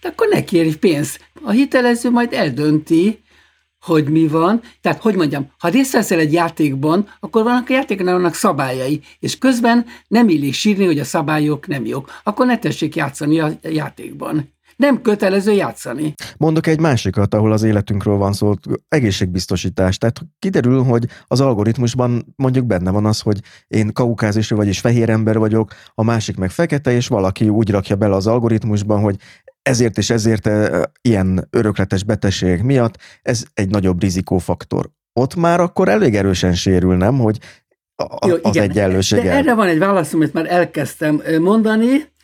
de 0.00 0.08
akkor 0.08 0.28
ne 0.28 0.44
kérj 0.44 0.74
pénzt. 0.74 1.20
A 1.42 1.50
hitelező 1.50 2.10
majd 2.10 2.32
eldönti, 2.32 3.24
hogy 3.80 4.08
mi 4.08 4.28
van. 4.28 4.60
Tehát, 4.80 5.02
hogy 5.02 5.14
mondjam, 5.14 5.50
ha 5.58 5.68
részt 5.68 5.92
veszel 5.92 6.18
egy 6.18 6.32
játékban, 6.32 7.08
akkor 7.20 7.42
vannak 7.42 7.68
a 7.68 7.72
játéknak 7.72 8.14
vannak 8.14 8.34
szabályai, 8.34 9.00
és 9.18 9.38
közben 9.38 9.86
nem 10.08 10.28
illik 10.28 10.52
sírni, 10.52 10.84
hogy 10.84 10.98
a 10.98 11.04
szabályok 11.04 11.66
nem 11.66 11.86
jók. 11.86 12.10
Akkor 12.22 12.46
ne 12.46 12.58
tessék 12.58 12.96
játszani 12.96 13.40
a 13.40 13.52
játékban 13.62 14.54
nem 14.76 15.02
kötelező 15.02 15.52
játszani. 15.52 16.14
Mondok 16.38 16.66
egy 16.66 16.80
másikat, 16.80 17.34
ahol 17.34 17.52
az 17.52 17.62
életünkről 17.62 18.16
van 18.16 18.32
szó, 18.32 18.54
egészségbiztosítás. 18.88 19.98
Tehát 19.98 20.20
kiderül, 20.38 20.82
hogy 20.82 21.06
az 21.26 21.40
algoritmusban 21.40 22.34
mondjuk 22.36 22.66
benne 22.66 22.90
van 22.90 23.06
az, 23.06 23.20
hogy 23.20 23.40
én 23.66 23.92
kaukázisű 23.92 24.54
vagyis 24.54 24.80
fehér 24.80 25.10
ember 25.10 25.38
vagyok, 25.38 25.74
a 25.94 26.02
másik 26.02 26.36
meg 26.36 26.50
fekete, 26.50 26.92
és 26.92 27.08
valaki 27.08 27.48
úgy 27.48 27.70
rakja 27.70 27.96
bele 27.96 28.14
az 28.14 28.26
algoritmusban, 28.26 29.00
hogy 29.00 29.16
ezért 29.62 29.98
és 29.98 30.10
ezért 30.10 30.46
e, 30.46 30.90
ilyen 31.00 31.48
örökletes 31.50 32.04
betegség 32.04 32.62
miatt 32.62 32.98
ez 33.22 33.44
egy 33.54 33.68
nagyobb 33.68 34.00
rizikófaktor. 34.00 34.90
Ott 35.12 35.34
már 35.34 35.60
akkor 35.60 35.88
elég 35.88 36.16
erősen 36.16 36.54
sérül, 36.54 36.96
nem, 36.96 37.18
hogy 37.18 37.38
a, 37.96 38.26
Jó, 38.26 38.34
az 38.42 38.54
igen. 38.54 38.70
egyenlőség. 38.70 39.22
De 39.22 39.30
erre 39.30 39.54
van 39.54 39.66
egy 39.66 39.78
válaszom, 39.78 40.20
amit 40.20 40.32
már 40.32 40.52
elkezdtem 40.52 41.22
mondani, 41.40 42.14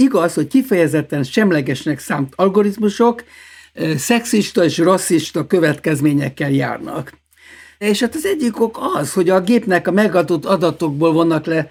Igaz, 0.00 0.34
hogy 0.34 0.46
kifejezetten 0.46 1.22
semlegesnek 1.22 1.98
számt 1.98 2.32
algoritmusok 2.36 3.24
szexista 3.96 4.64
és 4.64 4.78
rasszista 4.78 5.46
következményekkel 5.46 6.50
járnak. 6.50 7.12
És 7.78 8.00
hát 8.00 8.14
az 8.14 8.26
egyik 8.26 8.60
ok 8.60 8.78
az, 8.94 9.12
hogy 9.12 9.28
a 9.28 9.40
gépnek 9.40 9.88
a 9.88 9.90
megadott 9.90 10.44
adatokból 10.44 11.12
vannak 11.12 11.46
le 11.46 11.68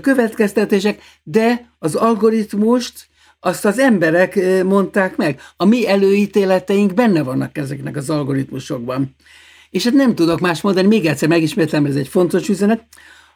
következtetések, 0.00 1.02
de 1.22 1.70
az 1.78 1.94
algoritmust 1.94 3.06
azt 3.40 3.64
az 3.64 3.78
emberek 3.78 4.62
mondták 4.64 5.16
meg. 5.16 5.40
A 5.56 5.64
mi 5.64 5.88
előítéleteink 5.88 6.94
benne 6.94 7.22
vannak 7.22 7.58
ezeknek 7.58 7.96
az 7.96 8.10
algoritmusokban. 8.10 9.16
És 9.70 9.84
hát 9.84 9.92
nem 9.92 10.14
tudok 10.14 10.40
más 10.40 10.60
mondani, 10.60 10.86
még 10.86 11.06
egyszer 11.06 11.28
megismétlem, 11.28 11.84
ez 11.84 11.96
egy 11.96 12.08
fontos 12.08 12.48
üzenet, 12.48 12.84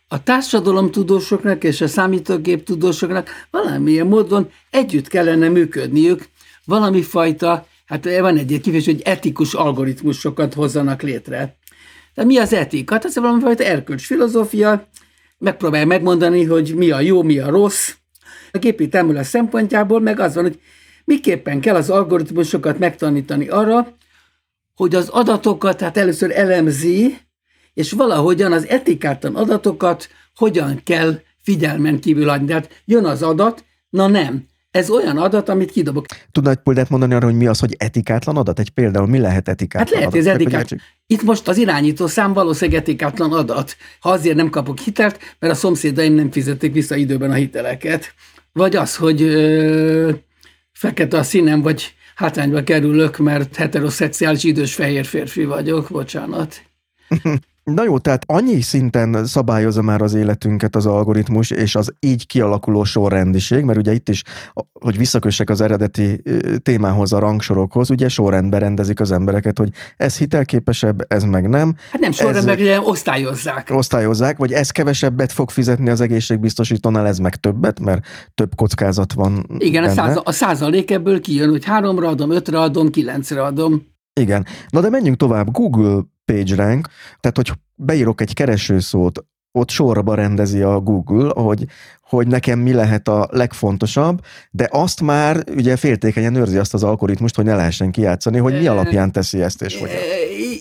a 0.09 0.23
társadalomtudósoknak 0.23 1.65
és 1.65 1.81
a 1.81 1.89
számítógép 1.89 2.65
tudósoknak 2.65 3.29
valamilyen 3.51 4.07
módon 4.07 4.51
együtt 4.71 5.09
kellene 5.09 5.49
működniük, 5.49 6.29
valami 6.65 7.03
fajta, 7.03 7.67
hát 7.87 8.21
van 8.21 8.37
egy 8.37 8.61
kifejezés, 8.61 8.95
hogy 8.95 9.03
etikus 9.05 9.55
algoritmusokat 9.55 10.55
hozzanak 10.55 11.03
létre. 11.03 11.57
De 12.15 12.25
mi 12.25 12.39
az 12.39 12.53
etika? 12.53 12.95
Hát 12.95 13.05
ez 13.05 13.15
valami 13.15 13.41
fajta 13.41 13.65
erkölcs 13.65 14.07
filozófia, 14.07 14.89
megpróbálja 15.39 15.87
megmondani, 15.87 16.45
hogy 16.45 16.75
mi 16.75 16.91
a 16.91 17.01
jó, 17.01 17.23
mi 17.23 17.39
a 17.39 17.51
rossz. 17.51 17.93
A 18.53 18.59
gépi 18.59 18.89
tanulás 18.89 19.27
szempontjából 19.27 20.01
meg 20.01 20.21
az 20.21 20.35
van, 20.35 20.45
hogy 20.45 20.61
miképpen 21.05 21.61
kell 21.61 21.75
az 21.75 21.91
algoritmusokat 21.91 22.79
megtanítani 22.79 23.49
arra, 23.49 23.97
hogy 24.75 24.95
az 24.95 25.09
adatokat 25.09 25.77
tehát 25.77 25.97
először 25.97 26.31
elemzi, 26.31 27.19
és 27.79 27.93
valahogyan 27.93 28.53
az 28.53 28.67
etikátlan 28.69 29.37
adatokat 29.37 30.09
hogyan 30.37 30.81
kell 30.85 31.21
figyelmen 31.43 32.01
kívül 32.01 32.29
adni. 32.29 32.47
Tehát 32.47 32.83
jön 32.85 33.05
az 33.05 33.23
adat, 33.23 33.65
na 33.91 34.07
nem, 34.07 34.45
ez 34.71 34.91
olyan 34.91 35.19
adat, 35.19 35.49
amit 35.49 35.71
kidobok. 35.71 36.07
Tudna 36.33 36.51
egy 36.51 36.57
példát 36.57 36.91
mondani 36.91 37.15
arra, 37.15 37.27
hogy 37.27 37.35
mi 37.35 37.47
az, 37.47 37.59
hogy 37.59 37.75
etikátlan 37.79 38.37
adat? 38.37 38.59
Egy 38.59 38.71
például 38.71 39.07
mi 39.07 39.19
lehet 39.19 39.49
etikátlan 39.49 40.01
hát 40.01 40.13
lehet, 40.13 40.27
adat? 40.27 40.27
Ez 40.27 40.35
etikát... 40.35 40.83
Itt 41.07 41.23
most 41.23 41.49
az 41.49 41.57
irányító 41.57 42.07
szám 42.07 42.33
valószínűleg 42.33 42.81
etikátlan 42.81 43.33
adat. 43.33 43.77
Ha 44.01 44.11
azért 44.11 44.37
nem 44.37 44.51
kapok 44.51 44.79
hitelt, 44.79 45.19
mert 45.39 45.53
a 45.53 45.57
szomszédaim 45.57 46.15
nem 46.15 46.31
fizetik 46.31 46.73
vissza 46.73 46.97
időben 46.97 47.31
a 47.31 47.35
hiteleket. 47.35 48.15
Vagy 48.53 48.77
az, 48.77 48.97
hogy 48.97 49.23
ö, 49.23 50.11
fekete 50.73 51.19
a 51.19 51.23
színem, 51.23 51.63
vagy 51.63 51.95
hátrányba 52.15 52.63
kerülök, 52.63 53.17
mert 53.17 53.57
heteroszexuális 53.57 54.45
idős 54.45 54.75
fehér 54.75 55.05
férfi 55.05 55.45
vagyok, 55.45 55.89
bocsánat. 55.91 56.68
Na 57.75 57.85
jó, 57.85 57.99
tehát 57.99 58.23
annyi 58.27 58.61
szinten 58.61 59.27
szabályozza 59.27 59.83
már 59.83 60.03
az 60.03 60.15
életünket 60.15 60.77
az 60.77 60.87
algoritmus, 60.87 61.51
és 61.51 61.75
az 61.75 61.93
így 62.01 62.27
kialakuló 62.27 62.85
sorrendiség, 62.85 63.65
mert 63.65 63.79
ugye 63.79 63.93
itt 63.93 64.09
is, 64.09 64.23
hogy 64.73 64.99
visszakössek 64.99 65.51
az 65.51 65.61
eredeti 65.61 66.23
témához, 66.63 67.13
a 67.13 67.19
rangsorokhoz, 67.19 67.91
ugye 67.91 68.09
sorrendben 68.09 68.61
rendezik 68.61 69.01
az 69.01 69.13
embereket, 69.13 69.59
hogy 69.59 69.69
ez 69.97 70.19
hitelképesebb, 70.19 71.13
ez 71.13 71.23
meg 71.23 71.49
nem. 71.49 71.75
Hát 71.93 72.01
nem 72.01 72.13
sorrendben, 72.13 72.59
ez, 72.59 72.79
osztályozzák. 72.83 73.71
Osztályozzák, 73.71 74.37
vagy 74.37 74.53
ez 74.53 74.71
kevesebbet 74.71 75.33
fog 75.33 75.51
fizetni 75.51 75.91
az 75.91 76.01
egészségbiztosítónál, 76.01 77.07
ez 77.07 77.19
meg 77.19 77.37
többet, 77.37 77.81
mert 77.81 78.07
több 78.35 78.55
kockázat 78.55 79.13
van 79.13 79.47
Igen, 79.59 79.83
benne. 79.83 80.03
a, 80.03 80.07
száza, 80.07 80.21
a 80.21 80.33
százalék 80.33 80.91
ebből 80.91 81.21
kijön, 81.21 81.51
hogy 81.51 81.65
háromra 81.65 82.09
adom, 82.09 82.31
ötre 82.31 82.61
adom, 82.61 82.91
kilencre 82.91 83.43
adom. 83.43 83.97
Igen. 84.19 84.47
Na 84.69 84.81
de 84.81 84.91
menjünk 84.91 85.17
tovább. 85.17 85.51
Google 85.51 86.03
PageRank, 86.25 86.89
tehát 87.21 87.37
hogy 87.37 87.53
beírok 87.75 88.21
egy 88.21 88.35
keresőszót, 88.35 89.25
ott 89.53 89.71
sorba 89.71 90.15
rendezi 90.15 90.61
a 90.61 90.81
Google, 90.81 91.33
hogy, 91.35 91.67
hogy 92.03 92.27
nekem 92.27 92.59
mi 92.59 92.73
lehet 92.73 93.09
a 93.09 93.29
legfontosabb, 93.31 94.21
de 94.51 94.69
azt 94.71 95.01
már 95.01 95.45
ugye 95.57 95.77
féltékenyen 95.77 96.35
őrzi 96.35 96.57
azt 96.57 96.75
az 96.75 96.83
algoritmust, 96.83 97.37
hogy 97.37 97.45
ne 97.45 97.55
lehessen 97.55 97.91
kijátszani, 97.91 98.39
hogy 98.39 98.59
mi 98.59 98.67
alapján 98.67 99.13
teszi 99.13 99.43
ezt, 99.43 99.63
és 99.63 99.79
hogy. 99.79 99.91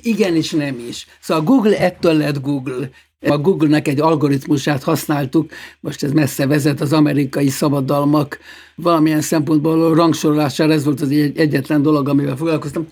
Igen 0.01 0.35
és 0.35 0.51
nem 0.51 0.79
is. 0.89 1.07
Szóval 1.21 1.43
Google 1.43 1.79
ettől 1.79 2.13
lett 2.13 2.41
Google. 2.41 2.89
A 3.19 3.37
Google-nek 3.37 3.87
egy 3.87 3.99
algoritmusát 3.99 4.83
használtuk, 4.83 5.51
most 5.79 6.03
ez 6.03 6.11
messze 6.11 6.47
vezet 6.47 6.81
az 6.81 6.93
amerikai 6.93 7.49
szabadalmak 7.49 8.39
valamilyen 8.75 9.21
szempontból 9.21 9.95
rangsorolására, 9.95 10.73
ez 10.73 10.83
volt 10.83 11.01
az 11.01 11.09
egyetlen 11.35 11.81
dolog, 11.81 12.09
amivel 12.09 12.35
foglalkoztam. 12.35 12.87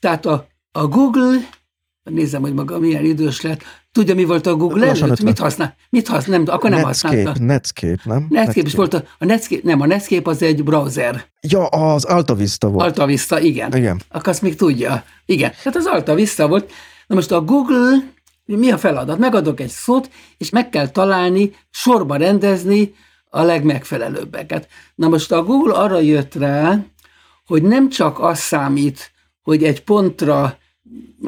Tehát 0.00 0.26
a, 0.26 0.46
a 0.72 0.86
Google 0.86 1.48
nézem, 2.02 2.40
hogy 2.40 2.54
maga 2.54 2.78
milyen 2.78 3.04
idős 3.04 3.40
lett. 3.40 3.62
Tudja, 3.92 4.14
mi 4.14 4.24
volt 4.24 4.46
a 4.46 4.56
Google 4.56 4.86
Lassan 4.86 5.06
előtt? 5.06 5.22
Mit 5.22 5.38
használ? 5.38 5.76
Mit 5.90 6.08
használ? 6.08 6.38
Nem, 6.38 6.54
akkor 6.54 6.70
nem 6.70 6.80
Netscape, 6.80 7.16
használta. 7.16 7.44
Netscape, 7.44 8.00
nem? 8.04 8.18
Netscape, 8.18 8.44
Netscape 8.44 8.66
is 8.66 8.74
volt. 8.74 8.94
A, 8.94 9.04
a 9.18 9.24
Netscape, 9.24 9.60
nem, 9.64 9.80
a 9.80 9.86
Netscape 9.86 10.30
az 10.30 10.42
egy 10.42 10.64
browser. 10.64 11.24
Ja, 11.40 11.66
az 11.66 12.04
Alta 12.04 12.34
Vista 12.34 12.68
volt. 12.68 12.84
Alta 12.84 13.06
Vista, 13.06 13.40
igen. 13.40 13.76
Igen. 13.76 14.00
Akkor 14.08 14.28
azt 14.28 14.42
még 14.42 14.54
tudja. 14.54 15.04
Igen. 15.26 15.50
Tehát 15.50 15.76
az 15.78 15.86
Alta 15.86 16.14
Vista 16.14 16.48
volt. 16.48 16.70
Na 17.06 17.14
most 17.14 17.32
a 17.32 17.40
Google, 17.40 17.96
mi 18.44 18.70
a 18.70 18.78
feladat? 18.78 19.18
Megadok 19.18 19.60
egy 19.60 19.68
szót, 19.68 20.10
és 20.36 20.50
meg 20.50 20.68
kell 20.68 20.88
találni, 20.88 21.54
sorba 21.70 22.16
rendezni 22.16 22.94
a 23.30 23.42
legmegfelelőbbeket. 23.42 24.68
Na 24.94 25.08
most 25.08 25.32
a 25.32 25.42
Google 25.42 25.74
arra 25.74 26.00
jött 26.00 26.34
rá, 26.34 26.78
hogy 27.46 27.62
nem 27.62 27.88
csak 27.88 28.20
az 28.20 28.38
számít, 28.38 29.12
hogy 29.48 29.64
egy 29.64 29.82
pontra, 29.82 30.58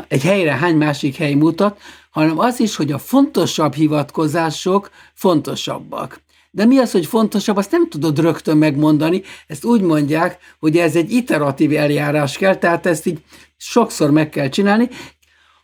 egy 0.09 0.23
helyre 0.23 0.53
hány 0.53 0.77
másik 0.77 1.17
hely 1.17 1.35
mutat, 1.35 1.81
hanem 2.11 2.39
az 2.39 2.61
is, 2.61 2.77
hogy 2.77 2.93
a 2.93 2.99
fontosabb 2.99 3.75
hivatkozások 3.75 4.91
fontosabbak. 5.15 6.23
De 6.51 6.65
mi 6.65 6.79
az, 6.79 6.93
hogy 6.93 7.07
fontosabb, 7.07 7.57
azt 7.57 7.71
nem 7.71 7.89
tudod 7.89 8.19
rögtön 8.19 8.57
megmondani. 8.57 9.23
Ezt 9.47 9.65
úgy 9.65 9.81
mondják, 9.81 10.39
hogy 10.59 10.77
ez 10.77 10.97
egy 10.97 11.11
iteratív 11.11 11.77
eljárás 11.77 12.37
kell, 12.37 12.57
tehát 12.57 12.87
ezt 12.87 13.07
így 13.07 13.23
sokszor 13.57 14.11
meg 14.11 14.29
kell 14.29 14.49
csinálni. 14.49 14.89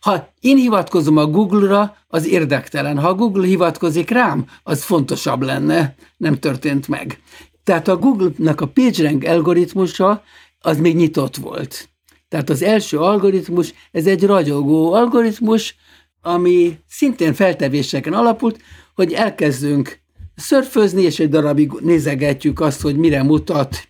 Ha 0.01 0.33
én 0.39 0.57
hivatkozom 0.57 1.17
a 1.17 1.25
Google-ra, 1.25 1.97
az 2.07 2.27
érdektelen. 2.27 2.99
Ha 2.99 3.07
a 3.07 3.15
Google 3.15 3.45
hivatkozik 3.45 4.09
rám, 4.09 4.45
az 4.63 4.83
fontosabb 4.83 5.41
lenne. 5.41 5.95
Nem 6.17 6.39
történt 6.39 6.87
meg. 6.87 7.21
Tehát 7.63 7.87
a 7.87 7.97
Google-nak 7.97 8.61
a 8.61 8.67
PageRank 8.67 9.23
algoritmusa 9.23 10.23
az 10.59 10.77
még 10.77 10.95
nyitott 10.95 11.35
volt. 11.35 11.89
Tehát 12.27 12.49
az 12.49 12.61
első 12.61 12.99
algoritmus, 12.99 13.73
ez 13.91 14.05
egy 14.05 14.23
ragyogó 14.23 14.93
algoritmus, 14.93 15.75
ami 16.21 16.77
szintén 16.87 17.33
feltevéseken 17.33 18.13
alapult, 18.13 18.61
hogy 18.95 19.13
elkezdünk 19.13 19.99
szörfözni, 20.35 21.01
és 21.01 21.19
egy 21.19 21.29
darabig 21.29 21.71
nézegetjük 21.81 22.59
azt, 22.59 22.81
hogy 22.81 22.97
mire 22.97 23.23
mutat 23.23 23.87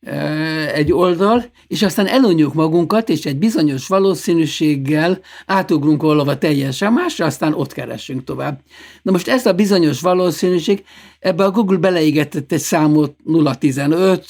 e, 0.00 0.74
egy 0.74 0.92
oldal, 0.92 1.44
és 1.66 1.82
aztán 1.82 2.06
elonjuk 2.06 2.54
magunkat, 2.54 3.08
és 3.08 3.26
egy 3.26 3.36
bizonyos 3.36 3.86
valószínűséggel 3.86 5.20
átugrunk 5.46 6.02
valahova 6.02 6.38
teljesen 6.38 6.92
másra, 6.92 7.24
aztán 7.24 7.52
ott 7.52 7.72
keresünk 7.72 8.24
tovább. 8.24 8.60
Na 9.02 9.10
most 9.10 9.28
ez 9.28 9.46
a 9.46 9.52
bizonyos 9.52 10.00
valószínűség, 10.00 10.84
ebbe 11.18 11.44
a 11.44 11.50
Google 11.50 11.78
beleégetett 11.78 12.52
egy 12.52 12.60
számot 12.60 13.16
0,15, 13.26 14.24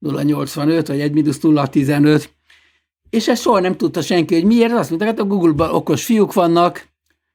0,85, 0.00 0.84
vagy 0.86 1.00
1 1.00 1.12
0,15, 1.12 2.24
és 3.10 3.28
ezt 3.28 3.42
soha 3.42 3.60
nem 3.60 3.76
tudta 3.76 4.02
senki, 4.02 4.34
hogy 4.34 4.44
miért. 4.44 4.72
Azt 4.72 4.88
mondták, 4.88 5.10
hát 5.10 5.20
a 5.20 5.24
Google-ban 5.24 5.74
okos 5.74 6.04
fiúk 6.04 6.32
vannak, 6.32 6.88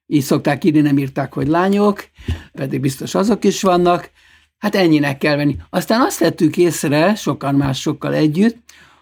így 0.07 0.23
szokták 0.23 0.63
írni, 0.63 0.81
nem 0.81 0.97
írták, 0.97 1.33
hogy 1.33 1.47
lányok, 1.47 2.03
pedig 2.51 2.79
biztos 2.79 3.15
azok 3.15 3.43
is 3.43 3.61
vannak. 3.61 4.11
Hát 4.57 4.75
ennyinek 4.75 5.17
kell 5.17 5.35
venni. 5.35 5.55
Aztán 5.69 6.01
azt 6.01 6.19
vettük 6.19 6.57
észre, 6.57 7.15
sokan 7.15 7.55
másokkal 7.55 8.13
együtt, 8.13 8.57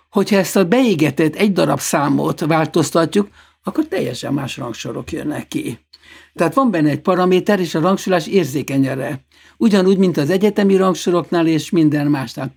hogyha 0.10 0.38
ezt 0.38 0.56
a 0.56 0.66
beégetett 0.66 1.36
egy 1.36 1.54
darab 1.54 1.80
számot 1.80 2.40
változtatjuk, 2.40 3.28
akkor 3.64 3.86
teljesen 3.88 4.34
más 4.34 4.58
rangsorok 4.58 5.12
jönnek 5.12 5.48
ki. 5.48 5.80
Tehát 6.34 6.54
van 6.54 6.72
benne 6.72 6.90
egy 6.90 7.02
paraméter, 7.02 7.60
és 7.60 7.76
a 7.76 7.80
rangsorolás 7.80 8.28
érzékeny 8.28 8.86
erre. 8.86 9.26
Ugyanúgy, 9.58 9.98
mint 9.98 10.18
az 10.18 10.30
egyetemi 10.30 10.76
rangsoroknál 10.76 11.48
és 11.48 11.70
minden 11.70 12.08
másnál. 12.08 12.52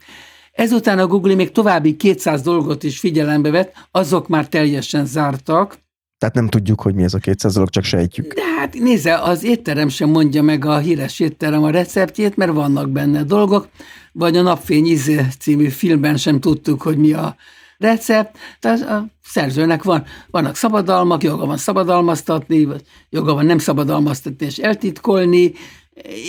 Ezután 0.52 0.98
a 0.98 1.06
Google 1.06 1.34
még 1.34 1.50
további 1.50 1.96
200 1.96 2.42
dolgot 2.42 2.82
is 2.82 2.98
figyelembe 2.98 3.50
vett, 3.50 3.72
azok 3.90 4.28
már 4.28 4.48
teljesen 4.48 5.06
zártak, 5.06 5.80
tehát 6.22 6.36
nem 6.36 6.48
tudjuk, 6.48 6.80
hogy 6.80 6.94
mi 6.94 7.02
ez 7.02 7.14
a 7.14 7.18
200 7.18 7.54
dolog, 7.54 7.68
csak 7.68 7.84
sejtjük. 7.84 8.34
De 8.34 8.44
hát 8.58 8.74
nézze, 8.74 9.14
az 9.14 9.44
étterem 9.44 9.88
sem 9.88 10.08
mondja 10.08 10.42
meg 10.42 10.64
a 10.64 10.78
híres 10.78 11.20
étterem 11.20 11.62
a 11.62 11.70
receptjét, 11.70 12.36
mert 12.36 12.52
vannak 12.52 12.90
benne 12.90 13.22
dolgok, 13.22 13.68
vagy 14.12 14.36
a 14.36 14.42
Napfény 14.42 14.86
íze 14.86 15.28
című 15.38 15.68
filmben 15.68 16.16
sem 16.16 16.40
tudtuk, 16.40 16.82
hogy 16.82 16.96
mi 16.96 17.12
a 17.12 17.36
recept. 17.78 18.38
Tehát 18.60 18.80
a 18.80 19.06
szerzőnek 19.22 19.82
van, 19.82 20.04
vannak 20.30 20.56
szabadalmak, 20.56 21.22
joga 21.22 21.46
van 21.46 21.56
szabadalmaztatni, 21.56 22.64
vagy 22.64 22.82
joga 23.10 23.34
van 23.34 23.46
nem 23.46 23.58
szabadalmaztatni 23.58 24.46
és 24.46 24.58
eltitkolni, 24.58 25.52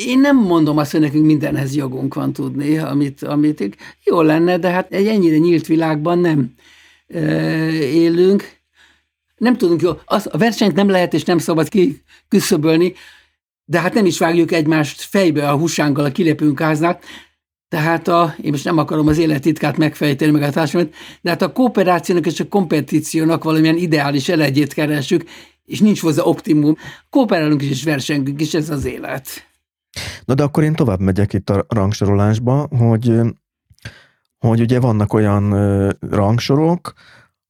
én 0.08 0.20
nem 0.20 0.38
mondom 0.38 0.78
azt, 0.78 0.92
hogy 0.92 1.00
nekünk 1.00 1.26
mindenhez 1.26 1.76
jogunk 1.76 2.14
van 2.14 2.34
tudni, 2.34 2.78
amit, 2.78 3.24
amit 3.24 3.78
jó 4.04 4.22
lenne, 4.22 4.58
de 4.58 4.70
hát 4.70 4.94
egy 4.94 5.08
ennyire 5.08 5.38
nyílt 5.38 5.66
világban 5.66 6.20
nem 6.20 6.54
élünk. 7.82 8.62
Nem 9.38 9.58
tudunk 9.58 9.82
jó, 9.82 9.92
az, 10.06 10.28
a 10.32 10.38
versenyt 10.38 10.76
nem 10.76 10.90
lehet 10.90 11.14
és 11.14 11.24
nem 11.24 11.38
szabad 11.38 11.70
kiküszöbölni, 11.70 12.94
de 13.66 13.80
hát 13.80 13.94
nem 13.94 14.06
is 14.06 14.18
vágjuk 14.18 14.52
egymást 14.52 15.02
fejbe 15.02 15.50
a 15.50 15.58
húsánkkal, 15.58 16.06
a 16.06 16.12
kilépünk 16.12 16.60
háznál. 16.60 17.00
Tehát 17.70 18.08
a, 18.08 18.36
én 18.42 18.52
most 18.52 18.64
nem 18.64 18.78
akarom 18.78 19.08
az 19.08 19.18
élettitkát 19.18 19.78
megfejteni, 19.78 20.32
meg 20.32 20.42
a 20.42 20.52
társadalmat, 20.52 20.94
de 21.22 21.30
hát 21.30 21.42
a 21.42 21.52
kooperációnak 21.52 22.26
és 22.26 22.40
a 22.40 22.48
kompetíciónak 22.48 23.44
valamilyen 23.44 23.78
ideális 23.78 24.30
elegyét 24.30 24.74
keresünk, 24.74 25.24
és 25.66 25.80
nincs 25.80 26.00
hozzá 26.00 26.24
optimum. 26.24 26.78
Kooperálunk 27.10 27.62
is, 27.62 27.70
és 27.70 27.84
versengünk 27.84 28.42
is, 28.42 28.54
ez 28.54 28.70
az 28.70 28.86
élet. 28.86 29.53
Na 30.26 30.34
de 30.34 30.44
akkor 30.44 30.64
én 30.64 30.74
tovább 30.74 31.00
megyek 31.00 31.34
itt 31.34 31.50
a 31.50 31.66
rangsorolásba, 31.68 32.68
hogy, 32.78 33.20
hogy 34.38 34.62
ugye 34.62 34.80
vannak 34.80 35.14
olyan 35.14 35.54
rangsorok, 36.00 36.94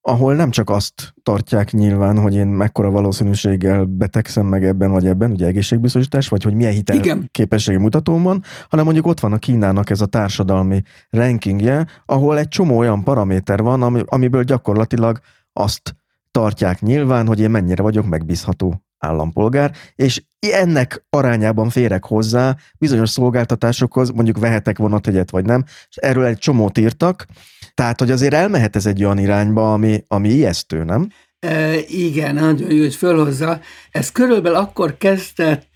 ahol 0.05 0.35
nem 0.35 0.49
csak 0.49 0.69
azt 0.69 1.13
tartják 1.23 1.71
nyilván, 1.71 2.19
hogy 2.19 2.35
én 2.35 2.47
mekkora 2.47 2.89
valószínűséggel 2.89 3.85
betegszem 3.85 4.45
meg 4.45 4.65
ebben 4.65 4.91
vagy 4.91 5.07
ebben, 5.07 5.31
ugye 5.31 5.45
egészségbiztosítás, 5.45 6.27
vagy 6.27 6.43
hogy 6.43 6.53
milyen 6.53 6.71
hitel 6.71 6.95
Igen. 6.95 7.29
képességi 7.31 7.77
mutatóm 7.77 8.23
van, 8.23 8.43
hanem 8.69 8.85
mondjuk 8.85 9.07
ott 9.07 9.19
van 9.19 9.33
a 9.33 9.37
Kínának 9.37 9.89
ez 9.89 10.01
a 10.01 10.05
társadalmi 10.05 10.81
rankingje, 11.09 11.87
ahol 12.05 12.37
egy 12.37 12.47
csomó 12.47 12.77
olyan 12.77 13.03
paraméter 13.03 13.61
van, 13.61 13.81
ami, 13.81 14.01
amiből 14.05 14.43
gyakorlatilag 14.43 15.19
azt 15.53 15.95
tartják 16.31 16.81
nyilván, 16.81 17.27
hogy 17.27 17.39
én 17.39 17.49
mennyire 17.49 17.81
vagyok 17.81 18.05
megbízható 18.05 18.83
állampolgár, 18.97 19.71
és 19.95 20.23
ennek 20.51 21.05
arányában 21.09 21.69
férek 21.69 22.05
hozzá 22.05 22.55
bizonyos 22.77 23.09
szolgáltatásokhoz, 23.09 24.09
mondjuk 24.09 24.37
vehetek 24.37 24.77
vonategyet 24.77 25.31
vagy 25.31 25.45
nem, 25.45 25.63
és 25.89 25.95
erről 25.95 26.25
egy 26.25 26.37
csomót 26.37 26.77
írtak, 26.77 27.25
tehát, 27.73 27.99
hogy 27.99 28.11
azért 28.11 28.33
elmehet 28.33 28.75
ez 28.75 28.85
egy 28.85 29.03
olyan 29.03 29.17
irányba, 29.17 29.73
ami, 29.73 30.03
ami 30.07 30.29
ijesztő, 30.29 30.83
nem? 30.83 31.09
E, 31.39 31.77
igen, 31.87 32.35
nagyon 32.35 32.71
jó, 32.71 32.81
hogy 32.81 32.95
fölhozza. 32.95 33.59
Ez 33.91 34.11
körülbelül 34.11 34.57
akkor 34.57 34.97
kezdett 34.97 35.75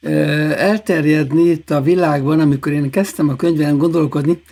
e, 0.00 0.10
elterjedni 0.58 1.42
itt 1.42 1.70
a 1.70 1.80
világban, 1.80 2.40
amikor 2.40 2.72
én 2.72 2.90
kezdtem 2.90 3.28
a 3.28 3.36
könyvben 3.36 3.78
gondolkodni, 3.78 4.42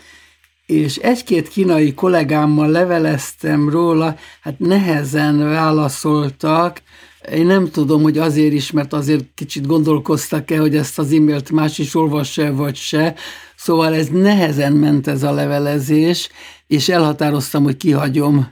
és 0.66 0.97
egy-két 0.97 1.48
kínai 1.48 1.94
kollégámmal 1.94 2.68
leveleztem 2.68 3.68
róla, 3.68 4.16
hát 4.40 4.59
nehezen 4.59 5.39
válaszoltak, 5.39 6.82
én 7.31 7.47
nem 7.47 7.70
tudom, 7.70 8.03
hogy 8.03 8.19
azért 8.19 8.53
is, 8.53 8.70
mert 8.70 8.93
azért 8.93 9.24
kicsit 9.35 9.66
gondolkoztak-e, 9.66 10.59
hogy 10.59 10.77
ezt 10.77 10.99
az 10.99 11.12
e-mailt 11.12 11.51
más 11.51 11.78
is 11.78 11.94
olvassa 11.94 12.55
vagy 12.55 12.77
se. 12.77 13.15
Szóval 13.57 13.94
ez 13.94 14.09
nehezen 14.09 14.73
ment 14.73 15.07
ez 15.07 15.23
a 15.23 15.32
levelezés, 15.32 16.28
és 16.66 16.89
elhatároztam, 16.89 17.62
hogy 17.62 17.77
kihagyom 17.77 18.47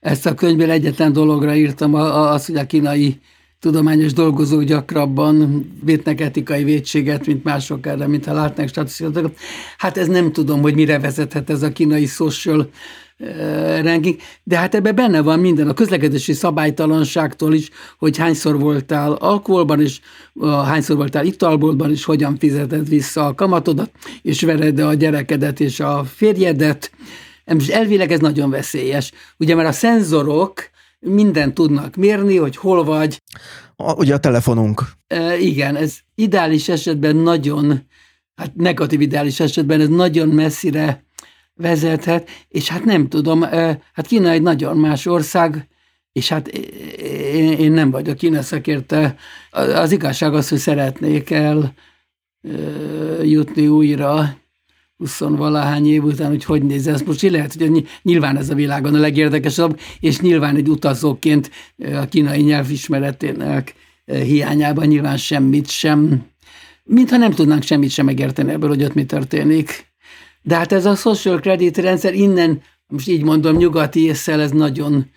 ezt 0.00 0.26
a 0.26 0.34
könyvben. 0.34 0.70
Egyetlen 0.70 1.12
dologra 1.12 1.54
írtam, 1.54 1.94
az, 1.94 2.46
hogy 2.46 2.56
a 2.56 2.66
kínai 2.66 3.20
tudományos 3.60 4.12
dolgozók 4.12 4.62
gyakrabban 4.62 5.66
vétnek 5.84 6.20
etikai 6.20 6.64
vétséget, 6.64 7.26
mint 7.26 7.44
mások 7.44 7.86
erre, 7.86 8.06
mintha 8.06 8.32
látnak 8.32 8.68
statisztikákat. 8.68 9.38
Hát 9.78 9.96
ez 9.96 10.06
nem 10.06 10.32
tudom, 10.32 10.60
hogy 10.60 10.74
mire 10.74 10.98
vezethet 10.98 11.50
ez 11.50 11.62
a 11.62 11.72
kínai 11.72 12.06
social 12.06 12.70
ranking, 13.82 14.16
de 14.42 14.56
hát 14.56 14.74
ebben 14.74 14.94
benne 14.94 15.20
van 15.20 15.38
minden, 15.38 15.68
a 15.68 15.74
közlekedési 15.74 16.32
szabálytalanságtól 16.32 17.54
is, 17.54 17.70
hogy 17.98 18.16
hányszor 18.16 18.58
voltál 18.58 19.12
alkoholban, 19.12 19.80
és 19.80 20.00
hányszor 20.42 20.96
voltál 20.96 21.26
italboltban, 21.26 21.90
és 21.90 22.04
hogyan 22.04 22.36
fizeted 22.38 22.88
vissza 22.88 23.26
a 23.26 23.34
kamatodat, 23.34 23.90
és 24.22 24.42
vered 24.42 24.78
a 24.78 24.94
gyerekedet 24.94 25.60
és 25.60 25.80
a 25.80 26.04
férjedet. 26.04 26.90
És 27.44 27.68
elvileg 27.68 28.12
ez 28.12 28.20
nagyon 28.20 28.50
veszélyes. 28.50 29.12
Ugye 29.36 29.54
mert 29.54 29.68
a 29.68 29.72
szenzorok 29.72 30.70
mindent 30.98 31.54
tudnak 31.54 31.96
mérni, 31.96 32.36
hogy 32.36 32.56
hol 32.56 32.84
vagy. 32.84 33.22
A, 33.76 33.92
ugye 33.92 34.14
a 34.14 34.18
telefonunk. 34.18 34.82
E, 35.06 35.38
igen, 35.38 35.76
ez 35.76 35.96
ideális 36.14 36.68
esetben 36.68 37.16
nagyon, 37.16 37.86
hát 38.34 38.54
negatív 38.54 39.00
ideális 39.00 39.40
esetben 39.40 39.80
ez 39.80 39.88
nagyon 39.88 40.28
messzire 40.28 41.05
vezethet, 41.56 42.28
és 42.48 42.68
hát 42.68 42.84
nem 42.84 43.08
tudom, 43.08 43.42
hát 43.92 44.06
Kína 44.06 44.30
egy 44.30 44.42
nagyon 44.42 44.76
más 44.76 45.06
ország, 45.06 45.68
és 46.12 46.28
hát 46.28 46.48
én, 46.48 47.72
nem 47.72 47.90
vagyok 47.90 48.16
Kína 48.16 48.42
szakérte. 48.42 49.16
Az 49.50 49.92
igazság 49.92 50.34
az, 50.34 50.48
hogy 50.48 50.58
szeretnék 50.58 51.30
el 51.30 51.74
jutni 53.22 53.68
újra 53.68 54.36
20 54.96 55.18
valahány 55.18 55.86
év 55.86 56.04
után, 56.04 56.28
hogy 56.28 56.44
hogy 56.44 56.62
néz 56.62 56.86
ez 56.86 57.02
most. 57.02 57.22
Lehet, 57.22 57.54
hogy 57.54 57.88
nyilván 58.02 58.36
ez 58.36 58.50
a 58.50 58.54
világon 58.54 58.94
a 58.94 58.98
legérdekesebb, 58.98 59.80
és 60.00 60.20
nyilván 60.20 60.56
egy 60.56 60.68
utazóként 60.68 61.50
a 61.78 62.06
kínai 62.08 62.42
nyelvismeretének 62.42 63.74
hiányában 64.04 64.86
nyilván 64.86 65.16
semmit 65.16 65.70
sem, 65.70 66.26
mintha 66.84 67.16
nem 67.16 67.32
tudnánk 67.32 67.62
semmit 67.62 67.90
sem 67.90 68.04
megérteni 68.04 68.52
ebből, 68.52 68.68
hogy 68.68 68.84
ott 68.84 68.94
mi 68.94 69.04
történik. 69.04 69.94
De 70.46 70.56
hát 70.56 70.72
ez 70.72 70.86
a 70.86 70.94
social 70.94 71.38
credit 71.40 71.76
rendszer 71.76 72.14
innen, 72.14 72.62
most 72.86 73.08
így 73.08 73.22
mondom, 73.22 73.56
nyugati 73.56 74.04
észsel 74.04 74.40
ez 74.40 74.50
nagyon 74.50 75.10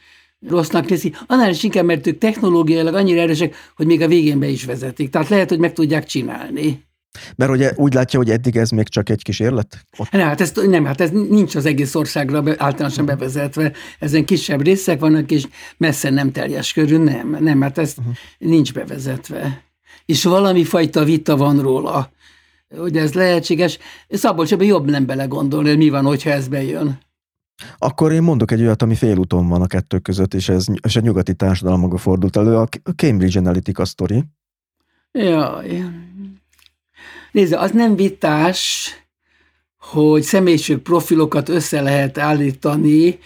rossznak 0.47 0.85
teszi, 0.85 1.13
annál 1.27 1.49
is 1.49 1.63
inkább, 1.63 1.85
mert 1.85 2.07
ők 2.07 2.17
technológiailag 2.17 2.93
annyira 2.93 3.21
erősek, 3.21 3.55
hogy 3.75 3.85
még 3.85 4.01
a 4.01 4.07
végén 4.07 4.39
be 4.39 4.47
is 4.47 4.65
vezetik. 4.65 5.09
Tehát 5.09 5.29
lehet, 5.29 5.49
hogy 5.49 5.59
meg 5.59 5.73
tudják 5.73 6.05
csinálni. 6.05 6.83
Mert 7.35 7.51
ugye 7.51 7.71
úgy 7.75 7.93
látja, 7.93 8.19
hogy 8.19 8.29
eddig 8.29 8.55
ez 8.55 8.69
még 8.69 8.87
csak 8.87 9.09
egy 9.09 9.23
kísérlet? 9.23 9.85
Ott... 9.97 10.11
Nem, 10.11 10.27
hát 10.27 10.41
ez, 10.41 10.51
nem, 10.51 10.85
hát 10.85 11.01
ez 11.01 11.09
nincs 11.11 11.55
az 11.55 11.65
egész 11.65 11.95
országra 11.95 12.41
be, 12.41 12.55
általánosan 12.57 13.05
bevezetve. 13.05 13.71
Ezen 13.99 14.25
kisebb 14.25 14.61
részek 14.61 14.99
vannak, 14.99 15.31
és 15.31 15.47
messze 15.77 16.09
nem 16.09 16.31
teljes 16.31 16.73
körül, 16.73 17.03
nem, 17.03 17.37
nem, 17.39 17.61
hát 17.61 17.77
ez 17.77 17.93
uh-huh. 17.97 18.13
nincs 18.37 18.73
bevezetve. 18.73 19.63
És 20.05 20.23
valami 20.23 20.63
fajta 20.63 21.03
vita 21.03 21.37
van 21.37 21.61
róla, 21.61 22.11
hogy 22.77 22.97
ez 22.97 23.13
lehetséges. 23.13 23.77
Szabolcs 24.09 24.51
ebben 24.51 24.67
jobb 24.67 24.89
nem 24.89 25.05
belegondolni, 25.05 25.67
hogy 25.69 25.77
mi 25.77 25.89
van, 25.89 26.05
hogyha 26.05 26.29
ez 26.29 26.47
bejön. 26.47 26.99
Akkor 27.77 28.11
én 28.11 28.21
mondok 28.21 28.51
egy 28.51 28.61
olyat, 28.61 28.81
ami 28.81 28.95
félúton 28.95 29.47
van 29.47 29.61
a 29.61 29.67
kettő 29.67 29.99
között, 29.99 30.33
és 30.33 30.49
ez, 30.49 30.65
és 30.83 30.95
a 30.95 30.99
nyugati 30.99 31.33
társadalomokba 31.33 31.97
fordult 31.97 32.37
elő, 32.37 32.55
a 32.55 32.67
Cambridge 32.95 33.39
Analytica 33.39 33.85
sztori. 33.85 34.23
Jaj. 35.11 35.83
Nézze, 37.31 37.59
az 37.59 37.71
nem 37.71 37.95
vitás, 37.95 38.89
hogy 39.77 40.21
személyiség 40.21 40.77
profilokat 40.77 41.49
össze 41.49 41.81
lehet 41.81 42.17
állítani 42.17 43.19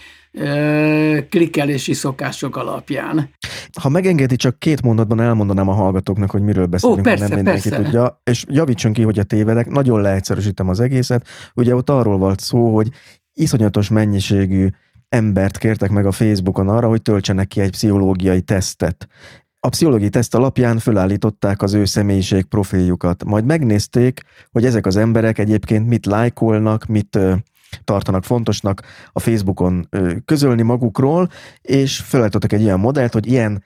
klikkelési 1.29 1.93
szokások 1.93 2.55
alapján. 2.55 3.29
Ha 3.81 3.89
megengedi, 3.89 4.35
csak 4.35 4.59
két 4.59 4.81
mondatban 4.81 5.21
elmondanám 5.21 5.67
a 5.67 5.73
hallgatóknak, 5.73 6.31
hogy 6.31 6.41
miről 6.41 6.65
beszélünk, 6.65 6.99
Ó, 6.99 7.03
persze, 7.03 7.27
nem 7.27 7.35
mindenki 7.35 7.69
persze. 7.69 7.83
tudja, 7.83 8.21
és 8.23 8.45
javítson 8.47 8.93
ki, 8.93 9.01
hogy 9.01 9.19
a 9.19 9.23
tévedek, 9.23 9.69
nagyon 9.69 10.01
leegyszerűsítem 10.01 10.69
az 10.69 10.79
egészet. 10.79 11.27
Ugye 11.53 11.75
ott 11.75 11.89
arról 11.89 12.17
volt 12.17 12.39
szó, 12.39 12.75
hogy 12.75 12.89
iszonyatos 13.33 13.89
mennyiségű 13.89 14.67
embert 15.09 15.57
kértek 15.57 15.89
meg 15.89 16.05
a 16.05 16.11
Facebookon 16.11 16.69
arra, 16.69 16.87
hogy 16.87 17.01
töltsenek 17.01 17.47
ki 17.47 17.61
egy 17.61 17.71
pszichológiai 17.71 18.41
tesztet. 18.41 19.07
A 19.59 19.69
pszichológiai 19.69 20.09
teszt 20.09 20.35
alapján 20.35 20.77
fölállították 20.79 21.61
az 21.61 21.73
ő 21.73 21.85
személyiség 21.85 22.43
profiljukat. 22.45 23.23
Majd 23.23 23.45
megnézték, 23.45 24.21
hogy 24.51 24.65
ezek 24.65 24.85
az 24.85 24.95
emberek 24.95 25.37
egyébként 25.37 25.87
mit 25.87 26.05
lájkolnak, 26.05 26.85
mit 26.85 27.19
tartanak 27.83 28.23
fontosnak 28.23 28.81
a 29.11 29.19
Facebookon 29.19 29.89
közölni 30.25 30.61
magukról, 30.61 31.29
és 31.61 31.97
felállítottak 31.97 32.53
egy 32.53 32.61
ilyen 32.61 32.79
modellt, 32.79 33.13
hogy 33.13 33.27
ilyen 33.27 33.63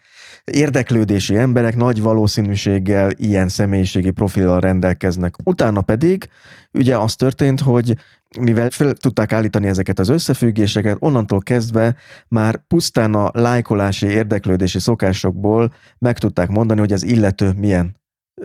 érdeklődési 0.52 1.36
emberek 1.36 1.76
nagy 1.76 2.02
valószínűséggel 2.02 3.12
ilyen 3.16 3.48
személyiségi 3.48 4.12
profillal 4.12 4.60
rendelkeznek. 4.60 5.36
Utána 5.44 5.82
pedig 5.82 6.30
ugye 6.74 6.98
az 6.98 7.16
történt, 7.16 7.60
hogy 7.60 7.96
mivel 8.40 8.70
fel 8.70 8.94
tudták 8.94 9.34
állítani 9.34 9.68
ezeket 9.68 10.00
az 10.00 10.10
összefüggéseket, 10.10 10.98
onnantól 11.00 11.40
kezdve 11.40 11.96
már 12.28 12.62
pusztán 12.68 13.14
a 13.14 13.32
lájkolási, 13.34 14.08
érdeklődési 14.08 14.80
szokásokból 14.80 15.74
meg 15.98 16.18
tudták 16.18 16.50
mondani, 16.50 16.80
hogy 16.80 16.94
az 16.94 17.04
illető 17.04 17.54
milyen 17.58 17.97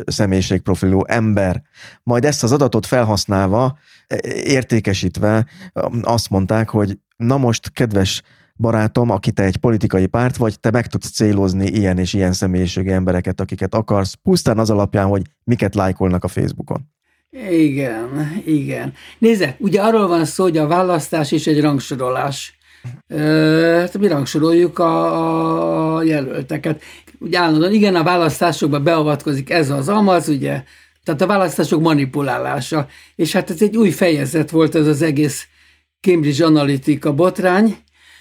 személyiségprofilú 0.07 1.05
ember. 1.07 1.63
Majd 2.03 2.25
ezt 2.25 2.43
az 2.43 2.53
adatot 2.53 2.87
felhasználva, 2.87 3.79
értékesítve 4.45 5.47
azt 6.03 6.31
mondták, 6.31 6.69
hogy 6.69 6.99
na 7.17 7.37
most, 7.37 7.73
kedves 7.73 8.23
barátom, 8.57 9.11
aki 9.11 9.33
te 9.33 9.43
egy 9.43 9.57
politikai 9.57 10.07
párt 10.07 10.37
vagy, 10.37 10.61
te 10.61 10.71
meg 10.71 10.87
tudsz 10.87 11.11
célozni 11.11 11.67
ilyen 11.67 11.99
és 11.99 12.13
ilyen 12.13 12.33
személyiségű 12.33 12.91
embereket, 12.91 13.41
akiket 13.41 13.75
akarsz, 13.75 14.15
pusztán 14.23 14.59
az 14.59 14.71
alapján, 14.71 15.07
hogy 15.07 15.23
miket 15.45 15.75
lájkolnak 15.75 16.25
a 16.25 16.29
Facebookon. 16.29 16.81
Igen, 17.51 18.33
igen. 18.45 18.93
Nézze, 19.19 19.57
ugye 19.59 19.83
arról 19.83 20.09
van 20.09 20.25
szó, 20.25 20.43
hogy 20.43 20.57
a 20.57 20.67
választás 20.67 21.33
is 21.33 21.47
egy 21.47 21.61
rangsorolás. 21.61 22.59
Hát 23.09 23.99
mi 23.99 24.07
rangsoroljuk 24.07 24.79
a, 24.79 25.97
a 25.97 26.03
jelölteket. 26.03 26.83
Ugye 27.19 27.39
állandóan, 27.39 27.73
igen, 27.73 27.95
a 27.95 28.03
választásokba 28.03 28.81
beavatkozik 28.81 29.51
ez 29.51 29.71
az 29.71 29.89
amaz, 29.89 30.29
ugye, 30.29 30.63
tehát 31.05 31.21
a 31.21 31.27
választások 31.27 31.81
manipulálása. 31.81 32.89
És 33.17 33.33
hát 33.33 33.51
ez 33.51 33.63
egy 33.63 33.77
új 33.77 33.91
fejezet 33.91 34.51
volt 34.51 34.75
ez 34.75 34.87
az 34.87 35.03
egész 35.03 35.47
Cambridge 36.01 36.45
Analytica 36.45 37.15
botrány. 37.15 37.77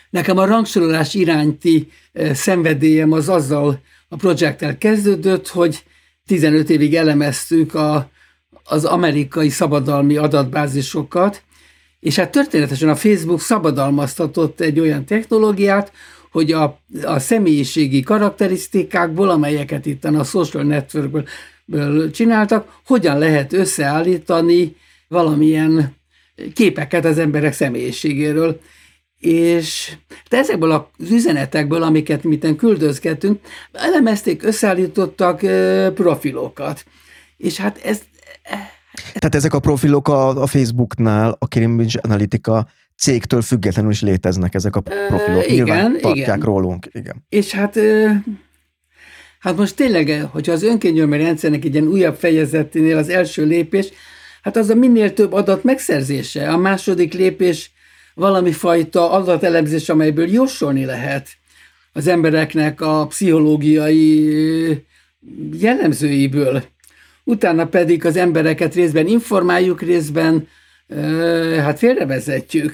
Nekem 0.10 0.38
a 0.38 0.46
rangsorolás 0.46 1.14
iránti 1.14 1.92
szenvedélyem 2.34 3.12
az 3.12 3.30
azzal 3.30 3.80
a 4.10 4.16
projekttel 4.16 4.78
kezdődött, 4.78 5.48
hogy 5.48 5.84
15 6.26 6.70
évig 6.70 6.96
elemeztük 6.96 7.74
a, 7.74 8.10
az 8.64 8.86
amerikai 8.86 9.50
szabadalmi 9.50 10.18
adatbázisokat, 10.18 11.44
és 12.02 12.16
hát 12.16 12.32
történetesen 12.32 12.90
a 12.90 12.96
Facebook 12.96 13.40
szabadalmaztatott 13.40 14.60
egy 14.60 14.80
olyan 14.80 15.06
technológiát, 15.06 15.92
hogy 16.32 16.52
a, 16.52 16.80
a 17.04 17.20
személyiségi 17.20 18.02
karakterisztikákból, 18.02 19.30
amelyeket 19.30 19.86
itt 19.86 20.06
a 20.06 20.24
social 20.24 20.64
networkből 20.64 22.12
csináltak, 22.12 22.80
hogyan 22.86 23.18
lehet 23.18 23.54
összeállítani 23.54 24.76
valamilyen 25.08 25.96
képeket 26.54 27.06
az 27.06 27.18
emberek 27.18 27.54
személyiségéről. 27.54 28.60
És 29.20 29.92
de 30.30 30.38
ezekből 30.38 30.72
az 30.72 31.12
üzenetekből, 31.12 31.84
amiket 31.84 32.24
miten 32.24 32.56
küldözgetünk, 32.56 33.40
elemezték, 33.72 34.44
összeállítottak 34.44 35.40
profilokat. 35.94 36.86
És 37.38 37.58
hát 37.58 37.78
ez 37.84 38.02
tehát 39.14 39.36
ezek 39.36 39.54
a 39.54 39.60
profilok 39.60 40.08
a, 40.08 40.42
a 40.42 40.48
Facebooknál, 40.48 41.36
a 41.40 41.46
Cambridge 41.46 42.00
Analytica 42.02 42.68
cégtől 42.98 43.42
függetlenül 43.42 43.92
is 43.92 44.02
léteznek 44.02 44.54
ezek 44.54 44.76
a 44.76 44.82
profilok. 44.82 45.44
igen, 45.44 45.66
Nyilván 45.66 45.92
tartják 45.92 46.38
igen. 46.38 46.40
rólunk. 46.40 46.88
Igen. 46.92 47.26
És 47.30 47.52
hát, 47.52 47.80
hát 49.40 49.58
most 49.58 49.76
tényleg, 49.76 50.28
hogyha 50.32 50.52
az 50.52 50.64
önkényelmi 50.64 51.18
rendszernek 51.18 51.66
egy 51.66 51.74
ilyen 51.74 51.88
újabb 51.88 52.16
fejezeténél 52.16 52.98
az 52.98 53.10
első 53.10 53.46
lépés, 53.46 53.90
hát 54.42 54.58
az 54.58 54.70
a 54.70 54.76
minél 54.76 55.14
több 55.14 55.34
adat 55.34 55.64
megszerzése. 55.64 56.50
A 56.50 56.58
második 56.58 57.14
lépés 57.14 57.72
valami 58.14 58.52
fajta 58.52 59.12
adatelemzés, 59.12 59.90
amelyből 59.90 60.30
jósolni 60.30 60.86
lehet 60.86 61.28
az 61.94 62.08
embereknek 62.08 62.82
a 62.82 63.06
pszichológiai 63.08 64.86
jellemzőiből 65.60 66.64
utána 67.24 67.66
pedig 67.66 68.06
az 68.06 68.16
embereket 68.16 68.74
részben 68.74 69.08
informáljuk, 69.08 69.82
részben 69.82 70.48
hát 71.60 71.78
félrevezetjük. 71.78 72.74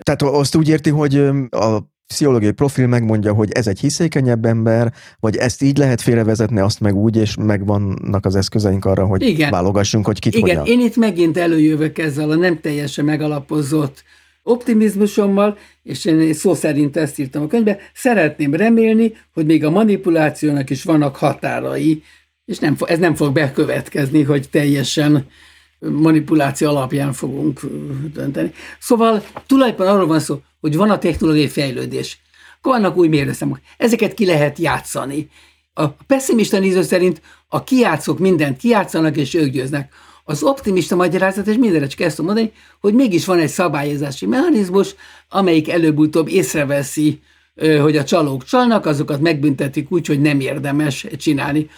Tehát 0.00 0.22
azt 0.22 0.56
úgy 0.56 0.68
érti, 0.68 0.90
hogy 0.90 1.16
a 1.50 1.90
pszichológiai 2.06 2.52
profil 2.52 2.86
megmondja, 2.86 3.32
hogy 3.32 3.50
ez 3.52 3.66
egy 3.66 3.80
hiszékenyebb 3.80 4.44
ember, 4.44 4.92
vagy 5.20 5.36
ezt 5.36 5.62
így 5.62 5.76
lehet 5.76 6.00
félrevezetni, 6.00 6.60
azt 6.60 6.80
meg 6.80 6.94
úgy, 6.94 7.16
és 7.16 7.36
megvannak 7.36 8.26
az 8.26 8.36
eszközeink 8.36 8.84
arra, 8.84 9.06
hogy 9.06 9.22
Igen. 9.22 9.50
válogassunk, 9.50 10.06
hogy 10.06 10.18
kit 10.18 10.34
Igen, 10.34 10.58
hogyan. 10.58 10.78
én 10.78 10.86
itt 10.86 10.96
megint 10.96 11.36
előjövök 11.36 11.98
ezzel 11.98 12.30
a 12.30 12.34
nem 12.34 12.60
teljesen 12.60 13.04
megalapozott 13.04 14.02
optimizmusommal, 14.42 15.58
és 15.82 16.04
én 16.04 16.32
szó 16.32 16.54
szerint 16.54 16.96
ezt 16.96 17.18
írtam 17.18 17.42
a 17.42 17.46
könyvbe, 17.46 17.78
szeretném 17.94 18.54
remélni, 18.54 19.12
hogy 19.34 19.46
még 19.46 19.64
a 19.64 19.70
manipulációnak 19.70 20.70
is 20.70 20.82
vannak 20.82 21.16
határai, 21.16 22.02
és 22.52 22.58
nem, 22.58 22.76
ez 22.80 22.98
nem 22.98 23.14
fog 23.14 23.32
bekövetkezni, 23.32 24.22
hogy 24.22 24.48
teljesen 24.50 25.26
manipuláció 25.78 26.68
alapján 26.68 27.12
fogunk 27.12 27.60
dönteni. 28.12 28.52
Szóval 28.78 29.24
tulajdonképpen 29.46 29.94
arról 29.94 30.06
van 30.06 30.20
szó, 30.20 30.40
hogy 30.60 30.76
van 30.76 30.90
a 30.90 30.98
technológiai 30.98 31.48
fejlődés, 31.48 32.20
akkor 32.58 32.72
vannak 32.72 32.96
új 32.96 33.08
mérőszámok. 33.08 33.60
Ezeket 33.76 34.14
ki 34.14 34.26
lehet 34.26 34.58
játszani. 34.58 35.28
A 35.74 35.88
pessimista 35.88 36.58
néző 36.58 36.82
szerint 36.82 37.22
a 37.48 37.64
kiátszók 37.64 38.18
mindent 38.18 38.56
kiátszanak, 38.56 39.16
és 39.16 39.34
ők 39.34 39.50
győznek. 39.50 39.92
Az 40.24 40.42
optimista 40.42 40.96
magyarázat, 40.96 41.46
és 41.46 41.56
mindenre 41.56 41.86
csak 41.86 42.00
ezt 42.00 42.18
mondani, 42.18 42.52
hogy 42.80 42.94
mégis 42.94 43.24
van 43.24 43.38
egy 43.38 43.48
szabályozási 43.48 44.26
mechanizmus, 44.26 44.94
amelyik 45.28 45.70
előbb-utóbb 45.70 46.28
észreveszi 46.28 47.20
hogy 47.54 47.96
a 47.96 48.04
csalók 48.04 48.44
csalnak, 48.44 48.86
azokat 48.86 49.20
megbüntetik 49.20 49.92
úgy, 49.92 50.06
hogy 50.06 50.20
nem 50.20 50.40
érdemes 50.40 51.06
csinálni. 51.16 51.68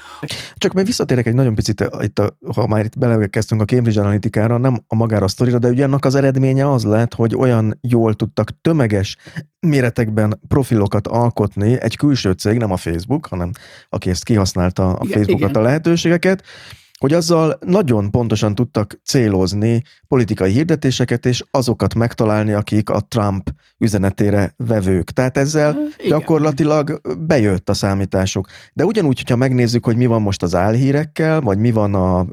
Csak 0.57 0.73
még 0.73 0.85
visszatérek 0.85 1.27
egy 1.27 1.35
nagyon 1.35 1.55
picit, 1.55 1.91
itt 2.01 2.19
a, 2.19 2.39
ha 2.55 2.67
már 2.67 2.85
itt 2.85 2.99
belekezdtünk 2.99 3.61
a 3.61 3.65
Cambridge 3.65 4.01
Analytica-ra, 4.01 4.59
nem 4.59 4.85
a 4.87 4.95
magára 4.95 5.25
a 5.25 5.29
sztorira, 5.29 5.59
de 5.59 5.69
ugye 5.69 5.85
annak 5.85 6.05
az 6.05 6.15
eredménye 6.15 6.71
az 6.71 6.85
lett, 6.85 7.15
hogy 7.15 7.35
olyan 7.35 7.79
jól 7.81 8.15
tudtak 8.15 8.61
tömeges 8.61 9.17
méretekben 9.61 10.41
profilokat 10.49 11.07
alkotni 11.07 11.81
egy 11.81 11.97
külső 11.97 12.33
cég, 12.33 12.59
nem 12.59 12.73
a 12.73 12.77
Facebook, 12.77 13.27
hanem 13.27 13.51
aki 13.89 14.11
ezt 14.11 14.25
kihasználta 14.25 14.93
a 14.93 15.05
igen, 15.05 15.17
Facebookot 15.17 15.51
igen. 15.51 15.63
a 15.63 15.65
lehetőségeket, 15.65 16.43
hogy 17.05 17.13
azzal 17.13 17.59
nagyon 17.67 18.11
pontosan 18.11 18.55
tudtak 18.55 19.01
célozni 19.05 19.83
politikai 20.09 20.53
hirdetéseket, 20.53 21.27
és 21.27 21.45
azokat 21.51 21.95
megtalálni, 21.95 22.53
akik 22.53 22.91
a 22.91 23.01
Trump 23.01 23.51
üzenetére 23.79 24.55
vevők. 24.57 25.11
Tehát 25.11 25.37
ezzel 25.37 25.71
Igen. 25.71 26.09
gyakorlatilag 26.09 27.01
bejött 27.19 27.69
a 27.69 27.75
számításuk. 27.75 28.47
De 28.73 28.85
ugyanúgy, 28.85 29.17
hogyha 29.17 29.37
megnézzük, 29.37 29.85
hogy 29.85 29.97
mi 29.97 30.07
van 30.07 30.23
most 30.23 30.43
az 30.43 30.55
álhírekkel, 30.55 31.41
vagy 31.41 31.59
mi 31.59 31.73
van 31.73 31.95
a 31.95 32.27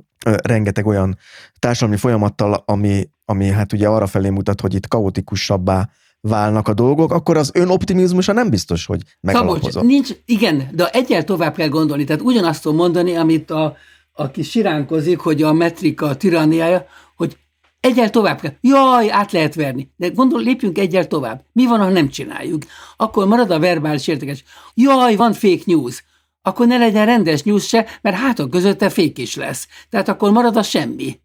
rengeteg 0.43 0.85
olyan 0.85 1.17
társadalmi 1.59 1.97
folyamattal, 1.97 2.63
ami, 2.65 3.09
ami 3.25 3.47
hát 3.47 3.73
ugye 3.73 3.87
arra 3.87 4.07
felé 4.07 4.29
mutat, 4.29 4.61
hogy 4.61 4.73
itt 4.73 4.87
kaotikusabbá 4.87 5.89
válnak 6.21 6.67
a 6.67 6.73
dolgok, 6.73 7.11
akkor 7.13 7.37
az 7.37 7.51
ön 7.53 7.69
optimizmusa 7.69 8.33
nem 8.33 8.49
biztos, 8.49 8.85
hogy 8.85 9.01
megalapozott. 9.19 9.71
Szabolcs, 9.71 9.91
nincs, 9.91 10.09
igen, 10.25 10.69
de 10.73 10.89
egyel 10.89 11.23
tovább 11.23 11.55
kell 11.55 11.69
gondolni. 11.69 12.03
Tehát 12.03 12.21
ugyanazt 12.21 12.61
tudom 12.61 12.77
mondani, 12.77 13.15
amit 13.15 13.51
a, 13.51 13.75
aki 14.13 14.43
siránkozik, 14.43 15.19
hogy 15.19 15.41
a 15.41 15.53
metrika 15.53 16.05
a 16.05 16.15
tiranniája, 16.15 16.85
hogy 17.15 17.37
egyel 17.79 18.09
tovább 18.09 18.39
kell. 18.39 18.53
Jaj, 18.61 19.11
át 19.11 19.31
lehet 19.31 19.55
verni. 19.55 19.91
De 19.95 20.09
gondol, 20.09 20.41
lépjünk 20.41 20.77
egyel 20.77 21.07
tovább. 21.07 21.43
Mi 21.53 21.65
van, 21.65 21.79
ha 21.79 21.89
nem 21.89 22.09
csináljuk? 22.09 22.61
Akkor 22.97 23.27
marad 23.27 23.51
a 23.51 23.59
verbális 23.59 24.07
értékes. 24.07 24.43
Jaj, 24.73 25.15
van 25.15 25.33
fake 25.33 25.63
news. 25.65 26.03
Akkor 26.41 26.67
ne 26.67 26.77
legyen 26.77 27.05
rendes 27.05 27.41
news 27.41 27.67
se, 27.67 27.87
mert 28.01 28.15
hátok 28.15 28.49
közötte 28.49 28.89
fék 28.89 29.17
is 29.17 29.35
lesz. 29.35 29.67
Tehát 29.89 30.07
akkor 30.07 30.31
marad 30.31 30.57
a 30.57 30.63
semmi. 30.63 31.19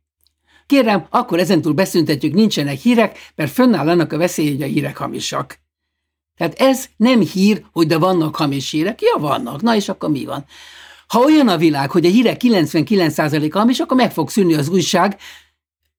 Kérem, 0.67 1.07
akkor 1.11 1.39
ezentúl 1.39 1.73
beszüntetjük, 1.73 2.35
nincsenek 2.35 2.79
hírek, 2.79 3.33
mert 3.35 3.51
fönnáll 3.51 3.89
annak 3.89 4.13
a 4.13 4.19
veszély, 4.19 4.51
hogy 4.51 4.63
a 4.63 4.67
hírek 4.67 4.97
hamisak. 4.97 5.59
Tehát 6.37 6.55
ez 6.61 6.87
nem 6.97 7.21
hír, 7.21 7.65
hogy 7.73 7.87
de 7.87 7.99
vannak 7.99 8.37
hamis 8.37 8.71
hírek. 8.71 9.01
Ja, 9.01 9.17
vannak. 9.19 9.63
Na 9.63 9.75
és 9.75 9.89
akkor 9.89 10.11
mi 10.11 10.25
van? 10.25 10.45
Ha 11.07 11.19
olyan 11.19 11.49
a 11.49 11.57
világ, 11.57 11.91
hogy 11.91 12.05
a 12.05 12.09
hírek 12.09 12.41
99%-a 12.45 13.59
hamis, 13.59 13.79
akkor 13.79 13.97
meg 13.97 14.13
fog 14.13 14.31
szűnni 14.31 14.55
az 14.55 14.69
újság, 14.69 15.17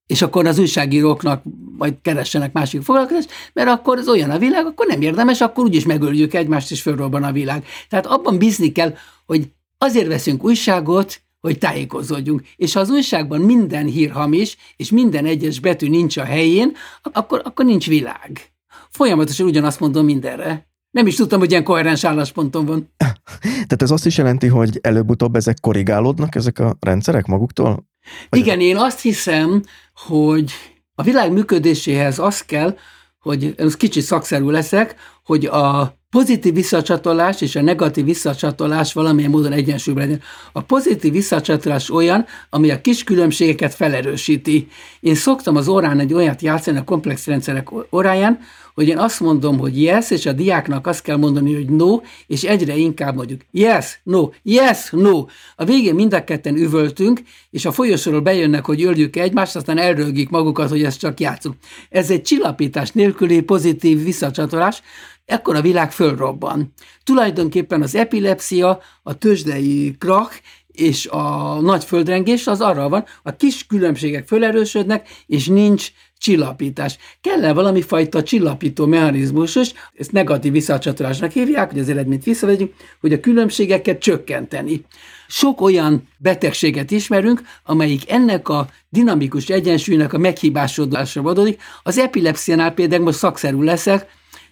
és 0.06 0.22
akkor 0.22 0.46
az 0.46 0.60
újságíróknak 0.60 1.44
majd 1.78 1.94
keressenek 2.02 2.54
másik 2.54 2.82
foglalkozást, 2.82 3.32
mert 3.54 3.70
akkor 3.70 3.98
az 3.98 4.08
olyan 4.08 4.30
a 4.30 4.38
világ, 4.38 4.66
akkor 4.66 4.88
nem 4.88 5.02
érdemes, 5.02 5.42
akkor 5.42 5.64
úgyis 5.64 5.86
megöljük 5.86 6.34
egymást, 6.34 6.72
és 6.72 6.82
fölrobban 6.82 7.24
a 7.24 7.32
világ. 7.32 7.66
Tehát 7.90 8.06
abban 8.06 8.38
bízni 8.38 8.72
kell, 8.72 8.96
hogy 9.26 9.52
azért 9.78 10.08
veszünk 10.08 10.44
újságot, 10.44 11.22
hogy 11.40 11.58
tájékozódjunk. 11.58 12.42
És 12.56 12.74
ha 12.74 12.80
az 12.80 12.90
újságban 12.90 13.42
minden 13.42 13.86
hír 13.86 14.12
hamis, 14.12 14.58
és 14.76 14.92
minden 14.92 15.26
egyes 15.26 15.60
betű 15.60 15.90
nincs 15.90 16.18
a 16.18 16.24
helyén, 16.24 16.76
akkor, 17.02 17.42
akkor 17.44 17.66
nincs 17.66 17.88
világ. 17.88 18.52
Folyamatosan 18.90 19.48
ugyanazt 19.48 19.80
mondom 19.80 20.06
mindenre. 20.06 20.68
Nem 20.98 21.08
is 21.08 21.16
tudtam, 21.16 21.40
hogy 21.40 21.52
ilyen 21.52 21.64
koherens 21.64 22.04
állásponton 22.04 22.66
van. 22.66 22.94
Tehát 23.40 23.82
ez 23.82 23.92
azt 23.92 24.06
is 24.06 24.18
jelenti, 24.18 24.48
hogy 24.48 24.80
előbb-utóbb 24.82 25.36
ezek 25.36 25.60
korrigálódnak, 25.60 26.36
ezek 26.36 26.60
a 26.60 26.78
rendszerek 26.80 27.26
maguktól? 27.26 27.86
Vagy 28.30 28.40
Igen, 28.40 28.60
én 28.60 28.78
azt 28.78 29.02
hiszem, 29.02 29.64
hogy 30.08 30.52
a 30.96 31.04
világ 31.04 31.32
működéséhez 31.32 32.20
az 32.20 32.42
kell, 32.42 32.78
hogy 33.20 33.54
ez 33.58 33.76
kicsit 33.76 34.04
szakszerű 34.04 34.46
leszek, 34.46 34.96
hogy 35.24 35.46
a 35.46 35.98
pozitív 36.10 36.54
visszacsatolás 36.54 37.42
és 37.42 37.56
a 37.56 37.62
negatív 37.62 38.06
visszacsatolás 38.06 38.94
valamilyen 38.94 39.32
módon 39.32 39.52
egyensúlyban 39.52 40.04
legyen. 40.04 40.22
A 40.52 40.62
pozitív 40.62 41.12
visszacsatolás 41.12 41.90
olyan, 41.90 42.26
ami 42.50 42.72
a 42.72 42.82
kis 42.82 43.04
különbségeket 43.04 43.74
felerősíti. 43.74 44.68
Én 45.00 45.16
szoktam 45.16 45.56
az 45.56 45.68
órán 45.68 46.00
egy 46.00 46.14
olyat 46.14 46.42
játszani 46.42 46.78
a 46.78 46.84
komplex 46.84 47.26
rendszerek 47.26 47.94
óráján, 47.94 48.40
hogy 48.78 48.88
én 48.88 48.98
azt 48.98 49.20
mondom, 49.20 49.58
hogy 49.58 49.82
yes, 49.82 50.12
és 50.12 50.26
a 50.26 50.32
diáknak 50.32 50.88
azt 50.88 51.02
kell 51.02 51.18
mondani, 51.18 51.54
hogy 51.54 51.70
no, 51.70 52.00
és 52.28 52.44
egyre 52.44 52.76
inkább 52.76 53.16
mondjuk 53.16 53.42
yes, 53.52 54.00
no, 54.04 54.30
yes, 54.44 54.90
no. 54.92 55.26
A 55.56 55.66
végén 55.66 55.96
mind 55.96 56.14
a 56.14 56.24
ketten 56.24 56.56
üvöltünk, 56.56 57.22
és 57.50 57.66
a 57.66 57.72
folyosóról 57.72 58.22
bejönnek, 58.22 58.66
hogy 58.66 58.84
öljük 58.84 59.16
egymást, 59.16 59.56
aztán 59.56 59.78
elrögik 59.78 60.30
magukat, 60.30 60.70
hogy 60.70 60.84
ezt 60.84 61.00
csak 61.00 61.20
játszunk. 61.20 61.56
Ez 61.90 62.12
egy 62.12 62.22
csillapítás 62.22 62.92
nélküli 62.92 63.42
pozitív 63.42 64.04
visszacsatolás, 64.04 64.82
ekkor 65.26 65.56
a 65.56 65.62
világ 65.62 65.92
fölrobban. 65.92 66.74
Tulajdonképpen 67.04 67.82
az 67.82 67.96
epilepsia, 67.96 68.80
a 69.04 69.18
tőzsdei 69.18 69.96
krak 70.00 70.42
és 70.68 71.08
a 71.08 71.58
nagy 71.62 71.84
földrengés 71.84 72.48
az 72.48 72.62
arra 72.62 72.90
van, 72.90 73.06
a 73.24 73.36
kis 73.36 73.66
különbségek 73.66 74.28
fölerősödnek, 74.28 75.10
és 75.26 75.48
nincs 75.48 75.92
csillapítás. 76.18 76.98
Kell-e 77.22 77.54
valami 77.54 77.82
fajta 77.82 78.24
csillapító 78.24 78.86
mechanizmus 78.86 79.56
is, 79.56 79.74
ezt 79.98 80.12
negatív 80.12 80.52
visszacsatolásnak 80.52 81.32
hívják, 81.32 81.72
hogy 81.72 81.80
az 81.80 81.90
eredményt 81.90 82.24
visszavegyünk, 82.24 82.74
hogy 83.00 83.14
a 83.14 83.20
különbségeket 83.20 84.00
csökkenteni. 84.00 84.86
Sok 85.28 85.62
olyan 85.62 86.08
betegséget 86.18 86.92
ismerünk, 86.92 87.42
amelyik 87.64 88.12
ennek 88.12 88.50
a 88.50 88.68
dinamikus 88.90 89.48
egyensúlynak 89.48 90.14
a 90.14 90.18
meghibásodásra 90.18 91.22
adódik. 91.22 91.62
Az 91.84 91.98
epilepsziánál 91.98 92.74
például 92.74 93.04
most 93.04 93.18
szakszerű 93.18 93.62
leszek, 93.62 94.08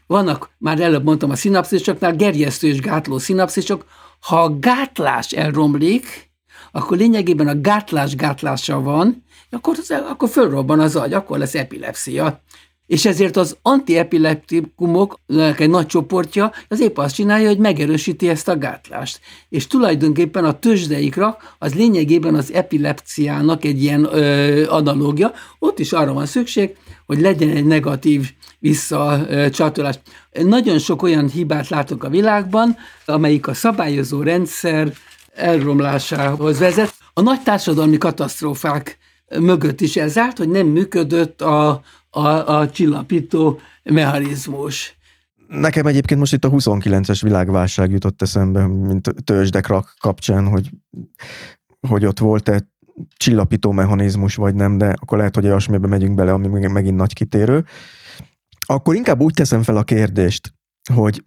vannak, 0.07 0.49
már 0.57 0.81
előbb 0.81 1.03
mondtam, 1.03 1.29
a 1.29 1.35
szinapszisoknál 1.35 2.15
gerjesztő 2.15 2.67
és 2.67 2.79
gátló 2.79 3.17
szinapszisok. 3.17 3.85
Ha 4.19 4.43
a 4.43 4.59
gátlás 4.59 5.31
elromlik, 5.31 6.31
akkor 6.71 6.97
lényegében 6.97 7.47
a 7.47 7.61
gátlás 7.61 8.15
gátlása 8.15 8.81
van, 8.81 9.24
akkor, 9.55 9.77
akkor 10.09 10.29
fölrobban 10.29 10.79
az 10.79 10.95
agy, 10.95 11.13
akkor 11.13 11.37
lesz 11.37 11.55
epilepsia. 11.55 12.43
És 12.87 13.05
ezért 13.05 13.37
az 13.37 13.57
antiepileptikumok 13.61 15.19
egy 15.57 15.69
nagy 15.69 15.85
csoportja 15.85 16.51
az 16.67 16.79
épp 16.79 16.97
azt 16.97 17.15
csinálja, 17.15 17.47
hogy 17.47 17.57
megerősíti 17.57 18.29
ezt 18.29 18.47
a 18.47 18.57
gátlást. 18.57 19.19
És 19.49 19.67
tulajdonképpen 19.67 20.45
a 20.45 20.59
tőzsdeikra 20.59 21.37
az 21.59 21.73
lényegében 21.73 22.35
az 22.35 22.53
epilepciának 22.53 23.63
egy 23.63 23.83
ilyen 23.83 24.03
ö, 24.03 24.69
analógia. 24.69 25.33
Ott 25.59 25.79
is 25.79 25.93
arra 25.93 26.13
van 26.13 26.25
szükség, 26.25 26.75
hogy 27.05 27.21
legyen 27.21 27.49
egy 27.49 27.65
negatív 27.65 28.31
visszacsatolás. 28.59 29.99
Nagyon 30.31 30.79
sok 30.79 31.01
olyan 31.01 31.29
hibát 31.29 31.69
látok 31.69 32.03
a 32.03 32.09
világban, 32.09 32.77
amelyik 33.05 33.47
a 33.47 33.53
szabályozó 33.53 34.21
rendszer 34.21 34.93
elromlásához 35.33 36.59
vezet. 36.59 36.93
A 37.13 37.21
nagy 37.21 37.41
társadalmi 37.41 37.97
katasztrófák 37.97 38.97
mögött 39.39 39.81
is 39.81 39.95
ez 39.95 40.17
állt, 40.17 40.37
hogy 40.37 40.49
nem 40.49 40.67
működött 40.67 41.41
a, 41.41 41.81
a, 42.09 42.27
a 42.27 42.69
csillapító 42.69 43.59
mechanizmus. 43.83 44.97
Nekem 45.47 45.85
egyébként 45.85 46.19
most 46.19 46.33
itt 46.33 46.45
a 46.45 46.49
29-es 46.49 47.19
világválság 47.21 47.91
jutott 47.91 48.21
eszembe, 48.21 48.67
mint 48.67 49.13
tőzsdek 49.23 49.73
kapcsán, 49.99 50.47
hogy, 50.47 50.69
hogy 51.87 52.05
ott 52.05 52.19
volt-e 52.19 52.73
csillapító 53.17 53.71
mechanizmus, 53.71 54.35
vagy 54.35 54.55
nem, 54.55 54.77
de 54.77 54.93
akkor 55.01 55.17
lehet, 55.17 55.35
hogy 55.35 55.45
olyasmibe 55.45 55.87
megyünk 55.87 56.15
bele, 56.15 56.31
ami 56.31 56.67
megint 56.67 56.95
nagy 56.95 57.13
kitérő. 57.13 57.65
Akkor 58.65 58.95
inkább 58.95 59.21
úgy 59.21 59.33
teszem 59.33 59.63
fel 59.63 59.77
a 59.77 59.83
kérdést, 59.83 60.53
hogy 60.93 61.23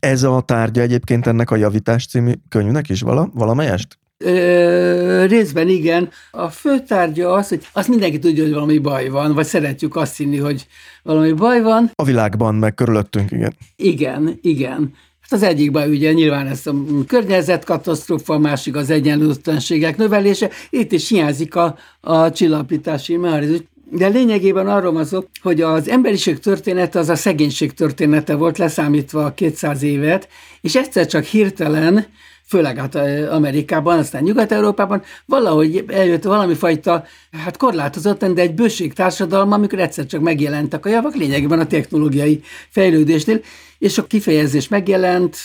ez 0.00 0.22
a 0.22 0.40
tárgya 0.40 0.80
egyébként 0.80 1.26
ennek 1.26 1.50
a 1.50 1.56
Javítás 1.56 2.06
című 2.06 2.32
könyvnek 2.48 2.88
is 2.88 3.00
vala, 3.00 3.30
valamelyest? 3.34 3.98
Ö, 4.18 5.24
részben 5.26 5.68
igen. 5.68 6.10
A 6.30 6.48
főtárgya 6.48 7.32
az, 7.32 7.48
hogy 7.48 7.66
azt 7.72 7.88
mindenki 7.88 8.18
tudja, 8.18 8.42
hogy 8.42 8.52
valami 8.52 8.78
baj 8.78 9.08
van, 9.08 9.34
vagy 9.34 9.46
szeretjük 9.46 9.96
azt 9.96 10.16
hinni, 10.16 10.36
hogy 10.36 10.66
valami 11.02 11.32
baj 11.32 11.62
van. 11.62 11.90
A 11.94 12.04
világban, 12.04 12.54
meg 12.54 12.74
körülöttünk, 12.74 13.30
igen. 13.30 13.52
Igen, 13.76 14.38
igen. 14.42 14.94
Hát 15.20 15.40
az 15.40 15.42
egyikben 15.42 15.90
ugye 15.90 16.12
nyilván 16.12 16.46
ez 16.46 16.66
a 16.66 16.74
környezetkatasztrófa, 17.06 18.34
a 18.34 18.38
másik 18.38 18.76
az 18.76 18.90
egyenlőtlenségek 18.90 19.96
növelése. 19.96 20.50
Itt 20.70 20.92
is 20.92 21.08
hiányzik 21.08 21.54
a, 21.54 21.76
a 22.00 22.30
csillapítási 22.30 23.16
mechanizmus. 23.16 23.60
De 23.90 24.08
lényegében 24.08 24.66
arról 24.66 24.92
van 24.92 25.04
szó, 25.04 25.24
hogy 25.42 25.60
az 25.60 25.88
emberiség 25.88 26.38
története 26.38 26.98
az 26.98 27.08
a 27.08 27.14
szegénység 27.14 27.72
története 27.72 28.34
volt, 28.34 28.58
leszámítva 28.58 29.24
a 29.24 29.34
200 29.34 29.82
évet, 29.82 30.28
és 30.60 30.76
egyszer 30.76 31.06
csak 31.06 31.24
hirtelen 31.24 32.06
főleg 32.46 32.78
hát 32.78 32.94
Amerikában, 33.30 33.98
aztán 33.98 34.22
Nyugat-Európában, 34.22 35.02
valahogy 35.26 35.84
eljött 35.88 36.22
valami 36.22 36.54
fajta, 36.54 37.04
hát 37.44 37.56
korlátozottan, 37.56 38.34
de 38.34 38.42
egy 38.42 38.54
bőség 38.54 38.92
társadalma, 38.92 39.54
amikor 39.54 39.78
egyszer 39.78 40.06
csak 40.06 40.20
megjelentek 40.20 40.86
a 40.86 40.88
javak, 40.88 41.14
lényegében 41.14 41.58
a 41.58 41.66
technológiai 41.66 42.40
fejlődésnél, 42.68 43.40
és 43.78 43.98
a 43.98 44.06
kifejezés 44.06 44.68
megjelent, 44.68 45.36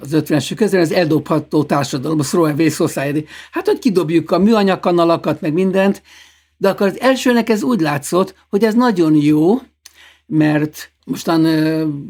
az 0.00 0.08
50-es 0.12 0.52
közben 0.56 0.80
az 0.80 0.92
eldobható 0.92 1.64
társadalom, 1.64 2.18
a 2.18 2.22
throwaway 2.22 2.68
society. 2.68 3.24
Hát, 3.50 3.66
hogy 3.66 3.78
kidobjuk 3.78 4.30
a 4.30 4.38
műanyag 4.38 4.80
kanalakat, 4.80 5.40
meg 5.40 5.52
mindent, 5.52 6.02
de 6.56 6.68
akkor 6.68 6.86
az 6.86 7.00
elsőnek 7.00 7.48
ez 7.48 7.62
úgy 7.62 7.80
látszott, 7.80 8.34
hogy 8.50 8.64
ez 8.64 8.74
nagyon 8.74 9.14
jó, 9.14 9.60
mert 10.26 10.90
mostan 11.04 11.46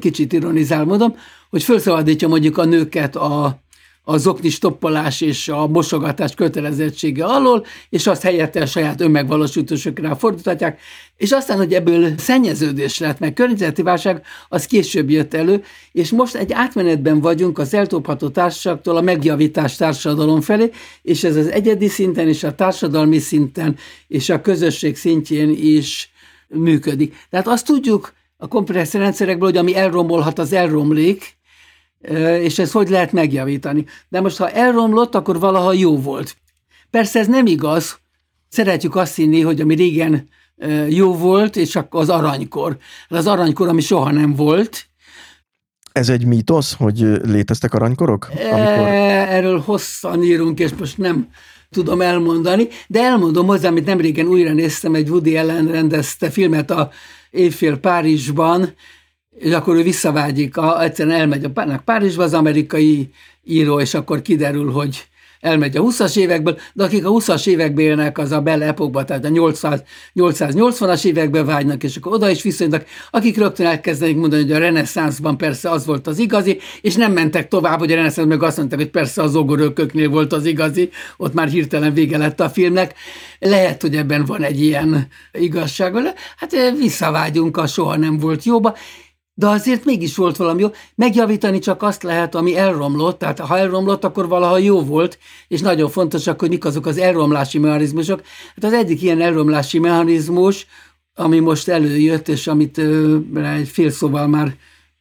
kicsit 0.01 0.33
ironizál 0.33 0.85
módon, 0.85 1.17
hogy 1.51 1.63
felszabadítja 1.63 2.29
mondjuk 2.29 2.59
a 2.59 2.65
nőket 2.65 3.17
a 3.17 3.61
a 4.03 4.17
zokni 4.17 4.49
stoppolás 4.49 5.21
és 5.21 5.49
a 5.49 5.67
mosogatás 5.67 6.35
kötelezettsége 6.35 7.25
alól, 7.25 7.65
és 7.89 8.07
azt 8.07 8.23
helyette 8.23 8.61
a 8.63 8.67
saját 8.67 9.01
önmegvalósításokra 9.01 10.17
fordíthatják, 10.17 10.81
és 11.17 11.33
aztán, 11.33 11.57
hogy 11.57 11.73
ebből 11.73 12.19
szennyeződés 12.19 12.99
lett, 12.99 13.19
meg 13.19 13.33
környezeti 13.33 13.83
válság, 13.83 14.23
az 14.49 14.67
később 14.67 15.11
jött 15.11 15.35
elő, 15.35 15.63
és 15.93 16.11
most 16.11 16.35
egy 16.35 16.53
átmenetben 16.53 17.21
vagyunk 17.21 17.59
az 17.59 17.75
eltopható 17.75 18.29
társaságtól 18.29 18.97
a 18.97 19.01
megjavítás 19.01 19.77
társadalom 19.77 20.41
felé, 20.41 20.71
és 21.03 21.25
ez 21.25 21.37
az 21.37 21.51
egyedi 21.51 21.89
szinten, 21.89 22.29
és 22.29 22.43
a 22.43 22.55
társadalmi 22.55 23.19
szinten, 23.19 23.77
és 24.09 24.29
a 24.29 24.41
közösség 24.41 24.97
szintjén 24.97 25.51
is 25.51 26.11
működik. 26.49 27.27
Tehát 27.31 27.49
azt 27.49 27.67
tudjuk 27.67 28.13
a 28.37 28.49
komplex 28.49 28.93
rendszerekből, 28.93 29.49
hogy 29.49 29.59
ami 29.59 29.77
elromolhat, 29.77 30.39
az 30.39 30.53
elromlik, 30.53 31.39
és 32.41 32.59
ezt 32.59 32.73
hogy 32.73 32.89
lehet 32.89 33.13
megjavítani. 33.13 33.85
De 34.09 34.21
most, 34.21 34.37
ha 34.37 34.51
elromlott, 34.51 35.15
akkor 35.15 35.39
valaha 35.39 35.73
jó 35.73 35.99
volt. 35.99 36.37
Persze 36.91 37.19
ez 37.19 37.27
nem 37.27 37.47
igaz. 37.47 37.99
Szeretjük 38.49 38.97
azt 38.97 39.17
hinni, 39.17 39.41
hogy 39.41 39.61
ami 39.61 39.75
régen 39.75 40.29
jó 40.89 41.17
volt, 41.17 41.57
és 41.57 41.77
akkor 41.77 42.01
az 42.01 42.09
aranykor. 42.09 42.77
Az 43.09 43.27
aranykor, 43.27 43.69
ami 43.69 43.81
soha 43.81 44.11
nem 44.11 44.35
volt. 44.35 44.89
Ez 45.93 46.09
egy 46.09 46.25
mítosz, 46.25 46.75
hogy 46.75 46.99
léteztek 47.23 47.75
aranykorok? 47.75 48.29
Amikor... 48.35 48.89
Erről 48.89 49.61
hosszan 49.61 50.23
írunk, 50.23 50.59
és 50.59 50.71
most 50.79 50.99
nem 50.99 51.29
tudom 51.71 52.01
elmondani, 52.01 52.69
de 52.87 53.03
elmondom 53.03 53.47
hozzá, 53.47 53.69
amit 53.69 53.85
nemrégen 53.85 54.27
újra 54.27 54.53
néztem, 54.53 54.95
egy 54.95 55.09
Woody 55.09 55.37
Allen 55.37 55.67
rendezte 55.67 56.31
filmet 56.31 56.71
a 56.71 56.91
Évfél 57.31 57.77
Párizsban, 57.77 58.75
és 59.41 59.53
akkor 59.53 59.77
ő 59.77 59.83
visszavágyik, 59.83 60.57
a, 60.57 60.83
egyszerűen 60.83 61.21
elmegy 61.21 61.45
a 61.45 61.81
Párizsba 61.85 62.23
az 62.23 62.35
amerikai 62.35 63.11
író, 63.45 63.81
és 63.81 63.95
akkor 63.95 64.23
kiderül, 64.23 64.71
hogy 64.71 65.05
elmegy 65.41 65.77
a 65.77 65.83
20-as 65.83 66.17
évekből, 66.17 66.59
de 66.73 66.85
akik 66.85 67.07
a 67.07 67.11
20-as 67.11 67.47
években 67.47 67.85
élnek, 67.85 68.19
az 68.19 68.33
a 68.33 68.41
Belle 68.41 68.67
epokban, 68.67 69.07
tehát 69.07 69.25
a 69.25 69.29
800, 69.29 69.83
880-as 70.15 71.05
években 71.05 71.47
vágynak, 71.47 71.83
és 71.83 71.97
akkor 71.97 72.13
oda 72.13 72.31
is 72.31 72.43
viszonylag, 72.43 72.85
akik 73.11 73.37
rögtön 73.37 73.67
elkezdenek 73.67 74.17
mondani, 74.17 74.43
hogy 74.43 74.53
a 74.53 74.59
reneszánszban 74.59 75.37
persze 75.37 75.71
az 75.71 75.87
volt 75.87 76.07
az 76.07 76.19
igazi, 76.19 76.59
és 76.81 76.95
nem 76.95 77.13
mentek 77.13 77.49
tovább, 77.49 77.79
hogy 77.79 77.93
a 77.93 77.95
reneszánsz 77.95 78.29
meg 78.29 78.43
azt 78.43 78.57
mondták, 78.57 78.79
hogy 78.79 78.91
persze 78.91 79.23
az 79.23 79.37
ogorököknél 79.37 80.09
volt 80.09 80.33
az 80.33 80.45
igazi, 80.45 80.91
ott 81.17 81.35
már 81.35 81.49
hirtelen 81.49 81.95
vége 81.95 82.19
lett 82.19 82.41
a 82.41 82.51
filmnek. 82.51 82.95
Lehet, 83.39 83.83
hogy 83.83 83.97
ebben 83.97 84.25
van 84.25 84.43
egy 84.43 84.61
ilyen 84.61 85.09
igazság, 85.33 85.95
hát 86.37 86.53
eh, 86.53 86.75
visszavágyunk 86.75 87.57
a 87.57 87.67
soha 87.67 87.97
nem 87.97 88.19
volt 88.19 88.45
jóba, 88.45 88.77
de 89.41 89.47
azért 89.47 89.85
mégis 89.85 90.17
volt 90.17 90.37
valami 90.37 90.61
jó. 90.61 90.69
Megjavítani 90.95 91.59
csak 91.59 91.83
azt 91.83 92.03
lehet, 92.03 92.35
ami 92.35 92.57
elromlott, 92.57 93.19
tehát 93.19 93.39
ha 93.39 93.59
elromlott, 93.59 94.05
akkor 94.05 94.29
valaha 94.29 94.59
jó 94.59 94.83
volt, 94.83 95.19
és 95.49 95.61
nagyon 95.61 95.91
fontosak, 95.91 96.41
hogy 96.41 96.49
mik 96.49 96.65
azok 96.65 96.87
az 96.87 96.99
elromlási 96.99 97.59
mechanizmusok. 97.59 98.23
Hát 98.55 98.65
az 98.65 98.73
egyik 98.73 99.03
ilyen 99.03 99.21
elromlási 99.21 99.79
mechanizmus, 99.79 100.67
ami 101.15 101.39
most 101.39 101.69
előjött, 101.69 102.29
és 102.29 102.47
amit 102.47 102.79
ö, 102.79 103.19
egy 103.35 103.69
fél 103.69 103.91
szóval 103.91 104.27
már 104.27 104.57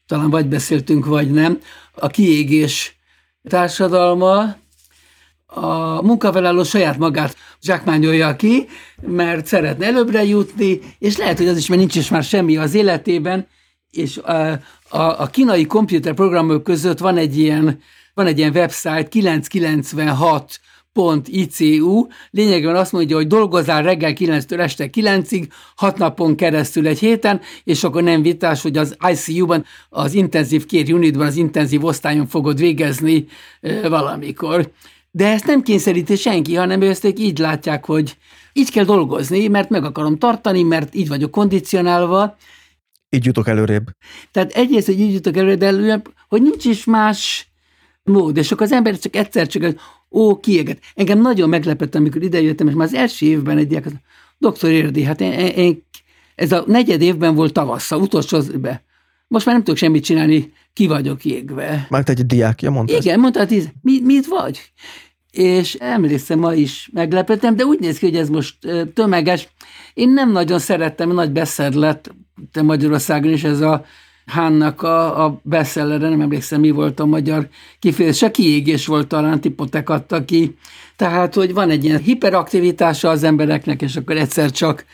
talán 0.08 0.30
vagy 0.30 0.46
beszéltünk, 0.46 1.06
vagy 1.06 1.32
nem, 1.32 1.60
a 1.94 2.08
kiégés 2.08 2.98
társadalma, 3.50 4.56
a 5.46 6.02
munkavállaló 6.02 6.64
saját 6.64 6.98
magát 6.98 7.36
zsákmányolja 7.62 8.36
ki, 8.36 8.68
mert 9.02 9.46
szeretne 9.46 9.86
előbbre 9.86 10.24
jutni, 10.24 10.80
és 11.00 11.18
lehet, 11.18 11.38
hogy 11.38 11.48
az 11.48 11.58
is, 11.58 11.68
mert 11.68 11.80
nincs 11.80 11.96
is 11.96 12.10
már 12.10 12.24
semmi 12.24 12.58
az 12.58 12.74
életében, 12.74 13.48
és 13.92 14.18
a, 14.18 14.52
a, 14.90 15.22
a 15.22 15.28
kínai 15.32 15.66
komputerprogramok 15.66 16.64
között 16.64 17.00
van 17.00 17.18
egy 17.18 17.38
ilyen, 17.38 17.82
van 18.14 18.26
egy 18.26 18.38
ilyen 18.38 18.56
website 18.56 19.08
996 19.08 20.60
ICU, 21.26 22.08
lényegében 22.32 22.76
azt 22.76 22.92
mondja, 22.92 23.16
hogy 23.16 23.28
dolgozál 23.28 23.84
reggel 23.84 24.14
9-től 24.16 24.60
este 24.60 24.90
9-ig, 24.94 25.48
6 25.76 25.98
napon 25.98 26.36
keresztül 26.36 26.88
egy 26.88 27.00
héten, 27.00 27.42
és 27.64 27.84
akkor 27.84 28.04
nem 28.04 28.22
vitás, 28.22 28.62
hogy 28.62 28.78
az 28.78 28.98
ICU-ban, 29.12 29.66
az 29.90 30.14
intenzív 30.14 30.66
care 30.66 30.94
unitban, 30.94 31.28
az 31.28 31.36
intenzív 31.36 31.86
osztályon 31.86 32.28
fogod 32.28 32.60
végezni 32.60 33.26
valamikor. 33.90 34.72
De 35.12 35.28
ezt 35.28 35.46
nem 35.46 35.62
kényszeríti 35.62 36.16
senki, 36.16 36.56
hanem 36.56 36.82
ők 36.82 37.20
így 37.20 37.38
látják, 37.38 37.86
hogy 37.86 38.18
így 38.54 38.72
kell 38.72 38.86
dolgozni, 38.86 39.48
mert 39.48 39.70
meg 39.70 39.84
akarom 39.84 40.18
tartani, 40.18 40.64
mert 40.64 40.96
így 40.96 41.08
vagyok 41.08 41.32
kondicionálva, 41.32 42.38
így 43.10 43.26
jutok 43.26 43.48
előrébb. 43.48 43.86
Tehát 44.32 44.52
egyrészt, 44.52 44.86
hogy 44.86 45.00
így 45.00 45.14
jutok 45.14 45.38
előrébb, 45.38 45.60
de 45.60 45.66
előrébb, 45.66 46.14
hogy 46.28 46.42
nincs 46.42 46.66
is 46.66 46.86
más 46.86 47.48
mód, 48.04 48.38
és 48.38 48.52
akkor 48.52 48.66
az 48.66 48.72
ember 48.72 49.00
csak 49.00 49.16
egyszer 49.16 49.48
csak, 49.48 49.76
ó, 50.12 50.40
kiéget. 50.40 50.80
Engem 50.96 51.22
nagyon 51.22 51.50
meglepett, 51.50 51.96
amikor 51.96 52.24
idejöttem, 52.24 52.68
és 52.68 52.74
már 52.74 52.88
az 52.88 52.94
első 52.94 53.26
évben 53.26 53.58
egy 53.58 53.68
diák, 53.68 53.86
doktor 54.38 54.70
Érdi, 54.70 55.04
hát 55.04 55.22
én, 55.22 55.32
én, 55.32 55.48
én, 55.48 55.84
ez 56.36 56.52
a 56.52 56.64
negyed 56.68 57.02
évben 57.02 57.36
volt 57.36 57.54
tavasszal, 57.54 58.02
utolsó 58.02 58.40
be. 58.62 58.84
Most 59.28 59.46
már 59.46 59.56
nem 59.56 59.64
tudok 59.64 59.80
semmit 59.80 60.04
csinálni, 60.04 60.54
ki 60.74 60.88
vagyok 60.88 61.26
égve. 61.26 61.88
Már 61.90 62.04
egy 62.06 62.26
diákja 62.26 62.72
mondta 62.72 62.98
Igen, 62.98 63.14
ezt? 63.14 63.22
mondta, 63.22 63.46
hogy 63.46 63.70
mi, 63.82 64.00
mit 64.04 64.28
vagy? 64.28 64.72
És 65.32 65.74
emlékszem, 65.74 66.40
ma 66.40 66.54
is 66.54 66.90
meglepettem, 66.94 67.56
de 67.56 67.66
úgy 67.66 67.80
néz 67.80 67.98
ki, 67.98 68.06
hogy 68.06 68.16
ez 68.16 68.30
most 68.30 68.56
tömeges. 68.94 69.48
Én 69.94 70.10
nem 70.10 70.32
nagyon 70.32 70.60
szerettem, 70.60 71.12
nagy 71.12 71.32
beszed 71.32 71.74
te 72.52 72.62
Magyarországon 72.62 73.32
is 73.32 73.44
ez 73.44 73.62
a 73.62 73.86
Hánnak 74.30 74.82
a, 74.82 75.26
a 75.26 75.40
beszellere, 75.44 76.10
nem 76.10 76.22
emlékszem, 76.22 76.60
mi 76.60 76.70
volt 76.70 77.00
a 77.00 77.06
magyar 77.06 77.48
kifejezés, 77.80 78.18
se 78.18 78.32
kiégés 78.32 78.86
volt 78.86 79.08
talán, 79.08 79.42
tipotek 79.42 79.90
adta 79.90 80.26
ki. 80.26 80.56
Tehát, 80.96 81.34
hogy 81.34 81.54
van 81.54 81.70
egy 81.70 81.84
ilyen 81.84 82.00
hiperaktivitása 82.00 83.10
az 83.10 83.24
embereknek, 83.24 83.82
és 83.82 83.96
akkor 83.96 84.18
egyszer 84.18 84.52
csak 84.52 84.86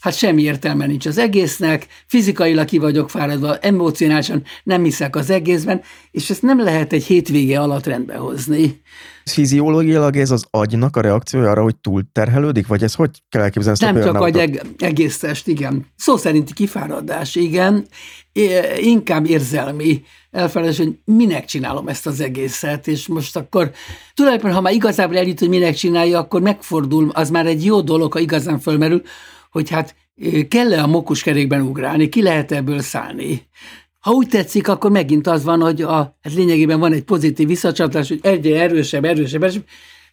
hát 0.00 0.16
semmi 0.16 0.42
értelme 0.42 0.86
nincs 0.86 1.06
az 1.06 1.18
egésznek, 1.18 1.86
fizikailag 2.06 2.64
ki 2.64 2.78
vagyok 2.78 3.10
fáradva, 3.10 3.58
emocionálisan 3.58 4.42
nem 4.62 4.82
hiszek 4.82 5.16
az 5.16 5.30
egészben, 5.30 5.82
és 6.10 6.30
ezt 6.30 6.42
nem 6.42 6.60
lehet 6.62 6.92
egy 6.92 7.04
hétvége 7.04 7.60
alatt 7.60 7.86
rendbe 7.86 8.16
hozni. 8.16 8.80
Fiziológiailag 9.24 10.16
ez 10.16 10.30
az 10.30 10.44
agynak 10.50 10.96
a 10.96 11.00
reakciója 11.00 11.50
arra, 11.50 11.62
hogy 11.62 11.76
túl 11.76 12.02
terhelődik, 12.12 12.66
vagy 12.66 12.82
ez 12.82 12.94
hogy 12.94 13.10
kell 13.28 13.42
elképzelni? 13.42 13.78
Nem 13.80 14.02
csak 14.02 14.14
agy, 14.14 14.36
eg- 14.36 14.66
egész 14.78 15.18
test, 15.18 15.46
igen. 15.46 15.86
Szó 15.96 16.16
szerinti 16.16 16.52
kifáradás, 16.52 17.34
igen. 17.34 17.86
É, 18.32 18.60
inkább 18.76 19.26
érzelmi 19.26 20.02
elfelejtés, 20.30 20.78
hogy 20.78 20.98
minek 21.04 21.44
csinálom 21.44 21.88
ezt 21.88 22.06
az 22.06 22.20
egészet, 22.20 22.88
és 22.88 23.06
most 23.06 23.36
akkor 23.36 23.70
tulajdonképpen, 24.14 24.56
ha 24.56 24.62
már 24.62 24.72
igazából 24.72 25.16
eljut, 25.16 25.38
hogy 25.38 25.48
minek 25.48 25.74
csinálja, 25.74 26.18
akkor 26.18 26.40
megfordul, 26.40 27.10
az 27.12 27.30
már 27.30 27.46
egy 27.46 27.64
jó 27.64 27.80
dolog, 27.80 28.12
ha 28.12 28.18
igazán 28.18 28.58
fölmerül, 28.58 29.02
hogy 29.50 29.70
hát 29.70 29.94
kell-e 30.48 30.82
a 30.82 30.86
mokuskerékben 30.86 31.60
ugrálni, 31.60 32.08
ki 32.08 32.22
lehet 32.22 32.52
ebből 32.52 32.80
szállni. 32.80 33.48
Ha 33.98 34.10
úgy 34.10 34.28
tetszik, 34.28 34.68
akkor 34.68 34.90
megint 34.90 35.26
az 35.26 35.44
van, 35.44 35.60
hogy 35.60 35.82
a, 35.82 35.94
hát 35.94 36.34
lényegében 36.34 36.78
van 36.78 36.92
egy 36.92 37.02
pozitív 37.02 37.46
visszacsatolás, 37.46 38.08
hogy 38.08 38.20
egyre 38.22 38.60
erősebb, 38.60 39.04
erősebb, 39.04 39.42
erősebb, 39.42 39.64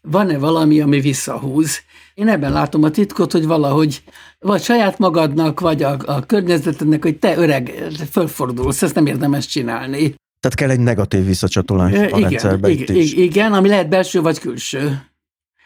van-e 0.01 0.37
valami, 0.37 0.81
ami 0.81 0.99
visszahúz. 0.99 1.79
Én 2.13 2.27
ebben 2.27 2.51
látom 2.51 2.83
a 2.83 2.89
titkot, 2.89 3.31
hogy 3.31 3.45
valahogy 3.45 4.03
vagy 4.39 4.61
saját 4.61 4.97
magadnak, 4.97 5.59
vagy 5.59 5.83
a, 5.83 5.97
a 6.05 6.25
környezetednek, 6.25 7.03
hogy 7.03 7.19
te 7.19 7.37
öreg, 7.37 7.87
fölfordulsz, 8.11 8.81
ezt 8.81 8.95
nem 8.95 9.05
érdemes 9.05 9.45
csinálni. 9.45 10.15
Tehát 10.39 10.57
kell 10.57 10.69
egy 10.69 10.79
negatív 10.79 11.25
visszacsatolás 11.25 11.93
a 11.93 11.95
igen, 11.95 12.19
rendszerbe 12.19 12.69
igen, 12.69 12.95
is. 12.95 13.13
Igen, 13.13 13.53
ami 13.53 13.67
lehet 13.67 13.89
belső 13.89 14.21
vagy 14.21 14.39
külső. 14.39 15.01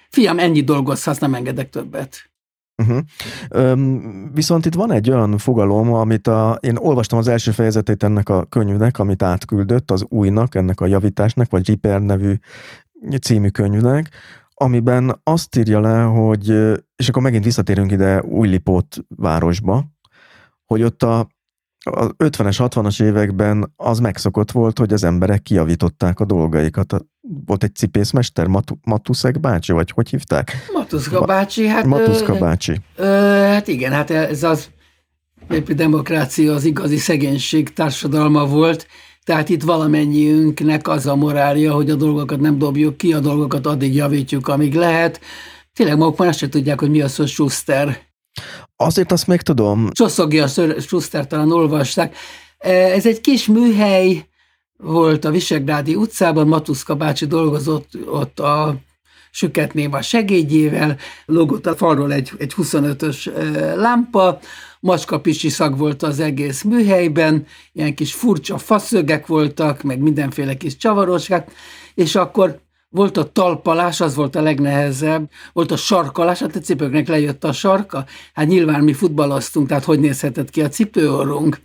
Fiam, 0.10 0.40
ennyi 0.40 0.62
dolgozhatsz, 0.62 1.20
nem 1.20 1.34
engedek 1.34 1.70
többet. 1.70 2.31
Uh-huh. 2.78 3.00
Üm, 3.56 4.32
viszont 4.34 4.66
itt 4.66 4.74
van 4.74 4.92
egy 4.92 5.10
olyan 5.10 5.38
fogalom, 5.38 5.94
amit 5.94 6.28
a, 6.28 6.58
én 6.60 6.78
olvastam 6.78 7.20
az 7.20 7.28
első 7.28 7.52
fejezetét 7.52 8.04
ennek 8.04 8.30
a 8.30 8.46
könyvnek, 8.46 9.00
amit 9.00 9.24
átküldött 9.24 9.92
az 9.92 10.06
újnak, 10.10 10.56
ennek 10.56 10.82
a 10.82 10.86
javításnak, 10.86 11.52
vagy 11.52 11.68
Repair 11.68 12.02
nevű 12.02 12.34
című 13.22 13.48
könyvnek, 13.48 14.10
amiben 14.54 15.20
azt 15.24 15.56
írja 15.56 15.80
le, 15.80 16.02
hogy, 16.02 16.50
és 16.96 17.10
akkor 17.10 17.22
megint 17.22 17.44
visszatérünk 17.44 17.92
ide 17.92 18.22
Újlipót 18.24 18.98
városba, 19.08 19.86
hogy 20.66 20.84
ott 20.84 21.04
a 21.04 21.28
az 21.90 22.10
50-es, 22.18 22.56
60-as 22.58 23.04
években 23.04 23.74
az 23.76 24.00
megszokott 24.00 24.52
volt, 24.52 24.80
hogy 24.80 24.94
az 24.94 25.04
emberek 25.04 25.42
kiavították 25.42 26.20
a 26.20 26.26
dolgaikat. 26.26 26.96
Volt 27.46 27.64
egy 27.64 27.76
cipészmester, 27.76 28.48
Matu, 28.48 28.76
Matuszek 28.84 29.40
bácsi, 29.40 29.72
vagy 29.72 29.92
hogy 29.92 30.10
hívták? 30.10 30.56
Matuszka 30.74 31.26
bácsi, 31.26 31.68
hát... 31.68 31.86
Matuszka 31.86 32.38
bácsi. 32.38 32.80
Ö, 32.96 33.06
hát 33.48 33.68
igen, 33.68 33.92
hát 33.92 34.10
ez 34.10 34.44
az 34.44 34.70
épp 35.50 35.72
demokrácia 35.72 36.54
az 36.54 36.64
igazi 36.64 36.98
szegénység 36.98 37.74
társadalma 37.74 38.46
volt, 38.46 38.88
tehát 39.24 39.50
itt 39.50 39.64
valamennyiünknek 39.64 40.88
az 40.88 41.08
a 41.08 41.16
morálja, 41.16 41.74
hogy 41.74 41.90
a 41.90 41.96
dolgokat 41.96 42.40
nem 42.40 42.58
dobjuk 42.58 42.98
ki, 42.98 43.14
a 43.14 43.20
dolgokat 43.20 43.66
addig 43.66 43.96
javítjuk, 43.96 44.48
amíg 44.48 44.74
lehet. 44.74 45.22
Tényleg 45.74 45.98
maguk 45.98 46.18
már 46.18 46.28
azt 46.28 46.38
sem 46.38 46.50
tudják, 46.50 46.80
hogy 46.80 46.90
mi 46.90 47.02
az, 47.02 47.16
hogy 47.16 47.28
Schuster 47.28 48.11
Azért 48.76 49.12
azt 49.12 49.28
még 49.28 49.42
tudom. 49.42 49.90
Csoszogja 49.92 50.44
a 50.44 50.80
Schuster, 50.80 51.28
talán 51.28 51.52
olvasták. 51.52 52.16
E, 52.58 52.72
ez 52.72 53.06
egy 53.06 53.22
kis 53.22 53.46
műhely 53.46 54.26
volt 54.78 55.26
a 55.26 55.32
Visegrádi 55.32 55.96
utcában, 55.96 56.48
Matuszka 56.48 56.96
bácsi 56.96 57.26
dolgozott 57.26 57.90
ott 58.08 58.40
a 58.40 58.76
süket 59.32 59.74
néma 59.74 60.02
segédjével, 60.02 60.98
logott 61.26 61.66
a 61.66 61.76
falról 61.76 62.14
egy, 62.14 62.32
egy 62.38 62.54
25-ös 62.58 63.36
e, 63.36 63.76
lámpa, 63.76 64.40
macskapisi 64.80 65.50
szag 65.50 65.78
volt 65.78 66.04
az 66.04 66.20
egész 66.20 66.62
műhelyben, 66.62 67.46
ilyen 67.74 67.96
kis 67.96 68.14
furcsa 68.14 68.58
faszögek 68.58 69.28
voltak, 69.28 69.82
meg 69.82 70.00
mindenféle 70.00 70.54
kis 70.54 70.78
csavaroskák, 70.78 71.52
és 71.94 72.16
akkor 72.16 72.62
volt 72.92 73.18
a 73.18 73.32
talpalás, 73.32 74.02
az 74.02 74.16
volt 74.16 74.36
a 74.36 74.42
legnehezebb, 74.42 75.30
volt 75.54 75.72
a 75.72 75.78
sarkalás, 75.78 76.40
hát 76.40 76.56
a 76.56 76.60
cipőknek 76.60 77.08
lejött 77.08 77.44
a 77.44 77.52
sarka, 77.52 78.06
hát 78.34 78.48
nyilván 78.48 78.84
mi 78.84 78.94
futballoztunk, 78.94 79.68
tehát 79.68 79.84
hogy 79.84 80.00
nézhetett 80.00 80.50
ki 80.50 80.62
a 80.62 80.70
cipőorrunk. 80.70 81.62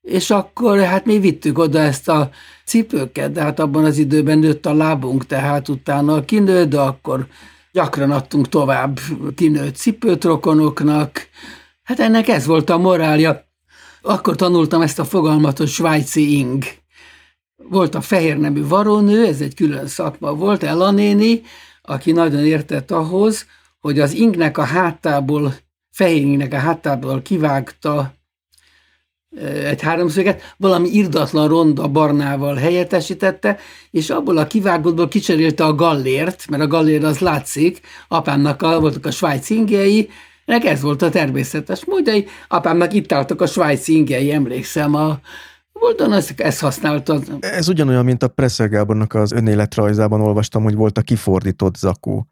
És 0.00 0.30
akkor 0.30 0.78
hát 0.78 1.04
mi 1.04 1.18
vittük 1.18 1.58
oda 1.58 1.78
ezt 1.78 2.08
a 2.08 2.30
cipőket, 2.64 3.32
de 3.32 3.42
hát 3.42 3.60
abban 3.60 3.84
az 3.84 3.98
időben 3.98 4.38
nőtt 4.38 4.66
a 4.66 4.74
lábunk, 4.74 5.26
tehát 5.26 5.68
utána 5.68 6.24
kinőtt, 6.24 6.68
de 6.68 6.80
akkor 6.80 7.26
gyakran 7.72 8.10
adtunk 8.10 8.48
tovább 8.48 9.00
kinőtt 9.34 9.76
cipőt 9.76 10.24
rokonoknak, 10.24 11.28
Hát 11.84 12.00
ennek 12.00 12.28
ez 12.28 12.46
volt 12.46 12.70
a 12.70 12.78
morálja. 12.78 13.48
Akkor 14.02 14.36
tanultam 14.36 14.82
ezt 14.82 14.98
a 14.98 15.04
fogalmat, 15.04 15.58
hogy 15.58 15.68
svájci 15.68 16.38
ing. 16.38 16.64
Volt 17.56 17.94
a 17.94 18.00
fehér 18.00 18.38
nemű 18.38 18.66
varónő, 18.66 19.26
ez 19.26 19.40
egy 19.40 19.54
külön 19.54 19.86
szakma 19.86 20.34
volt, 20.34 20.62
Elanéni, 20.62 21.42
aki 21.82 22.12
nagyon 22.12 22.44
értett 22.44 22.90
ahhoz, 22.90 23.46
hogy 23.80 24.00
az 24.00 24.12
ingnek 24.12 24.58
a 24.58 24.64
hátából, 24.64 25.54
fehér 25.90 26.22
ingnek 26.22 26.52
a 26.52 26.58
hátából 26.58 27.22
kivágta 27.22 28.14
egy 29.64 29.82
háromszöget, 29.82 30.54
valami 30.56 30.88
irdatlan 30.88 31.48
ronda 31.48 31.88
barnával 31.88 32.54
helyettesítette, 32.54 33.58
és 33.90 34.10
abból 34.10 34.36
a 34.36 34.46
kivágottból 34.46 35.08
kicserélte 35.08 35.64
a 35.64 35.74
gallért, 35.74 36.48
mert 36.48 36.62
a 36.62 36.66
gallér 36.66 37.04
az 37.04 37.18
látszik, 37.18 37.80
apámnak 38.08 38.62
a, 38.62 38.80
voltak 38.80 39.06
a 39.06 39.10
svájci 39.10 39.54
ingei, 39.54 40.10
ez 40.46 40.80
volt 40.80 41.02
a 41.02 41.10
természetes 41.10 41.84
módjai, 41.84 42.26
apámnak 42.48 42.92
itt 42.92 43.12
álltak 43.12 43.40
a 43.40 43.46
svájci 43.46 43.96
ingei, 43.96 44.32
emlékszem, 44.32 44.94
a 44.94 45.20
Voltan 45.80 46.12
ezt, 46.12 46.40
ezt 46.40 46.60
használta. 46.60 47.20
Ez 47.40 47.68
ugyanolyan, 47.68 48.04
mint 48.04 48.22
a 48.22 48.28
Presser 48.28 48.68
Gábornak 48.68 49.14
az 49.14 49.32
önéletrajzában 49.32 50.20
olvastam, 50.20 50.62
hogy 50.62 50.74
volt 50.74 50.98
a 50.98 51.02
kifordított 51.02 51.76
zakó. 51.76 52.26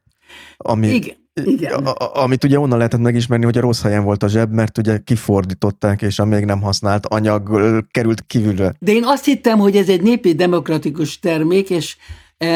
Ami, 0.56 0.88
Igen. 0.88 1.20
Igen. 1.44 1.86
A, 1.86 2.22
amit 2.22 2.44
ugye 2.44 2.58
onnan 2.58 2.78
lehetett 2.78 3.00
megismerni, 3.00 3.44
hogy 3.44 3.58
a 3.58 3.60
rossz 3.60 3.82
helyen 3.82 4.04
volt 4.04 4.22
a 4.22 4.28
zseb, 4.28 4.52
mert 4.52 4.78
ugye 4.78 4.98
kifordították, 4.98 6.02
és 6.02 6.18
a 6.18 6.24
még 6.24 6.44
nem 6.44 6.60
használt 6.60 7.06
anyag 7.06 7.50
került 7.90 8.24
kívülre. 8.26 8.74
De 8.78 8.92
én 8.92 9.04
azt 9.04 9.24
hittem, 9.24 9.58
hogy 9.58 9.76
ez 9.76 9.88
egy 9.88 10.02
népi 10.02 10.34
demokratikus 10.34 11.18
termék, 11.18 11.70
és 11.70 11.96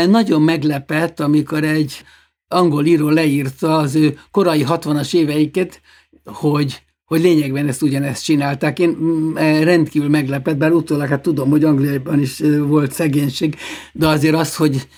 nagyon 0.09 0.43
meglepett, 0.43 1.21
amikor 1.21 1.65
egy 1.65 2.03
angol 2.49 2.85
író 2.85 3.09
leírta 3.09 3.77
az 3.77 3.95
ő 3.95 4.19
korai 4.31 4.65
60-as 4.69 5.15
éveiket, 5.15 5.81
hogy 6.25 6.86
hogy 7.07 7.21
lényegben 7.21 7.69
ezt 7.69 7.83
ugyanezt 7.83 8.25
csinálták. 8.25 8.79
Én 8.79 8.89
mm, 8.89 9.35
rendkívül 9.63 10.09
meglepett, 10.09 10.57
bár 10.57 10.73
utólag 10.73 11.09
hát 11.09 11.23
tudom, 11.23 11.51
hogy 11.51 11.65
Angliában 11.65 12.21
is 12.21 12.43
volt 12.67 12.93
szegénység, 12.93 13.57
de 13.93 14.09
azért 14.09 14.35
az, 14.35 14.57
hogy 14.57 14.89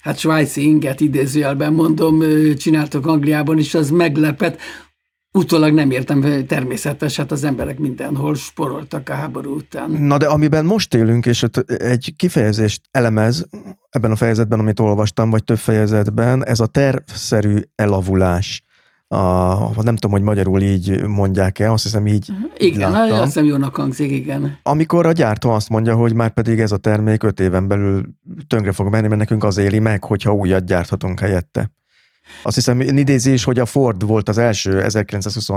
hát 0.00 0.18
svájci 0.18 0.62
inget 0.62 1.00
idézőjelben 1.00 1.72
mondom, 1.72 2.22
csináltak 2.56 3.06
Angliában 3.06 3.58
is, 3.58 3.74
az 3.74 3.90
meglepett. 3.90 4.58
Utólag 5.32 5.74
nem 5.74 5.90
értem, 5.90 6.46
természetes, 6.46 7.16
hát 7.16 7.32
az 7.32 7.44
emberek 7.44 7.78
mindenhol 7.78 8.34
sporoltak 8.34 9.08
a 9.08 9.14
háború 9.14 9.54
után. 9.54 9.90
Na 9.90 10.18
de 10.18 10.26
amiben 10.26 10.64
most 10.64 10.94
élünk, 10.94 11.26
és 11.26 11.44
egy 11.66 12.12
kifejezést 12.16 12.80
elemez 12.90 13.46
ebben 13.90 14.10
a 14.10 14.16
fejezetben, 14.16 14.58
amit 14.58 14.80
olvastam, 14.80 15.30
vagy 15.30 15.44
több 15.44 15.58
fejezetben, 15.58 16.46
ez 16.46 16.60
a 16.60 16.66
tervszerű 16.66 17.60
elavulás 17.74 18.62
a, 19.12 19.82
nem 19.82 19.96
tudom, 19.96 20.10
hogy 20.10 20.22
magyarul 20.22 20.60
így 20.60 21.02
mondják-e, 21.02 21.72
azt 21.72 21.82
hiszem 21.82 22.06
így 22.06 22.30
uh-huh. 22.30 22.50
Igen, 22.56 22.90
láttam. 22.90 23.16
azt 23.16 23.24
hiszem 23.24 23.44
jónak 23.44 23.76
hangzik, 23.76 24.10
igen. 24.10 24.58
Amikor 24.62 25.06
a 25.06 25.12
gyártó 25.12 25.50
azt 25.50 25.68
mondja, 25.68 25.94
hogy 25.94 26.14
már 26.14 26.30
pedig 26.30 26.60
ez 26.60 26.72
a 26.72 26.76
termék 26.76 27.22
öt 27.22 27.40
éven 27.40 27.68
belül 27.68 28.04
tönkre 28.46 28.72
fog 28.72 28.88
menni, 28.88 29.06
mert 29.06 29.20
nekünk 29.20 29.44
az 29.44 29.56
éli 29.56 29.78
meg, 29.78 30.04
hogyha 30.04 30.34
újat 30.34 30.64
gyárthatunk 30.64 31.20
helyette. 31.20 31.70
Azt 32.42 32.54
hiszem, 32.54 32.80
idézi 32.80 33.32
is, 33.32 33.44
hogy 33.44 33.58
a 33.58 33.66
Ford 33.66 34.06
volt 34.06 34.28
az 34.28 34.38
első 34.38 34.82
1920 34.82 35.48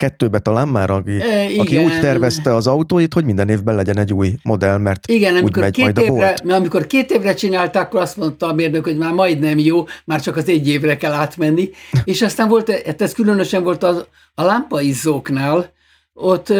kettőbe 0.00 0.38
talán 0.38 0.68
már, 0.68 0.90
aki, 0.90 1.20
e, 1.20 1.46
aki 1.58 1.76
úgy 1.76 2.00
tervezte 2.00 2.54
az 2.54 2.66
autóit, 2.66 3.12
hogy 3.12 3.24
minden 3.24 3.48
évben 3.48 3.74
legyen 3.74 3.98
egy 3.98 4.12
új 4.12 4.34
modell, 4.42 4.78
mert 4.78 5.06
igen, 5.06 5.42
úgy 5.42 5.56
megy 5.56 5.72
két 5.72 5.84
majd 5.84 5.98
évre, 5.98 6.10
a 6.10 6.14
bolt. 6.14 6.52
amikor 6.52 6.86
két 6.86 7.10
évre 7.10 7.34
csinálták, 7.34 7.82
akkor 7.82 8.00
azt 8.00 8.16
mondta 8.16 8.46
a 8.46 8.52
mérnök, 8.52 8.84
hogy 8.84 8.96
már 8.96 9.12
majdnem 9.12 9.58
jó, 9.58 9.84
már 10.04 10.20
csak 10.20 10.36
az 10.36 10.48
egy 10.48 10.68
évre 10.68 10.96
kell 10.96 11.12
átmenni. 11.12 11.70
És 12.04 12.22
aztán 12.22 12.48
volt, 12.48 12.70
hát 12.86 13.02
ez 13.02 13.12
különösen 13.12 13.62
volt 13.62 13.82
az, 13.82 14.06
a 14.34 14.42
lámpaizzóknál, 14.42 15.72
ott 16.14 16.52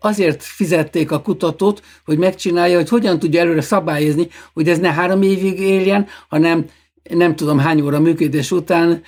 azért 0.00 0.42
fizették 0.42 1.10
a 1.10 1.22
kutatót, 1.22 1.82
hogy 2.04 2.18
megcsinálja, 2.18 2.76
hogy 2.76 2.88
hogyan 2.88 3.18
tudja 3.18 3.40
előre 3.40 3.60
szabályozni, 3.60 4.28
hogy 4.52 4.68
ez 4.68 4.78
ne 4.78 4.92
három 4.92 5.22
évig 5.22 5.60
éljen, 5.60 6.06
hanem 6.28 6.64
nem 7.10 7.36
tudom 7.36 7.58
hány 7.58 7.80
óra 7.80 8.00
működés 8.00 8.50
után 8.50 9.02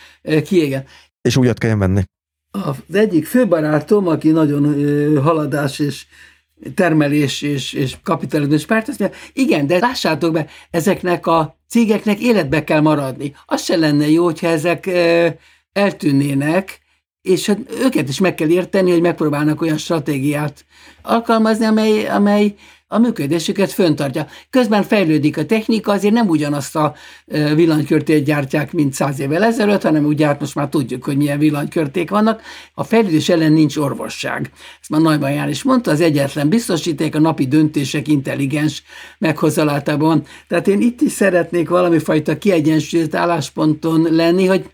kiégen. 0.44 0.84
És 1.20 1.36
újat 1.36 1.58
kelljen 1.58 1.78
venni 1.78 2.02
az 2.52 2.96
egyik 2.96 3.26
főbarátom, 3.26 4.08
aki 4.08 4.30
nagyon 4.30 5.22
haladás 5.22 5.78
és 5.78 6.06
termelés 6.74 7.42
és, 7.42 7.72
és 7.72 7.96
kapitalizmus 8.02 8.66
párt, 8.66 8.88
azt 8.88 8.98
mondja, 8.98 9.18
igen, 9.32 9.66
de 9.66 9.78
lássátok 9.78 10.32
be, 10.32 10.46
ezeknek 10.70 11.26
a 11.26 11.56
cégeknek 11.68 12.20
életbe 12.20 12.64
kell 12.64 12.80
maradni. 12.80 13.34
Az 13.46 13.62
se 13.62 13.76
lenne 13.76 14.10
jó, 14.10 14.24
hogyha 14.24 14.46
ezek 14.46 14.90
eltűnnének, 15.72 16.80
és 17.22 17.46
hát 17.46 17.58
őket 17.84 18.08
is 18.08 18.18
meg 18.18 18.34
kell 18.34 18.48
érteni, 18.48 18.90
hogy 18.90 19.00
megpróbálnak 19.00 19.60
olyan 19.60 19.78
stratégiát 19.78 20.64
alkalmazni, 21.02 21.64
amely, 21.64 22.06
amely 22.06 22.54
a 22.92 22.98
működésüket 22.98 23.72
föntartja. 23.72 24.26
Közben 24.50 24.82
fejlődik 24.82 25.36
a 25.36 25.46
technika, 25.46 25.92
azért 25.92 26.14
nem 26.14 26.28
ugyanazt 26.28 26.76
a 26.76 26.94
villanykörtét 27.54 28.24
gyártják, 28.24 28.72
mint 28.72 28.94
száz 28.94 29.20
évvel 29.20 29.44
ezelőtt, 29.44 29.82
hanem 29.82 30.04
úgy 30.04 30.16
gyárt, 30.16 30.40
most 30.40 30.54
már 30.54 30.68
tudjuk, 30.68 31.04
hogy 31.04 31.16
milyen 31.16 31.38
villanykörték 31.38 32.10
vannak. 32.10 32.42
A 32.74 32.84
fejlődés 32.84 33.28
ellen 33.28 33.52
nincs 33.52 33.76
orvosság. 33.76 34.50
Ezt 34.80 34.90
már 34.90 35.00
Nagyban 35.00 35.32
Ján 35.32 35.48
is 35.48 35.62
mondta, 35.62 35.90
az 35.90 36.00
egyetlen 36.00 36.48
biztosíték 36.48 37.14
a 37.14 37.20
napi 37.20 37.46
döntések 37.46 38.08
intelligens 38.08 38.82
meghozalátában. 39.18 40.22
Tehát 40.48 40.68
én 40.68 40.80
itt 40.80 41.00
is 41.00 41.12
szeretnék 41.12 41.68
valami 41.68 41.98
fajta 41.98 42.38
kiegyensúlyozott 42.38 43.14
állásponton 43.14 44.06
lenni, 44.10 44.46
hogy 44.46 44.70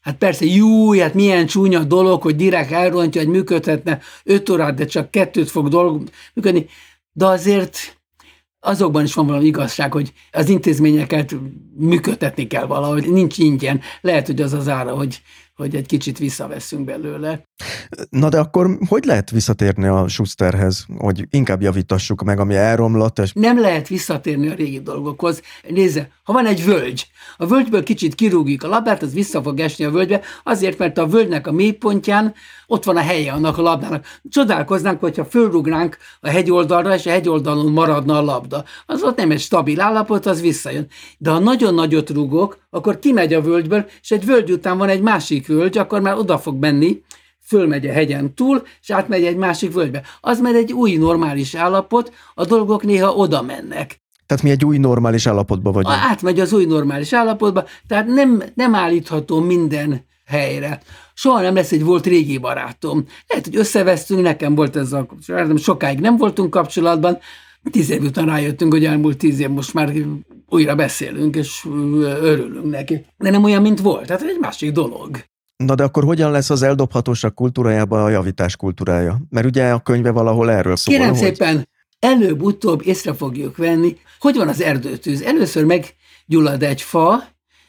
Hát 0.00 0.16
persze, 0.16 0.44
jó, 0.44 0.92
hát 0.92 1.14
milyen 1.14 1.46
csúnya 1.46 1.84
dolog, 1.84 2.22
hogy 2.22 2.36
direkt 2.36 2.72
elrontja, 2.72 3.20
hogy 3.20 3.30
működhetne 3.30 3.98
5 4.24 4.48
órát, 4.48 4.74
de 4.74 4.84
csak 4.84 5.10
kettőt 5.10 5.50
fog 5.50 5.68
dolg 5.68 6.02
működni 6.34 6.66
de 7.16 7.26
azért 7.26 8.00
azokban 8.60 9.04
is 9.04 9.14
van 9.14 9.26
valami 9.26 9.44
igazság, 9.44 9.92
hogy 9.92 10.12
az 10.32 10.48
intézményeket 10.48 11.34
működtetni 11.76 12.46
kell 12.46 12.66
valahogy, 12.66 13.10
nincs 13.10 13.38
ingyen. 13.38 13.80
Lehet, 14.00 14.26
hogy 14.26 14.40
az 14.40 14.52
az 14.52 14.68
ára, 14.68 14.96
hogy, 14.96 15.22
hogy 15.54 15.74
egy 15.74 15.86
kicsit 15.86 16.18
visszaveszünk 16.18 16.84
belőle. 16.84 17.48
Na 18.10 18.28
de 18.28 18.38
akkor 18.38 18.78
hogy 18.88 19.04
lehet 19.04 19.30
visszatérni 19.30 19.86
a 19.86 20.08
Schusterhez, 20.08 20.86
hogy 20.98 21.26
inkább 21.30 21.62
javítassuk 21.62 22.22
meg, 22.22 22.40
ami 22.40 22.54
elromlott? 22.54 23.18
És... 23.18 23.32
Nem 23.32 23.60
lehet 23.60 23.88
visszatérni 23.88 24.48
a 24.48 24.54
régi 24.54 24.80
dolgokhoz. 24.80 25.42
Nézze, 25.68 26.08
ha 26.22 26.32
van 26.32 26.46
egy 26.46 26.64
völgy, 26.64 27.06
a 27.36 27.46
völgyből 27.46 27.82
kicsit 27.82 28.14
kirúgjuk 28.14 28.62
a 28.62 28.68
labdát, 28.68 29.02
az 29.02 29.12
vissza 29.12 29.42
fog 29.42 29.60
esni 29.60 29.84
a 29.84 29.90
völgybe, 29.90 30.20
azért, 30.42 30.78
mert 30.78 30.98
a 30.98 31.06
völgynek 31.06 31.46
a 31.46 31.52
mélypontján 31.52 32.34
ott 32.66 32.84
van 32.84 32.96
a 32.96 33.00
helye 33.00 33.32
annak 33.32 33.58
a 33.58 33.62
labdának. 33.62 34.06
Csodálkoznánk, 34.28 35.00
hogyha 35.00 35.24
fölrugnánk 35.24 35.96
a 36.20 36.28
hegyoldalra, 36.28 36.94
és 36.94 37.06
a 37.06 37.10
hegyoldalon 37.10 37.72
maradna 37.72 38.18
a 38.18 38.22
labda. 38.22 38.64
Az 38.86 39.02
ott 39.02 39.16
nem 39.16 39.30
egy 39.30 39.40
stabil 39.40 39.80
állapot, 39.80 40.26
az 40.26 40.40
visszajön. 40.40 40.86
De 41.18 41.30
ha 41.30 41.38
nagyon 41.38 41.74
nagyot 41.74 42.10
rugok, 42.10 42.58
akkor 42.74 42.98
kimegy 42.98 43.34
a 43.34 43.40
völgyből, 43.40 43.86
és 44.02 44.10
egy 44.10 44.24
völgy 44.24 44.52
után 44.52 44.78
van 44.78 44.88
egy 44.88 45.00
másik 45.00 45.46
völgy, 45.46 45.78
akkor 45.78 46.00
már 46.00 46.14
oda 46.14 46.38
fog 46.38 46.58
menni, 46.58 47.02
fölmegy 47.46 47.86
a 47.86 47.92
hegyen 47.92 48.34
túl, 48.34 48.62
és 48.82 48.90
átmegy 48.90 49.24
egy 49.24 49.36
másik 49.36 49.72
völgybe. 49.72 50.02
Az 50.20 50.40
már 50.40 50.54
egy 50.54 50.72
új 50.72 50.96
normális 50.96 51.54
állapot, 51.54 52.12
a 52.34 52.44
dolgok 52.44 52.82
néha 52.82 53.14
oda 53.14 53.42
mennek. 53.42 54.02
Tehát 54.26 54.42
mi 54.42 54.50
egy 54.50 54.64
új 54.64 54.78
normális 54.78 55.26
állapotban 55.26 55.72
vagyunk. 55.72 55.94
Átmegy 55.94 56.40
az 56.40 56.52
új 56.52 56.64
normális 56.64 57.12
állapotba, 57.12 57.64
tehát 57.86 58.06
nem, 58.06 58.42
nem 58.54 58.74
állítható 58.74 59.40
minden 59.40 60.04
helyre. 60.26 60.80
Soha 61.14 61.40
nem 61.40 61.54
lesz 61.54 61.72
egy 61.72 61.84
volt 61.84 62.06
régi 62.06 62.38
barátom. 62.38 63.04
Lehet, 63.26 63.44
hogy 63.44 63.56
összevesztünk, 63.56 64.22
nekem 64.22 64.54
volt 64.54 64.76
ez 64.76 64.92
a 64.92 65.06
sokáig 65.56 66.00
nem 66.00 66.16
voltunk 66.16 66.50
kapcsolatban, 66.50 67.18
tíz 67.70 67.90
év 67.90 68.02
után 68.02 68.26
rájöttünk, 68.26 68.72
hogy 68.72 68.84
elmúlt 68.84 69.16
tíz 69.16 69.40
év 69.40 69.48
most 69.48 69.74
már 69.74 69.92
újra 70.48 70.74
beszélünk, 70.74 71.36
és 71.36 71.66
örülünk 72.22 72.70
neki. 72.70 73.06
De 73.18 73.30
nem 73.30 73.44
olyan, 73.44 73.62
mint 73.62 73.80
volt, 73.80 74.06
tehát 74.06 74.22
egy 74.22 74.38
másik 74.40 74.72
dolog. 74.72 75.24
Na 75.56 75.74
de 75.74 75.82
akkor 75.82 76.04
hogyan 76.04 76.30
lesz 76.30 76.50
az 76.50 76.62
eldobhatóság 76.62 77.34
kultúrájában 77.34 78.02
a 78.02 78.08
javítás 78.08 78.56
kultúrája? 78.56 79.20
Mert 79.30 79.46
ugye 79.46 79.70
a 79.70 79.80
könyve 79.80 80.10
valahol 80.10 80.50
erről 80.50 80.76
szól. 80.76 80.94
Kérem 80.94 81.10
hogy... 81.10 81.18
szépen, 81.18 81.68
előbb-utóbb 81.98 82.86
észre 82.86 83.14
fogjuk 83.14 83.56
venni, 83.56 83.96
hogy 84.18 84.36
van 84.36 84.48
az 84.48 84.62
erdőtűz. 84.62 85.22
Először 85.22 85.64
meggyullad 85.64 86.62
egy 86.62 86.82
fa, 86.82 87.24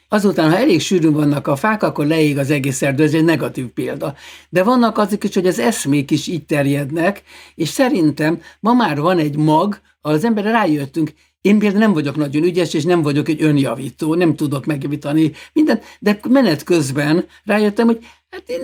Azután, 0.08 0.50
ha 0.50 0.56
elég 0.56 0.80
sűrűn 0.80 1.12
vannak 1.12 1.46
a 1.46 1.56
fák, 1.56 1.82
akkor 1.82 2.06
leég 2.06 2.38
az 2.38 2.50
egész 2.50 2.82
erdő, 2.82 3.04
ez 3.04 3.14
egy 3.14 3.24
negatív 3.24 3.66
példa. 3.66 4.14
De 4.48 4.62
vannak 4.62 4.98
azok 4.98 5.24
is, 5.24 5.34
hogy 5.34 5.46
az 5.46 5.58
eszmék 5.58 6.10
is 6.10 6.26
így 6.26 6.44
terjednek, 6.44 7.22
és 7.54 7.68
szerintem 7.68 8.40
ma 8.60 8.72
már 8.72 9.00
van 9.00 9.18
egy 9.18 9.36
mag, 9.36 9.80
az 10.00 10.24
emberre 10.24 10.50
rájöttünk, 10.50 11.12
én 11.46 11.58
például 11.58 11.80
nem 11.80 11.92
vagyok 11.92 12.16
nagyon 12.16 12.42
ügyes, 12.42 12.74
és 12.74 12.84
nem 12.84 13.02
vagyok 13.02 13.28
egy 13.28 13.42
önjavító, 13.42 14.14
nem 14.14 14.36
tudok 14.36 14.66
megjavítani 14.66 15.32
mindent, 15.52 15.84
de 15.98 16.20
menet 16.28 16.62
közben 16.62 17.26
rájöttem, 17.44 17.86
hogy 17.86 18.06
hát 18.30 18.42
én 18.46 18.60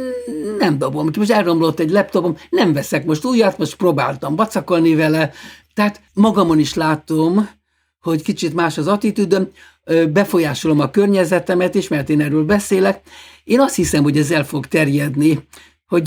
nem 0.59 0.79
dobom. 0.79 1.11
Most 1.17 1.31
elromlott 1.31 1.81
egy 1.81 1.91
laptopom, 1.91 2.37
nem 2.51 2.73
veszek 2.73 3.05
most 3.05 3.25
újat, 3.25 3.59
most 3.59 3.77
próbáltam 3.77 4.37
bacakolni 4.37 4.95
vele. 4.95 5.33
Tehát 5.75 6.01
magamon 6.13 6.59
is 6.59 6.75
látom, 6.75 7.49
hogy 8.01 8.23
kicsit 8.23 8.55
más 8.55 8.79
az 8.79 8.87
attitűdöm, 8.87 9.49
befolyásolom 10.13 10.81
a 10.81 10.91
környezetemet 10.91 11.75
is, 11.75 11.89
mert 11.89 12.09
én 12.09 12.21
erről 12.21 12.45
beszélek. 12.45 13.01
Én 13.45 13.61
azt 13.61 13.75
hiszem, 13.75 14.03
hogy 14.03 14.19
ez 14.19 14.31
el 14.31 14.45
fog 14.45 14.67
terjedni 14.67 15.47
hogy 15.93 16.07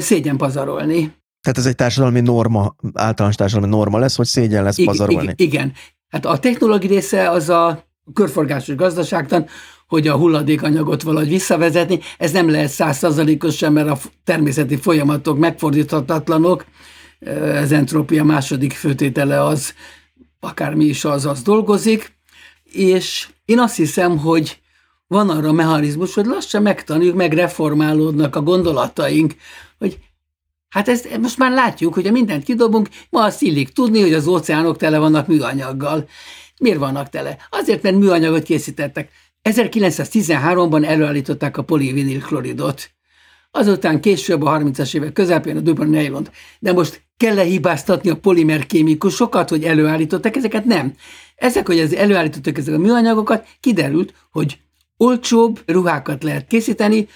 szégyen 0.00 0.36
pazarolni. 0.36 1.14
Tehát 1.40 1.58
ez 1.58 1.66
egy 1.66 1.74
társadalmi 1.74 2.20
norma, 2.20 2.76
általános 2.92 3.36
társadalmi 3.36 3.74
norma 3.74 3.98
lesz, 3.98 4.16
hogy 4.16 4.26
szégyen 4.26 4.62
lesz 4.62 4.84
pazarolni. 4.84 5.22
Igen, 5.22 5.34
igen. 5.36 5.72
Hát 6.08 6.26
a 6.26 6.38
technológiai 6.38 6.94
része 6.94 7.30
az 7.30 7.48
a 7.48 7.84
körforgásos 8.12 8.74
gazdaságtan, 8.74 9.46
hogy 9.86 10.08
a 10.08 10.16
hulladékanyagot 10.16 11.02
valahogy 11.02 11.28
visszavezetni. 11.28 11.98
Ez 12.18 12.32
nem 12.32 12.50
lehet 12.50 12.70
százszerzalékos 12.70 13.56
sem, 13.56 13.72
mert 13.72 13.88
a 13.88 13.98
természeti 14.24 14.76
folyamatok 14.76 15.38
megfordíthatatlanok. 15.38 16.64
Ez 17.40 17.72
entrópia 17.72 18.24
második 18.24 18.72
főtétele 18.72 19.42
az, 19.42 19.74
akármi 20.40 20.84
is 20.84 21.04
az, 21.04 21.26
az 21.26 21.42
dolgozik. 21.42 22.15
És 22.76 23.28
én 23.44 23.58
azt 23.58 23.76
hiszem, 23.76 24.18
hogy 24.18 24.60
van 25.06 25.30
arra 25.30 25.52
mechanizmus, 25.52 26.14
hogy 26.14 26.26
lassan 26.26 26.62
megtanuljuk, 26.62 27.16
megreformálódnak 27.16 28.36
a 28.36 28.42
gondolataink, 28.42 29.34
hogy 29.78 29.98
Hát 30.68 30.88
ezt 30.88 31.18
most 31.18 31.38
már 31.38 31.52
látjuk, 31.52 31.94
hogy 31.94 32.12
mindent 32.12 32.44
kidobunk, 32.44 32.88
ma 33.10 33.24
azt 33.24 33.42
illik 33.42 33.68
tudni, 33.68 34.00
hogy 34.00 34.12
az 34.12 34.26
óceánok 34.26 34.76
tele 34.76 34.98
vannak 34.98 35.26
műanyaggal. 35.26 36.08
Miért 36.58 36.78
vannak 36.78 37.08
tele? 37.08 37.36
Azért, 37.50 37.82
mert 37.82 37.96
műanyagot 37.96 38.42
készítettek. 38.42 39.10
1913-ban 39.42 40.86
előállították 40.86 41.56
a 41.56 41.62
polivinilkloridot. 41.62 42.90
Azután 43.50 44.00
később 44.00 44.42
a 44.42 44.58
30-as 44.58 44.94
évek 44.94 45.12
közepén 45.12 45.56
a 45.56 45.60
dupla 45.60 45.84
nejlont. 45.84 46.30
De 46.58 46.72
most 46.72 47.02
kell-e 47.16 47.42
hibáztatni 47.42 48.10
a 48.10 48.16
polimer 48.16 48.66
kémikusokat, 48.66 49.48
hogy 49.48 49.64
előállították 49.64 50.36
ezeket? 50.36 50.64
Nem. 50.64 50.94
Ezek, 51.36 51.66
hogy 51.66 51.78
ez 51.78 51.92
előállítottak 51.92 52.58
ezek 52.58 52.74
a 52.74 52.78
műanyagokat, 52.78 53.46
kiderült, 53.60 54.14
hogy 54.30 54.58
olcsóbb 54.96 55.60
ruhákat 55.66 56.22
lehet 56.22 56.46
készíteni 56.46 57.08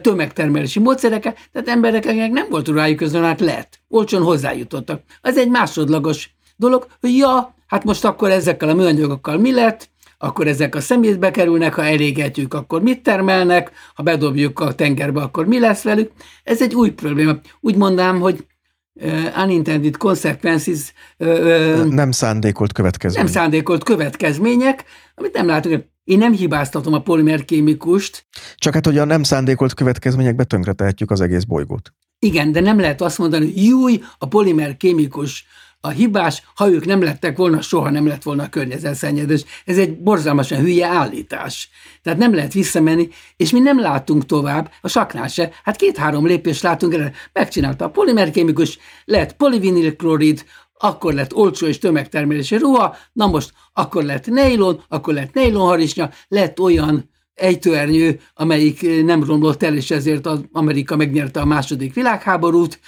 tömegtermelési 0.00 0.78
módszerekkel, 0.78 1.34
tehát 1.52 1.68
embereknek 1.68 2.30
nem 2.30 2.46
volt 2.50 2.68
ruhájuk 2.68 2.96
közben, 2.96 3.22
hát 3.22 3.40
lehet. 3.40 3.80
Olcsón 3.88 4.22
hozzájutottak. 4.22 5.02
Az 5.20 5.36
egy 5.36 5.48
másodlagos 5.48 6.30
dolog, 6.56 6.86
hogy 7.00 7.16
ja, 7.16 7.54
hát 7.66 7.84
most 7.84 8.04
akkor 8.04 8.30
ezekkel 8.30 8.68
a 8.68 8.74
műanyagokkal 8.74 9.38
mi 9.38 9.52
lett, 9.52 9.88
akkor 10.18 10.46
ezek 10.46 10.74
a 10.74 10.80
szemétbe 10.80 11.30
kerülnek, 11.30 11.74
ha 11.74 11.84
elégetjük, 11.84 12.54
akkor 12.54 12.82
mit 12.82 13.02
termelnek, 13.02 13.70
ha 13.94 14.02
bedobjuk 14.02 14.60
a 14.60 14.74
tengerbe, 14.74 15.20
akkor 15.20 15.46
mi 15.46 15.58
lesz 15.58 15.82
velük. 15.82 16.12
Ez 16.44 16.62
egy 16.62 16.74
új 16.74 16.90
probléma. 16.90 17.38
Úgy 17.60 17.76
mondám, 17.76 18.20
hogy 18.20 18.46
unintended 19.42 19.96
consequences. 19.96 20.92
Nem 21.88 22.10
szándékolt 22.10 22.72
következmények. 22.72 23.32
Nem 23.32 23.42
szándékolt 23.42 23.84
következmények, 23.84 24.84
amit 25.14 25.32
nem 25.32 25.46
látunk. 25.46 25.84
Én 26.04 26.18
nem 26.18 26.32
hibáztatom 26.32 26.92
a 26.92 27.00
polimerkémikust. 27.00 28.26
Csak 28.56 28.74
hát, 28.74 28.86
hogy 28.86 28.98
a 28.98 29.04
nem 29.04 29.22
szándékolt 29.22 29.74
következményekbe 29.74 30.44
tönkretehetjük 30.44 31.10
az 31.10 31.20
egész 31.20 31.44
bolygót. 31.44 31.92
Igen, 32.18 32.52
de 32.52 32.60
nem 32.60 32.80
lehet 32.80 33.00
azt 33.00 33.18
mondani, 33.18 33.44
hogy 33.44 33.64
júj, 33.64 34.00
a 34.18 34.26
polimerkémikus 34.26 35.46
a 35.80 35.88
hibás, 35.88 36.42
ha 36.54 36.70
ők 36.70 36.84
nem 36.84 37.02
lettek 37.02 37.36
volna, 37.36 37.60
soha 37.60 37.90
nem 37.90 38.06
lett 38.06 38.22
volna 38.22 38.48
környezetszennyezés. 38.48 39.44
Ez 39.64 39.78
egy 39.78 39.98
borzalmasan 39.98 40.60
hülye 40.60 40.86
állítás. 40.86 41.70
Tehát 42.02 42.18
nem 42.18 42.34
lehet 42.34 42.52
visszamenni, 42.52 43.08
és 43.36 43.50
mi 43.50 43.58
nem 43.58 43.80
látunk 43.80 44.26
tovább, 44.26 44.70
a 44.80 44.88
saknál 44.88 45.28
se. 45.28 45.50
Hát 45.64 45.76
két-három 45.76 46.26
lépést 46.26 46.62
látunk 46.62 46.94
erre. 46.94 47.12
Megcsinálta 47.32 47.84
a 47.84 47.90
polimerkémikus, 47.90 48.78
lett 49.04 49.36
polivinilklorid, 49.36 50.44
akkor 50.78 51.14
lett 51.14 51.34
olcsó 51.34 51.66
és 51.66 51.78
tömegtermelési 51.78 52.56
ruha, 52.56 52.96
na 53.12 53.26
most 53.26 53.52
akkor 53.72 54.04
lett 54.04 54.26
nejlon, 54.26 54.84
akkor 54.88 55.14
lett 55.14 55.32
nejlonharisnya, 55.32 56.10
lett 56.28 56.60
olyan 56.60 57.10
ejtőernyő, 57.34 58.20
amelyik 58.34 59.04
nem 59.04 59.24
romlott 59.24 59.62
el, 59.62 59.76
és 59.76 59.90
ezért 59.90 60.26
az 60.26 60.40
Amerika 60.52 60.96
megnyerte 60.96 61.40
a 61.40 61.44
második 61.44 61.94
világháborút, 61.94 62.80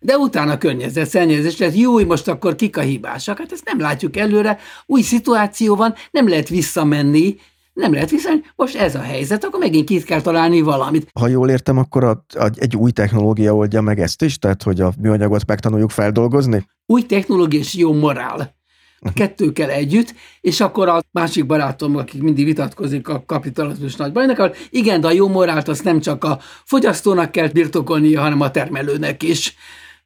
de 0.00 0.16
utána 0.16 0.58
környezetszennyezés 0.58 1.58
lett, 1.58 1.76
jó, 1.76 2.04
most 2.04 2.28
akkor 2.28 2.54
kik 2.54 2.76
a 2.76 2.80
hibásak? 2.80 3.38
Hát 3.38 3.52
ezt 3.52 3.64
nem 3.64 3.80
látjuk 3.80 4.16
előre, 4.16 4.58
új 4.86 5.02
szituáció 5.02 5.76
van, 5.76 5.94
nem 6.10 6.28
lehet 6.28 6.48
visszamenni, 6.48 7.36
nem 7.72 7.92
lehet 7.92 8.10
visszamenni, 8.10 8.42
most 8.56 8.76
ez 8.76 8.94
a 8.94 9.00
helyzet, 9.00 9.44
akkor 9.44 9.60
megint 9.60 9.88
ki 9.88 10.02
kell 10.02 10.20
találni 10.20 10.60
valamit. 10.60 11.08
Ha 11.20 11.28
jól 11.28 11.50
értem, 11.50 11.78
akkor 11.78 12.04
a, 12.04 12.24
a, 12.28 12.50
egy 12.54 12.76
új 12.76 12.90
technológia 12.90 13.54
oldja 13.54 13.80
meg 13.80 14.00
ezt 14.00 14.22
is, 14.22 14.38
tehát 14.38 14.62
hogy 14.62 14.80
a 14.80 14.92
műanyagot 15.00 15.46
megtanuljuk 15.46 15.90
feldolgozni? 15.90 16.66
Új 16.86 17.02
technológia 17.02 17.58
és 17.58 17.74
jó 17.74 17.92
morál. 17.92 18.58
A 19.02 19.08
mhm. 19.08 19.14
kettőkkel 19.14 19.70
együtt, 19.70 20.14
és 20.40 20.60
akkor 20.60 20.88
a 20.88 21.02
másik 21.10 21.46
barátom, 21.46 21.96
akik 21.96 22.22
mindig 22.22 22.44
vitatkozik 22.44 23.08
a 23.08 23.22
kapitalizmus 23.26 23.96
nagy 23.96 24.12
bajnak, 24.12 24.56
igen, 24.70 25.00
de 25.00 25.06
a 25.06 25.12
jó 25.12 25.28
morált 25.28 25.68
azt 25.68 25.84
nem 25.84 26.00
csak 26.00 26.24
a 26.24 26.38
fogyasztónak 26.64 27.30
kell 27.30 27.48
birtokolnia, 27.48 28.20
hanem 28.20 28.40
a 28.40 28.50
termelőnek 28.50 29.22
is. 29.22 29.56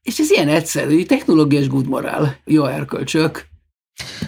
És 0.05 0.19
ez 0.19 0.31
ilyen 0.31 0.49
egyszerű, 0.49 1.05
technológiás 1.05 1.69
good 1.69 1.89
morál, 1.89 2.37
jó 2.45 2.65
erkölcsök. 2.65 3.47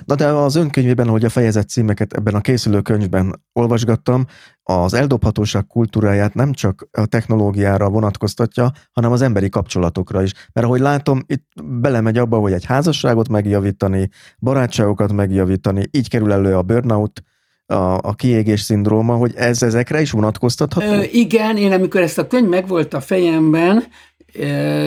Na 0.04 0.14
de 0.14 0.26
az 0.26 0.54
önkönyvében, 0.54 1.08
hogy 1.08 1.24
a 1.24 1.28
fejezet 1.28 1.68
címeket 1.68 2.12
ebben 2.12 2.34
a 2.34 2.40
készülő 2.40 2.80
könyvben 2.80 3.42
olvasgattam, 3.52 4.26
az 4.62 4.94
eldobhatóság 4.94 5.66
kultúráját 5.66 6.34
nem 6.34 6.52
csak 6.52 6.88
a 6.90 7.06
technológiára 7.06 7.88
vonatkoztatja, 7.88 8.72
hanem 8.92 9.12
az 9.12 9.22
emberi 9.22 9.48
kapcsolatokra 9.48 10.22
is. 10.22 10.32
Mert 10.52 10.66
ahogy 10.66 10.80
látom, 10.80 11.22
itt 11.26 11.46
belemegy 11.64 12.18
abba, 12.18 12.38
hogy 12.38 12.52
egy 12.52 12.64
házasságot 12.64 13.28
megjavítani, 13.28 14.08
barátságokat 14.38 15.12
megjavítani, 15.12 15.84
így 15.90 16.08
kerül 16.08 16.32
elő 16.32 16.56
a 16.56 16.62
burnout, 16.62 17.22
a, 17.66 17.98
a 17.98 18.14
kiégés 18.14 18.60
szindróma, 18.60 19.14
hogy 19.14 19.32
ez 19.36 19.62
ezekre 19.62 20.00
is 20.00 20.10
vonatkoztatható? 20.10 20.92
Ö, 20.92 21.02
igen, 21.12 21.56
én 21.56 21.72
amikor 21.72 22.00
ezt 22.00 22.18
a 22.18 22.26
könyv 22.26 22.48
megvolt 22.48 22.94
a 22.94 23.00
fejemben, 23.00 23.84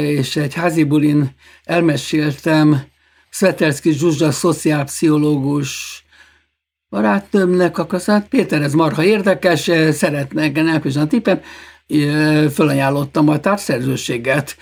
és 0.01 0.35
egy 0.35 0.53
házi 0.53 0.83
bulin 0.83 1.35
elmeséltem 1.63 2.81
Svetelszki 3.29 3.91
Zsuzsa 3.91 4.31
szociálpszichológus 4.31 6.03
barátnőmnek, 6.89 7.77
akkor 7.77 8.01
szóval 8.01 8.25
Péter, 8.29 8.61
ez 8.61 8.73
marha 8.73 9.03
érdekes, 9.03 9.71
szeretne 9.91 10.41
engem 10.41 10.67
elküldeni 10.67 11.05
a 11.05 11.07
tippem, 11.07 11.41
fölajánlottam 12.49 13.27
a 13.27 13.39
társszerzőséget, 13.39 14.57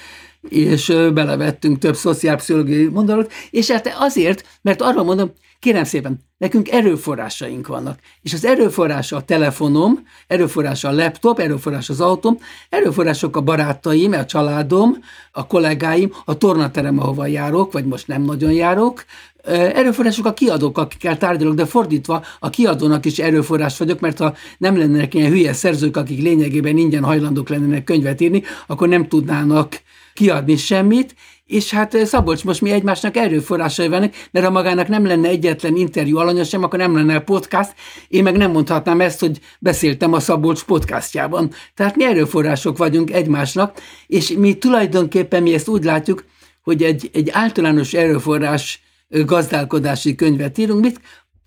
és 0.50 0.86
belevettünk 1.14 1.78
több 1.78 1.96
szociálpszichológiai 1.96 2.88
mondatot, 2.88 3.34
és 3.50 3.72
hát 3.72 3.94
azért, 3.98 4.60
mert 4.62 4.82
arra 4.82 5.04
mondom, 5.04 5.34
Kérem 5.60 5.84
szépen, 5.84 6.20
nekünk 6.38 6.70
erőforrásaink 6.70 7.68
vannak, 7.68 8.00
és 8.22 8.34
az 8.34 8.46
erőforrása 8.46 9.16
a 9.16 9.22
telefonom, 9.22 10.04
erőforrása 10.28 10.88
a 10.88 10.94
laptop, 10.94 11.40
erőforrás 11.40 11.90
az 11.90 12.02
autóm, 12.02 12.38
erőforrások 12.70 13.36
a 13.36 13.42
barátaim, 13.42 14.12
a 14.12 14.26
családom, 14.26 14.98
a 15.32 15.48
kollégáim, 15.48 16.14
a 16.26 16.38
tornaterem, 16.38 17.00
ahova 17.00 17.28
járok, 17.28 17.72
vagy 17.72 17.86
most 17.86 18.08
nem 18.08 18.22
nagyon 18.22 18.52
járok, 18.52 19.06
erőforrások 19.44 20.26
a 20.26 20.34
kiadók, 20.34 20.78
akikkel 20.78 21.18
tárgyalok, 21.18 21.56
de 21.56 21.66
fordítva 21.66 22.24
a 22.40 22.50
kiadónak 22.50 23.06
is 23.06 23.20
erőforrás 23.20 23.78
vagyok, 23.78 24.00
mert 24.00 24.18
ha 24.18 24.36
nem 24.58 24.78
lennének 24.78 25.14
ilyen 25.14 25.32
hülye 25.32 25.54
szerzők, 25.54 25.98
akik 25.98 26.22
lényegében 26.22 26.78
ingyen 26.78 27.04
hajlandók 27.04 27.50
lennének 27.50 27.84
könyvet 27.84 28.22
írni, 28.22 28.44
akkor 28.68 28.88
nem 28.88 29.08
tudnának 29.08 29.82
kiadni 30.14 30.56
semmit, 30.56 31.16
és 31.48 31.72
hát 31.72 31.94
eh, 31.94 32.06
Szabolcs, 32.06 32.44
most 32.44 32.62
mi 32.62 32.72
egymásnak 32.72 33.18
erőforrásai 33.18 33.88
vannak, 33.88 34.14
mert 34.32 34.46
ha 34.46 34.52
magának 34.52 34.88
nem 34.88 35.06
lenne 35.06 35.28
egyetlen 35.28 35.76
interjú 35.76 36.18
alanya 36.18 36.44
sem, 36.44 36.64
akkor 36.64 36.80
nem 36.80 36.96
lenne 36.96 37.20
podcast, 37.20 37.74
én 38.08 38.24
meg 38.24 38.38
nem 38.38 38.52
mondhatnám 38.52 39.02
ezt, 39.02 39.20
hogy 39.20 39.40
beszéltem 39.60 40.14
a 40.14 40.20
Szabolcs 40.20 40.64
podcastjában. 40.64 41.52
Tehát 41.74 41.96
mi 41.96 42.06
erőforrások 42.06 42.78
vagyunk 42.78 43.12
egymásnak, 43.12 43.78
és 44.08 44.30
mi 44.30 44.54
tulajdonképpen 44.54 45.44
mi 45.44 45.54
ezt 45.54 45.68
úgy 45.68 45.84
látjuk, 45.84 46.26
hogy 46.62 46.84
egy, 46.84 47.10
egy 47.14 47.30
általános 47.32 47.94
erőforrás 47.94 48.82
eh, 49.10 49.26
gazdálkodási 49.26 50.16
könyvet 50.16 50.58
írunk, 50.58 50.82
mit, 50.82 51.00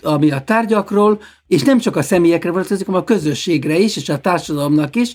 ami 0.02 0.31
a 0.31 0.40
tárgyakról, 0.44 1.20
és 1.47 1.62
nem 1.62 1.78
csak 1.78 1.97
a 1.97 2.02
személyekre 2.02 2.51
vonatkozik, 2.51 2.86
hanem 2.86 3.01
a 3.01 3.05
közösségre 3.05 3.78
is, 3.78 3.97
és 3.97 4.09
a 4.09 4.20
társadalomnak 4.20 4.97
is. 4.97 5.14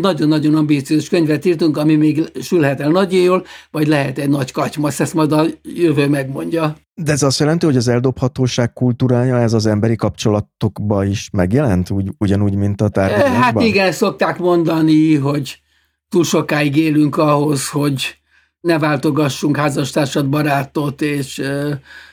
Nagyon-nagyon 0.00 0.54
ambíciós 0.54 1.08
könyvet 1.08 1.44
írtunk, 1.44 1.76
ami 1.76 1.96
még 1.96 2.30
sülhet 2.40 2.80
el 2.80 2.90
nagyon 2.90 3.20
jól, 3.20 3.44
vagy 3.70 3.86
lehet 3.86 4.18
egy 4.18 4.28
nagy 4.28 4.52
katymasz, 4.52 5.00
ezt 5.00 5.14
majd 5.14 5.32
a 5.32 5.44
jövő 5.62 6.08
megmondja. 6.08 6.76
De 6.94 7.12
ez 7.12 7.22
azt 7.22 7.38
jelenti, 7.38 7.66
hogy 7.66 7.76
az 7.76 7.88
eldobhatóság 7.88 8.72
kultúrája 8.72 9.38
ez 9.38 9.52
az 9.52 9.66
emberi 9.66 9.96
kapcsolatokba 9.96 11.04
is 11.04 11.28
megjelent, 11.32 11.90
úgy, 11.90 12.08
ugyanúgy, 12.18 12.54
mint 12.54 12.80
a 12.80 12.88
tárgyakban? 12.88 13.32
Hát 13.32 13.60
igen, 13.60 13.92
szokták 13.92 14.38
mondani, 14.38 15.14
hogy 15.14 15.60
túl 16.08 16.24
sokáig 16.24 16.76
élünk 16.76 17.16
ahhoz, 17.16 17.68
hogy 17.68 18.16
ne 18.60 18.78
váltogassunk 18.78 19.56
házastársat, 19.56 20.28
barátot 20.28 21.02
és 21.02 21.42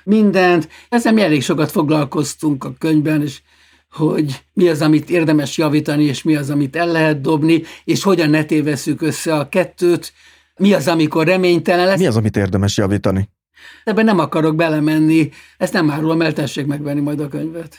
mindent. 0.04 0.70
Ezzel 0.90 1.14
mi 1.14 1.22
elég 1.22 1.44
sokat 1.44 1.72
foglalkoztunk 1.72 2.64
a 2.64 2.74
könyvben, 2.78 3.22
és 3.22 3.42
hogy 3.90 4.46
mi 4.54 4.68
az, 4.68 4.82
amit 4.82 5.10
érdemes 5.10 5.58
javítani, 5.58 6.04
és 6.04 6.24
mi 6.24 6.36
az, 6.36 6.50
amit 6.50 6.76
el 6.76 6.88
lehet 6.88 7.22
dobni, 7.22 7.64
és 7.84 8.04
hogyan 8.04 8.30
ne 8.30 8.44
tévesszük 8.44 9.02
össze 9.02 9.36
a 9.36 9.50
kettőt, 9.50 10.14
mi 10.60 10.74
az, 10.74 10.88
amikor 10.88 11.26
reménytelen 11.26 11.86
lesz. 11.86 12.00
Mi 12.00 12.08
az, 12.08 12.16
amit 12.16 12.38
érdemes 12.38 12.78
javítani? 12.78 13.30
Ebben 13.84 14.06
nem 14.06 14.20
akarok 14.20 14.56
belemenni, 14.56 15.30
ezt 15.58 15.74
nem 15.74 15.92
árulom 15.92 16.22
el, 16.22 16.34
tessék 16.34 16.66
megvenni 16.66 17.02
majd 17.02 17.20
a 17.20 17.28
könyvet. 17.28 17.78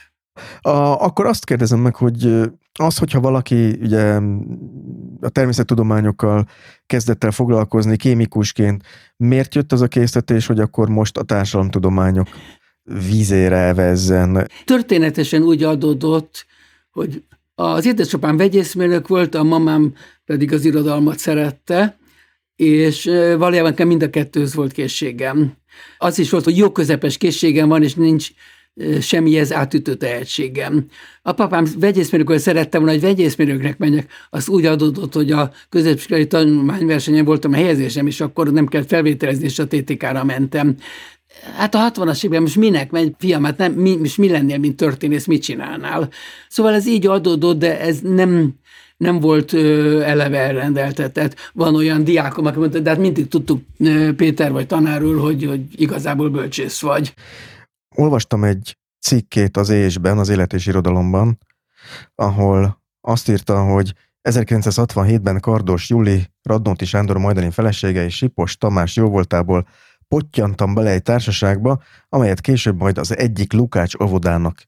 A, 0.61 0.71
akkor 1.05 1.27
azt 1.27 1.45
kérdezem 1.45 1.79
meg, 1.79 1.97
hogy 1.97 2.41
az, 2.79 2.99
hogyha 2.99 3.21
valaki 3.21 3.79
ugye 3.81 4.21
a 5.21 5.29
természettudományokkal 5.29 6.47
kezdett 6.87 7.25
el 7.25 7.31
foglalkozni 7.31 7.97
kémikusként, 7.97 8.85
miért 9.17 9.55
jött 9.55 9.73
az 9.73 9.81
a 9.81 9.89
készítés, 9.89 10.47
hogy 10.47 10.61
akkor 10.61 10.89
most 10.89 11.17
a 11.17 11.23
társadalomtudományok 11.23 12.29
vízére 13.09 13.75
vezzen? 13.75 14.49
Történetesen 14.65 15.43
úgy 15.43 15.63
adódott, 15.63 16.47
hogy 16.91 17.23
az 17.55 17.87
édesapám 17.87 18.37
vegyészmérnök 18.37 19.09
volt, 19.09 19.35
a 19.35 19.43
mamám 19.43 19.95
pedig 20.25 20.53
az 20.53 20.65
irodalmat 20.65 21.19
szerette, 21.19 21.99
és 22.57 23.05
valójában 23.39 23.71
nekem 23.71 23.89
mind 23.89 24.03
a 24.03 24.11
kettőz 24.11 24.55
volt 24.55 24.73
készségem. 24.73 25.53
Az 25.99 26.19
is 26.19 26.31
volt, 26.31 26.45
hogy 26.45 26.57
jó 26.57 26.73
közepes 26.73 27.17
készségem 27.17 27.69
van, 27.69 27.83
és 27.83 27.95
nincs 27.95 28.29
semmihez 29.01 29.53
átütő 29.53 29.95
tehetségem. 29.95 30.87
A 31.23 31.33
papám 31.33 31.67
vegyészmérnökről 31.79 32.39
szerettem 32.39 32.81
volna, 32.81 32.95
hogy 32.97 33.05
vegyészmérnöknek 33.07 33.79
menjek. 33.79 34.11
Az 34.31 34.49
úgy 34.49 34.67
adódott, 34.67 35.15
hogy 35.15 35.31
a 35.31 35.53
középiskolai 35.69 36.27
tanulmányversenyen 36.27 37.25
voltam 37.25 37.53
a 37.53 37.57
helyezésem, 37.57 38.07
és 38.07 38.21
akkor 38.21 38.53
nem 38.53 38.67
kellett 38.67 38.89
felvételezni, 38.89 39.45
és 39.45 39.59
a 39.59 39.67
TTK-ra 39.67 40.25
mentem. 40.25 40.77
Hát 41.57 41.75
a 41.75 41.91
60-as 41.91 42.25
évben 42.25 42.43
most 42.43 42.57
minek 42.57 42.91
megy, 42.91 43.15
fiam, 43.19 43.45
hát 43.45 43.57
nem, 43.57 43.73
mi, 43.73 43.97
most 43.97 44.19
mi 44.19 44.29
lennél, 44.29 44.59
mint 44.59 44.77
történész, 44.77 45.27
mit 45.27 45.43
csinálnál? 45.43 46.09
Szóval 46.49 46.75
ez 46.75 46.87
így 46.87 47.07
adódott, 47.07 47.59
de 47.59 47.81
ez 47.81 47.99
nem, 48.01 48.55
nem 48.97 49.21
volt 49.21 49.53
ö, 49.53 50.01
eleve 50.01 50.39
elrendeltetett. 50.39 51.51
Van 51.53 51.75
olyan 51.75 52.05
diákom, 52.05 52.47
aki 52.47 52.59
mondta, 52.59 52.79
de 52.79 52.91
hát 52.91 52.99
mindig 52.99 53.29
tudtuk 53.29 53.63
ö, 53.79 54.15
Péter 54.17 54.53
vagy 54.53 54.67
tanárul, 54.67 55.19
hogy, 55.19 55.45
hogy 55.45 55.81
igazából 55.81 56.31
bölcsész 56.31 56.81
vagy. 56.81 57.15
Olvastam 57.95 58.45
egy 58.45 58.77
cikkét 59.01 59.57
az 59.57 59.69
ésben, 59.69 60.19
az 60.19 60.29
élet 60.29 60.53
és 60.53 60.67
irodalomban, 60.67 61.39
ahol 62.15 62.83
azt 63.01 63.29
írta, 63.29 63.63
hogy 63.63 63.93
1967-ben 64.29 65.41
Kardos 65.41 65.89
Juli, 65.89 66.23
Radnóti 66.43 66.85
Sándor 66.85 67.19
majdani 67.19 67.51
felesége 67.51 68.05
és 68.05 68.17
Sipos 68.17 68.57
Tamás 68.57 68.97
jóvoltából 68.97 69.67
pottyantam 70.11 70.75
bele 70.75 70.91
egy 70.91 71.03
társaságba, 71.03 71.83
amelyet 72.09 72.41
később 72.41 72.79
majd 72.79 72.99
az 72.99 73.17
egyik 73.17 73.53
Lukács 73.53 73.95
óvodának 74.03 74.63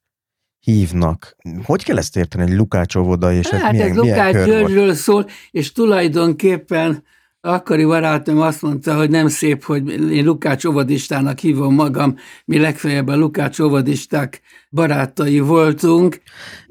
hívnak. 0.58 1.36
Hogy 1.64 1.84
kell 1.84 1.98
ezt 1.98 2.16
érteni, 2.16 2.50
egy 2.50 2.56
Lukács 2.56 2.96
óvoda, 2.96 3.32
és 3.32 3.48
hát 3.48 3.72
milyen, 3.72 3.90
ez 3.90 3.96
Lukács 3.96 4.44
Györgyről 4.44 4.94
szól, 4.94 5.26
és 5.50 5.72
tulajdonképpen 5.72 7.04
akkori 7.40 7.84
barátom 7.84 8.40
azt 8.40 8.62
mondta, 8.62 8.96
hogy 8.96 9.10
nem 9.10 9.28
szép, 9.28 9.64
hogy 9.64 10.12
én 10.12 10.24
Lukács 10.24 10.64
óvodistának 10.64 11.38
hívom 11.38 11.74
magam, 11.74 12.16
mi 12.44 12.58
legfeljebb 12.58 13.08
a 13.08 13.16
Lukács 13.16 13.58
óvodisták 13.60 14.40
barátai 14.70 15.40
voltunk. 15.40 16.20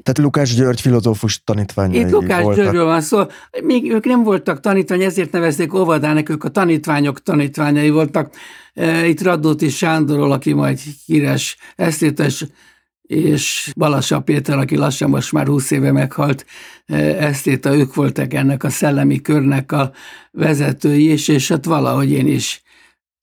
Tehát 0.04 0.18
Lukács 0.18 0.56
György 0.56 0.82
filozófus 0.82 1.44
tanítványai 1.44 2.00
Itt 2.00 2.10
Lukács 2.10 2.44
voltak. 2.44 2.64
Györgyről 2.64 2.86
van 2.86 3.02
szó. 3.02 3.24
Még 3.64 3.92
ők 3.92 4.06
nem 4.06 4.24
voltak 4.24 4.60
tanítvány, 4.60 5.02
ezért 5.02 5.32
nevezték 5.32 5.74
óvodának, 5.74 6.30
ők 6.30 6.44
a 6.44 6.50
tanítványok 6.50 7.24
tanítványai 7.24 7.90
voltak. 7.90 8.34
E, 8.74 9.08
itt 9.08 9.22
Radóti 9.22 9.70
Sándorról, 9.70 10.32
aki 10.32 10.54
majd 10.54 10.80
híres 11.06 11.58
esztétes 11.76 12.46
és 13.02 13.72
Balassa 13.76 14.20
Péter, 14.20 14.58
aki 14.58 14.78
lassan 14.78 15.10
most 15.10 15.32
már 15.32 15.48
20 15.48 15.72
éve 15.72 15.92
meghalt, 15.92 16.46
e, 16.86 16.96
esztéta, 16.98 17.76
ők 17.76 17.96
voltak 17.96 18.34
ennek 18.34 18.64
a 18.64 18.70
szellemi 18.70 19.22
körnek 19.22 19.72
a 19.72 19.92
vezetői, 20.32 21.06
és, 21.06 21.28
és 21.28 21.48
hát 21.48 21.66
valahogy 21.66 22.12
én 22.12 22.28
is 22.28 22.64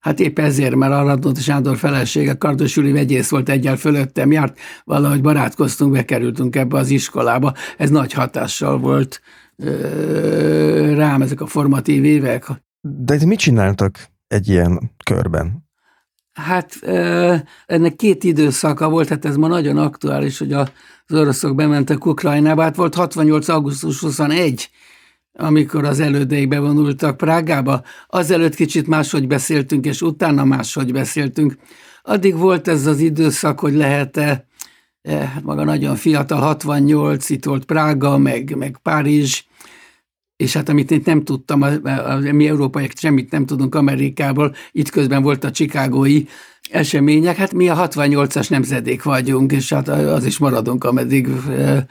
Hát 0.08 0.20
épp 0.20 0.38
ezért, 0.38 0.74
mert 0.74 0.92
a 0.92 1.02
Radnóti 1.02 1.40
Sándor 1.40 1.76
felesége, 1.76 2.34
Kardos 2.34 2.76
Júli 2.76 2.92
vegyész 2.92 3.28
volt 3.28 3.48
egyel 3.48 3.76
fölöttem 3.76 4.32
járt, 4.32 4.58
valahogy 4.84 5.20
barátkoztunk, 5.20 5.92
bekerültünk 5.92 6.56
ebbe 6.56 6.78
az 6.78 6.90
iskolába. 6.90 7.54
Ez 7.76 7.90
nagy 7.90 8.12
hatással 8.12 8.78
volt 8.78 9.20
ö, 9.56 10.94
rám 10.96 11.22
ezek 11.22 11.40
a 11.40 11.46
formatív 11.46 12.04
évek. 12.04 12.46
De 12.80 13.18
mit 13.26 13.38
csináltak 13.38 14.08
egy 14.26 14.48
ilyen 14.48 14.90
körben? 15.04 15.68
Hát 16.32 16.78
ennek 17.66 17.96
két 17.96 18.24
időszaka 18.24 18.88
volt, 18.88 19.08
hát 19.08 19.24
ez 19.24 19.36
ma 19.36 19.46
nagyon 19.46 19.78
aktuális, 19.78 20.38
hogy 20.38 20.52
az 20.52 20.68
oroszok 21.08 21.54
bementek 21.54 22.06
Ukrajnába, 22.06 22.62
hát 22.62 22.76
volt 22.76 22.94
68. 22.94 23.48
augusztus 23.48 24.00
21, 24.00 24.70
amikor 25.40 25.84
az 25.84 26.00
elődeik 26.00 26.48
bevonultak 26.48 27.16
Prágába. 27.16 27.82
Azelőtt 28.06 28.54
kicsit 28.54 28.86
máshogy 28.86 29.26
beszéltünk, 29.26 29.86
és 29.86 30.02
utána 30.02 30.44
máshogy 30.44 30.92
beszéltünk. 30.92 31.56
Addig 32.02 32.36
volt 32.36 32.68
ez 32.68 32.86
az 32.86 33.00
időszak, 33.00 33.60
hogy 33.60 33.74
lehet-e, 33.74 34.46
hát 35.08 35.42
maga 35.42 35.64
nagyon 35.64 35.96
fiatal, 35.96 36.40
68, 36.40 37.30
itt 37.30 37.44
volt 37.44 37.64
Prága, 37.64 38.18
meg, 38.18 38.56
meg 38.56 38.78
Párizs, 38.82 39.44
és 40.36 40.52
hát 40.52 40.68
amit 40.68 40.90
én 40.90 41.02
nem 41.04 41.24
tudtam, 41.24 41.62
a, 41.62 41.70
mi 42.32 42.48
európaiak 42.48 42.92
semmit 42.96 43.30
nem 43.30 43.46
tudunk 43.46 43.74
Amerikából, 43.74 44.54
itt 44.72 44.90
közben 44.90 45.22
volt 45.22 45.44
a 45.44 45.50
csikágói 45.50 46.22
események, 46.70 47.36
hát 47.36 47.52
mi 47.52 47.68
a 47.68 47.88
68-as 47.88 48.50
nemzedék 48.50 49.02
vagyunk, 49.02 49.52
és 49.52 49.72
hát 49.72 49.88
az 49.88 50.24
is 50.24 50.38
maradunk, 50.38 50.84
ameddig 50.84 51.28
e, 51.48 51.52
e, 51.52 51.86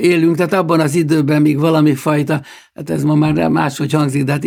élünk, 0.00 0.36
tehát 0.36 0.52
abban 0.52 0.80
az 0.80 0.94
időben 0.94 1.42
még 1.42 1.58
valami 1.58 1.94
fajta, 1.94 2.42
hát 2.74 2.90
ez 2.90 3.02
ma 3.04 3.14
már 3.14 3.48
máshogy 3.48 3.92
hangzik, 3.92 4.24
de 4.24 4.32
hát 4.32 4.44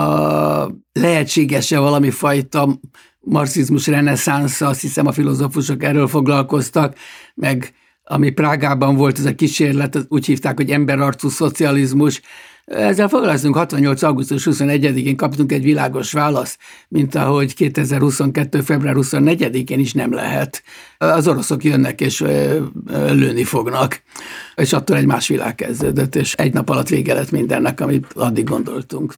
a, 0.00 0.70
lehetséges-e 0.92 1.78
valami 1.78 2.10
fajta 2.10 2.78
marxizmus 3.20 3.86
reneszánsz, 3.86 4.60
azt 4.60 4.80
hiszem 4.80 5.06
a 5.06 5.12
filozófusok 5.12 5.82
erről 5.82 6.06
foglalkoztak, 6.06 6.94
meg 7.34 7.74
ami 8.04 8.30
Prágában 8.30 8.96
volt 8.96 9.18
ez 9.18 9.24
a 9.24 9.34
kísérlet, 9.34 10.04
úgy 10.08 10.26
hívták, 10.26 10.56
hogy 10.56 10.70
emberarcú 10.70 11.28
szocializmus. 11.28 12.20
Ezzel 12.66 13.08
foglalkozunk 13.08 13.54
68. 13.54 14.02
augusztus 14.02 14.46
21-én 14.50 15.16
kaptunk 15.16 15.52
egy 15.52 15.62
világos 15.62 16.12
választ, 16.12 16.58
mint 16.88 17.14
ahogy 17.14 17.54
2022. 17.54 18.60
február 18.60 18.94
24-én 18.98 19.78
is 19.78 19.92
nem 19.92 20.12
lehet. 20.12 20.62
Az 20.98 21.28
oroszok 21.28 21.64
jönnek 21.64 22.00
és 22.00 22.24
lőni 23.10 23.44
fognak. 23.44 24.02
És 24.54 24.72
attól 24.72 24.96
egy 24.96 25.06
más 25.06 25.28
világ 25.28 25.54
kezdődött, 25.54 26.14
és 26.14 26.34
egy 26.34 26.52
nap 26.52 26.68
alatt 26.68 26.88
vége 26.88 27.14
lett 27.14 27.30
mindennek, 27.30 27.80
amit 27.80 28.06
addig 28.14 28.44
gondoltunk. 28.44 29.14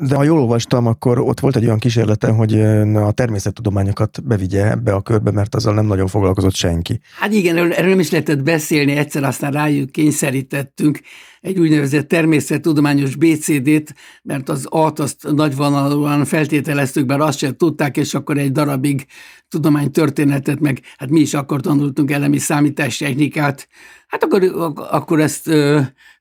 De 0.00 0.16
ha 0.16 0.22
jól 0.22 0.40
olvastam, 0.40 0.86
akkor 0.86 1.18
ott 1.18 1.40
volt 1.40 1.56
egy 1.56 1.64
olyan 1.64 1.78
kísérlete, 1.78 2.28
hogy 2.28 2.60
a 2.94 3.12
természettudományokat 3.12 4.24
bevigye 4.24 4.70
ebbe 4.70 4.92
a 4.92 5.00
körbe, 5.00 5.30
mert 5.30 5.54
azzal 5.54 5.74
nem 5.74 5.86
nagyon 5.86 6.06
foglalkozott 6.06 6.54
senki. 6.54 7.00
Hát 7.18 7.32
igen, 7.32 7.56
erről 7.56 7.88
nem 7.88 8.00
is 8.00 8.10
lehetett 8.10 8.42
beszélni, 8.42 8.92
egyszer 8.92 9.24
aztán 9.24 9.52
rájuk 9.52 9.90
kényszerítettünk 9.90 11.00
egy 11.40 11.58
úgynevezett 11.58 12.08
természettudományos 12.08 13.16
BCD-t, 13.16 13.94
mert 14.22 14.48
az 14.48 14.66
A-t 14.70 14.98
azt 14.98 15.32
nagyvonalúan 15.32 16.24
feltételeztük, 16.24 17.06
bár 17.06 17.20
azt 17.20 17.38
sem 17.38 17.56
tudták, 17.56 17.96
és 17.96 18.14
akkor 18.14 18.38
egy 18.38 18.52
darabig 18.52 19.06
tudománytörténetet, 19.48 20.60
meg 20.60 20.80
hát 20.96 21.10
mi 21.10 21.20
is 21.20 21.34
akkor 21.34 21.60
tanultunk 21.60 22.10
elemi 22.10 22.38
számítástechnikát, 22.38 23.68
hát 24.08 24.24
akkor, 24.24 24.72
akkor 24.90 25.20
ezt 25.20 25.50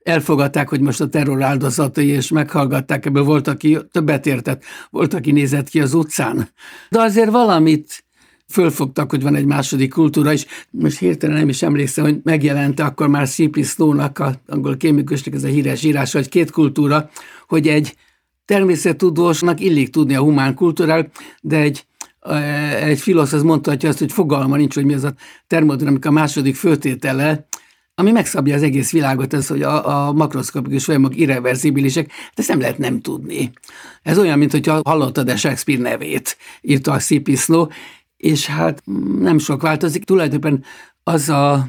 elfogadták, 0.04 0.70
hogy 0.70 0.80
most 0.80 1.02
a 1.02 1.08
terror 1.08 1.44
áldozatai, 1.44 2.08
és 2.08 2.30
meghallgatták, 2.30 3.06
ebből 3.06 3.24
volt, 3.24 3.48
aki 3.48 3.78
többet 3.92 4.26
értett, 4.26 4.64
volt, 4.90 5.14
aki 5.14 5.32
nézett 5.32 5.70
ki 5.70 5.82
az 5.82 5.94
utcán. 5.94 6.50
De 6.90 7.02
azért 7.02 7.32
valamit 7.32 8.06
fölfogtak, 8.50 9.10
hogy 9.10 9.22
van 9.22 9.36
egy 9.36 9.46
második 9.46 9.94
kultúra 9.94 10.34
is. 10.34 10.46
Most 10.70 10.98
hirtelen 10.98 11.38
nem 11.38 11.50
is 11.50 11.62
emlékszem, 11.62 12.04
hogy 12.04 12.20
megjelente 12.24 12.84
akkor 12.84 13.08
már 13.08 13.28
C.P. 13.28 13.64
Snow-nak, 13.64 14.20
a 14.20 14.34
angol 14.48 14.78
kémikusnak 14.78 15.36
ez 15.36 15.44
a 15.44 15.48
híres 15.48 15.84
írás, 15.84 16.12
hogy 16.12 16.30
két 16.30 16.52
kultúra, 16.52 17.10
hogy 17.48 17.68
egy 17.68 17.96
természettudósnak 18.46 19.60
illik 19.60 19.90
tudni 19.90 20.16
a 20.16 20.22
humán 20.22 20.54
kultúrál, 20.54 21.10
de 21.42 21.58
egy 21.58 21.86
egy 22.82 23.00
filosz 23.00 23.34
az 23.34 23.42
mondhatja 23.44 23.90
azt, 23.90 24.00
hogy 24.00 24.12
fogalma 24.12 24.56
nincs, 24.56 24.74
hogy 24.74 24.86
mi 24.86 24.94
az 24.94 25.04
a 25.04 25.14
termodinamika 25.48 26.12
második 26.12 26.56
főtétele, 26.56 27.48
ami 28.00 28.12
megszabja 28.12 28.56
az 28.56 28.64
egész 28.64 28.92
világot, 28.92 29.34
ez, 29.34 29.48
hogy 29.48 29.62
a, 29.62 30.08
a 30.08 30.12
makroszkopikus 30.12 30.84
folyamok 30.84 31.18
irreverzibilisek, 31.18 32.08
de 32.08 32.14
ezt 32.36 32.48
nem 32.48 32.60
lehet 32.60 32.78
nem 32.78 33.02
tudni. 33.02 33.52
Ez 34.02 34.18
olyan, 34.18 34.38
mint 34.38 34.52
hogyha 34.52 34.82
hallottad 34.84 35.30
a 35.30 35.36
Shakespeare 35.36 35.82
nevét, 35.82 36.38
írta 36.62 36.92
a. 36.92 37.00
Snow, 37.36 37.68
és 38.18 38.46
hát 38.46 38.82
nem 39.20 39.38
sok 39.38 39.62
változik. 39.62 40.04
Tulajdonképpen 40.04 40.64
az 41.04 41.30
a 41.30 41.68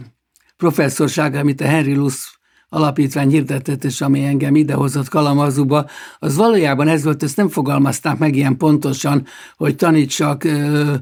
professzorság, 0.56 1.34
amit 1.34 1.60
a 1.60 1.66
Henry 1.66 1.94
Luce 1.94 2.26
alapítvány 2.68 3.30
hirdetett, 3.30 3.84
és 3.84 4.00
ami 4.00 4.24
engem 4.24 4.56
idehozott 4.56 5.08
Kalamazúba, 5.08 5.86
az 6.18 6.36
valójában 6.36 6.88
ez 6.88 7.04
volt, 7.04 7.22
ezt 7.22 7.36
nem 7.36 7.48
fogalmazták 7.48 8.18
meg 8.18 8.36
ilyen 8.36 8.56
pontosan, 8.56 9.26
hogy 9.56 9.76
tanítsak 9.76 10.44
ö, 10.44 10.94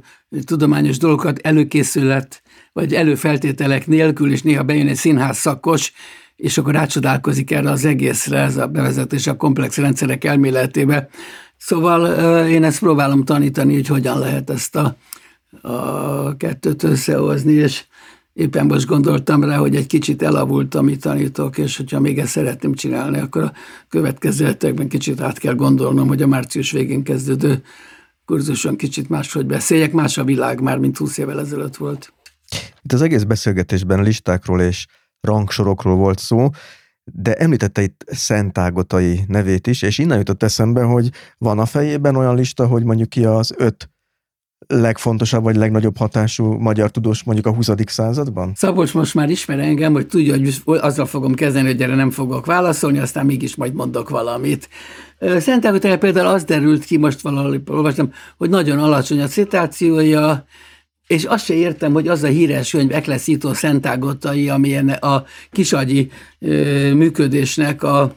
tudományos 0.44 0.98
dolgokat 0.98 1.38
előkészület, 1.38 2.42
vagy 2.76 2.94
előfeltételek 2.94 3.86
nélkül, 3.86 4.32
és 4.32 4.42
néha 4.42 4.62
bejön 4.62 4.88
egy 4.88 4.96
színház 4.96 5.36
szakos, 5.36 5.92
és 6.36 6.58
akkor 6.58 6.72
rácsodálkozik 6.72 7.50
erre 7.50 7.70
az 7.70 7.84
egészre, 7.84 8.38
ez 8.38 8.56
a 8.56 8.66
bevezetés 8.66 9.26
a 9.26 9.36
komplex 9.36 9.76
rendszerek 9.76 10.24
elméletébe. 10.24 11.08
Szóval 11.56 12.06
én 12.46 12.64
ezt 12.64 12.78
próbálom 12.78 13.24
tanítani, 13.24 13.74
hogy 13.74 13.86
hogyan 13.86 14.18
lehet 14.18 14.50
ezt 14.50 14.76
a, 14.76 14.96
a 15.68 16.36
kettőt 16.36 16.82
összehozni, 16.82 17.52
és 17.52 17.84
éppen 18.32 18.66
most 18.66 18.86
gondoltam 18.86 19.44
rá, 19.44 19.56
hogy 19.56 19.76
egy 19.76 19.86
kicsit 19.86 20.22
elavult, 20.22 20.74
amit 20.74 21.00
tanítok, 21.00 21.58
és 21.58 21.76
hogyha 21.76 22.00
még 22.00 22.18
ezt 22.18 22.30
szeretném 22.30 22.74
csinálni, 22.74 23.18
akkor 23.18 23.42
a 23.42 23.52
következő 23.88 24.44
hetekben 24.44 24.88
kicsit 24.88 25.20
át 25.20 25.38
kell 25.38 25.54
gondolnom, 25.54 26.08
hogy 26.08 26.22
a 26.22 26.26
március 26.26 26.70
végén 26.70 27.02
kezdődő 27.02 27.62
kurzuson 28.24 28.76
kicsit 28.76 29.08
máshogy 29.08 29.46
beszéljek, 29.46 29.92
más 29.92 30.18
a 30.18 30.24
világ 30.24 30.60
már, 30.60 30.78
mint 30.78 30.96
20 30.96 31.18
évvel 31.18 31.40
ezelőtt 31.40 31.76
volt. 31.76 32.14
Itt 32.86 32.92
az 32.92 33.02
egész 33.02 33.22
beszélgetésben 33.22 34.02
listákról 34.02 34.60
és 34.60 34.86
rangsorokról 35.20 35.96
volt 35.96 36.18
szó, 36.18 36.48
de 37.04 37.34
említette 37.34 37.82
itt 37.82 38.04
Szentágotai 38.06 39.20
nevét 39.26 39.66
is, 39.66 39.82
és 39.82 39.98
innen 39.98 40.18
jutott 40.18 40.42
eszembe, 40.42 40.82
hogy 40.82 41.10
van 41.38 41.58
a 41.58 41.66
fejében 41.66 42.16
olyan 42.16 42.34
lista, 42.34 42.66
hogy 42.66 42.84
mondjuk 42.84 43.08
ki 43.08 43.24
az 43.24 43.54
öt 43.56 43.90
legfontosabb 44.66 45.42
vagy 45.42 45.56
legnagyobb 45.56 45.96
hatású 45.96 46.52
magyar 46.52 46.90
tudós 46.90 47.22
mondjuk 47.22 47.46
a 47.46 47.54
20. 47.54 47.70
században? 47.86 48.52
Szabolcs 48.54 48.94
most 48.94 49.14
már 49.14 49.30
ismer 49.30 49.58
engem, 49.58 49.92
hogy 49.92 50.06
tudja, 50.06 50.36
hogy 50.36 50.78
azzal 50.80 51.06
fogom 51.06 51.34
kezdeni, 51.34 51.66
hogy 51.66 51.82
erre 51.82 51.94
nem 51.94 52.10
fogok 52.10 52.46
válaszolni, 52.46 52.98
aztán 52.98 53.26
mégis 53.26 53.56
majd 53.56 53.74
mondok 53.74 54.08
valamit. 54.08 54.68
Szent 55.38 55.64
Ágotele 55.66 55.96
például 55.96 56.26
az 56.26 56.44
derült 56.44 56.84
ki, 56.84 56.96
most 56.96 57.20
valahol 57.20 57.62
olvastam, 57.66 58.12
hogy 58.36 58.50
nagyon 58.50 58.78
alacsony 58.78 59.20
a 59.20 59.26
citációja, 59.26 60.44
és 61.06 61.24
azt 61.24 61.44
se 61.44 61.54
értem, 61.54 61.92
hogy 61.92 62.08
az 62.08 62.22
a 62.22 62.26
híres 62.26 62.70
könyv 62.70 62.92
Ekleszító 62.92 63.52
Szentágotai, 63.52 64.48
amilyen 64.48 64.88
a 64.88 65.24
kisagyi 65.50 66.10
ö, 66.38 66.94
működésnek 66.94 67.82
a 67.82 68.16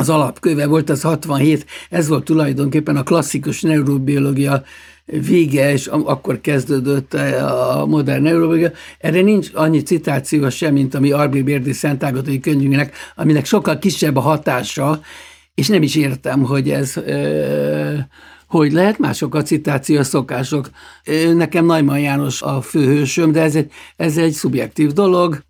az 0.00 0.08
alapköve 0.08 0.66
volt, 0.66 0.90
az 0.90 1.02
67, 1.02 1.66
ez 1.90 2.08
volt 2.08 2.24
tulajdonképpen 2.24 2.96
a 2.96 3.02
klasszikus 3.02 3.60
neurobiológia 3.60 4.62
vége, 5.04 5.72
és 5.72 5.86
akkor 5.86 6.40
kezdődött 6.40 7.14
a 7.14 7.84
modern 7.88 8.22
neurobiológia. 8.22 8.72
Erre 8.98 9.20
nincs 9.20 9.48
annyi 9.54 9.82
citáció 9.82 10.48
sem, 10.48 10.72
mint 10.72 10.94
ami 10.94 11.10
Arbi 11.10 11.42
Bérdi 11.42 11.72
Szentágatai 11.72 12.40
könyvének, 12.40 12.94
aminek 13.16 13.44
sokkal 13.44 13.78
kisebb 13.78 14.16
a 14.16 14.20
hatása, 14.20 15.00
és 15.54 15.68
nem 15.68 15.82
is 15.82 15.96
értem, 15.96 16.42
hogy 16.42 16.70
ez 16.70 16.94
hogy 18.50 18.72
lehet, 18.72 18.98
mások 18.98 19.34
a 19.34 19.42
citáció 19.42 20.02
szokások. 20.02 20.70
Nekem 21.34 21.64
Najman 21.64 22.00
János 22.00 22.42
a 22.42 22.60
főhősöm, 22.60 23.32
de 23.32 23.42
ez 23.42 23.54
egy, 23.54 23.70
ez 23.96 24.16
egy 24.16 24.32
szubjektív 24.32 24.92
dolog. 24.92 25.42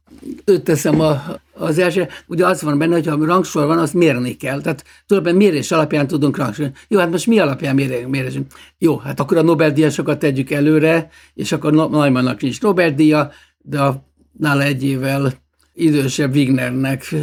Őt 0.44 0.62
teszem 0.62 1.00
a, 1.00 1.22
az 1.52 1.78
első, 1.78 2.08
ugye 2.26 2.46
az 2.46 2.62
van 2.62 2.78
benne, 2.78 2.94
hogy 2.94 3.06
ha 3.06 3.24
rangsor 3.24 3.66
van, 3.66 3.78
azt 3.78 3.94
mérni 3.94 4.36
kell. 4.36 4.60
Tehát 4.60 4.84
tulajdonképpen 5.06 5.48
mérés 5.48 5.70
alapján 5.70 6.06
tudunk 6.06 6.36
rangsorolni. 6.36 6.74
Jó, 6.88 6.98
hát 6.98 7.10
most 7.10 7.26
mi 7.26 7.38
alapján 7.38 7.74
mérésünk? 8.08 8.52
Jó, 8.78 8.96
hát 8.96 9.20
akkor 9.20 9.36
a 9.36 9.42
Nobel-díjasokat 9.42 10.18
tegyük 10.18 10.50
előre, 10.50 11.08
és 11.34 11.52
akkor 11.52 11.72
Najmannak 11.72 12.40
nincs 12.40 12.60
Nobel-díja, 12.60 13.30
de 13.58 13.80
a, 13.80 14.04
nála 14.38 14.62
egy 14.62 14.84
évvel 14.84 15.32
idősebb 15.74 16.34
Wignernek 16.34 17.14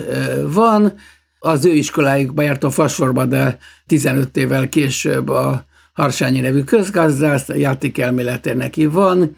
van, 0.47 0.93
az 1.39 1.65
ő 1.65 1.73
iskolájukba 1.73 2.41
járt 2.41 2.63
a 2.63 2.69
Fasorba, 2.69 3.25
de 3.25 3.57
15 3.85 4.37
évvel 4.37 4.69
később 4.69 5.29
a 5.29 5.65
Harsányi 5.97 6.39
nevű 6.39 6.63
közgazdász, 6.63 7.47
játékelmélete 7.47 8.53
neki 8.53 8.85
van. 8.85 9.35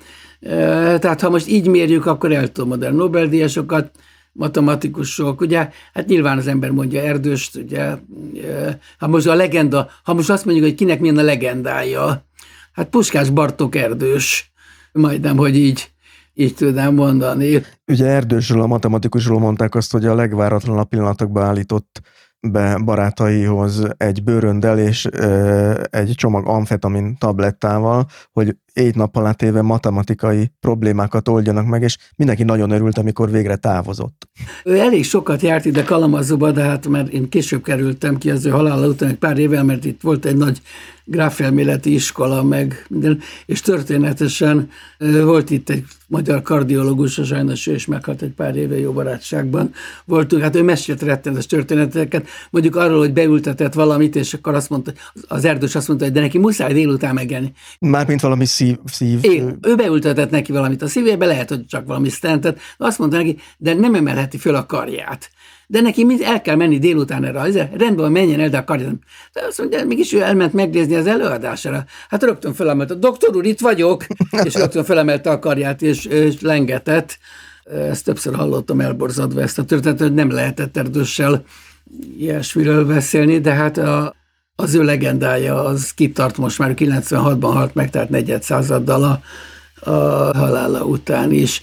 Tehát 0.99 1.21
ha 1.21 1.29
most 1.29 1.47
így 1.47 1.67
mérjük, 1.67 2.05
akkor 2.05 2.31
el 2.31 2.51
tudom 2.51 2.69
modern 2.69 2.95
Nobel-díjasokat, 2.95 3.91
matematikusok, 4.31 5.41
ugye, 5.41 5.69
hát 5.93 6.07
nyilván 6.07 6.37
az 6.37 6.47
ember 6.47 6.69
mondja 6.69 7.01
Erdőst, 7.01 7.55
ugye, 7.55 7.95
ha 8.97 9.07
most 9.07 9.27
a 9.27 9.33
legenda, 9.33 9.89
ha 10.03 10.13
most 10.13 10.29
azt 10.29 10.45
mondjuk, 10.45 10.65
hogy 10.65 10.75
kinek 10.75 10.99
milyen 10.99 11.17
a 11.17 11.21
legendája, 11.21 12.25
hát 12.71 12.89
Puskás 12.89 13.29
Bartók 13.29 13.75
Erdős, 13.75 14.51
majdnem, 14.91 15.37
hogy 15.37 15.55
így, 15.55 15.91
így 16.33 16.55
tudnám 16.55 16.93
mondani. 16.93 17.61
Ugye 17.87 18.05
Erdősről, 18.05 18.61
a 18.61 18.67
matematikusról 18.67 19.39
mondták 19.39 19.75
azt, 19.75 19.91
hogy 19.91 20.05
a 20.05 20.15
legváratlanabb 20.15 20.89
pillanatokban 20.89 21.43
állított 21.43 22.01
be 22.41 22.77
barátaihoz 22.77 23.87
egy 23.97 24.23
bőröndel 24.23 24.79
és 24.79 25.05
egy 25.89 26.13
csomag 26.15 26.47
amfetamin 26.47 27.17
tablettával, 27.17 28.05
hogy 28.31 28.55
egy 28.73 28.95
nap 28.95 29.15
alá 29.15 29.31
téve 29.31 29.61
matematikai 29.61 30.51
problémákat 30.59 31.27
oldjanak 31.27 31.65
meg, 31.65 31.81
és 31.81 31.97
mindenki 32.15 32.43
nagyon 32.43 32.71
örült, 32.71 32.97
amikor 32.97 33.31
végre 33.31 33.55
távozott. 33.55 34.29
Ő 34.63 34.79
elég 34.79 35.03
sokat 35.03 35.41
járt 35.41 35.65
ide 35.65 35.83
Kalamazóba, 35.83 36.51
de 36.51 36.61
hát 36.61 36.87
mert 36.87 37.09
én 37.09 37.29
később 37.29 37.63
kerültem 37.63 38.17
ki 38.17 38.31
az 38.31 38.45
ő 38.45 38.49
halála 38.49 38.87
után 38.87 39.09
egy 39.09 39.17
pár 39.17 39.37
évvel, 39.37 39.63
mert 39.63 39.85
itt 39.85 40.01
volt 40.01 40.25
egy 40.25 40.37
nagy 40.37 40.61
gráfelméleti 41.09 41.93
iskola, 41.93 42.43
meg 42.43 42.85
minden, 42.89 43.19
és 43.45 43.61
történetesen 43.61 44.69
volt 45.23 45.49
itt 45.49 45.69
egy 45.69 45.83
magyar 46.07 46.41
kardiológus, 46.41 47.17
a 47.17 47.23
sajnos 47.23 47.67
ő 47.67 47.73
is 47.73 47.85
meghalt 47.85 48.21
egy 48.21 48.31
pár 48.31 48.55
éve 48.55 48.79
jó 48.79 48.91
barátságban 48.91 49.73
voltunk. 50.05 50.41
Hát 50.41 50.55
ő 50.55 50.63
mesélt 50.63 51.01
rettenetes 51.01 51.45
történeteket, 51.45 52.27
mondjuk 52.49 52.75
arról, 52.75 52.99
hogy 52.99 53.13
beültetett 53.13 53.73
valamit, 53.73 54.15
és 54.15 54.33
akkor 54.33 54.53
azt 54.53 54.69
mondta, 54.69 54.91
az 55.27 55.45
erdős 55.45 55.75
azt 55.75 55.87
mondta, 55.87 56.05
hogy 56.05 56.13
de 56.13 56.21
neki 56.21 56.37
muszáj 56.37 56.73
délután 56.73 57.13
megenni. 57.13 57.51
Mármint 57.79 58.21
valami 58.21 58.45
szív. 58.45 58.77
szív. 58.85 59.19
É, 59.21 59.43
ő 59.61 59.75
beültetett 59.75 60.29
neki 60.29 60.51
valamit 60.51 60.81
a 60.81 60.87
szívébe, 60.87 61.25
lehet, 61.25 61.49
hogy 61.49 61.65
csak 61.65 61.87
valami 61.87 62.09
stentet, 62.09 62.59
azt 62.77 62.99
mondta 62.99 63.17
neki, 63.17 63.37
de 63.57 63.73
nem 63.73 63.95
emelheti 63.95 64.37
föl 64.37 64.55
a 64.55 64.65
karját 64.65 65.31
de 65.71 65.81
neki 65.81 66.05
mind 66.05 66.21
el 66.21 66.41
kell 66.41 66.55
menni 66.55 66.79
délután 66.79 67.23
erre. 67.23 67.39
Azért, 67.39 67.75
rendben, 67.77 68.11
menjen 68.11 68.39
el, 68.39 68.49
de 68.49 68.57
akarja. 68.57 68.91
De 69.33 69.41
azt 69.47 69.57
mondja, 69.57 69.85
mégis 69.85 70.13
ő 70.13 70.21
elment 70.21 70.53
megnézni 70.53 70.95
az 70.95 71.07
előadására. 71.07 71.85
Hát 72.09 72.23
rögtön 72.23 72.53
felemelte, 72.53 72.93
doktor 72.93 73.35
úr, 73.35 73.45
itt 73.45 73.59
vagyok, 73.59 74.05
és 74.43 74.53
rögtön 74.53 74.83
felemelte 74.83 75.29
a 75.29 75.39
karját, 75.39 75.81
és, 75.81 76.05
és 76.05 76.41
lengetett. 76.41 77.17
Ezt 77.63 78.05
többször 78.05 78.35
hallottam 78.35 78.81
elborzadva 78.81 79.41
ezt 79.41 79.59
a 79.59 79.63
történetet, 79.63 80.07
hogy 80.07 80.15
nem 80.15 80.31
lehetett 80.31 80.77
erdőssel 80.77 81.43
ilyesmiről 82.17 82.85
beszélni, 82.85 83.39
de 83.39 83.53
hát 83.53 83.77
a, 83.77 84.15
az 84.55 84.73
ő 84.73 84.83
legendája 84.83 85.63
az 85.65 85.91
kitart 85.93 86.37
most 86.37 86.59
már 86.59 86.73
96-ban 86.75 87.51
halt 87.53 87.73
meg, 87.73 87.89
tehát 87.89 88.09
negyed 88.09 88.43
századdal 88.43 89.03
a, 89.03 89.19
a 89.89 90.37
halála 90.37 90.83
után 90.83 91.31
is. 91.31 91.61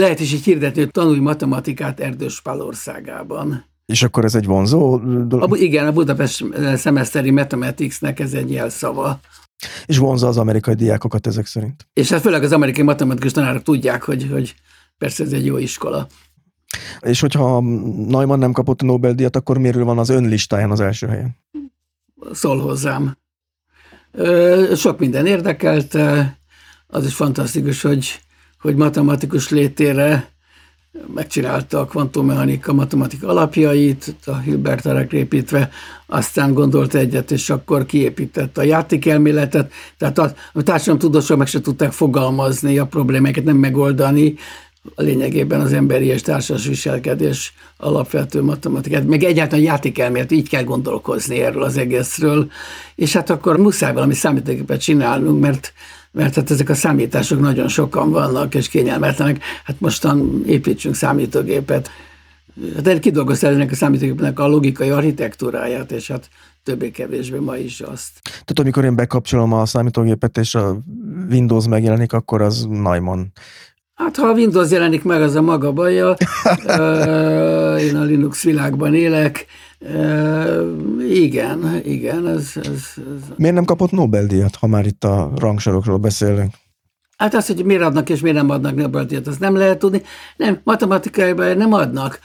Lehet 0.00 0.20
is 0.20 0.32
így 0.32 0.44
hirdetni, 0.44 0.80
hogy 0.80 0.90
tanulj 0.90 1.18
matematikát 1.18 2.00
Erdős 2.00 2.40
Pálországában. 2.40 3.64
És 3.86 4.02
akkor 4.02 4.24
ez 4.24 4.34
egy 4.34 4.44
vonzó 4.44 4.98
dolog? 5.26 5.52
A, 5.52 5.56
igen, 5.56 5.86
a 5.86 5.92
Budapest 5.92 6.44
Semesteri 6.78 7.30
Mathematicsnek 7.30 8.20
ez 8.20 8.32
egy 8.32 8.50
jelszava. 8.50 9.20
És 9.86 9.98
vonza 9.98 10.28
az 10.28 10.36
amerikai 10.36 10.74
diákokat 10.74 11.26
ezek 11.26 11.46
szerint. 11.46 11.86
És 11.92 12.10
hát 12.10 12.20
főleg 12.20 12.42
az 12.42 12.52
amerikai 12.52 12.84
matematikus 12.84 13.32
tanárok 13.32 13.62
tudják, 13.62 14.02
hogy, 14.02 14.28
hogy 14.30 14.54
persze 14.98 15.24
ez 15.24 15.32
egy 15.32 15.46
jó 15.46 15.58
iskola. 15.58 16.06
És 17.00 17.20
hogyha 17.20 17.60
Neumann 18.08 18.38
nem 18.38 18.52
kapott 18.52 18.82
a 18.82 18.84
Nobel-díjat, 18.84 19.36
akkor 19.36 19.58
miért 19.58 19.76
van 19.76 19.98
az 19.98 20.08
önlistáján 20.08 20.70
az 20.70 20.80
első 20.80 21.06
helyen? 21.06 21.36
Szól 22.32 22.60
hozzám. 22.60 23.16
Sok 24.74 24.98
minden 24.98 25.26
érdekelt, 25.26 25.98
az 26.86 27.04
is 27.06 27.14
fantasztikus, 27.14 27.82
hogy 27.82 28.20
hogy 28.66 28.76
matematikus 28.76 29.50
létére 29.50 30.28
megcsinálta 31.14 31.80
a 31.80 31.84
kvantummechanika 31.84 32.72
matematika 32.72 33.28
alapjait, 33.28 34.14
a 34.24 34.36
Hilbert 34.36 35.12
építve, 35.12 35.70
aztán 36.06 36.54
gondolt 36.54 36.94
egyet, 36.94 37.30
és 37.30 37.50
akkor 37.50 37.86
kiépítette 37.86 38.60
a 38.60 38.64
játékelméletet, 38.64 39.72
tehát 39.98 40.18
a, 40.18 40.34
a 40.52 40.62
társadalomtudósok 40.62 41.38
meg 41.38 41.46
se 41.46 41.60
tudták 41.60 41.92
fogalmazni 41.92 42.78
a 42.78 42.86
problémákat, 42.86 43.44
nem 43.44 43.56
megoldani, 43.56 44.34
a 44.94 45.02
lényegében 45.02 45.60
az 45.60 45.72
emberi 45.72 46.06
és 46.06 46.22
társas 46.22 46.66
viselkedés 46.66 47.54
alapvető 47.76 48.42
matematikát, 48.42 49.06
meg 49.06 49.22
egyáltalán 49.22 49.64
játékelmélet, 49.64 50.32
így 50.32 50.48
kell 50.48 50.64
gondolkozni 50.64 51.40
erről 51.40 51.62
az 51.62 51.76
egészről, 51.76 52.50
és 52.94 53.12
hát 53.12 53.30
akkor 53.30 53.56
muszáj 53.56 53.92
valami 53.92 54.14
számítógépet 54.14 54.80
csinálnunk, 54.80 55.40
mert 55.40 55.72
mert 56.16 56.34
hát 56.34 56.50
ezek 56.50 56.68
a 56.68 56.74
számítások 56.74 57.40
nagyon 57.40 57.68
sokan 57.68 58.10
vannak, 58.10 58.54
és 58.54 58.68
kényelmetlenek. 58.68 59.42
Hát 59.64 59.80
mostan 59.80 60.42
építsünk 60.46 60.94
számítógépet. 60.94 61.90
Hát 62.84 62.98
kidolgozta 62.98 63.46
ennek 63.46 63.70
a 63.70 63.74
számítógépnek 63.74 64.38
a 64.38 64.46
logikai 64.46 64.90
architektúráját, 64.90 65.92
és 65.92 66.08
hát 66.08 66.28
többé-kevésbé 66.62 67.38
ma 67.38 67.56
is 67.56 67.80
azt. 67.80 68.10
Tehát 68.22 68.58
amikor 68.58 68.84
én 68.84 68.94
bekapcsolom 68.94 69.52
a 69.52 69.66
számítógépet, 69.66 70.38
és 70.38 70.54
a 70.54 70.78
Windows 71.30 71.68
megjelenik, 71.68 72.12
akkor 72.12 72.42
az 72.42 72.66
Neumann. 72.70 73.24
Hát 73.94 74.16
ha 74.16 74.26
a 74.26 74.32
Windows 74.32 74.70
jelenik 74.70 75.04
meg, 75.04 75.22
az 75.22 75.34
a 75.34 75.42
maga 75.42 75.72
baja. 75.72 76.16
én 77.86 77.96
a 77.96 78.02
Linux 78.02 78.42
világban 78.42 78.94
élek, 78.94 79.46
igen, 81.08 81.80
igen. 81.84 82.26
Ez, 82.26 82.52
ez, 82.54 82.68
ez... 82.96 83.02
Miért 83.36 83.54
nem 83.54 83.64
kapott 83.64 83.90
Nobel-díjat, 83.90 84.56
ha 84.56 84.66
már 84.66 84.86
itt 84.86 85.04
a 85.04 85.32
rangsorokról 85.36 85.98
beszélünk? 85.98 86.54
Hát 87.16 87.34
azt, 87.34 87.46
hogy 87.46 87.64
miért 87.64 87.82
adnak 87.82 88.08
és 88.08 88.20
miért 88.20 88.36
nem 88.36 88.50
adnak 88.50 88.74
Nobel-díjat, 88.74 89.26
azt 89.26 89.40
nem 89.40 89.56
lehet 89.56 89.78
tudni. 89.78 90.02
Nem, 90.36 90.60
matematikaiban 90.64 91.56
nem 91.56 91.72
adnak. 91.72 92.18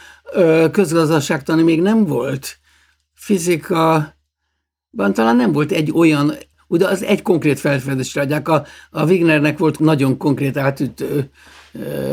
Közgazdaságtani 0.72 1.62
még 1.62 1.82
nem 1.82 2.06
volt. 2.06 2.58
Fizika, 3.14 4.16
talán 5.14 5.36
nem 5.36 5.52
volt 5.52 5.72
egy 5.72 5.92
olyan, 5.96 6.34
ugye 6.68 6.88
az 6.88 7.04
egy 7.04 7.22
konkrét 7.22 7.60
felfedezésre 7.60 8.22
adják. 8.22 8.48
A, 8.48 8.66
a 8.90 9.04
Wignernek 9.04 9.58
volt 9.58 9.80
nagyon 9.80 10.18
konkrét 10.18 10.58
átütő 10.58 11.30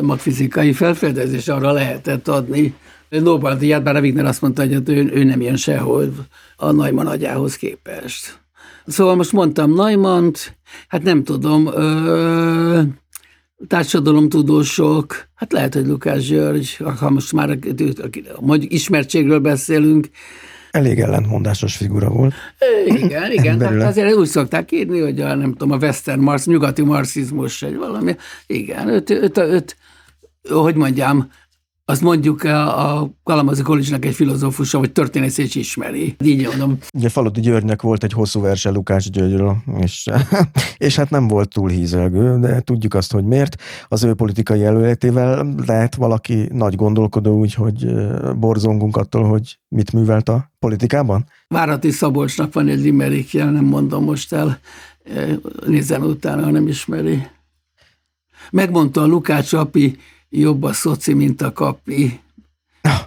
magfizikai 0.02 0.72
felfedezés 0.72 1.48
arra 1.48 1.72
lehetett 1.72 2.28
adni. 2.28 2.74
Nobel-díját, 3.08 3.82
bár 3.82 3.96
a 3.96 4.00
Wigner 4.00 4.24
azt 4.24 4.40
mondta, 4.40 4.62
hogy 4.62 4.88
ő, 4.88 5.10
ő 5.12 5.24
nem 5.24 5.40
ilyen 5.40 5.56
sehol 5.56 6.12
a 6.56 6.72
Neumann 6.72 7.06
agyához 7.06 7.56
képest. 7.56 8.40
Szóval 8.86 9.16
most 9.16 9.32
mondtam 9.32 9.74
neumann 9.74 10.32
hát 10.88 11.02
nem 11.02 11.24
tudom, 11.24 11.66
ö, 11.66 12.80
társadalomtudósok, 13.66 15.28
hát 15.34 15.52
lehet, 15.52 15.74
hogy 15.74 15.86
Lukás 15.86 16.26
György, 16.26 16.76
ha 16.98 17.10
most 17.10 17.32
már 17.32 17.58
ismertségről 18.58 19.40
beszélünk, 19.40 20.08
Elég 20.70 21.00
ellentmondásos 21.00 21.76
figura 21.76 22.08
volt. 22.08 22.34
Igen, 22.84 23.32
igen, 23.32 23.58
tehát 23.58 23.82
azért 23.82 24.14
úgy 24.14 24.26
szokták 24.26 24.72
írni, 24.72 25.00
hogy 25.00 25.20
a, 25.20 25.34
nem 25.34 25.50
tudom, 25.50 25.70
a 25.70 25.76
western 25.76 26.20
marx, 26.20 26.46
nyugati 26.46 26.82
marxizmus, 26.82 27.62
egy 27.62 27.76
valami, 27.76 28.16
igen, 28.46 28.88
őt, 28.88 29.10
őt, 29.10 29.38
őt, 29.38 29.38
őt, 29.38 29.76
hogy 30.48 30.74
mondjam, 30.74 31.30
azt 31.90 32.00
mondjuk 32.00 32.42
a, 32.42 32.98
a 33.00 33.10
Kalamazi 33.22 33.62
Kolizsnak 33.62 34.04
egy 34.04 34.14
filozófusa, 34.14 34.78
vagy 34.78 34.92
történész 34.92 35.38
is 35.38 35.54
ismeri. 35.54 36.16
Így 36.24 36.46
mondom. 36.46 36.78
Ugye 36.94 37.08
Faludi 37.08 37.40
Györgynek 37.40 37.82
volt 37.82 38.04
egy 38.04 38.12
hosszú 38.12 38.40
verse 38.40 38.70
Lukács 38.70 39.10
Györgyről, 39.10 39.56
és, 39.80 40.06
és 40.86 40.96
hát 40.96 41.10
nem 41.10 41.28
volt 41.28 41.48
túl 41.48 41.68
hízelgő, 41.68 42.38
de 42.38 42.60
tudjuk 42.60 42.94
azt, 42.94 43.12
hogy 43.12 43.24
miért. 43.24 43.62
Az 43.88 44.04
ő 44.04 44.14
politikai 44.14 44.64
előletével 44.64 45.54
lehet 45.66 45.94
valaki 45.94 46.48
nagy 46.52 46.74
gondolkodó, 46.74 47.38
úgyhogy 47.38 47.86
borzongunk 48.38 48.96
attól, 48.96 49.24
hogy 49.24 49.58
mit 49.68 49.92
művelt 49.92 50.28
a 50.28 50.50
politikában? 50.58 51.24
Várati 51.48 51.90
Szabolcsnak 51.90 52.52
van 52.52 52.68
egy 52.68 52.80
limerikje, 52.80 53.44
nem 53.44 53.64
mondom 53.64 54.04
most 54.04 54.32
el, 54.32 54.58
nézzen 55.66 56.02
utána, 56.02 56.42
ha 56.42 56.50
nem 56.50 56.68
ismeri. 56.68 57.26
Megmondta 58.50 59.02
a 59.02 59.06
Lukács 59.06 59.52
api, 59.52 59.96
jobb 60.30 60.62
a 60.62 60.72
szoci, 60.72 61.12
mint 61.12 61.42
a 61.42 61.52
kapi. 61.52 62.20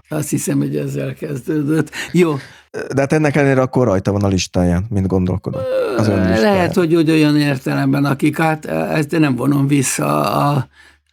Azt 0.09 0.29
hiszem, 0.29 0.57
hogy 0.57 0.77
ezzel 0.77 1.13
kezdődött. 1.13 1.91
Jó. 2.11 2.35
De 2.71 3.01
hát 3.01 3.13
ennek 3.13 3.35
ellenére 3.35 3.61
akkor 3.61 3.87
rajta 3.87 4.11
van 4.11 4.23
a 4.23 4.27
listáján, 4.27 4.85
mint 4.89 5.07
gondolkodó. 5.07 5.57
Az 5.97 6.07
Lehet, 6.07 6.75
hogy, 6.75 6.93
hogy 6.93 7.09
olyan 7.09 7.37
értelemben, 7.37 8.05
akik 8.05 8.37
hát 8.37 8.65
ezt 8.65 9.11
nem 9.11 9.35
vonom 9.35 9.67
vissza 9.67 10.31
a, 10.31 10.67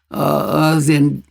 a, 0.09 0.23
az 0.65 0.89
én 0.89 1.23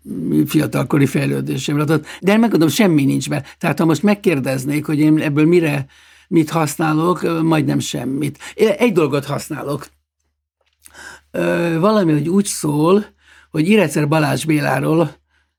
fiatalkori 0.46 1.06
fejlődésemre. 1.06 2.00
De 2.20 2.38
megmondom, 2.38 2.68
semmi 2.68 3.06
nincs 3.06 3.30
be. 3.30 3.44
Tehát 3.58 3.80
ha 3.80 3.86
most 3.86 4.04
megkérdeznék, 4.04 4.86
hogy 4.86 5.00
én 5.00 5.20
ebből 5.20 5.46
mire, 5.46 5.86
mit 6.28 6.50
használok, 6.50 7.42
majdnem 7.44 7.80
semmit. 7.80 8.40
Én 8.54 8.68
egy 8.68 8.94
dolgot 8.94 9.26
használok. 9.26 9.88
Valami, 11.80 12.12
hogy 12.12 12.30
úgy 12.30 12.46
szól, 12.46 13.06
hogy 13.58 13.70
Irecer 13.70 14.08
Balázs 14.08 14.46
Béláról, 14.46 15.16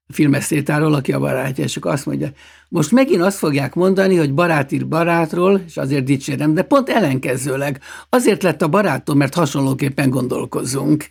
filmesztétáról, 0.08 0.94
aki 0.94 1.12
a 1.12 1.18
barátja, 1.18 1.64
és 1.64 1.76
akkor 1.76 1.92
azt 1.92 2.06
mondja, 2.06 2.28
most 2.68 2.92
megint 2.92 3.22
azt 3.22 3.38
fogják 3.38 3.74
mondani, 3.74 4.16
hogy 4.16 4.34
barát 4.34 4.72
ír 4.72 4.88
barátról, 4.88 5.60
és 5.66 5.76
azért 5.76 6.04
dicsérem, 6.04 6.54
de 6.54 6.62
pont 6.62 6.88
ellenkezőleg. 6.88 7.80
Azért 8.08 8.42
lett 8.42 8.62
a 8.62 8.68
barátom, 8.68 9.16
mert 9.16 9.34
hasonlóképpen 9.34 10.10
gondolkozunk 10.10 11.10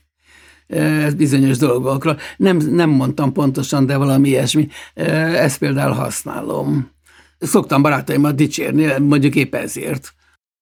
ez 0.68 1.14
bizonyos 1.14 1.58
dolgokról. 1.58 2.18
Nem, 2.38 2.58
nem 2.58 2.90
mondtam 2.90 3.34
pontosan, 3.34 3.86
de 3.86 3.98
valami 3.98 4.28
ilyesmi. 4.30 4.68
Ezt 4.94 5.58
például 5.58 5.94
használom. 5.94 6.92
Szoktam 7.40 7.82
barátaimat 7.82 8.36
dicsérni, 8.36 9.00
mondjuk 9.00 9.36
épp 9.36 9.56
ezért. 9.56 10.14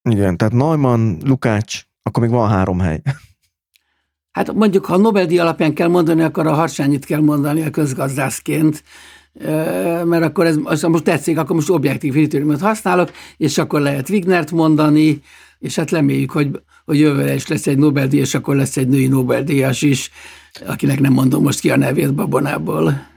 Igen, 0.10 0.38
tehát 0.38 0.54
Neumann, 0.54 1.18
Lukács, 1.24 1.84
akkor 2.04 2.24
még 2.24 2.32
van 2.32 2.50
három 2.50 2.80
hely. 2.80 3.02
Hát 4.36 4.53
mondjuk, 4.53 4.86
ha 4.86 4.98
Nobel-díj 4.98 5.40
alapján 5.40 5.74
kell 5.74 5.88
mondani, 5.88 6.22
akkor 6.22 6.48
a 6.48 6.53
Harsányit 6.53 7.06
kell 7.06 7.20
mondani 7.20 7.62
a 7.62 7.70
közgazdászként, 7.70 8.84
mert 10.03 10.24
akkor 10.24 10.45
ez 10.45 10.82
most 10.82 11.03
tetszik, 11.03 11.38
akkor 11.38 11.56
most 11.56 11.70
objektív 11.70 12.12
kritériumot 12.12 12.62
használok, 12.62 13.12
és 13.38 13.57
akkor 13.57 13.82
lehet 13.82 14.10
Wignert 14.10 14.52
mondani, 14.52 15.22
és 15.60 15.76
hát 15.76 15.91
reméljük, 15.91 16.32
hogy, 16.32 16.62
hogy 16.86 16.99
jövőre 16.99 17.34
is 17.34 17.48
lesz 17.48 17.68
egy 17.68 17.78
Nobel-díj, 17.78 18.20
és 18.20 18.34
akkor 18.34 18.56
lesz 18.56 18.78
egy 18.78 18.88
női 18.88 19.07
Nobel-díjas 19.07 19.82
is, 19.82 20.12
akinek 20.66 20.99
nem 20.99 21.14
mondom 21.14 21.44
most 21.44 21.60
ki 21.60 21.72
a 21.72 21.78
nevét 21.78 22.14
babonából. 22.14 23.07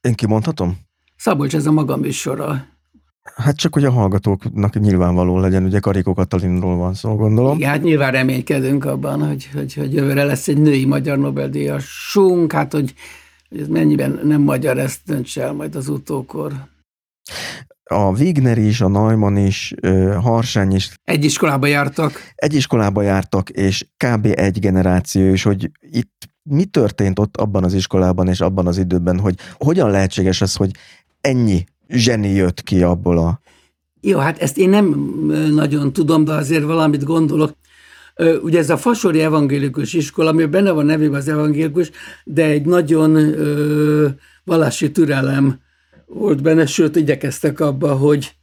Én 0.00 0.14
kimondhatom? 0.14 0.78
Szabolcs, 1.16 1.54
ez 1.54 1.66
a 1.66 1.72
magam 1.72 2.00
műsora. 2.00 2.66
Hát 3.36 3.56
csak, 3.56 3.74
hogy 3.74 3.84
a 3.84 3.90
hallgatóknak 3.90 4.80
nyilvánvaló 4.80 5.38
legyen, 5.38 5.64
ugye 5.64 5.78
Karikó 5.78 6.14
Katalinról 6.14 6.76
van 6.76 6.94
szó, 6.94 7.14
gondolom. 7.14 7.56
Igen, 7.56 7.70
hát 7.70 7.82
nyilván 7.82 8.12
reménykedünk 8.12 8.84
abban, 8.84 9.26
hogy, 9.28 9.48
hogy, 9.54 9.74
hogy 9.74 9.94
jövőre 9.94 10.24
lesz 10.24 10.48
egy 10.48 10.58
női 10.58 10.84
magyar 10.84 11.18
Nobel-díjasunk, 11.18 12.52
hát 12.52 12.72
hogy, 12.72 12.94
hogy 13.48 13.60
ez 13.60 13.68
mennyiben 13.68 14.20
nem 14.24 14.40
magyar, 14.40 14.78
ezt 14.78 15.00
döntse 15.06 15.42
el 15.42 15.52
majd 15.52 15.74
az 15.74 15.88
utókor. 15.88 16.52
A 17.84 18.10
Wigner 18.10 18.58
is, 18.58 18.80
a 18.80 18.88
Neumann 18.88 19.36
is, 19.36 19.74
Harsány 20.20 20.74
is. 20.74 20.90
Egy 21.04 21.24
iskolába 21.24 21.66
jártak. 21.66 22.32
Egy 22.34 22.54
iskolába 22.54 23.02
jártak, 23.02 23.50
és 23.50 23.86
kb. 23.96 24.26
egy 24.36 24.58
generáció, 24.58 25.30
és 25.32 25.42
hogy 25.42 25.70
itt 25.80 26.28
mi 26.42 26.64
történt 26.64 27.18
ott 27.18 27.36
abban 27.36 27.64
az 27.64 27.74
iskolában 27.74 28.28
és 28.28 28.40
abban 28.40 28.66
az 28.66 28.78
időben, 28.78 29.18
hogy 29.18 29.34
hogyan 29.52 29.90
lehetséges 29.90 30.40
ez, 30.40 30.54
hogy 30.54 30.70
ennyi 31.20 31.64
zseni 31.88 32.28
jött 32.28 32.62
ki 32.62 32.82
abból 32.82 33.18
a... 33.18 33.40
Jó, 34.00 34.18
hát 34.18 34.38
ezt 34.38 34.58
én 34.58 34.68
nem 34.68 34.84
nagyon 35.54 35.92
tudom, 35.92 36.24
de 36.24 36.32
azért 36.32 36.64
valamit 36.64 37.04
gondolok. 37.04 37.56
Ugye 38.42 38.58
ez 38.58 38.70
a 38.70 38.76
Fasori 38.76 39.20
Evangélikus 39.20 39.92
Iskola, 39.92 40.30
ami 40.30 40.44
benne 40.44 40.70
van 40.70 40.86
nevében 40.86 41.20
az 41.20 41.28
evangélikus, 41.28 41.90
de 42.24 42.44
egy 42.44 42.66
nagyon 42.66 43.16
ö, 43.16 44.08
vallási 44.44 44.90
türelem 44.90 45.60
volt 46.06 46.42
benne, 46.42 46.66
sőt, 46.66 46.96
igyekeztek 46.96 47.60
abba, 47.60 47.92
hogy 47.92 48.36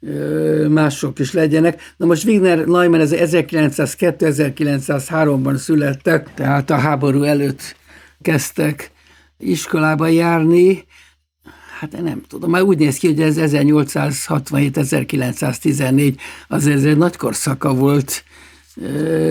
ö, 0.00 0.68
mások 0.68 1.18
is 1.18 1.32
legyenek. 1.32 1.94
Na 1.96 2.06
most 2.06 2.24
Wigner 2.24 2.66
Neumann 2.66 3.00
ez 3.00 3.14
1902-1903-ban 3.14 5.56
születtek, 5.56 6.34
tehát 6.34 6.70
a 6.70 6.76
háború 6.76 7.22
előtt 7.22 7.76
kezdtek 8.22 8.90
iskolába 9.38 10.06
járni, 10.06 10.84
Hát 11.80 12.02
nem 12.02 12.22
tudom, 12.28 12.50
már 12.50 12.62
úgy 12.62 12.78
néz 12.78 12.96
ki, 12.96 13.06
hogy 13.06 13.20
ez 13.20 13.36
1867-1914 13.38 16.14
azért 16.48 16.76
ez 16.76 16.84
egy 16.84 16.96
nagy 16.96 17.16
korszaka 17.16 17.74
volt 17.74 18.24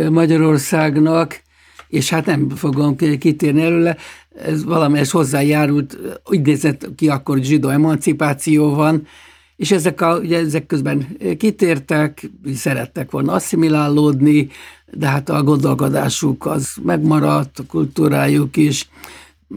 Magyarországnak, 0.10 1.42
és 1.88 2.10
hát 2.10 2.26
nem 2.26 2.50
fogom 2.50 2.96
kitérni 2.96 3.62
előle, 3.62 3.98
ez 4.46 4.64
valamelyes 4.64 5.12
hozzájárult, 5.12 5.98
úgy 6.26 6.42
nézett 6.42 6.88
ki 6.96 7.10
akkor, 7.10 7.38
zsidó 7.38 7.70
emancipáció 7.70 8.74
van, 8.74 9.08
és 9.56 9.72
ezek, 9.72 10.02
a, 10.02 10.18
ugye 10.18 10.38
ezek 10.38 10.66
közben 10.66 11.18
kitértek, 11.38 12.30
szerettek 12.56 13.12
volna 13.12 13.34
asszimilálódni, 13.34 14.50
de 14.92 15.08
hát 15.08 15.30
a 15.30 15.44
gondolkodásuk 15.44 16.46
az 16.46 16.70
megmaradt, 16.84 17.60
a 17.60 17.64
kultúrájuk 17.68 18.58
is, 18.58 18.90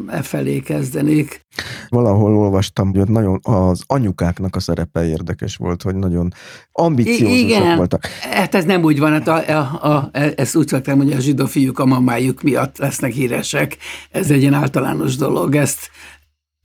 e 0.06 0.22
felé 0.22 0.60
kezdenék. 0.60 1.46
Valahol 1.88 2.36
olvastam, 2.36 2.94
hogy 2.94 3.08
nagyon 3.08 3.40
az 3.42 3.82
anyukáknak 3.86 4.56
a 4.56 4.60
szerepe 4.60 5.06
érdekes 5.06 5.56
volt, 5.56 5.82
hogy 5.82 5.94
nagyon 5.94 6.32
ambiciózusok 6.72 7.38
Igen, 7.38 7.76
voltak. 7.76 8.06
Hát 8.30 8.54
ez 8.54 8.64
nem 8.64 8.82
úgy 8.82 8.98
van, 8.98 9.12
hát 9.12 9.28
a, 9.28 9.58
a, 9.58 9.88
a, 9.88 10.10
ezt 10.12 10.56
úgy 10.56 10.68
szoktam, 10.68 10.98
hogy 10.98 11.12
a 11.12 11.18
zsidó 11.18 11.46
fiúk 11.46 11.78
a 11.78 11.86
mamájuk 11.86 12.42
miatt 12.42 12.78
lesznek 12.78 13.12
híresek. 13.12 13.76
Ez 14.10 14.30
egy 14.30 14.40
ilyen 14.40 14.54
általános 14.54 15.16
dolog, 15.16 15.54
ezt 15.54 15.90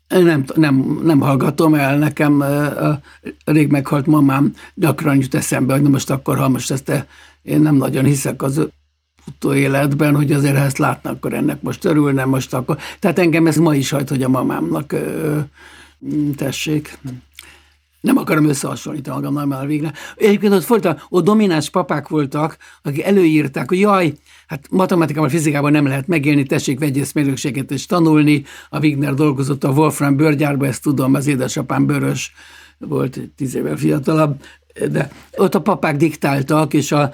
nem, 0.07 0.43
nem, 0.55 0.99
nem 1.03 1.19
hallgatom 1.19 1.73
el, 1.73 1.97
nekem 1.97 2.41
a 2.41 3.51
rég 3.51 3.71
meghalt 3.71 4.05
mamám 4.05 4.53
gyakran 4.73 5.15
jut 5.15 5.35
eszembe, 5.35 5.73
hogy 5.73 5.81
na 5.81 5.89
most 5.89 6.09
akkor, 6.09 6.37
ha 6.37 6.49
most 6.49 6.71
ezt 6.71 7.05
én 7.41 7.61
nem 7.61 7.75
nagyon 7.75 8.05
hiszek 8.05 8.41
az 8.41 8.67
utóéletben, 9.27 10.15
hogy 10.15 10.31
azért 10.31 10.57
ha 10.57 10.63
ezt 10.63 10.77
látnak, 10.77 11.13
akkor 11.13 11.33
ennek 11.33 11.61
most 11.61 11.85
örülne, 11.85 12.25
most 12.25 12.53
akkor. 12.53 12.77
Tehát 12.99 13.19
engem 13.19 13.47
ez 13.47 13.57
ma 13.57 13.75
is 13.75 13.89
hajt, 13.89 14.09
hogy 14.09 14.23
a 14.23 14.29
mamámnak 14.29 14.91
ö, 14.91 15.39
tessék. 16.35 16.97
Nem 18.01 18.17
akarom 18.17 18.49
összehasonlítani 18.49 19.21
magam 19.21 19.47
már 19.47 19.67
végre. 19.67 19.93
Egyébként 20.15 20.53
ott, 20.53 20.65
volt, 20.65 21.05
ott 21.09 21.23
domináns 21.23 21.69
papák 21.69 22.07
voltak, 22.07 22.57
akik 22.81 23.03
előírták, 23.03 23.69
hogy 23.69 23.79
jaj, 23.79 24.13
hát 24.47 24.67
matematikában, 24.71 25.29
fizikában 25.29 25.71
nem 25.71 25.87
lehet 25.87 26.07
megélni, 26.07 26.43
tessék 26.43 26.79
vegyészmérnökséget 26.79 27.71
és 27.71 27.85
tanulni. 27.85 28.43
A 28.69 28.79
Wigner 28.79 29.13
dolgozott 29.13 29.63
a 29.63 29.69
Wolfram 29.69 30.15
bőrgyárba, 30.15 30.65
ezt 30.65 30.81
tudom, 30.81 31.13
az 31.13 31.27
édesapám 31.27 31.85
bőrös 31.85 32.33
volt, 32.77 33.19
tíz 33.35 33.55
évvel 33.55 33.77
fiatalabb, 33.77 34.41
de 34.91 35.11
ott 35.37 35.55
a 35.55 35.61
papák 35.61 35.95
diktáltak, 35.95 36.73
és 36.73 36.91
a 36.91 37.11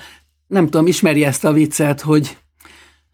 nem 0.49 0.65
tudom, 0.65 0.87
ismeri 0.87 1.23
ezt 1.23 1.45
a 1.45 1.53
viccet, 1.53 2.01
hogy 2.01 2.37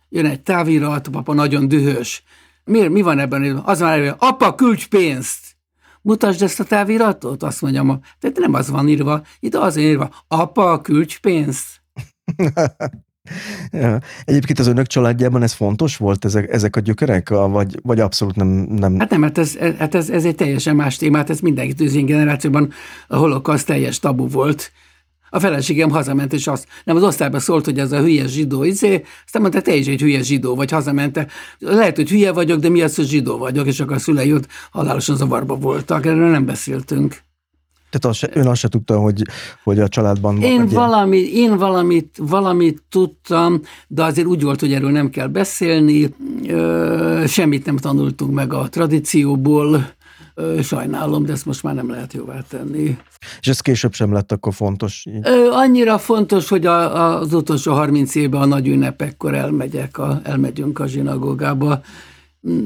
jön 0.10 0.26
egy 0.26 0.42
távirat, 0.42 1.08
a 1.08 1.10
papa 1.10 1.34
nagyon 1.34 1.68
dühös. 1.68 2.24
Mi, 2.64 2.88
mi 2.88 3.02
van 3.02 3.20
ebben? 3.20 3.58
Az 3.58 3.80
van 3.80 3.98
írva, 3.98 4.16
apa, 4.20 4.56
küldj 4.56 4.86
pénzt! 4.90 5.56
Mutasd 6.02 6.42
ezt 6.42 6.60
a 6.60 6.64
táviratot, 6.64 7.44
azt 7.44 7.62
mondja 7.62 7.84
ma. 7.84 8.00
De 8.20 8.32
nem 8.34 8.54
az 8.54 8.70
van 8.70 8.88
írva, 8.88 9.22
itt 9.40 9.56
az 9.56 9.76
írva, 9.76 10.10
apa, 10.28 10.82
küldj 10.82 11.16
pénzt. 11.22 11.66
Egyébként 14.26 14.60
az 14.60 14.68
önök 14.68 14.88
családjában 14.88 15.44
ez 15.44 15.54
fontos 15.54 15.98
volt, 15.98 16.26
ezek, 16.26 16.50
ezek 16.50 16.76
a 16.76 16.80
gyökerek, 16.80 17.30
vagy, 17.30 17.80
vagy 17.84 18.00
abszolút 18.00 18.36
nem, 18.36 18.48
nem... 18.48 19.00
Hát 19.00 19.10
nem, 19.10 19.22
hát 19.22 19.38
ez, 19.38 19.58
hát 19.58 19.96
ez, 19.96 20.10
ez 20.10 20.26
egy 20.26 20.36
teljesen 20.36 20.76
más 20.76 20.96
témát, 20.98 21.30
ez 21.30 21.40
mindenki 21.40 21.84
az 21.84 21.96
én 21.96 22.06
generációban 22.06 22.72
a 23.08 23.16
holokausz 23.16 23.64
teljes 23.64 24.00
tabu 24.00 24.28
volt. 24.28 24.72
A 25.36 25.40
feleségem 25.40 25.90
hazament, 25.90 26.34
és 26.34 26.48
azt 26.48 26.68
nem 26.84 26.96
az 26.96 27.04
osztályban 27.04 27.40
szólt, 27.40 27.66
hogy 27.66 27.80
ez 27.80 27.92
a 27.92 28.00
hülye 28.00 28.28
zsidó, 28.28 28.64
izé, 28.64 29.04
aztán 29.26 29.42
mondta, 29.42 29.62
te 29.62 29.76
is 29.76 29.88
egy 29.88 30.02
hülye 30.02 30.22
zsidó, 30.22 30.56
vagy 30.56 30.72
hazamente. 30.72 31.28
Lehet, 31.60 31.96
hogy 31.96 32.10
hülye 32.10 32.32
vagyok, 32.32 32.60
de 32.60 32.70
mi 32.70 32.82
az, 32.82 32.96
hogy 32.96 33.08
zsidó 33.08 33.38
vagyok, 33.38 33.68
és 33.68 33.80
akkor 33.80 33.96
a 33.96 34.00
szülei 34.00 34.34
ott 34.34 34.48
halálosan 34.72 35.16
zavarba 35.16 35.56
voltak, 35.56 36.06
erről 36.06 36.30
nem 36.30 36.46
beszéltünk. 36.46 37.18
Tehát 37.90 38.18
az 38.18 38.30
ön 38.34 38.48
azt 38.48 38.60
se 38.60 38.68
tudta, 38.68 39.00
hogy, 39.00 39.22
hogy 39.64 39.80
a 39.80 39.88
családban... 39.88 40.42
Én, 40.42 40.68
valami, 40.68 41.18
én 41.18 41.58
valamit, 41.58 42.18
valamit 42.22 42.84
tudtam, 42.90 43.62
de 43.88 44.04
azért 44.04 44.28
úgy 44.28 44.44
volt, 44.44 44.60
hogy 44.60 44.74
erről 44.74 44.92
nem 44.92 45.10
kell 45.10 45.28
beszélni, 45.28 46.14
ö, 46.48 47.24
semmit 47.28 47.66
nem 47.66 47.78
tanultunk 47.78 48.34
meg 48.34 48.54
a 48.54 48.70
tradícióból, 48.70 49.96
sajnálom, 50.62 51.26
de 51.26 51.32
ezt 51.32 51.46
most 51.46 51.64
már 51.64 51.74
nem 51.74 51.90
lehet 51.90 52.14
jóvá 52.14 52.44
tenni. 52.50 52.98
És 53.40 53.48
ez 53.48 53.60
később 53.60 53.94
sem 53.94 54.14
lett 54.14 54.32
akkor 54.32 54.54
fontos? 54.54 55.06
Annyira 55.52 55.98
fontos, 55.98 56.50
hogy 56.50 56.66
a, 56.66 57.18
az 57.18 57.34
utolsó 57.34 57.74
30 57.74 58.16
évben 58.16 58.42
a 58.42 58.46
nagy 58.46 58.68
ünnepekkor 58.68 59.34
elmegyek, 59.34 59.98
a, 59.98 60.20
elmegyünk 60.24 60.80
a 60.80 60.88
zsinagógába, 60.88 61.82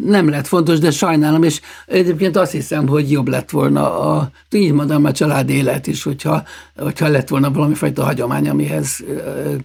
nem 0.05 0.29
lett 0.29 0.47
fontos, 0.47 0.79
de 0.79 0.91
sajnálom, 0.91 1.43
és 1.43 1.61
egyébként 1.85 2.35
azt 2.35 2.51
hiszem, 2.51 2.87
hogy 2.87 3.11
jobb 3.11 3.27
lett 3.27 3.49
volna 3.49 3.99
a, 3.99 4.31
így 4.51 4.71
mondom, 4.71 5.05
a 5.05 5.11
család 5.11 5.49
élet 5.49 5.87
is, 5.87 6.03
hogyha, 6.03 6.43
hogyha 6.77 7.07
lett 7.07 7.27
volna 7.27 7.51
valami 7.51 7.73
fajta 7.73 8.03
hagyomány, 8.03 8.49
amihez 8.49 9.03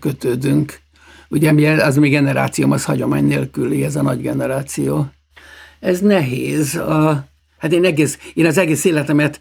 kötődünk. 0.00 0.80
Ugye 1.28 1.74
az 1.84 1.96
mi 1.96 2.08
generációm, 2.08 2.70
az 2.70 2.84
hagyomány 2.84 3.24
nélküli, 3.24 3.84
ez 3.84 3.96
a 3.96 4.02
nagy 4.02 4.20
generáció. 4.20 5.06
Ez 5.80 6.00
nehéz. 6.00 6.74
A, 6.76 7.24
hát 7.64 7.72
én, 7.72 7.84
egész, 7.84 8.18
én 8.34 8.46
az 8.46 8.58
egész 8.58 8.84
életemet 8.84 9.40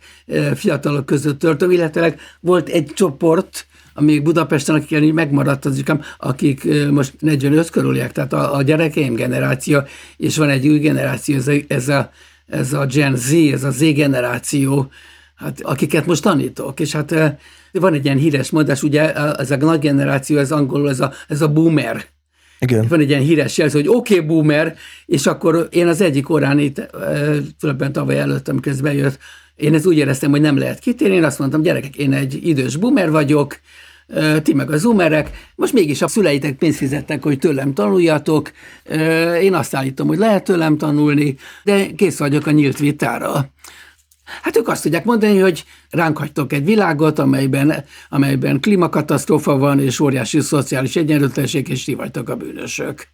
fiatalok 0.55 1.05
között 1.05 1.39
törtöm, 1.39 1.71
illetve 1.71 2.15
volt 2.39 2.69
egy 2.69 2.91
csoport, 2.93 3.65
amíg 3.93 4.23
Budapesten, 4.23 4.75
akik 4.75 5.13
megmaradt 5.13 5.65
az 5.65 5.77
ikám, 5.77 6.01
akik 6.17 6.67
most 6.91 7.13
45 7.19 7.69
körüliek, 7.69 8.11
tehát 8.11 8.33
a, 8.33 8.55
a 8.55 8.61
gyerekeim 8.61 9.13
generáció, 9.13 9.81
és 10.17 10.37
van 10.37 10.49
egy 10.49 10.67
új 10.67 10.79
generáció, 10.79 11.35
ez 11.35 11.47
a, 11.47 11.53
ez 11.67 11.87
a, 11.87 12.11
ez 12.47 12.73
a 12.73 12.85
Gen 12.85 13.15
Z, 13.15 13.31
ez 13.31 13.63
a 13.63 13.71
Z 13.71 13.79
generáció, 13.79 14.91
hát, 15.35 15.61
akiket 15.61 16.05
most 16.05 16.21
tanítok, 16.21 16.79
és 16.79 16.91
hát 16.91 17.37
van 17.71 17.93
egy 17.93 18.05
ilyen 18.05 18.17
híres 18.17 18.49
mondás, 18.49 18.83
ugye 18.83 19.13
ez 19.13 19.51
a 19.51 19.55
nagy 19.55 19.79
generáció, 19.79 20.37
ez 20.37 20.51
angolul, 20.51 20.89
ez 20.89 20.99
a, 20.99 21.11
ez 21.27 21.41
a 21.41 21.47
boomer, 21.47 22.05
igen. 22.63 22.87
Van 22.87 22.99
egy 22.99 23.09
ilyen 23.09 23.21
híres 23.21 23.57
jelző, 23.57 23.79
hogy 23.79 23.87
oké, 23.87 24.13
okay, 24.13 24.27
boomer, 24.27 24.75
és 25.05 25.25
akkor 25.25 25.67
én 25.71 25.87
az 25.87 26.01
egyik 26.01 26.29
órán 26.29 26.59
itt, 26.59 26.75
tulajdonképpen 27.59 27.91
tavaly 27.91 28.19
előtt, 28.19 28.47
amikor 28.47 28.71
ez 28.71 28.81
bejött, 28.81 29.17
én 29.55 29.73
ezt 29.73 29.85
úgy 29.85 29.97
éreztem, 29.97 30.31
hogy 30.31 30.41
nem 30.41 30.57
lehet 30.57 30.79
kitérni, 30.79 31.15
én 31.15 31.23
azt 31.23 31.39
mondtam, 31.39 31.61
gyerekek, 31.61 31.95
én 31.95 32.13
egy 32.13 32.47
idős 32.47 32.75
boomer 32.75 33.11
vagyok, 33.11 33.59
ti 34.43 34.53
meg 34.53 34.71
a 34.71 34.77
zoomerek, 34.77 35.29
most 35.55 35.73
mégis 35.73 36.01
a 36.01 36.07
szüleitek 36.07 36.57
pénzt 36.57 36.77
fizettek, 36.77 37.23
hogy 37.23 37.37
tőlem 37.37 37.73
tanuljatok, 37.73 38.51
én 39.41 39.53
azt 39.53 39.75
állítom, 39.75 40.07
hogy 40.07 40.17
lehet 40.17 40.43
tőlem 40.43 40.77
tanulni, 40.77 41.35
de 41.63 41.85
kész 41.95 42.17
vagyok 42.17 42.45
a 42.45 42.51
nyílt 42.51 42.79
vitára. 42.79 43.51
Hát 44.41 44.57
ők 44.57 44.67
azt 44.67 44.83
tudják 44.83 45.05
mondani, 45.05 45.39
hogy 45.39 45.65
ránk 45.89 46.17
hagytok 46.17 46.53
egy 46.53 46.65
világot, 46.65 47.19
amelyben, 47.19 47.85
amelyben 48.09 48.59
klímakatasztrófa 48.59 49.57
van, 49.57 49.79
és 49.79 49.99
óriási 49.99 50.39
szociális 50.39 50.95
egyenlőtlenség, 50.95 51.67
és 51.67 51.83
ti 51.83 51.93
vagytok 51.93 52.29
a 52.29 52.35
bűnösök. 52.35 53.07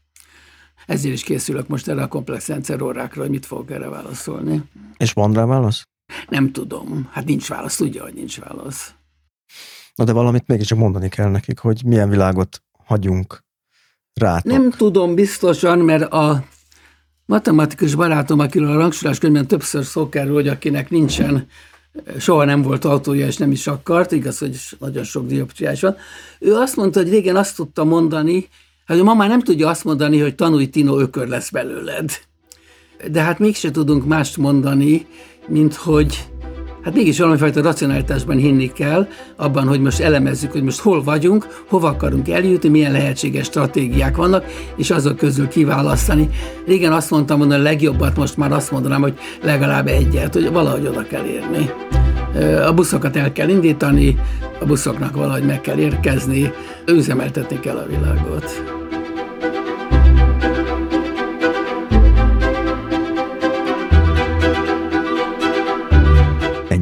Ezért 0.85 1.13
is 1.13 1.23
készülök 1.23 1.67
most 1.67 1.87
erre 1.87 2.01
a 2.01 2.07
komplex 2.07 2.47
rendszer 2.47 2.81
órákra, 2.81 3.21
hogy 3.21 3.29
mit 3.29 3.45
fogok 3.45 3.71
erre 3.71 3.89
válaszolni. 3.89 4.63
És 4.97 5.13
van 5.13 5.33
rá 5.33 5.45
válasz? 5.45 5.83
Nem 6.29 6.51
tudom. 6.51 7.09
Hát 7.11 7.25
nincs 7.25 7.47
válasz, 7.47 7.75
tudja, 7.75 8.03
hogy 8.03 8.13
nincs 8.13 8.39
válasz. 8.39 8.93
Na 9.95 10.03
de 10.03 10.11
valamit 10.11 10.47
mégiscsak 10.47 10.77
mondani 10.77 11.09
kell 11.09 11.29
nekik, 11.29 11.59
hogy 11.59 11.81
milyen 11.85 12.09
világot 12.09 12.63
hagyunk 12.85 13.43
rátok. 14.13 14.51
Nem 14.51 14.71
tudom 14.71 15.15
biztosan, 15.15 15.79
mert 15.79 16.11
a 16.11 16.43
matematikus 17.29 17.95
barátom, 17.95 18.39
akiről 18.39 18.71
a 18.71 18.77
rangsorás 18.77 19.17
könyvben 19.17 19.47
többször 19.47 19.85
szó 19.85 20.09
kerül, 20.09 20.33
hogy 20.33 20.47
akinek 20.47 20.89
nincsen, 20.89 21.47
soha 22.19 22.45
nem 22.45 22.61
volt 22.61 22.85
autója, 22.85 23.25
és 23.25 23.37
nem 23.37 23.51
is 23.51 23.67
akart, 23.67 24.11
igaz, 24.11 24.37
hogy 24.37 24.59
nagyon 24.79 25.03
sok 25.03 25.27
dioptriás 25.27 25.81
van. 25.81 25.95
Ő 26.39 26.53
azt 26.53 26.75
mondta, 26.75 26.99
hogy 26.99 27.09
régen 27.09 27.35
azt 27.35 27.55
tudta 27.55 27.83
mondani, 27.83 28.47
hogy 28.87 29.03
ma 29.03 29.13
már 29.13 29.29
nem 29.29 29.41
tudja 29.41 29.69
azt 29.69 29.83
mondani, 29.83 30.19
hogy 30.19 30.35
tanulj, 30.35 30.65
Tino, 30.65 30.99
ökör 30.99 31.27
lesz 31.27 31.49
belőled. 31.49 32.11
De 33.11 33.21
hát 33.21 33.39
mégse 33.39 33.71
tudunk 33.71 34.05
mást 34.05 34.37
mondani, 34.37 35.05
mint 35.47 35.73
hogy 35.73 36.27
Hát 36.89 36.97
mégis 36.97 37.19
valamifajta 37.19 37.61
racionalitásban 37.61 38.37
hinni 38.37 38.71
kell, 38.71 39.07
abban, 39.35 39.67
hogy 39.67 39.81
most 39.81 39.99
elemezzük, 39.99 40.51
hogy 40.51 40.63
most 40.63 40.79
hol 40.79 41.03
vagyunk, 41.03 41.63
hova 41.67 41.87
akarunk 41.87 42.29
eljutni, 42.29 42.69
milyen 42.69 42.91
lehetséges 42.91 43.45
stratégiák 43.45 44.15
vannak, 44.15 44.45
és 44.75 44.91
azok 44.91 45.17
közül 45.17 45.47
kiválasztani. 45.47 46.29
Régen 46.65 46.91
azt 46.91 47.09
mondtam, 47.11 47.39
hogy 47.39 47.51
a 47.51 47.57
legjobbat, 47.57 48.17
most 48.17 48.37
már 48.37 48.51
azt 48.51 48.71
mondanám, 48.71 49.01
hogy 49.01 49.13
legalább 49.43 49.87
egyet, 49.87 50.33
hogy 50.33 50.51
valahogy 50.51 50.87
oda 50.87 51.03
kell 51.07 51.25
érni. 51.25 51.69
A 52.65 52.73
buszokat 52.73 53.15
el 53.15 53.31
kell 53.31 53.49
indítani, 53.49 54.17
a 54.59 54.65
buszoknak 54.65 55.15
valahogy 55.15 55.43
meg 55.43 55.61
kell 55.61 55.77
érkezni, 55.77 56.51
üzemeltetni 56.85 57.59
kell 57.59 57.77
a 57.77 57.87
világot. 57.87 58.78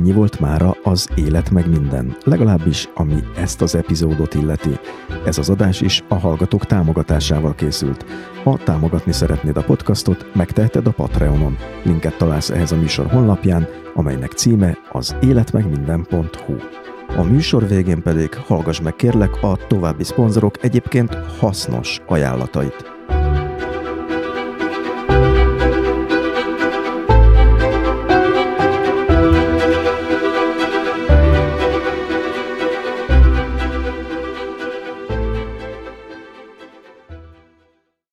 Ennyi 0.08 0.16
volt 0.16 0.40
mára 0.40 0.78
az 0.84 1.08
Élet 1.16 1.52
meg 1.52 1.70
minden, 1.70 2.18
legalábbis 2.24 2.90
ami 2.94 3.24
ezt 3.36 3.62
az 3.62 3.76
epizódot 3.76 4.34
illeti. 4.34 4.80
Ez 5.26 5.38
az 5.38 5.50
adás 5.50 5.82
is 5.82 6.04
a 6.08 6.16
hallgatók 6.16 6.66
támogatásával 6.66 7.56
készült. 7.56 8.06
Ha 8.44 8.58
támogatni 8.64 9.12
szeretnéd 9.12 9.58
a 9.58 9.64
podcastot, 9.64 10.26
megteheted 10.36 10.88
a 10.88 10.92
Patreonon. 10.92 11.58
Linket 11.84 12.18
találsz 12.18 12.50
ehhez 12.50 12.72
a 12.72 12.76
műsor 12.76 13.08
honlapján, 13.08 13.68
amelynek 13.94 14.32
címe 14.32 14.78
az 14.92 15.16
életmegminden.hu. 15.22 16.56
A 17.18 17.24
műsor 17.24 17.68
végén 17.68 18.02
pedig 18.02 18.36
hallgass 18.36 18.80
meg 18.80 18.96
kérlek 18.96 19.44
a 19.44 19.58
további 19.68 20.04
szponzorok 20.04 20.64
egyébként 20.64 21.14
hasznos 21.40 22.02
ajánlatait. 22.06 22.97